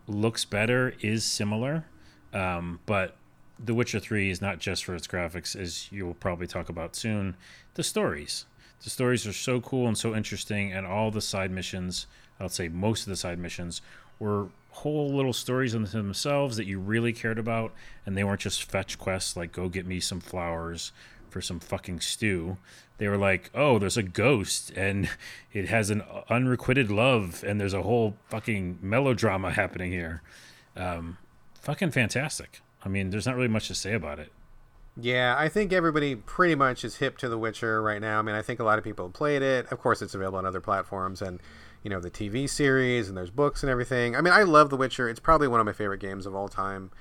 looks 0.10 0.46
better, 0.46 0.94
is 1.02 1.24
similar, 1.24 1.86
um, 2.34 2.80
but 2.86 3.16
The 3.64 3.74
Witcher 3.74 4.00
3 4.00 4.30
is 4.30 4.42
not 4.42 4.60
just 4.60 4.86
for 4.86 4.96
its 4.96 5.08
graphics, 5.08 5.56
as 5.56 5.92
you 5.92 6.06
will 6.06 6.14
probably 6.14 6.48
talk 6.48 6.70
about 6.70 6.96
soon. 6.96 7.36
The 7.76 7.84
stories. 7.84 8.46
The 8.84 8.90
stories 8.90 9.28
are 9.28 9.34
so 9.34 9.60
cool 9.62 9.88
and 9.88 9.98
so 9.98 10.16
interesting, 10.16 10.72
and 10.72 10.88
all 10.88 11.12
the 11.12 11.22
side 11.22 11.52
missions, 11.52 12.08
I'll 12.40 12.50
say 12.50 12.70
most 12.70 13.02
of 13.02 13.10
the 13.10 13.18
side 13.18 13.38
missions, 13.38 13.82
were 14.20 14.48
whole 14.72 15.14
little 15.14 15.34
stories 15.34 15.76
unto 15.76 15.92
themselves 15.92 16.58
that 16.58 16.66
you 16.66 16.80
really 16.80 17.12
cared 17.12 17.40
about, 17.40 17.74
and 18.06 18.18
they 18.18 18.24
weren't 18.24 18.42
just 18.42 18.64
fetch 18.64 18.98
quests 18.98 19.36
like 19.36 19.52
go 19.52 19.68
get 19.68 19.86
me 19.86 20.00
some 20.00 20.20
flowers 20.20 20.92
for 21.30 21.42
some 21.42 21.60
fucking 21.60 22.00
stew. 22.00 22.58
They 23.00 23.08
were 23.08 23.18
like, 23.18 23.50
oh, 23.56 23.80
there's 23.80 23.98
a 23.98 24.04
ghost 24.04 24.72
and 24.76 25.10
it 25.54 25.68
has 25.70 25.90
an 25.90 26.04
unrequited 26.30 26.92
love, 26.92 27.44
and 27.46 27.60
there's 27.60 27.74
a 27.74 27.82
whole 27.82 28.16
fucking 28.30 28.78
melodrama 28.82 29.52
happening 29.52 29.92
here. 29.92 30.22
Um, 30.76 31.18
fucking 31.62 31.92
fantastic. 31.92 32.62
I 32.86 32.90
mean, 32.90 33.10
there's 33.10 33.26
not 33.26 33.36
really 33.36 33.48
much 33.48 33.68
to 33.70 33.76
say 33.76 33.94
about 33.94 34.20
it. 34.20 34.32
Yeah, 35.02 35.36
I 35.38 35.48
think 35.50 35.72
everybody 35.72 36.16
pretty 36.16 36.56
much 36.56 36.84
is 36.84 36.98
hip 36.98 37.18
to 37.20 37.30
The 37.30 37.38
Witcher 37.38 37.82
right 37.82 38.02
now. 38.02 38.20
I 38.20 38.22
mean, 38.22 38.36
I 38.36 38.42
think 38.42 38.60
a 38.60 38.64
lot 38.64 38.78
of 38.78 38.84
people 38.84 39.06
have 39.06 39.14
played 39.14 39.42
it. 39.42 39.72
Of 39.72 39.80
course, 39.80 40.02
it's 40.02 40.14
available 40.14 40.40
on 40.40 40.46
other 40.46 40.60
platforms 40.60 41.22
and, 41.22 41.40
you 41.84 41.90
know, 41.90 42.00
the 42.02 42.12
TV 42.12 42.50
series 42.50 43.08
and 43.08 43.18
there's 43.18 43.30
books 43.30 43.64
and 43.64 43.70
everything. 43.70 44.16
I 44.16 44.22
mean, 44.22 44.34
I 44.34 44.44
love 44.44 44.70
The 44.70 44.78
Witcher. 44.78 45.08
It's 45.08 45.20
probably 45.20 45.48
one 45.48 45.60
of 45.62 45.66
my 45.66 45.74
favorite 45.74 46.02
games 46.02 46.26
of 46.26 46.36
all 46.36 46.50
time. 46.50 46.92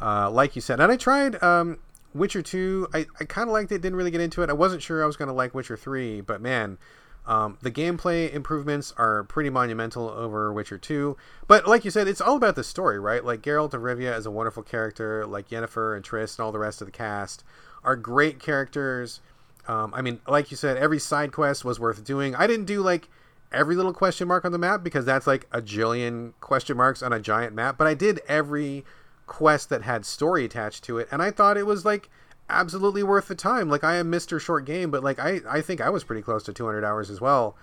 Uh, 0.00 0.28
like 0.30 0.56
you 0.56 0.62
said, 0.62 0.80
and 0.80 0.90
I 0.90 0.96
tried 0.96 1.40
um, 1.42 1.78
Witcher 2.14 2.42
2. 2.42 2.88
I, 2.94 3.06
I 3.20 3.24
kind 3.24 3.48
of 3.48 3.52
liked 3.52 3.72
it, 3.72 3.82
didn't 3.82 3.96
really 3.96 4.10
get 4.10 4.20
into 4.20 4.42
it. 4.42 4.50
I 4.50 4.54
wasn't 4.54 4.82
sure 4.82 5.02
I 5.02 5.06
was 5.06 5.16
going 5.16 5.28
to 5.28 5.34
like 5.34 5.54
Witcher 5.54 5.76
3, 5.76 6.20
but 6.20 6.40
man, 6.40 6.78
um, 7.26 7.58
the 7.62 7.70
gameplay 7.70 8.32
improvements 8.32 8.92
are 8.96 9.24
pretty 9.24 9.50
monumental 9.50 10.08
over 10.08 10.52
Witcher 10.52 10.78
2. 10.78 11.16
But 11.46 11.66
like 11.66 11.84
you 11.84 11.90
said, 11.90 12.06
it's 12.06 12.20
all 12.20 12.36
about 12.36 12.54
the 12.54 12.64
story, 12.64 12.98
right? 12.98 13.24
Like 13.24 13.42
Geralt 13.42 13.74
of 13.74 13.82
Rivia 13.82 14.16
is 14.16 14.26
a 14.26 14.30
wonderful 14.30 14.62
character, 14.62 15.26
like 15.26 15.48
Yennefer 15.48 15.96
and 15.96 16.04
Triss 16.04 16.38
and 16.38 16.44
all 16.44 16.52
the 16.52 16.58
rest 16.58 16.80
of 16.80 16.86
the 16.86 16.92
cast 16.92 17.44
are 17.82 17.96
great 17.96 18.40
characters. 18.40 19.20
Um, 19.68 19.92
I 19.94 20.02
mean, 20.02 20.20
like 20.26 20.50
you 20.50 20.56
said, 20.56 20.76
every 20.76 20.98
side 20.98 21.32
quest 21.32 21.64
was 21.64 21.80
worth 21.80 22.04
doing. 22.04 22.34
I 22.34 22.46
didn't 22.46 22.66
do 22.66 22.80
like 22.80 23.08
every 23.52 23.76
little 23.76 23.92
question 23.92 24.28
mark 24.28 24.44
on 24.44 24.52
the 24.52 24.58
map 24.58 24.82
because 24.82 25.04
that's 25.04 25.26
like 25.26 25.46
a 25.52 25.62
jillion 25.62 26.32
question 26.40 26.76
marks 26.76 27.02
on 27.02 27.12
a 27.12 27.20
giant 27.20 27.54
map, 27.54 27.78
but 27.78 27.86
I 27.86 27.94
did 27.94 28.20
every 28.26 28.84
quest 29.26 29.68
that 29.70 29.82
had 29.82 30.04
story 30.06 30.44
attached 30.44 30.84
to 30.84 30.98
it, 30.98 31.08
and 31.10 31.22
I 31.22 31.30
thought 31.30 31.56
it 31.56 31.66
was 31.66 31.84
like 31.84 32.10
absolutely 32.48 33.02
worth 33.02 33.28
the 33.28 33.34
time. 33.34 33.68
Like 33.68 33.84
I 33.84 33.96
am 33.96 34.10
Mr. 34.10 34.40
Short 34.40 34.64
Game, 34.64 34.90
but 34.90 35.02
like 35.02 35.18
I 35.18 35.40
I 35.48 35.60
think 35.60 35.80
I 35.80 35.90
was 35.90 36.04
pretty 36.04 36.22
close 36.22 36.42
to 36.44 36.52
200 36.52 36.84
hours 36.84 37.10
as 37.10 37.20
well. 37.20 37.56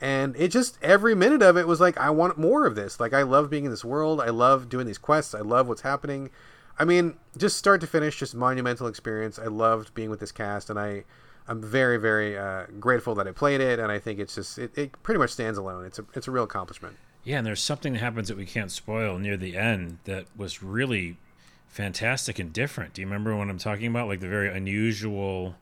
And 0.00 0.36
it 0.36 0.48
just 0.48 0.78
every 0.80 1.14
minute 1.14 1.42
of 1.42 1.56
it 1.56 1.66
was 1.66 1.80
like 1.80 1.98
I 1.98 2.10
want 2.10 2.38
more 2.38 2.66
of 2.66 2.74
this. 2.74 3.00
Like 3.00 3.12
I 3.12 3.22
love 3.22 3.50
being 3.50 3.64
in 3.64 3.70
this 3.70 3.84
world. 3.84 4.20
I 4.20 4.30
love 4.30 4.68
doing 4.68 4.86
these 4.86 4.98
quests. 4.98 5.34
I 5.34 5.40
love 5.40 5.68
what's 5.68 5.82
happening. 5.82 6.30
I 6.78 6.84
mean, 6.84 7.16
just 7.36 7.56
start 7.56 7.80
to 7.80 7.88
finish, 7.88 8.18
just 8.18 8.34
monumental 8.34 8.86
experience. 8.86 9.38
I 9.38 9.46
loved 9.46 9.94
being 9.94 10.10
with 10.10 10.20
this 10.20 10.30
cast, 10.30 10.70
and 10.70 10.78
I 10.78 11.04
I'm 11.48 11.60
very 11.62 11.96
very 11.96 12.38
uh, 12.38 12.66
grateful 12.78 13.14
that 13.16 13.26
I 13.26 13.32
played 13.32 13.60
it. 13.60 13.80
And 13.80 13.90
I 13.90 13.98
think 13.98 14.20
it's 14.20 14.36
just 14.36 14.58
it, 14.58 14.76
it 14.78 15.02
pretty 15.02 15.18
much 15.18 15.30
stands 15.30 15.58
alone. 15.58 15.84
It's 15.84 15.98
a 15.98 16.04
it's 16.14 16.28
a 16.28 16.30
real 16.30 16.44
accomplishment. 16.44 16.96
Yeah, 17.28 17.36
and 17.36 17.46
there's 17.46 17.60
something 17.60 17.92
that 17.92 17.98
happens 17.98 18.28
that 18.28 18.38
we 18.38 18.46
can't 18.46 18.72
spoil 18.72 19.18
near 19.18 19.36
the 19.36 19.54
end 19.54 19.98
that 20.04 20.24
was 20.34 20.62
really 20.62 21.18
fantastic 21.66 22.38
and 22.38 22.50
different. 22.54 22.94
Do 22.94 23.02
you 23.02 23.06
remember 23.06 23.36
what 23.36 23.50
I'm 23.50 23.58
talking 23.58 23.86
about? 23.88 24.08
Like 24.08 24.20
the 24.20 24.28
very 24.28 24.48
unusual, 24.48 25.56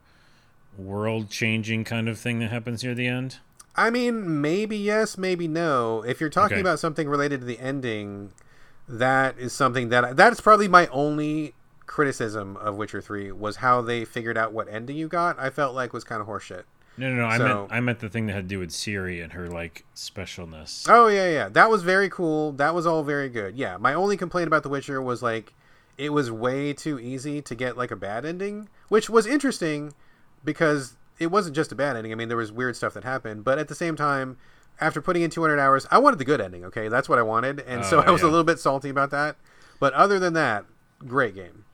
world 0.79 1.29
changing 1.29 1.83
kind 1.83 2.09
of 2.09 2.21
thing 2.21 2.39
that 2.39 2.53
happens 2.53 2.85
near 2.85 2.95
the 2.95 3.09
end? 3.09 3.39
I 3.75 3.91
mean, 3.91 4.41
maybe 4.41 4.77
yes, 4.77 5.19
maybe 5.19 5.49
no. 5.49 6.05
If 6.07 6.21
you're 6.21 6.31
talking 6.31 6.59
Okay. 6.59 6.61
about 6.61 6.79
something 6.79 7.09
related 7.09 7.41
to 7.41 7.47
the 7.47 7.59
ending, 7.59 8.31
that 8.87 9.37
is 9.37 9.53
something 9.53 9.89
that 9.89 10.17
that's 10.17 10.41
probably 10.41 10.69
my 10.69 10.87
only 10.93 11.53
criticism 11.87 12.57
of 12.59 12.77
Witcher 12.77 13.01
3 13.01 13.33
was 13.33 13.57
how 13.57 13.83
they 13.83 14.05
figured 14.05 14.39
out 14.39 14.53
what 14.53 14.69
ending 14.69 14.97
you 14.97 15.09
got. 15.09 15.37
I 15.37 15.51
felt 15.51 15.75
like 15.75 15.93
was 15.93 16.05
kind 16.05 16.21
of 16.23 16.29
horseshit. 16.29 16.63
No, 16.99 17.09
no, 17.11 17.17
no. 17.23 17.27
I 17.27 17.39
So- 17.39 17.45
meant 17.45 17.73
I 17.73 17.81
meant 17.81 17.99
the 18.01 18.09
thing 18.09 18.27
that 18.27 18.33
had 18.33 18.45
to 18.45 18.49
do 18.49 18.59
with 18.59 18.71
Ciri 18.71 19.23
and 19.23 19.33
her 19.35 19.49
like 19.49 19.85
specialness. 19.95 20.87
Oh 20.89 21.09
yeah, 21.09 21.29
yeah. 21.31 21.49
That 21.49 21.71
was 21.71 21.83
very 21.83 22.09
cool. 22.09 22.53
That 22.53 22.75
was 22.75 22.87
all 22.87 23.03
very 23.03 23.29
good. 23.29 23.57
Yeah. 23.57 23.77
My 23.77 23.93
only 23.95 24.17
complaint 24.17 24.47
about 24.47 24.63
The 24.63 24.69
Witcher 24.69 25.01
was 25.03 25.23
like 25.23 25.53
it 25.99 26.11
was 26.13 26.31
way 26.31 26.73
too 26.73 26.99
easy 26.99 27.41
to 27.43 27.55
get 27.55 27.77
like 27.77 27.91
a 27.91 27.97
bad 27.97 28.25
ending, 28.25 28.69
which 28.89 29.09
was 29.11 29.27
interesting 29.27 29.95
because 30.45 30.97
it 31.19 31.29
wasn't 31.29 31.57
just 31.57 31.73
a 31.73 31.75
bad 31.75 31.97
ending. 31.97 32.13
I 32.13 32.15
mean, 32.15 32.29
there 32.29 32.37
was 32.37 32.53
weird 32.53 32.77
stuff 32.77 32.95
that 32.95 33.05
happened, 33.05 33.45
but 33.45 33.59
at 33.59 33.69
the 33.69 33.75
same 33.75 33.97
time, 33.97 34.37
after 34.81 35.01
putting 35.01 35.23
in 35.23 35.31
200 35.31 35.59
hours, 35.59 35.87
I 35.91 35.97
wanted 35.99 36.19
the 36.19 36.27
good 36.27 36.41
ending. 36.41 36.65
Okay, 36.67 36.89
that's 36.89 37.09
what 37.09 37.19
I 37.19 37.23
wanted, 37.23 37.61
and 37.61 37.83
so 37.85 37.99
Oh, 37.99 38.03
I 38.07 38.11
was 38.11 38.21
a 38.21 38.27
little 38.27 38.45
bit 38.45 38.59
salty 38.59 38.91
about 38.91 39.11
that. 39.11 39.37
But 39.81 39.95
other 39.95 40.19
than 40.19 40.35
that, 40.35 40.67
great 41.07 41.35
game. 41.35 41.65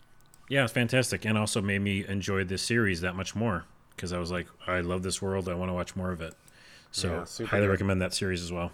Yeah, 0.49 0.63
it's 0.65 0.73
fantastic, 0.73 1.25
and 1.25 1.37
also 1.37 1.61
made 1.61 1.81
me 1.81 2.07
enjoy 2.07 2.45
this 2.45 2.63
series 2.63 3.01
that 3.01 3.17
much 3.17 3.35
more 3.35 3.65
because 3.97 4.13
I 4.13 4.19
was 4.19 4.31
like, 4.31 4.47
I 4.67 4.81
love 4.81 5.03
this 5.03 5.21
world. 5.23 5.49
I 5.49 5.55
want 5.55 5.69
to 5.71 5.75
watch 5.75 5.95
more 5.97 6.11
of 6.13 6.21
it. 6.21 6.35
So 6.91 7.25
Yeah, 7.39 7.47
highly 7.47 7.67
good. 7.67 7.71
recommend 7.73 8.03
that 8.03 8.13
series 8.15 8.43
as 8.43 8.53
well. 8.53 8.73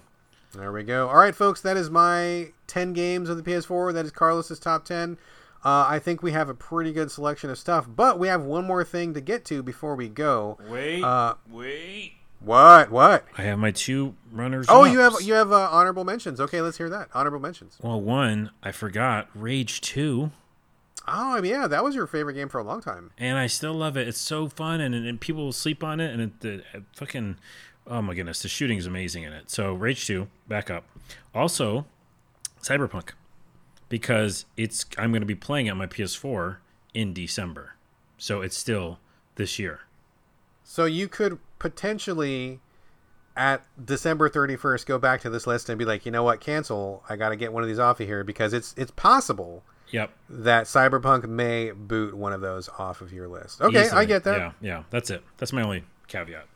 There 0.54 0.72
we 0.72 0.82
go. 0.82 1.08
All 1.08 1.16
right, 1.16 1.34
folks, 1.34 1.60
that 1.60 1.76
is 1.76 1.90
my 1.90 2.52
10 2.66 2.92
games 2.94 3.28
of 3.28 3.36
the 3.36 3.42
PS4. 3.42 3.92
That 3.92 4.04
is 4.06 4.10
Carlos's 4.10 4.58
top 4.58 4.84
10. 4.84 5.18
Uh, 5.64 5.86
I 5.88 5.98
think 5.98 6.22
we 6.22 6.32
have 6.32 6.48
a 6.48 6.54
pretty 6.54 6.92
good 6.92 7.10
selection 7.10 7.50
of 7.50 7.58
stuff, 7.58 7.86
but 7.88 8.18
we 8.18 8.28
have 8.28 8.42
one 8.44 8.64
more 8.66 8.84
thing 8.84 9.12
to 9.14 9.20
get 9.20 9.44
to 9.46 9.62
before 9.62 9.94
we 9.94 10.08
go. 10.08 10.56
Wait, 10.68 11.02
Uh, 11.02 11.34
wait. 11.50 12.14
What? 12.40 12.90
What? 12.92 13.24
I 13.36 13.42
have 13.42 13.58
my 13.58 13.72
two 13.72 14.14
runners. 14.30 14.66
Oh, 14.68 14.84
you 14.84 15.00
have 15.00 15.14
you 15.20 15.34
have 15.34 15.50
uh, 15.50 15.68
honorable 15.72 16.04
mentions. 16.04 16.40
Okay, 16.40 16.60
let's 16.60 16.78
hear 16.78 16.88
that. 16.88 17.08
Honorable 17.12 17.40
mentions. 17.40 17.76
Well, 17.82 18.00
one 18.00 18.50
I 18.62 18.70
forgot, 18.70 19.28
Rage 19.34 19.80
Two, 19.80 20.30
Oh, 21.10 21.36
I 21.36 21.40
mean, 21.40 21.52
yeah, 21.52 21.66
that 21.66 21.82
was 21.82 21.94
your 21.94 22.06
favorite 22.06 22.34
game 22.34 22.48
for 22.48 22.58
a 22.58 22.64
long 22.64 22.80
time. 22.80 23.10
and 23.18 23.38
I 23.38 23.46
still 23.46 23.74
love 23.74 23.96
it. 23.96 24.06
It's 24.08 24.20
so 24.20 24.48
fun, 24.48 24.80
and, 24.80 24.94
and 24.94 25.20
people 25.20 25.44
will 25.44 25.52
sleep 25.52 25.82
on 25.82 26.00
it, 26.00 26.12
and 26.12 26.20
it, 26.22 26.40
the 26.40 26.52
it 26.74 26.84
fucking, 26.94 27.36
oh 27.86 28.02
my 28.02 28.14
goodness, 28.14 28.42
the 28.42 28.48
shooting 28.48 28.78
is 28.78 28.86
amazing 28.86 29.22
in 29.22 29.32
it. 29.32 29.50
So 29.50 29.72
Rage 29.72 30.06
Two, 30.06 30.28
back 30.46 30.70
up. 30.70 30.84
Also, 31.34 31.86
Cyberpunk, 32.62 33.10
because 33.88 34.44
it's 34.56 34.84
I'm 34.98 35.10
going 35.10 35.22
to 35.22 35.26
be 35.26 35.34
playing 35.34 35.66
it 35.66 35.70
on 35.70 35.78
my 35.78 35.86
PS4 35.86 36.58
in 36.94 37.12
December, 37.14 37.74
so 38.16 38.42
it's 38.42 38.56
still 38.56 38.98
this 39.36 39.58
year. 39.58 39.80
So 40.64 40.84
you 40.84 41.08
could 41.08 41.38
potentially, 41.58 42.60
at 43.36 43.62
December 43.82 44.28
thirty 44.28 44.56
first, 44.56 44.86
go 44.86 44.98
back 44.98 45.22
to 45.22 45.30
this 45.30 45.46
list 45.46 45.68
and 45.70 45.78
be 45.78 45.84
like, 45.86 46.04
you 46.04 46.12
know 46.12 46.22
what, 46.22 46.40
cancel. 46.40 47.02
I 47.08 47.16
got 47.16 47.30
to 47.30 47.36
get 47.36 47.52
one 47.52 47.62
of 47.62 47.68
these 47.68 47.78
off 47.78 48.00
of 48.00 48.06
here 48.06 48.22
because 48.24 48.52
it's 48.52 48.74
it's 48.76 48.90
possible 48.90 49.62
Yep. 49.90 50.10
that 50.28 50.64
Cyberpunk 50.66 51.28
may 51.28 51.72
boot 51.72 52.14
one 52.14 52.32
of 52.32 52.40
those 52.40 52.68
off 52.78 53.00
of 53.00 53.12
your 53.12 53.28
list. 53.28 53.60
Okay, 53.60 53.88
I 53.90 54.04
get 54.04 54.24
that. 54.24 54.38
Yeah, 54.38 54.52
yeah. 54.60 54.82
That's 54.90 55.10
it. 55.10 55.22
That's 55.38 55.52
my 55.52 55.62
only 55.62 55.84
caveat. 56.08 56.46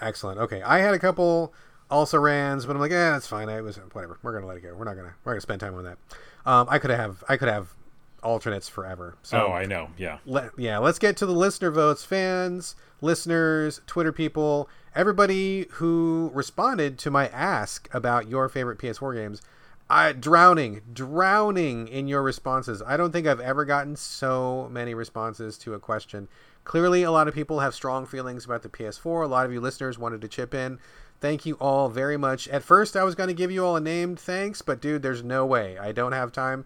Excellent. 0.00 0.38
Okay, 0.38 0.62
I 0.62 0.78
had 0.78 0.94
a 0.94 0.98
couple 0.98 1.52
also 1.90 2.18
rans, 2.18 2.66
but 2.66 2.76
I'm 2.76 2.80
like, 2.80 2.92
eh, 2.92 3.10
that's 3.10 3.26
fine. 3.26 3.48
I 3.48 3.60
was 3.60 3.76
whatever. 3.92 4.18
We're 4.22 4.32
gonna 4.34 4.46
let 4.46 4.56
it 4.56 4.62
go. 4.62 4.74
We're 4.74 4.84
not 4.84 4.96
gonna 4.96 5.14
we're 5.24 5.32
gonna 5.32 5.40
spend 5.40 5.60
time 5.60 5.74
on 5.74 5.84
that. 5.84 5.98
Um, 6.44 6.66
I 6.70 6.78
could 6.78 6.90
have 6.90 7.24
I 7.28 7.36
could 7.36 7.48
have 7.48 7.74
alternates 8.22 8.68
forever. 8.68 9.16
So 9.22 9.46
oh, 9.48 9.52
I 9.52 9.66
know. 9.66 9.88
Yeah. 9.96 10.18
let, 10.26 10.50
yeah, 10.58 10.78
let's 10.78 10.98
get 10.98 11.16
to 11.18 11.26
the 11.26 11.32
listener 11.32 11.70
votes, 11.70 12.04
fans, 12.04 12.74
listeners, 13.00 13.80
Twitter 13.86 14.12
people, 14.12 14.68
everybody 14.94 15.66
who 15.72 16.30
responded 16.34 16.98
to 16.98 17.10
my 17.10 17.28
ask 17.28 17.88
about 17.94 18.28
your 18.28 18.48
favorite 18.48 18.78
PS4 18.78 19.14
games. 19.14 19.42
I 19.88 20.12
drowning, 20.12 20.82
drowning 20.92 21.86
in 21.86 22.08
your 22.08 22.22
responses. 22.22 22.82
I 22.84 22.96
don't 22.96 23.12
think 23.12 23.26
I've 23.26 23.40
ever 23.40 23.64
gotten 23.64 23.94
so 23.94 24.68
many 24.70 24.94
responses 24.94 25.56
to 25.58 25.74
a 25.74 25.78
question. 25.78 26.28
Clearly, 26.64 27.04
a 27.04 27.12
lot 27.12 27.28
of 27.28 27.34
people 27.34 27.60
have 27.60 27.74
strong 27.74 28.04
feelings 28.06 28.44
about 28.44 28.62
the 28.62 28.68
PS4. 28.68 29.24
A 29.24 29.28
lot 29.28 29.46
of 29.46 29.52
you 29.52 29.60
listeners 29.60 29.98
wanted 29.98 30.20
to 30.22 30.28
chip 30.28 30.52
in. 30.54 30.80
Thank 31.20 31.46
you 31.46 31.54
all 31.54 31.88
very 31.88 32.16
much. 32.16 32.48
At 32.48 32.64
first, 32.64 32.96
I 32.96 33.04
was 33.04 33.14
going 33.14 33.28
to 33.28 33.34
give 33.34 33.52
you 33.52 33.64
all 33.64 33.76
a 33.76 33.80
named 33.80 34.18
thanks, 34.18 34.60
but 34.60 34.80
dude, 34.80 35.02
there's 35.02 35.22
no 35.22 35.46
way. 35.46 35.78
I 35.78 35.92
don't 35.92 36.12
have 36.12 36.32
time 36.32 36.64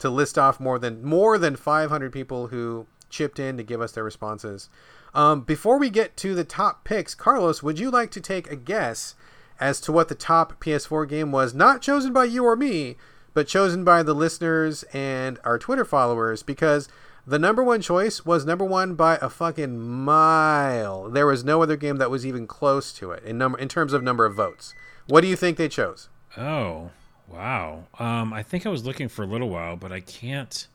to 0.00 0.10
list 0.10 0.38
off 0.38 0.60
more 0.60 0.78
than 0.78 1.02
more 1.02 1.38
than 1.38 1.56
500 1.56 2.12
people 2.12 2.48
who 2.48 2.86
chipped 3.08 3.38
in 3.38 3.56
to 3.56 3.62
give 3.62 3.80
us 3.80 3.92
their 3.92 4.04
responses. 4.04 4.68
Um, 5.14 5.40
before 5.40 5.78
we 5.78 5.88
get 5.88 6.16
to 6.18 6.34
the 6.34 6.44
top 6.44 6.84
picks, 6.84 7.14
Carlos, 7.14 7.62
would 7.62 7.78
you 7.78 7.90
like 7.90 8.10
to 8.12 8.20
take 8.20 8.50
a 8.50 8.56
guess 8.56 9.14
as 9.60 9.80
to 9.82 9.92
what 9.92 10.08
the 10.08 10.14
top 10.14 10.60
PS4 10.62 11.08
game 11.08 11.32
was, 11.32 11.54
not 11.54 11.82
chosen 11.82 12.12
by 12.12 12.24
you 12.24 12.44
or 12.44 12.56
me, 12.56 12.96
but 13.34 13.46
chosen 13.48 13.84
by 13.84 14.02
the 14.02 14.14
listeners 14.14 14.82
and 14.92 15.38
our 15.44 15.58
Twitter 15.58 15.84
followers? 15.84 16.42
Because 16.42 16.88
the 17.26 17.38
number 17.38 17.62
one 17.62 17.80
choice 17.82 18.24
was 18.24 18.46
number 18.46 18.64
one 18.64 18.94
by 18.94 19.16
a 19.20 19.28
fucking 19.28 19.78
mile. 19.78 21.10
There 21.10 21.26
was 21.26 21.44
no 21.44 21.62
other 21.62 21.76
game 21.76 21.96
that 21.98 22.10
was 22.10 22.24
even 22.26 22.46
close 22.46 22.92
to 22.94 23.10
it 23.12 23.22
in 23.24 23.36
number 23.38 23.58
in 23.58 23.68
terms 23.68 23.92
of 23.92 24.02
number 24.02 24.24
of 24.24 24.34
votes. 24.34 24.74
What 25.06 25.20
do 25.20 25.26
you 25.28 25.36
think 25.36 25.56
they 25.58 25.68
chose? 25.68 26.08
Oh, 26.36 26.90
wow. 27.28 27.84
Um, 27.98 28.32
I 28.32 28.42
think 28.42 28.64
I 28.66 28.70
was 28.70 28.84
looking 28.86 29.08
for 29.08 29.22
a 29.22 29.26
little 29.26 29.48
while, 29.50 29.76
but 29.76 29.92
I 29.92 30.00
can't. 30.00 30.66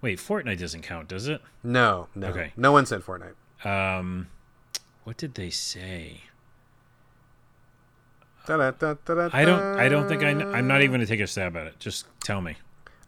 Wait, 0.00 0.18
Fortnite 0.18 0.58
doesn't 0.58 0.82
count, 0.82 1.06
does 1.08 1.28
it? 1.28 1.40
No, 1.62 2.08
no, 2.14 2.28
Okay. 2.28 2.52
no 2.56 2.72
one 2.72 2.86
said 2.86 3.02
Fortnite. 3.02 3.34
Um, 3.64 4.26
what 5.04 5.16
did 5.16 5.34
they 5.34 5.50
say? 5.50 6.22
Da-da-da-da-da. 8.46 9.30
I 9.32 9.44
don't. 9.44 9.78
I 9.78 9.88
don't 9.88 10.08
think 10.08 10.22
I. 10.22 10.30
I'm 10.30 10.66
not 10.66 10.82
even 10.82 10.92
gonna 10.92 11.06
take 11.06 11.20
a 11.20 11.26
stab 11.26 11.56
at 11.56 11.66
it. 11.66 11.78
Just 11.78 12.06
tell 12.20 12.40
me. 12.40 12.56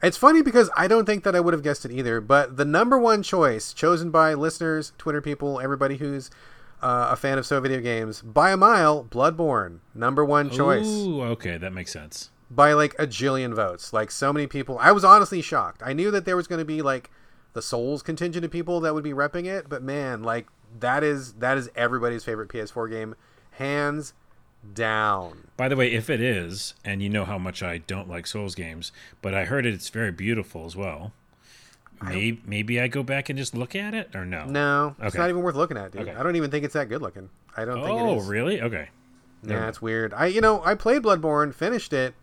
It's 0.02 0.16
funny 0.16 0.42
because 0.42 0.68
I 0.76 0.86
don't 0.86 1.06
think 1.06 1.24
that 1.24 1.34
I 1.34 1.40
would 1.40 1.54
have 1.54 1.62
guessed 1.62 1.84
it 1.84 1.90
either. 1.90 2.20
But 2.20 2.56
the 2.58 2.64
number 2.64 2.98
one 2.98 3.22
choice 3.22 3.72
chosen 3.72 4.10
by 4.10 4.34
listeners, 4.34 4.92
Twitter 4.98 5.22
people, 5.22 5.60
everybody 5.60 5.96
who's 5.96 6.30
uh, 6.82 7.08
a 7.10 7.16
fan 7.16 7.38
of 7.38 7.46
so 7.46 7.58
video 7.60 7.80
games, 7.80 8.20
by 8.20 8.50
a 8.50 8.56
mile, 8.56 9.04
Bloodborne, 9.04 9.78
number 9.94 10.22
one 10.24 10.50
choice 10.50 10.86
Ooh, 10.86 11.22
okay, 11.22 11.56
that 11.56 11.72
makes 11.72 11.90
sense. 11.90 12.30
by 12.50 12.74
like 12.74 12.94
a 12.98 13.06
jillion 13.06 13.54
votes. 13.54 13.94
Like 13.94 14.10
so 14.10 14.30
many 14.32 14.46
people, 14.46 14.78
I 14.78 14.92
was 14.92 15.04
honestly 15.04 15.40
shocked. 15.40 15.82
I 15.82 15.94
knew 15.94 16.10
that 16.10 16.26
there 16.26 16.36
was 16.36 16.46
going 16.46 16.58
to 16.58 16.66
be 16.66 16.82
like 16.82 17.10
the 17.54 17.62
Souls 17.62 18.02
contingent 18.02 18.44
of 18.44 18.50
people 18.50 18.80
that 18.80 18.92
would 18.92 19.04
be 19.04 19.12
repping 19.12 19.46
it, 19.46 19.70
but 19.70 19.82
man, 19.82 20.22
like 20.22 20.48
that 20.78 21.02
is 21.02 21.34
that 21.34 21.56
is 21.56 21.70
everybody's 21.74 22.24
favorite 22.24 22.50
PS4 22.50 22.90
game, 22.90 23.14
hands 23.52 24.12
down. 24.72 25.48
By 25.56 25.68
the 25.68 25.76
way, 25.76 25.92
if 25.92 26.10
it 26.10 26.20
is, 26.20 26.74
and 26.84 27.02
you 27.02 27.08
know 27.08 27.24
how 27.24 27.38
much 27.38 27.62
I 27.62 27.78
don't 27.78 28.08
like 28.08 28.26
Souls 28.26 28.54
games, 28.54 28.90
but 29.22 29.34
I 29.34 29.44
heard 29.44 29.66
it's 29.66 29.88
very 29.88 30.10
beautiful 30.10 30.64
as 30.64 30.74
well. 30.74 31.12
Maybe 32.02 32.42
maybe 32.44 32.80
I 32.80 32.88
go 32.88 33.02
back 33.02 33.28
and 33.28 33.38
just 33.38 33.54
look 33.54 33.74
at 33.74 33.94
it, 33.94 34.14
or 34.14 34.26
no? 34.26 34.44
No, 34.46 34.96
it's 35.00 35.14
not 35.16 35.30
even 35.30 35.42
worth 35.42 35.54
looking 35.54 35.76
at, 35.76 35.92
dude. 35.92 36.02
Okay. 36.02 36.14
I 36.14 36.22
don't 36.22 36.36
even 36.36 36.50
think 36.50 36.64
it's 36.64 36.74
that 36.74 36.88
good 36.88 37.00
looking. 37.00 37.30
I 37.56 37.64
don't 37.64 37.82
think 37.82 37.98
it 37.98 38.02
Oh, 38.02 38.20
really? 38.20 38.60
Okay. 38.60 38.88
Yeah, 39.42 39.68
it's 39.68 39.80
weird. 39.80 40.12
I 40.14 40.26
you 40.26 40.40
know 40.40 40.62
I 40.64 40.74
played 40.74 41.02
Bloodborne, 41.02 41.54
finished 41.54 41.92
it. 41.92 42.14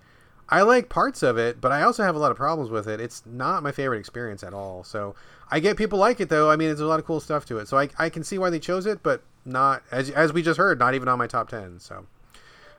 I 0.49 0.63
like 0.63 0.89
parts 0.89 1.23
of 1.23 1.37
it, 1.37 1.61
but 1.61 1.71
I 1.71 1.83
also 1.83 2.03
have 2.03 2.15
a 2.15 2.19
lot 2.19 2.31
of 2.31 2.37
problems 2.37 2.69
with 2.69 2.85
it. 2.87 2.99
It's 2.99 3.23
not 3.25 3.63
my 3.63 3.71
favorite 3.71 3.99
experience 3.99 4.43
at 4.43 4.53
all. 4.53 4.83
So 4.83 5.15
I 5.49 5.61
get 5.61 5.77
people 5.77 5.97
like 5.97 6.19
it 6.19 6.27
though. 6.29 6.51
I 6.51 6.57
mean, 6.57 6.67
there's 6.67 6.81
a 6.81 6.85
lot 6.85 6.99
of 6.99 7.05
cool 7.05 7.21
stuff 7.21 7.45
to 7.45 7.57
it. 7.59 7.69
So 7.69 7.77
I, 7.77 7.87
I 7.97 8.09
can 8.09 8.23
see 8.23 8.37
why 8.37 8.49
they 8.49 8.59
chose 8.59 8.85
it, 8.85 9.01
but 9.01 9.23
not 9.45 9.83
as 9.91 10.09
as 10.09 10.33
we 10.33 10.41
just 10.41 10.57
heard, 10.57 10.77
not 10.79 10.93
even 10.93 11.07
on 11.07 11.17
my 11.17 11.27
top 11.27 11.47
ten. 11.49 11.79
So 11.79 12.05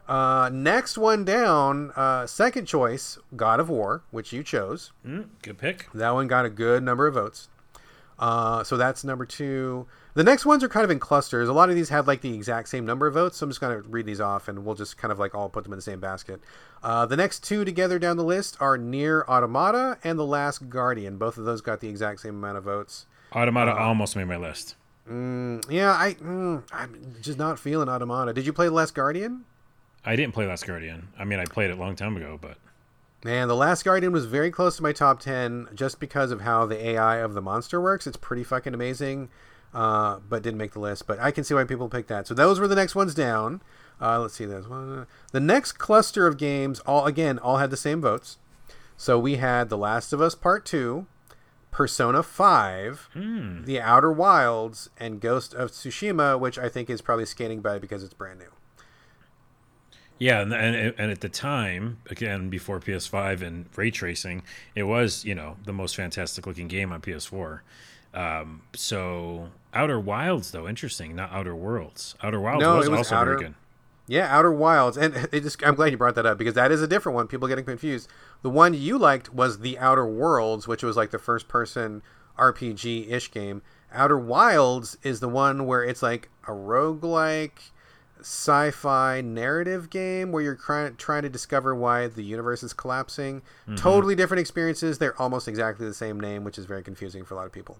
uh, 0.08 0.50
next 0.52 0.98
one 0.98 1.24
down, 1.24 1.92
uh, 1.96 2.26
second 2.26 2.66
choice, 2.66 3.18
God 3.36 3.60
of 3.60 3.68
War, 3.68 4.02
which 4.10 4.32
you 4.32 4.42
chose. 4.42 4.92
Mm, 5.06 5.26
good 5.42 5.58
pick. 5.58 5.88
That 5.94 6.10
one 6.10 6.26
got 6.26 6.44
a 6.44 6.50
good 6.50 6.82
number 6.82 7.06
of 7.06 7.14
votes. 7.14 7.48
Uh, 8.18 8.62
so 8.62 8.76
that's 8.76 9.02
number 9.04 9.26
two. 9.26 9.86
The 10.14 10.22
next 10.22 10.44
ones 10.46 10.62
are 10.62 10.68
kind 10.68 10.84
of 10.84 10.90
in 10.90 11.00
clusters. 11.00 11.48
A 11.48 11.52
lot 11.52 11.70
of 11.70 11.74
these 11.74 11.88
had 11.88 12.06
like 12.06 12.20
the 12.20 12.32
exact 12.34 12.68
same 12.68 12.84
number 12.84 13.06
of 13.06 13.14
votes. 13.14 13.38
So 13.38 13.44
I'm 13.44 13.50
just 13.50 13.60
going 13.60 13.82
to 13.82 13.88
read 13.88 14.06
these 14.06 14.20
off 14.20 14.46
and 14.46 14.64
we'll 14.64 14.74
just 14.76 14.96
kind 14.98 15.10
of 15.10 15.18
like 15.18 15.34
all 15.34 15.48
put 15.48 15.64
them 15.64 15.72
in 15.72 15.78
the 15.78 15.82
same 15.82 15.98
basket. 15.98 16.40
Uh, 16.82 17.06
the 17.06 17.16
next 17.16 17.42
two 17.42 17.64
together 17.64 17.98
down 17.98 18.16
the 18.16 18.22
list 18.24 18.56
are 18.60 18.76
Nier 18.78 19.24
Automata 19.26 19.98
and 20.04 20.18
The 20.18 20.26
Last 20.26 20.68
Guardian. 20.68 21.16
Both 21.16 21.36
of 21.38 21.44
those 21.46 21.62
got 21.62 21.80
the 21.80 21.88
exact 21.88 22.20
same 22.20 22.34
amount 22.36 22.58
of 22.58 22.64
votes. 22.64 23.06
Automata 23.32 23.72
Uh-huh. 23.72 23.82
almost 23.86 24.14
made 24.14 24.26
my 24.28 24.36
list. 24.36 24.76
Mm, 25.10 25.64
yeah, 25.68 25.90
I, 25.92 26.14
mm, 26.14 26.62
I'm 26.72 27.16
just 27.22 27.38
not 27.38 27.58
feeling 27.58 27.88
Automata. 27.88 28.32
Did 28.32 28.46
you 28.46 28.52
play 28.52 28.66
The 28.66 28.72
Last 28.72 28.94
Guardian? 28.94 29.44
I 30.04 30.16
didn't 30.16 30.34
play 30.34 30.46
Last 30.46 30.66
Guardian. 30.66 31.08
I 31.18 31.24
mean, 31.24 31.38
I 31.38 31.44
played 31.44 31.70
it 31.70 31.78
a 31.78 31.80
long 31.80 31.94
time 31.96 32.16
ago, 32.16 32.38
but 32.40 32.58
Man, 33.24 33.46
The 33.46 33.54
Last 33.54 33.84
Guardian 33.84 34.12
was 34.12 34.24
very 34.26 34.50
close 34.50 34.76
to 34.76 34.82
my 34.82 34.92
top 34.92 35.20
10 35.20 35.68
just 35.74 36.00
because 36.00 36.32
of 36.32 36.40
how 36.40 36.66
the 36.66 36.88
AI 36.88 37.18
of 37.18 37.34
the 37.34 37.40
monster 37.42 37.80
works. 37.80 38.06
It's 38.06 38.16
pretty 38.16 38.42
fucking 38.42 38.74
amazing, 38.74 39.28
uh, 39.72 40.18
but 40.28 40.42
didn't 40.42 40.58
make 40.58 40.72
the 40.72 40.80
list. 40.80 41.06
But 41.06 41.20
I 41.20 41.30
can 41.30 41.44
see 41.44 41.54
why 41.54 41.62
people 41.64 41.88
picked 41.88 42.08
that. 42.08 42.26
So 42.26 42.34
those 42.34 42.58
were 42.58 42.66
the 42.66 42.74
next 42.74 42.96
ones 42.96 43.14
down. 43.14 43.62
Uh, 44.00 44.18
let's 44.18 44.34
see. 44.34 44.44
There's 44.44 44.66
one. 44.66 45.06
The 45.30 45.38
next 45.38 45.72
cluster 45.72 46.26
of 46.26 46.36
games, 46.36 46.80
all 46.80 47.06
again, 47.06 47.38
all 47.38 47.58
had 47.58 47.70
the 47.70 47.76
same 47.76 48.00
votes. 48.00 48.38
So 48.96 49.20
we 49.20 49.36
had 49.36 49.68
The 49.68 49.78
Last 49.78 50.12
of 50.12 50.20
Us 50.20 50.34
Part 50.34 50.64
2, 50.66 51.06
Persona 51.70 52.24
5, 52.24 53.08
Hmm. 53.14 53.64
The 53.64 53.80
Outer 53.80 54.10
Wilds, 54.12 54.90
and 54.98 55.20
Ghost 55.20 55.54
of 55.54 55.70
Tsushima, 55.70 56.38
which 56.40 56.58
I 56.58 56.68
think 56.68 56.90
is 56.90 57.00
probably 57.00 57.24
skating 57.26 57.60
by 57.60 57.78
because 57.78 58.02
it's 58.02 58.14
brand 58.14 58.40
new. 58.40 58.50
Yeah, 60.22 60.40
and, 60.42 60.52
and 60.54 60.94
and 60.96 61.10
at 61.10 61.20
the 61.20 61.28
time, 61.28 61.98
again 62.08 62.48
before 62.48 62.78
PS5 62.80 63.42
and 63.42 63.66
ray 63.76 63.90
tracing, 63.90 64.42
it 64.74 64.84
was 64.84 65.24
you 65.24 65.34
know 65.34 65.56
the 65.64 65.72
most 65.72 65.96
fantastic 65.96 66.46
looking 66.46 66.68
game 66.68 66.92
on 66.92 67.00
PS4. 67.00 67.60
Um, 68.14 68.62
so 68.74 69.48
Outer 69.74 69.98
Wilds, 69.98 70.50
though, 70.50 70.68
interesting. 70.68 71.16
Not 71.16 71.32
Outer 71.32 71.56
Worlds. 71.56 72.14
Outer 72.22 72.40
Wilds 72.40 72.60
No, 72.62 72.76
was, 72.76 72.88
was 72.88 72.98
also 72.98 73.16
Outer- 73.16 73.30
very 73.32 73.44
good. 73.46 73.54
Yeah, 74.06 74.36
Outer 74.36 74.52
Wilds, 74.52 74.96
and 74.96 75.28
it 75.32 75.40
just, 75.42 75.64
I'm 75.64 75.74
glad 75.74 75.92
you 75.92 75.96
brought 75.96 76.16
that 76.16 76.26
up 76.26 76.36
because 76.36 76.54
that 76.54 76.70
is 76.70 76.82
a 76.82 76.86
different 76.88 77.14
one. 77.16 77.26
People 77.28 77.48
getting 77.48 77.64
confused. 77.64 78.08
The 78.42 78.50
one 78.50 78.74
you 78.74 78.98
liked 78.98 79.32
was 79.32 79.60
the 79.60 79.78
Outer 79.78 80.06
Worlds, 80.06 80.68
which 80.68 80.82
was 80.82 80.96
like 80.96 81.10
the 81.10 81.18
first-person 81.18 82.02
RPG-ish 82.38 83.30
game. 83.30 83.62
Outer 83.92 84.18
Wilds 84.18 84.98
is 85.02 85.20
the 85.20 85.28
one 85.28 85.66
where 85.66 85.82
it's 85.84 86.02
like 86.02 86.28
a 86.46 86.50
roguelike 86.50 87.70
sci-fi 88.24 89.20
narrative 89.20 89.90
game 89.90 90.32
where 90.32 90.42
you're 90.42 90.54
trying 90.54 90.96
trying 90.96 91.22
to 91.22 91.28
discover 91.28 91.74
why 91.74 92.06
the 92.06 92.22
universe 92.22 92.62
is 92.62 92.72
collapsing. 92.72 93.42
Totally 93.76 94.14
different 94.14 94.40
experiences. 94.40 94.98
They're 94.98 95.20
almost 95.20 95.48
exactly 95.48 95.86
the 95.86 95.94
same 95.94 96.18
name, 96.18 96.44
which 96.44 96.58
is 96.58 96.64
very 96.64 96.82
confusing 96.82 97.24
for 97.24 97.34
a 97.34 97.36
lot 97.36 97.46
of 97.46 97.52
people. 97.52 97.78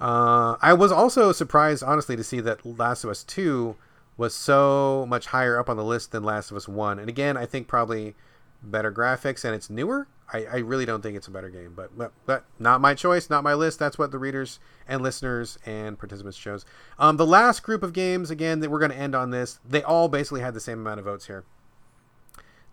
Uh, 0.00 0.56
I 0.62 0.74
was 0.74 0.92
also 0.92 1.32
surprised, 1.32 1.82
honestly, 1.82 2.16
to 2.16 2.24
see 2.24 2.40
that 2.40 2.64
Last 2.64 3.04
of 3.04 3.10
Us 3.10 3.24
2 3.24 3.74
was 4.16 4.34
so 4.34 5.06
much 5.08 5.26
higher 5.26 5.58
up 5.58 5.68
on 5.68 5.76
the 5.76 5.84
list 5.84 6.12
than 6.12 6.22
Last 6.22 6.50
of 6.50 6.56
Us 6.56 6.68
1. 6.68 6.98
And 6.98 7.08
again, 7.08 7.36
I 7.36 7.46
think 7.46 7.66
probably 7.68 8.14
better 8.62 8.92
graphics 8.92 9.44
and 9.44 9.54
it's 9.54 9.70
newer. 9.70 10.08
I, 10.32 10.44
I 10.44 10.56
really 10.58 10.84
don't 10.84 11.02
think 11.02 11.16
it's 11.16 11.26
a 11.26 11.30
better 11.30 11.48
game, 11.48 11.72
but, 11.74 11.96
but 11.96 12.12
but 12.26 12.44
not 12.58 12.80
my 12.80 12.94
choice, 12.94 13.30
not 13.30 13.42
my 13.42 13.54
list. 13.54 13.78
That's 13.78 13.96
what 13.96 14.10
the 14.10 14.18
readers 14.18 14.60
and 14.86 15.02
listeners 15.02 15.58
and 15.64 15.98
participants 15.98 16.36
chose. 16.36 16.66
Um, 16.98 17.16
the 17.16 17.26
last 17.26 17.62
group 17.62 17.82
of 17.82 17.94
games, 17.94 18.30
again, 18.30 18.60
that 18.60 18.70
we're 18.70 18.78
going 18.78 18.90
to 18.90 18.96
end 18.96 19.14
on 19.14 19.30
this, 19.30 19.58
they 19.66 19.82
all 19.82 20.08
basically 20.08 20.42
had 20.42 20.52
the 20.52 20.60
same 20.60 20.80
amount 20.80 20.98
of 20.98 21.06
votes 21.06 21.26
here. 21.26 21.44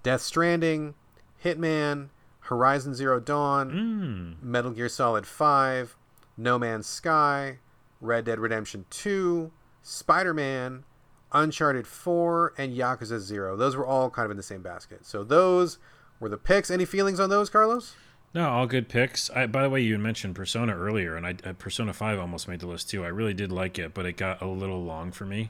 Death 0.04 0.22
Stranding, 0.22 0.96
Hitman, 1.44 2.10
Horizon 2.42 2.94
Zero 2.94 3.20
Dawn, 3.20 4.38
Metal 4.42 4.72
Gear 4.72 4.90
Solid 4.90 5.26
5, 5.26 5.96
No 6.38 6.60
Man's 6.60 6.88
Sky, 6.88 7.60
Red 8.02 8.26
Dead 8.26 8.40
Redemption 8.40 8.86
2, 8.90 9.52
Spider 9.82 10.34
Man, 10.34 10.84
Uncharted 11.32 11.88
4, 11.88 12.54
and 12.58 12.76
Yakuza 12.76 13.20
0. 13.20 13.56
Those 13.56 13.76
were 13.76 13.86
all 13.86 14.10
kind 14.10 14.26
of 14.26 14.32
in 14.32 14.38
the 14.38 14.44
same 14.44 14.62
basket. 14.62 15.06
So 15.06 15.24
those 15.24 15.80
were 16.20 16.30
the 16.30 16.38
picks. 16.38 16.72
Any 16.72 16.86
feelings 16.86 17.20
on 17.20 17.30
those, 17.30 17.50
Carlos? 17.50 17.96
No, 18.34 18.50
all 18.50 18.68
good 18.68 18.90
picks. 18.90 19.30
I, 19.30 19.48
by 19.48 19.64
the 19.64 19.70
way, 19.70 19.80
you 19.82 19.94
had 19.94 20.02
mentioned 20.02 20.36
Persona 20.36 20.76
earlier, 20.76 21.16
and 21.16 21.26
I, 21.26 21.36
uh, 21.46 21.54
Persona 21.54 21.94
Five 21.94 22.20
almost 22.20 22.50
made 22.50 22.60
the 22.60 22.68
list 22.68 22.90
too. 22.90 23.06
I 23.06 23.08
really 23.08 23.34
did 23.34 23.52
like 23.52 23.80
it, 23.80 23.94
but 23.94 24.06
it 24.06 24.18
got 24.18 24.42
a 24.42 24.48
little 24.48 24.84
long 24.84 25.14
for 25.14 25.26
me. 25.26 25.50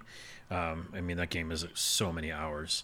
Um, 0.51 0.89
I 0.93 1.01
mean, 1.01 1.17
that 1.17 1.31
game 1.31 1.51
is 1.51 1.65
so 1.73 2.11
many 2.11 2.31
hours, 2.31 2.83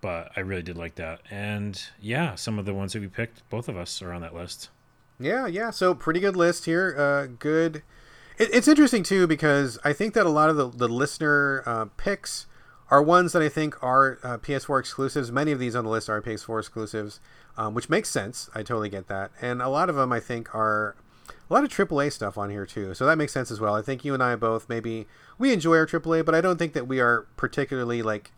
but 0.00 0.30
I 0.36 0.40
really 0.40 0.62
did 0.62 0.78
like 0.78 0.94
that. 0.94 1.22
And 1.30 1.82
yeah, 2.00 2.36
some 2.36 2.60
of 2.60 2.64
the 2.64 2.72
ones 2.72 2.92
that 2.92 3.00
we 3.00 3.08
picked, 3.08 3.48
both 3.50 3.68
of 3.68 3.76
us 3.76 4.00
are 4.00 4.12
on 4.12 4.22
that 4.22 4.34
list. 4.34 4.70
Yeah, 5.18 5.48
yeah. 5.48 5.70
So 5.70 5.94
pretty 5.94 6.20
good 6.20 6.36
list 6.36 6.64
here. 6.64 6.94
Uh, 6.96 7.26
good. 7.38 7.82
It, 8.38 8.50
it's 8.54 8.68
interesting 8.68 9.02
too 9.02 9.26
because 9.26 9.78
I 9.84 9.92
think 9.92 10.14
that 10.14 10.26
a 10.26 10.30
lot 10.30 10.48
of 10.48 10.56
the, 10.56 10.68
the 10.68 10.88
listener 10.88 11.64
uh, 11.66 11.86
picks 11.96 12.46
are 12.90 13.02
ones 13.02 13.32
that 13.32 13.42
I 13.42 13.48
think 13.48 13.80
are 13.82 14.18
uh, 14.22 14.38
PS4 14.38 14.80
exclusives. 14.80 15.30
Many 15.30 15.52
of 15.52 15.58
these 15.58 15.76
on 15.76 15.84
the 15.84 15.90
list 15.90 16.10
are 16.10 16.20
PS4 16.20 16.58
exclusives, 16.58 17.20
um, 17.56 17.74
which 17.74 17.88
makes 17.88 18.10
sense. 18.10 18.50
I 18.54 18.62
totally 18.62 18.88
get 18.88 19.06
that. 19.08 19.30
And 19.40 19.62
a 19.62 19.68
lot 19.68 19.88
of 19.88 19.96
them 19.96 20.12
I 20.12 20.20
think 20.20 20.54
are 20.54 20.96
a 21.48 21.52
lot 21.52 21.64
of 21.64 21.70
AAA 21.70 22.12
stuff 22.12 22.36
on 22.36 22.50
here 22.50 22.66
too. 22.66 22.94
So 22.94 23.06
that 23.06 23.16
makes 23.16 23.32
sense 23.32 23.50
as 23.50 23.60
well. 23.60 23.74
I 23.74 23.82
think 23.82 24.04
you 24.04 24.14
and 24.14 24.22
I 24.22 24.34
both 24.36 24.68
maybe 24.68 25.06
we 25.38 25.52
enjoy 25.52 25.76
our 25.76 25.86
AAA, 25.86 26.24
but 26.24 26.34
I 26.34 26.40
don't 26.40 26.58
think 26.58 26.72
that 26.72 26.88
we 26.88 27.00
are 27.00 27.26
particularly 27.36 28.02
like 28.02 28.32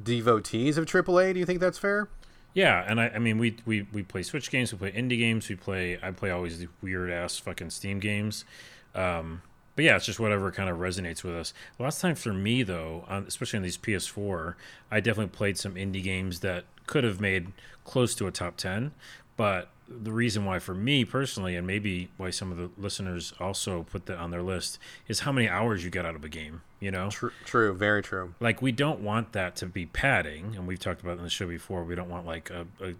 devotees 0.00 0.78
of 0.78 0.86
AAA. 0.86 1.34
Do 1.34 1.40
you 1.40 1.46
think 1.46 1.60
that's 1.60 1.78
fair? 1.78 2.08
Yeah, 2.54 2.84
and 2.86 2.98
I, 2.98 3.08
I 3.10 3.18
mean, 3.18 3.36
we, 3.36 3.58
we 3.66 3.86
we 3.92 4.02
play 4.02 4.22
Switch 4.22 4.50
games, 4.50 4.72
we 4.72 4.78
play 4.78 4.92
indie 4.92 5.18
games, 5.18 5.46
we 5.50 5.56
play. 5.56 5.98
I 6.02 6.10
play 6.10 6.30
always 6.30 6.58
the 6.58 6.68
weird 6.80 7.10
ass 7.10 7.38
fucking 7.38 7.68
Steam 7.68 8.00
games. 8.00 8.46
Um, 8.94 9.42
but 9.76 9.84
yeah, 9.84 9.94
it's 9.96 10.06
just 10.06 10.18
whatever 10.18 10.50
kind 10.50 10.68
of 10.68 10.78
resonates 10.78 11.22
with 11.22 11.34
us. 11.36 11.54
Last 11.78 12.00
time 12.00 12.16
for 12.16 12.32
me 12.32 12.62
though, 12.64 13.04
especially 13.08 13.58
on 13.58 13.62
these 13.62 13.78
PS4, 13.78 14.54
I 14.90 14.98
definitely 15.00 15.36
played 15.36 15.56
some 15.58 15.74
indie 15.76 16.02
games 16.02 16.40
that 16.40 16.64
could 16.86 17.04
have 17.04 17.20
made 17.20 17.52
close 17.84 18.14
to 18.16 18.26
a 18.26 18.30
top 18.32 18.56
ten. 18.56 18.92
But 19.36 19.68
the 19.88 20.10
reason 20.10 20.44
why 20.44 20.58
for 20.58 20.74
me 20.74 21.04
personally, 21.04 21.54
and 21.54 21.64
maybe 21.66 22.08
why 22.16 22.30
some 22.30 22.50
of 22.50 22.56
the 22.58 22.70
listeners 22.76 23.32
also 23.38 23.84
put 23.84 24.06
that 24.06 24.18
on 24.18 24.30
their 24.32 24.42
list, 24.42 24.78
is 25.06 25.20
how 25.20 25.30
many 25.30 25.48
hours 25.48 25.84
you 25.84 25.90
get 25.90 26.04
out 26.04 26.16
of 26.16 26.24
a 26.24 26.28
game. 26.28 26.62
You 26.80 26.90
know, 26.90 27.08
True, 27.10 27.30
true, 27.44 27.74
very 27.74 28.02
true. 28.02 28.34
like 28.40 28.60
we 28.60 28.72
don't 28.72 29.00
want 29.00 29.32
that 29.32 29.56
to 29.56 29.66
be 29.66 29.86
padding 29.86 30.54
and 30.56 30.66
we've 30.66 30.78
talked 30.78 31.00
about 31.02 31.12
it 31.12 31.18
in 31.18 31.24
the 31.24 31.30
show 31.30 31.46
before 31.46 31.84
we 31.84 31.94
don't 31.94 32.08
want 32.10 32.26
like 32.26 32.50
a, 32.50 32.66
a 32.82 32.94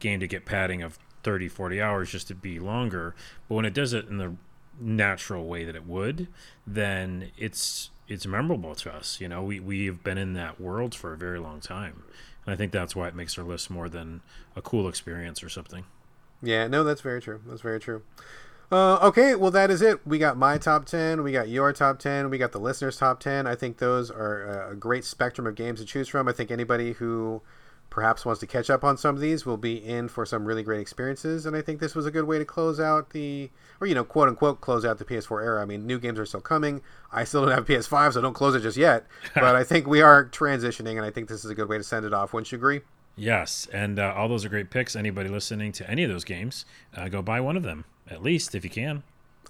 game 0.00 0.20
to 0.20 0.26
get 0.26 0.44
padding 0.44 0.82
of 0.82 0.98
30 1.22 1.48
40 1.48 1.80
hours 1.80 2.10
just 2.10 2.28
to 2.28 2.34
be 2.34 2.58
longer 2.58 3.14
but 3.48 3.54
when 3.54 3.64
it 3.64 3.72
does 3.72 3.94
it 3.94 4.06
in 4.08 4.18
the 4.18 4.34
natural 4.80 5.46
way 5.46 5.64
that 5.64 5.76
it 5.76 5.86
would 5.86 6.28
then 6.66 7.30
it's 7.36 7.90
it's 8.08 8.26
memorable 8.26 8.74
to 8.74 8.92
us 8.92 9.20
you 9.20 9.28
know 9.28 9.42
we 9.42 9.60
we've 9.60 10.02
been 10.02 10.18
in 10.18 10.32
that 10.32 10.60
world 10.60 10.94
for 10.94 11.12
a 11.12 11.16
very 11.16 11.38
long 11.38 11.60
time 11.60 12.02
and 12.44 12.52
i 12.52 12.56
think 12.56 12.72
that's 12.72 12.96
why 12.96 13.06
it 13.06 13.14
makes 13.14 13.38
our 13.38 13.44
list 13.44 13.70
more 13.70 13.88
than 13.88 14.20
a 14.56 14.62
cool 14.62 14.88
experience 14.88 15.42
or 15.42 15.48
something 15.48 15.84
Yeah, 16.44 16.66
no, 16.66 16.82
that's 16.82 17.02
very 17.02 17.22
true. 17.22 17.40
That's 17.46 17.60
very 17.60 17.78
true. 17.78 18.02
Uh, 18.72 18.96
okay, 19.00 19.36
well, 19.36 19.52
that 19.52 19.70
is 19.70 19.80
it. 19.80 20.04
We 20.04 20.18
got 20.18 20.36
my 20.36 20.58
top 20.58 20.86
10. 20.86 21.22
We 21.22 21.30
got 21.30 21.48
your 21.48 21.72
top 21.72 22.00
10. 22.00 22.30
We 22.30 22.38
got 22.38 22.50
the 22.50 22.58
listeners' 22.58 22.96
top 22.96 23.20
10. 23.20 23.46
I 23.46 23.54
think 23.54 23.78
those 23.78 24.10
are 24.10 24.70
a 24.72 24.74
great 24.74 25.04
spectrum 25.04 25.46
of 25.46 25.54
games 25.54 25.78
to 25.78 25.86
choose 25.86 26.08
from. 26.08 26.26
I 26.26 26.32
think 26.32 26.50
anybody 26.50 26.94
who 26.94 27.42
perhaps 27.92 28.24
wants 28.24 28.40
to 28.40 28.46
catch 28.46 28.70
up 28.70 28.82
on 28.84 28.96
some 28.96 29.14
of 29.14 29.20
these 29.20 29.44
will 29.44 29.58
be 29.58 29.76
in 29.76 30.08
for 30.08 30.24
some 30.24 30.46
really 30.46 30.62
great 30.62 30.80
experiences. 30.80 31.44
And 31.44 31.54
I 31.54 31.60
think 31.60 31.78
this 31.78 31.94
was 31.94 32.06
a 32.06 32.10
good 32.10 32.24
way 32.24 32.38
to 32.38 32.44
close 32.46 32.80
out 32.80 33.10
the, 33.10 33.50
or, 33.82 33.86
you 33.86 33.94
know, 33.94 34.02
quote 34.02 34.30
unquote, 34.30 34.62
close 34.62 34.86
out 34.86 34.96
the 34.96 35.04
PS4 35.04 35.44
era. 35.44 35.60
I 35.60 35.66
mean, 35.66 35.86
new 35.86 35.98
games 35.98 36.18
are 36.18 36.24
still 36.24 36.40
coming. 36.40 36.80
I 37.12 37.24
still 37.24 37.44
don't 37.44 37.54
have 37.54 37.66
PS5, 37.66 38.14
so 38.14 38.22
don't 38.22 38.32
close 38.32 38.54
it 38.54 38.60
just 38.60 38.78
yet. 38.78 39.06
but 39.34 39.54
I 39.54 39.62
think 39.62 39.86
we 39.86 40.00
are 40.00 40.24
transitioning, 40.24 40.96
and 40.96 41.02
I 41.02 41.10
think 41.10 41.28
this 41.28 41.44
is 41.44 41.50
a 41.50 41.54
good 41.54 41.68
way 41.68 41.76
to 41.76 41.84
send 41.84 42.06
it 42.06 42.14
off. 42.14 42.32
Wouldn't 42.32 42.50
you 42.50 42.56
agree? 42.56 42.80
yes 43.14 43.68
and 43.74 43.98
uh, 43.98 44.14
all 44.16 44.26
those 44.26 44.42
are 44.42 44.48
great 44.48 44.70
picks 44.70 44.96
anybody 44.96 45.28
listening 45.28 45.70
to 45.70 45.86
any 45.90 46.02
of 46.02 46.10
those 46.10 46.24
games 46.24 46.64
uh, 46.96 47.10
go 47.10 47.20
buy 47.20 47.38
one 47.38 47.58
of 47.58 47.62
them 47.62 47.84
at 48.08 48.22
least 48.22 48.54
if 48.54 48.64
you 48.64 48.70
can 48.70 49.02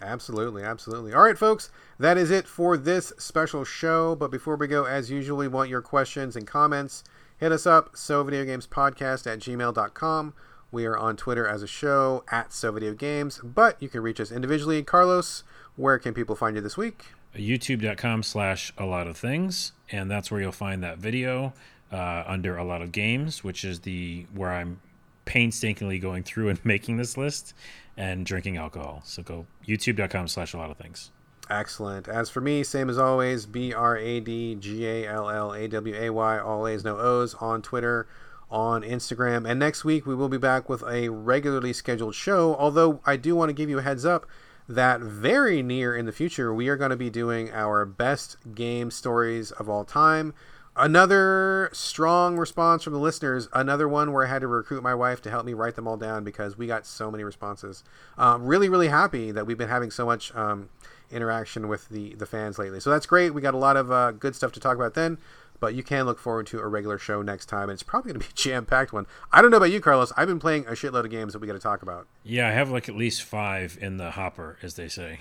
Absolutely, 0.03 0.65
absolutely. 0.65 1.13
All 1.13 1.23
right, 1.23 1.39
folks, 1.39 1.71
that 1.99 2.19
is 2.19 2.31
it 2.31 2.49
for 2.49 2.77
this 2.77 3.13
special 3.19 3.65
show. 3.65 4.17
But 4.17 4.33
before 4.33 4.57
we 4.57 4.67
go, 4.67 4.85
as 4.85 5.11
usual, 5.11 5.39
we 5.39 5.49
want 5.49 5.71
your 5.71 5.83
questions 5.83 6.35
and 6.35 6.47
comments. 6.47 7.05
Hit 7.43 7.51
us 7.51 7.67
up, 7.67 7.97
so 7.97 8.25
videogamespodcast 8.25 9.27
at 9.27 9.41
gmail.com. 9.41 10.35
We 10.71 10.87
are 10.87 10.97
on 10.97 11.17
Twitter 11.17 11.45
as 11.45 11.61
a 11.61 11.67
show 11.67 12.23
at 12.31 12.53
so 12.53 12.71
video 12.71 12.95
games, 12.95 13.41
but 13.43 13.83
you 13.83 13.89
can 13.89 14.01
reach 14.01 14.21
us 14.21 14.31
individually. 14.31 14.85
Carlos, 14.85 15.43
where 15.75 15.99
can 15.99 16.15
people 16.15 16.37
find 16.37 16.55
you 16.55 16.63
this 16.63 16.77
week? 16.77 17.07
youtube.com 17.37 18.23
slash 18.23 18.73
a 18.79 18.85
lot 18.85 19.09
of 19.09 19.17
things 19.17 19.73
and 19.91 20.09
that's 20.09 20.31
where 20.31 20.41
you'll 20.41 20.53
find 20.53 20.85
that 20.85 20.99
video 20.99 21.53
uh, 21.91 22.23
under 22.29 22.59
a 22.59 22.63
lot 22.63 22.83
of 22.83 22.93
games 22.93 23.43
which 23.43 23.65
is 23.65 23.81
the 23.81 24.27
where 24.35 24.53
i'm 24.53 24.79
painstakingly 25.25 25.99
going 25.99 26.23
through 26.23 26.51
and 26.51 26.61
making 26.65 26.99
this 26.99 27.17
list 27.17 27.55
and 27.97 28.27
drinking 28.27 28.59
alcohol 28.59 29.01
so 29.03 29.23
go 29.23 29.47
youtube.com 29.67 30.29
slash 30.29 30.53
a 30.53 30.59
lot 30.59 30.71
of 30.71 30.77
things 30.77 31.11
Excellent. 31.51 32.09
As 32.09 32.31
for 32.31 32.41
me, 32.41 32.63
same 32.63 32.89
as 32.89 32.99
always, 32.99 33.47
B 33.47 33.75
R 33.75 33.97
A 33.97 34.21
D 34.21 34.55
G 34.55 34.87
A 34.87 35.07
L 35.07 35.29
L 35.29 35.53
A 35.53 35.69
W 35.69 35.95
A 35.95 36.11
Y, 36.11 36.39
all 36.39 36.67
A's, 36.67 36.85
no 36.85 36.97
O's, 36.97 37.35
on 37.35 37.63
Twitter, 37.63 38.07
on 38.51 38.83
Instagram. 38.83 39.49
And 39.49 39.59
next 39.59 39.85
week, 39.85 40.07
we 40.07 40.15
will 40.15 40.29
be 40.29 40.39
back 40.39 40.69
with 40.69 40.83
a 40.89 41.09
regularly 41.09 41.73
scheduled 41.73 42.15
show. 42.15 42.55
Although, 42.57 43.01
I 43.05 43.17
do 43.17 43.35
want 43.35 43.49
to 43.49 43.55
give 43.55 43.69
you 43.69 43.79
a 43.79 43.83
heads 43.83 44.05
up 44.05 44.27
that 44.69 45.01
very 45.01 45.63
near 45.63 45.97
in 45.97 46.07
the 46.07 46.13
future, 46.13 46.55
we 46.55 46.69
are 46.69 46.77
going 46.77 46.91
to 46.91 46.97
be 46.97 47.11
doing 47.11 47.51
our 47.53 47.85
best 47.85 48.37
game 48.55 48.91
stories 48.91 49.51
of 49.53 49.69
all 49.69 49.85
time. 49.85 50.35
Another 50.75 51.69
strong 51.75 52.39
response 52.39 52.83
from 52.83 52.95
the 52.95 52.99
listeners. 52.99 53.49
Another 53.53 53.87
one 53.87 54.11
where 54.11 54.25
I 54.25 54.31
had 54.31 54.41
to 54.41 54.47
recruit 54.47 54.83
my 54.83 54.95
wife 54.95 55.21
to 55.23 55.31
help 55.31 55.45
me 55.45 55.53
write 55.53 55.75
them 55.75 55.87
all 55.87 55.99
down 55.99 56.25
because 56.25 56.57
we 56.57 56.67
got 56.67 56.87
so 56.87 57.11
many 57.11 57.25
responses. 57.25 57.85
Um, 58.17 58.47
really, 58.47 58.71
really 58.71 58.89
happy 58.89 59.33
that 59.33 59.47
we've 59.47 59.59
been 59.59 59.69
having 59.69 59.91
so 59.91 60.07
much 60.07 60.35
um, 60.35 60.71
interaction 61.13 61.69
with 61.69 61.89
the 61.89 62.15
the 62.15 62.27
fans 62.27 62.59
lately. 62.59 62.81
So 62.81 62.91
that's 62.91 63.07
great. 63.07 63.33
We 63.35 63.41
got 63.41 63.55
a 63.55 63.59
lot 63.59 63.77
of 63.77 63.91
uh, 63.93 64.13
good 64.13 64.35
stuff 64.35 64.53
to 64.53 64.61
talk 64.61 64.77
about 64.77 64.95
then. 64.95 65.19
But 65.61 65.75
you 65.75 65.85
can 65.85 66.07
look 66.07 66.19
forward 66.19 66.49
to 66.49 66.59
a 66.59 66.67
regular 66.67 66.99
show 66.99 67.23
next 67.23 67.47
time. 67.47 67.65
And 67.65 67.73
it's 67.73 67.85
probably 67.85 68.13
going 68.13 68.21
to 68.21 68.27
be 68.27 68.31
a 68.33 68.35
jam 68.51 68.67
packed 68.67 68.93
one. 68.93 69.07
I 69.31 69.41
don't 69.41 69.53
know 69.53 69.59
about 69.59 69.71
you, 69.71 69.81
Carlos. 69.81 70.13
I've 70.17 70.27
been 70.27 70.41
playing 70.41 70.67
a 70.67 70.73
shitload 70.73 71.05
of 71.05 71.11
games 71.13 71.35
that 71.35 71.39
we 71.39 71.47
got 71.47 71.53
to 71.53 71.61
talk 71.61 71.83
about. 71.83 72.09
yeah 72.25 72.49
i 72.49 72.51
have 72.51 72.71
like 72.71 72.89
at 72.89 72.97
least 72.97 73.23
five 73.23 73.79
in 73.81 73.97
the 73.97 74.11
hopper 74.11 74.59
as 74.63 74.75
they 74.75 74.89
say 74.89 75.21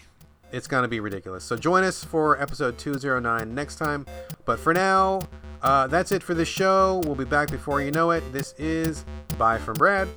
It's 0.51 0.65
going 0.67 0.81
to 0.81 0.87
be 0.87 0.99
ridiculous. 0.99 1.43
So 1.43 1.55
join 1.55 1.83
us 1.83 2.03
for 2.03 2.41
episode 2.41 2.79
209 2.79 3.53
next 3.53 3.75
time. 3.75 4.05
But 4.45 4.59
for 4.59 4.73
now, 4.73 5.21
uh, 5.61 5.85
that's 5.87 6.11
it 6.11 6.23
for 6.23 6.33
the 6.33 6.43
show. 6.45 7.01
We'll 7.05 7.13
be 7.15 7.23
back 7.23 7.51
before 7.51 7.79
you 7.81 7.91
know 7.91 8.09
it. 8.11 8.23
This 8.33 8.53
is 8.57 9.05
Bye 9.37 9.59
from 9.59 9.75
Brad. 9.75 10.07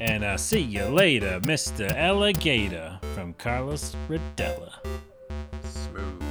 and 0.00 0.24
I'll 0.24 0.38
see 0.38 0.60
you 0.60 0.84
later 0.84 1.40
mr 1.42 1.90
alligator 1.96 2.98
from 3.14 3.34
carlos 3.34 3.94
Rodella. 4.08 4.72
Smooth. 5.64 6.21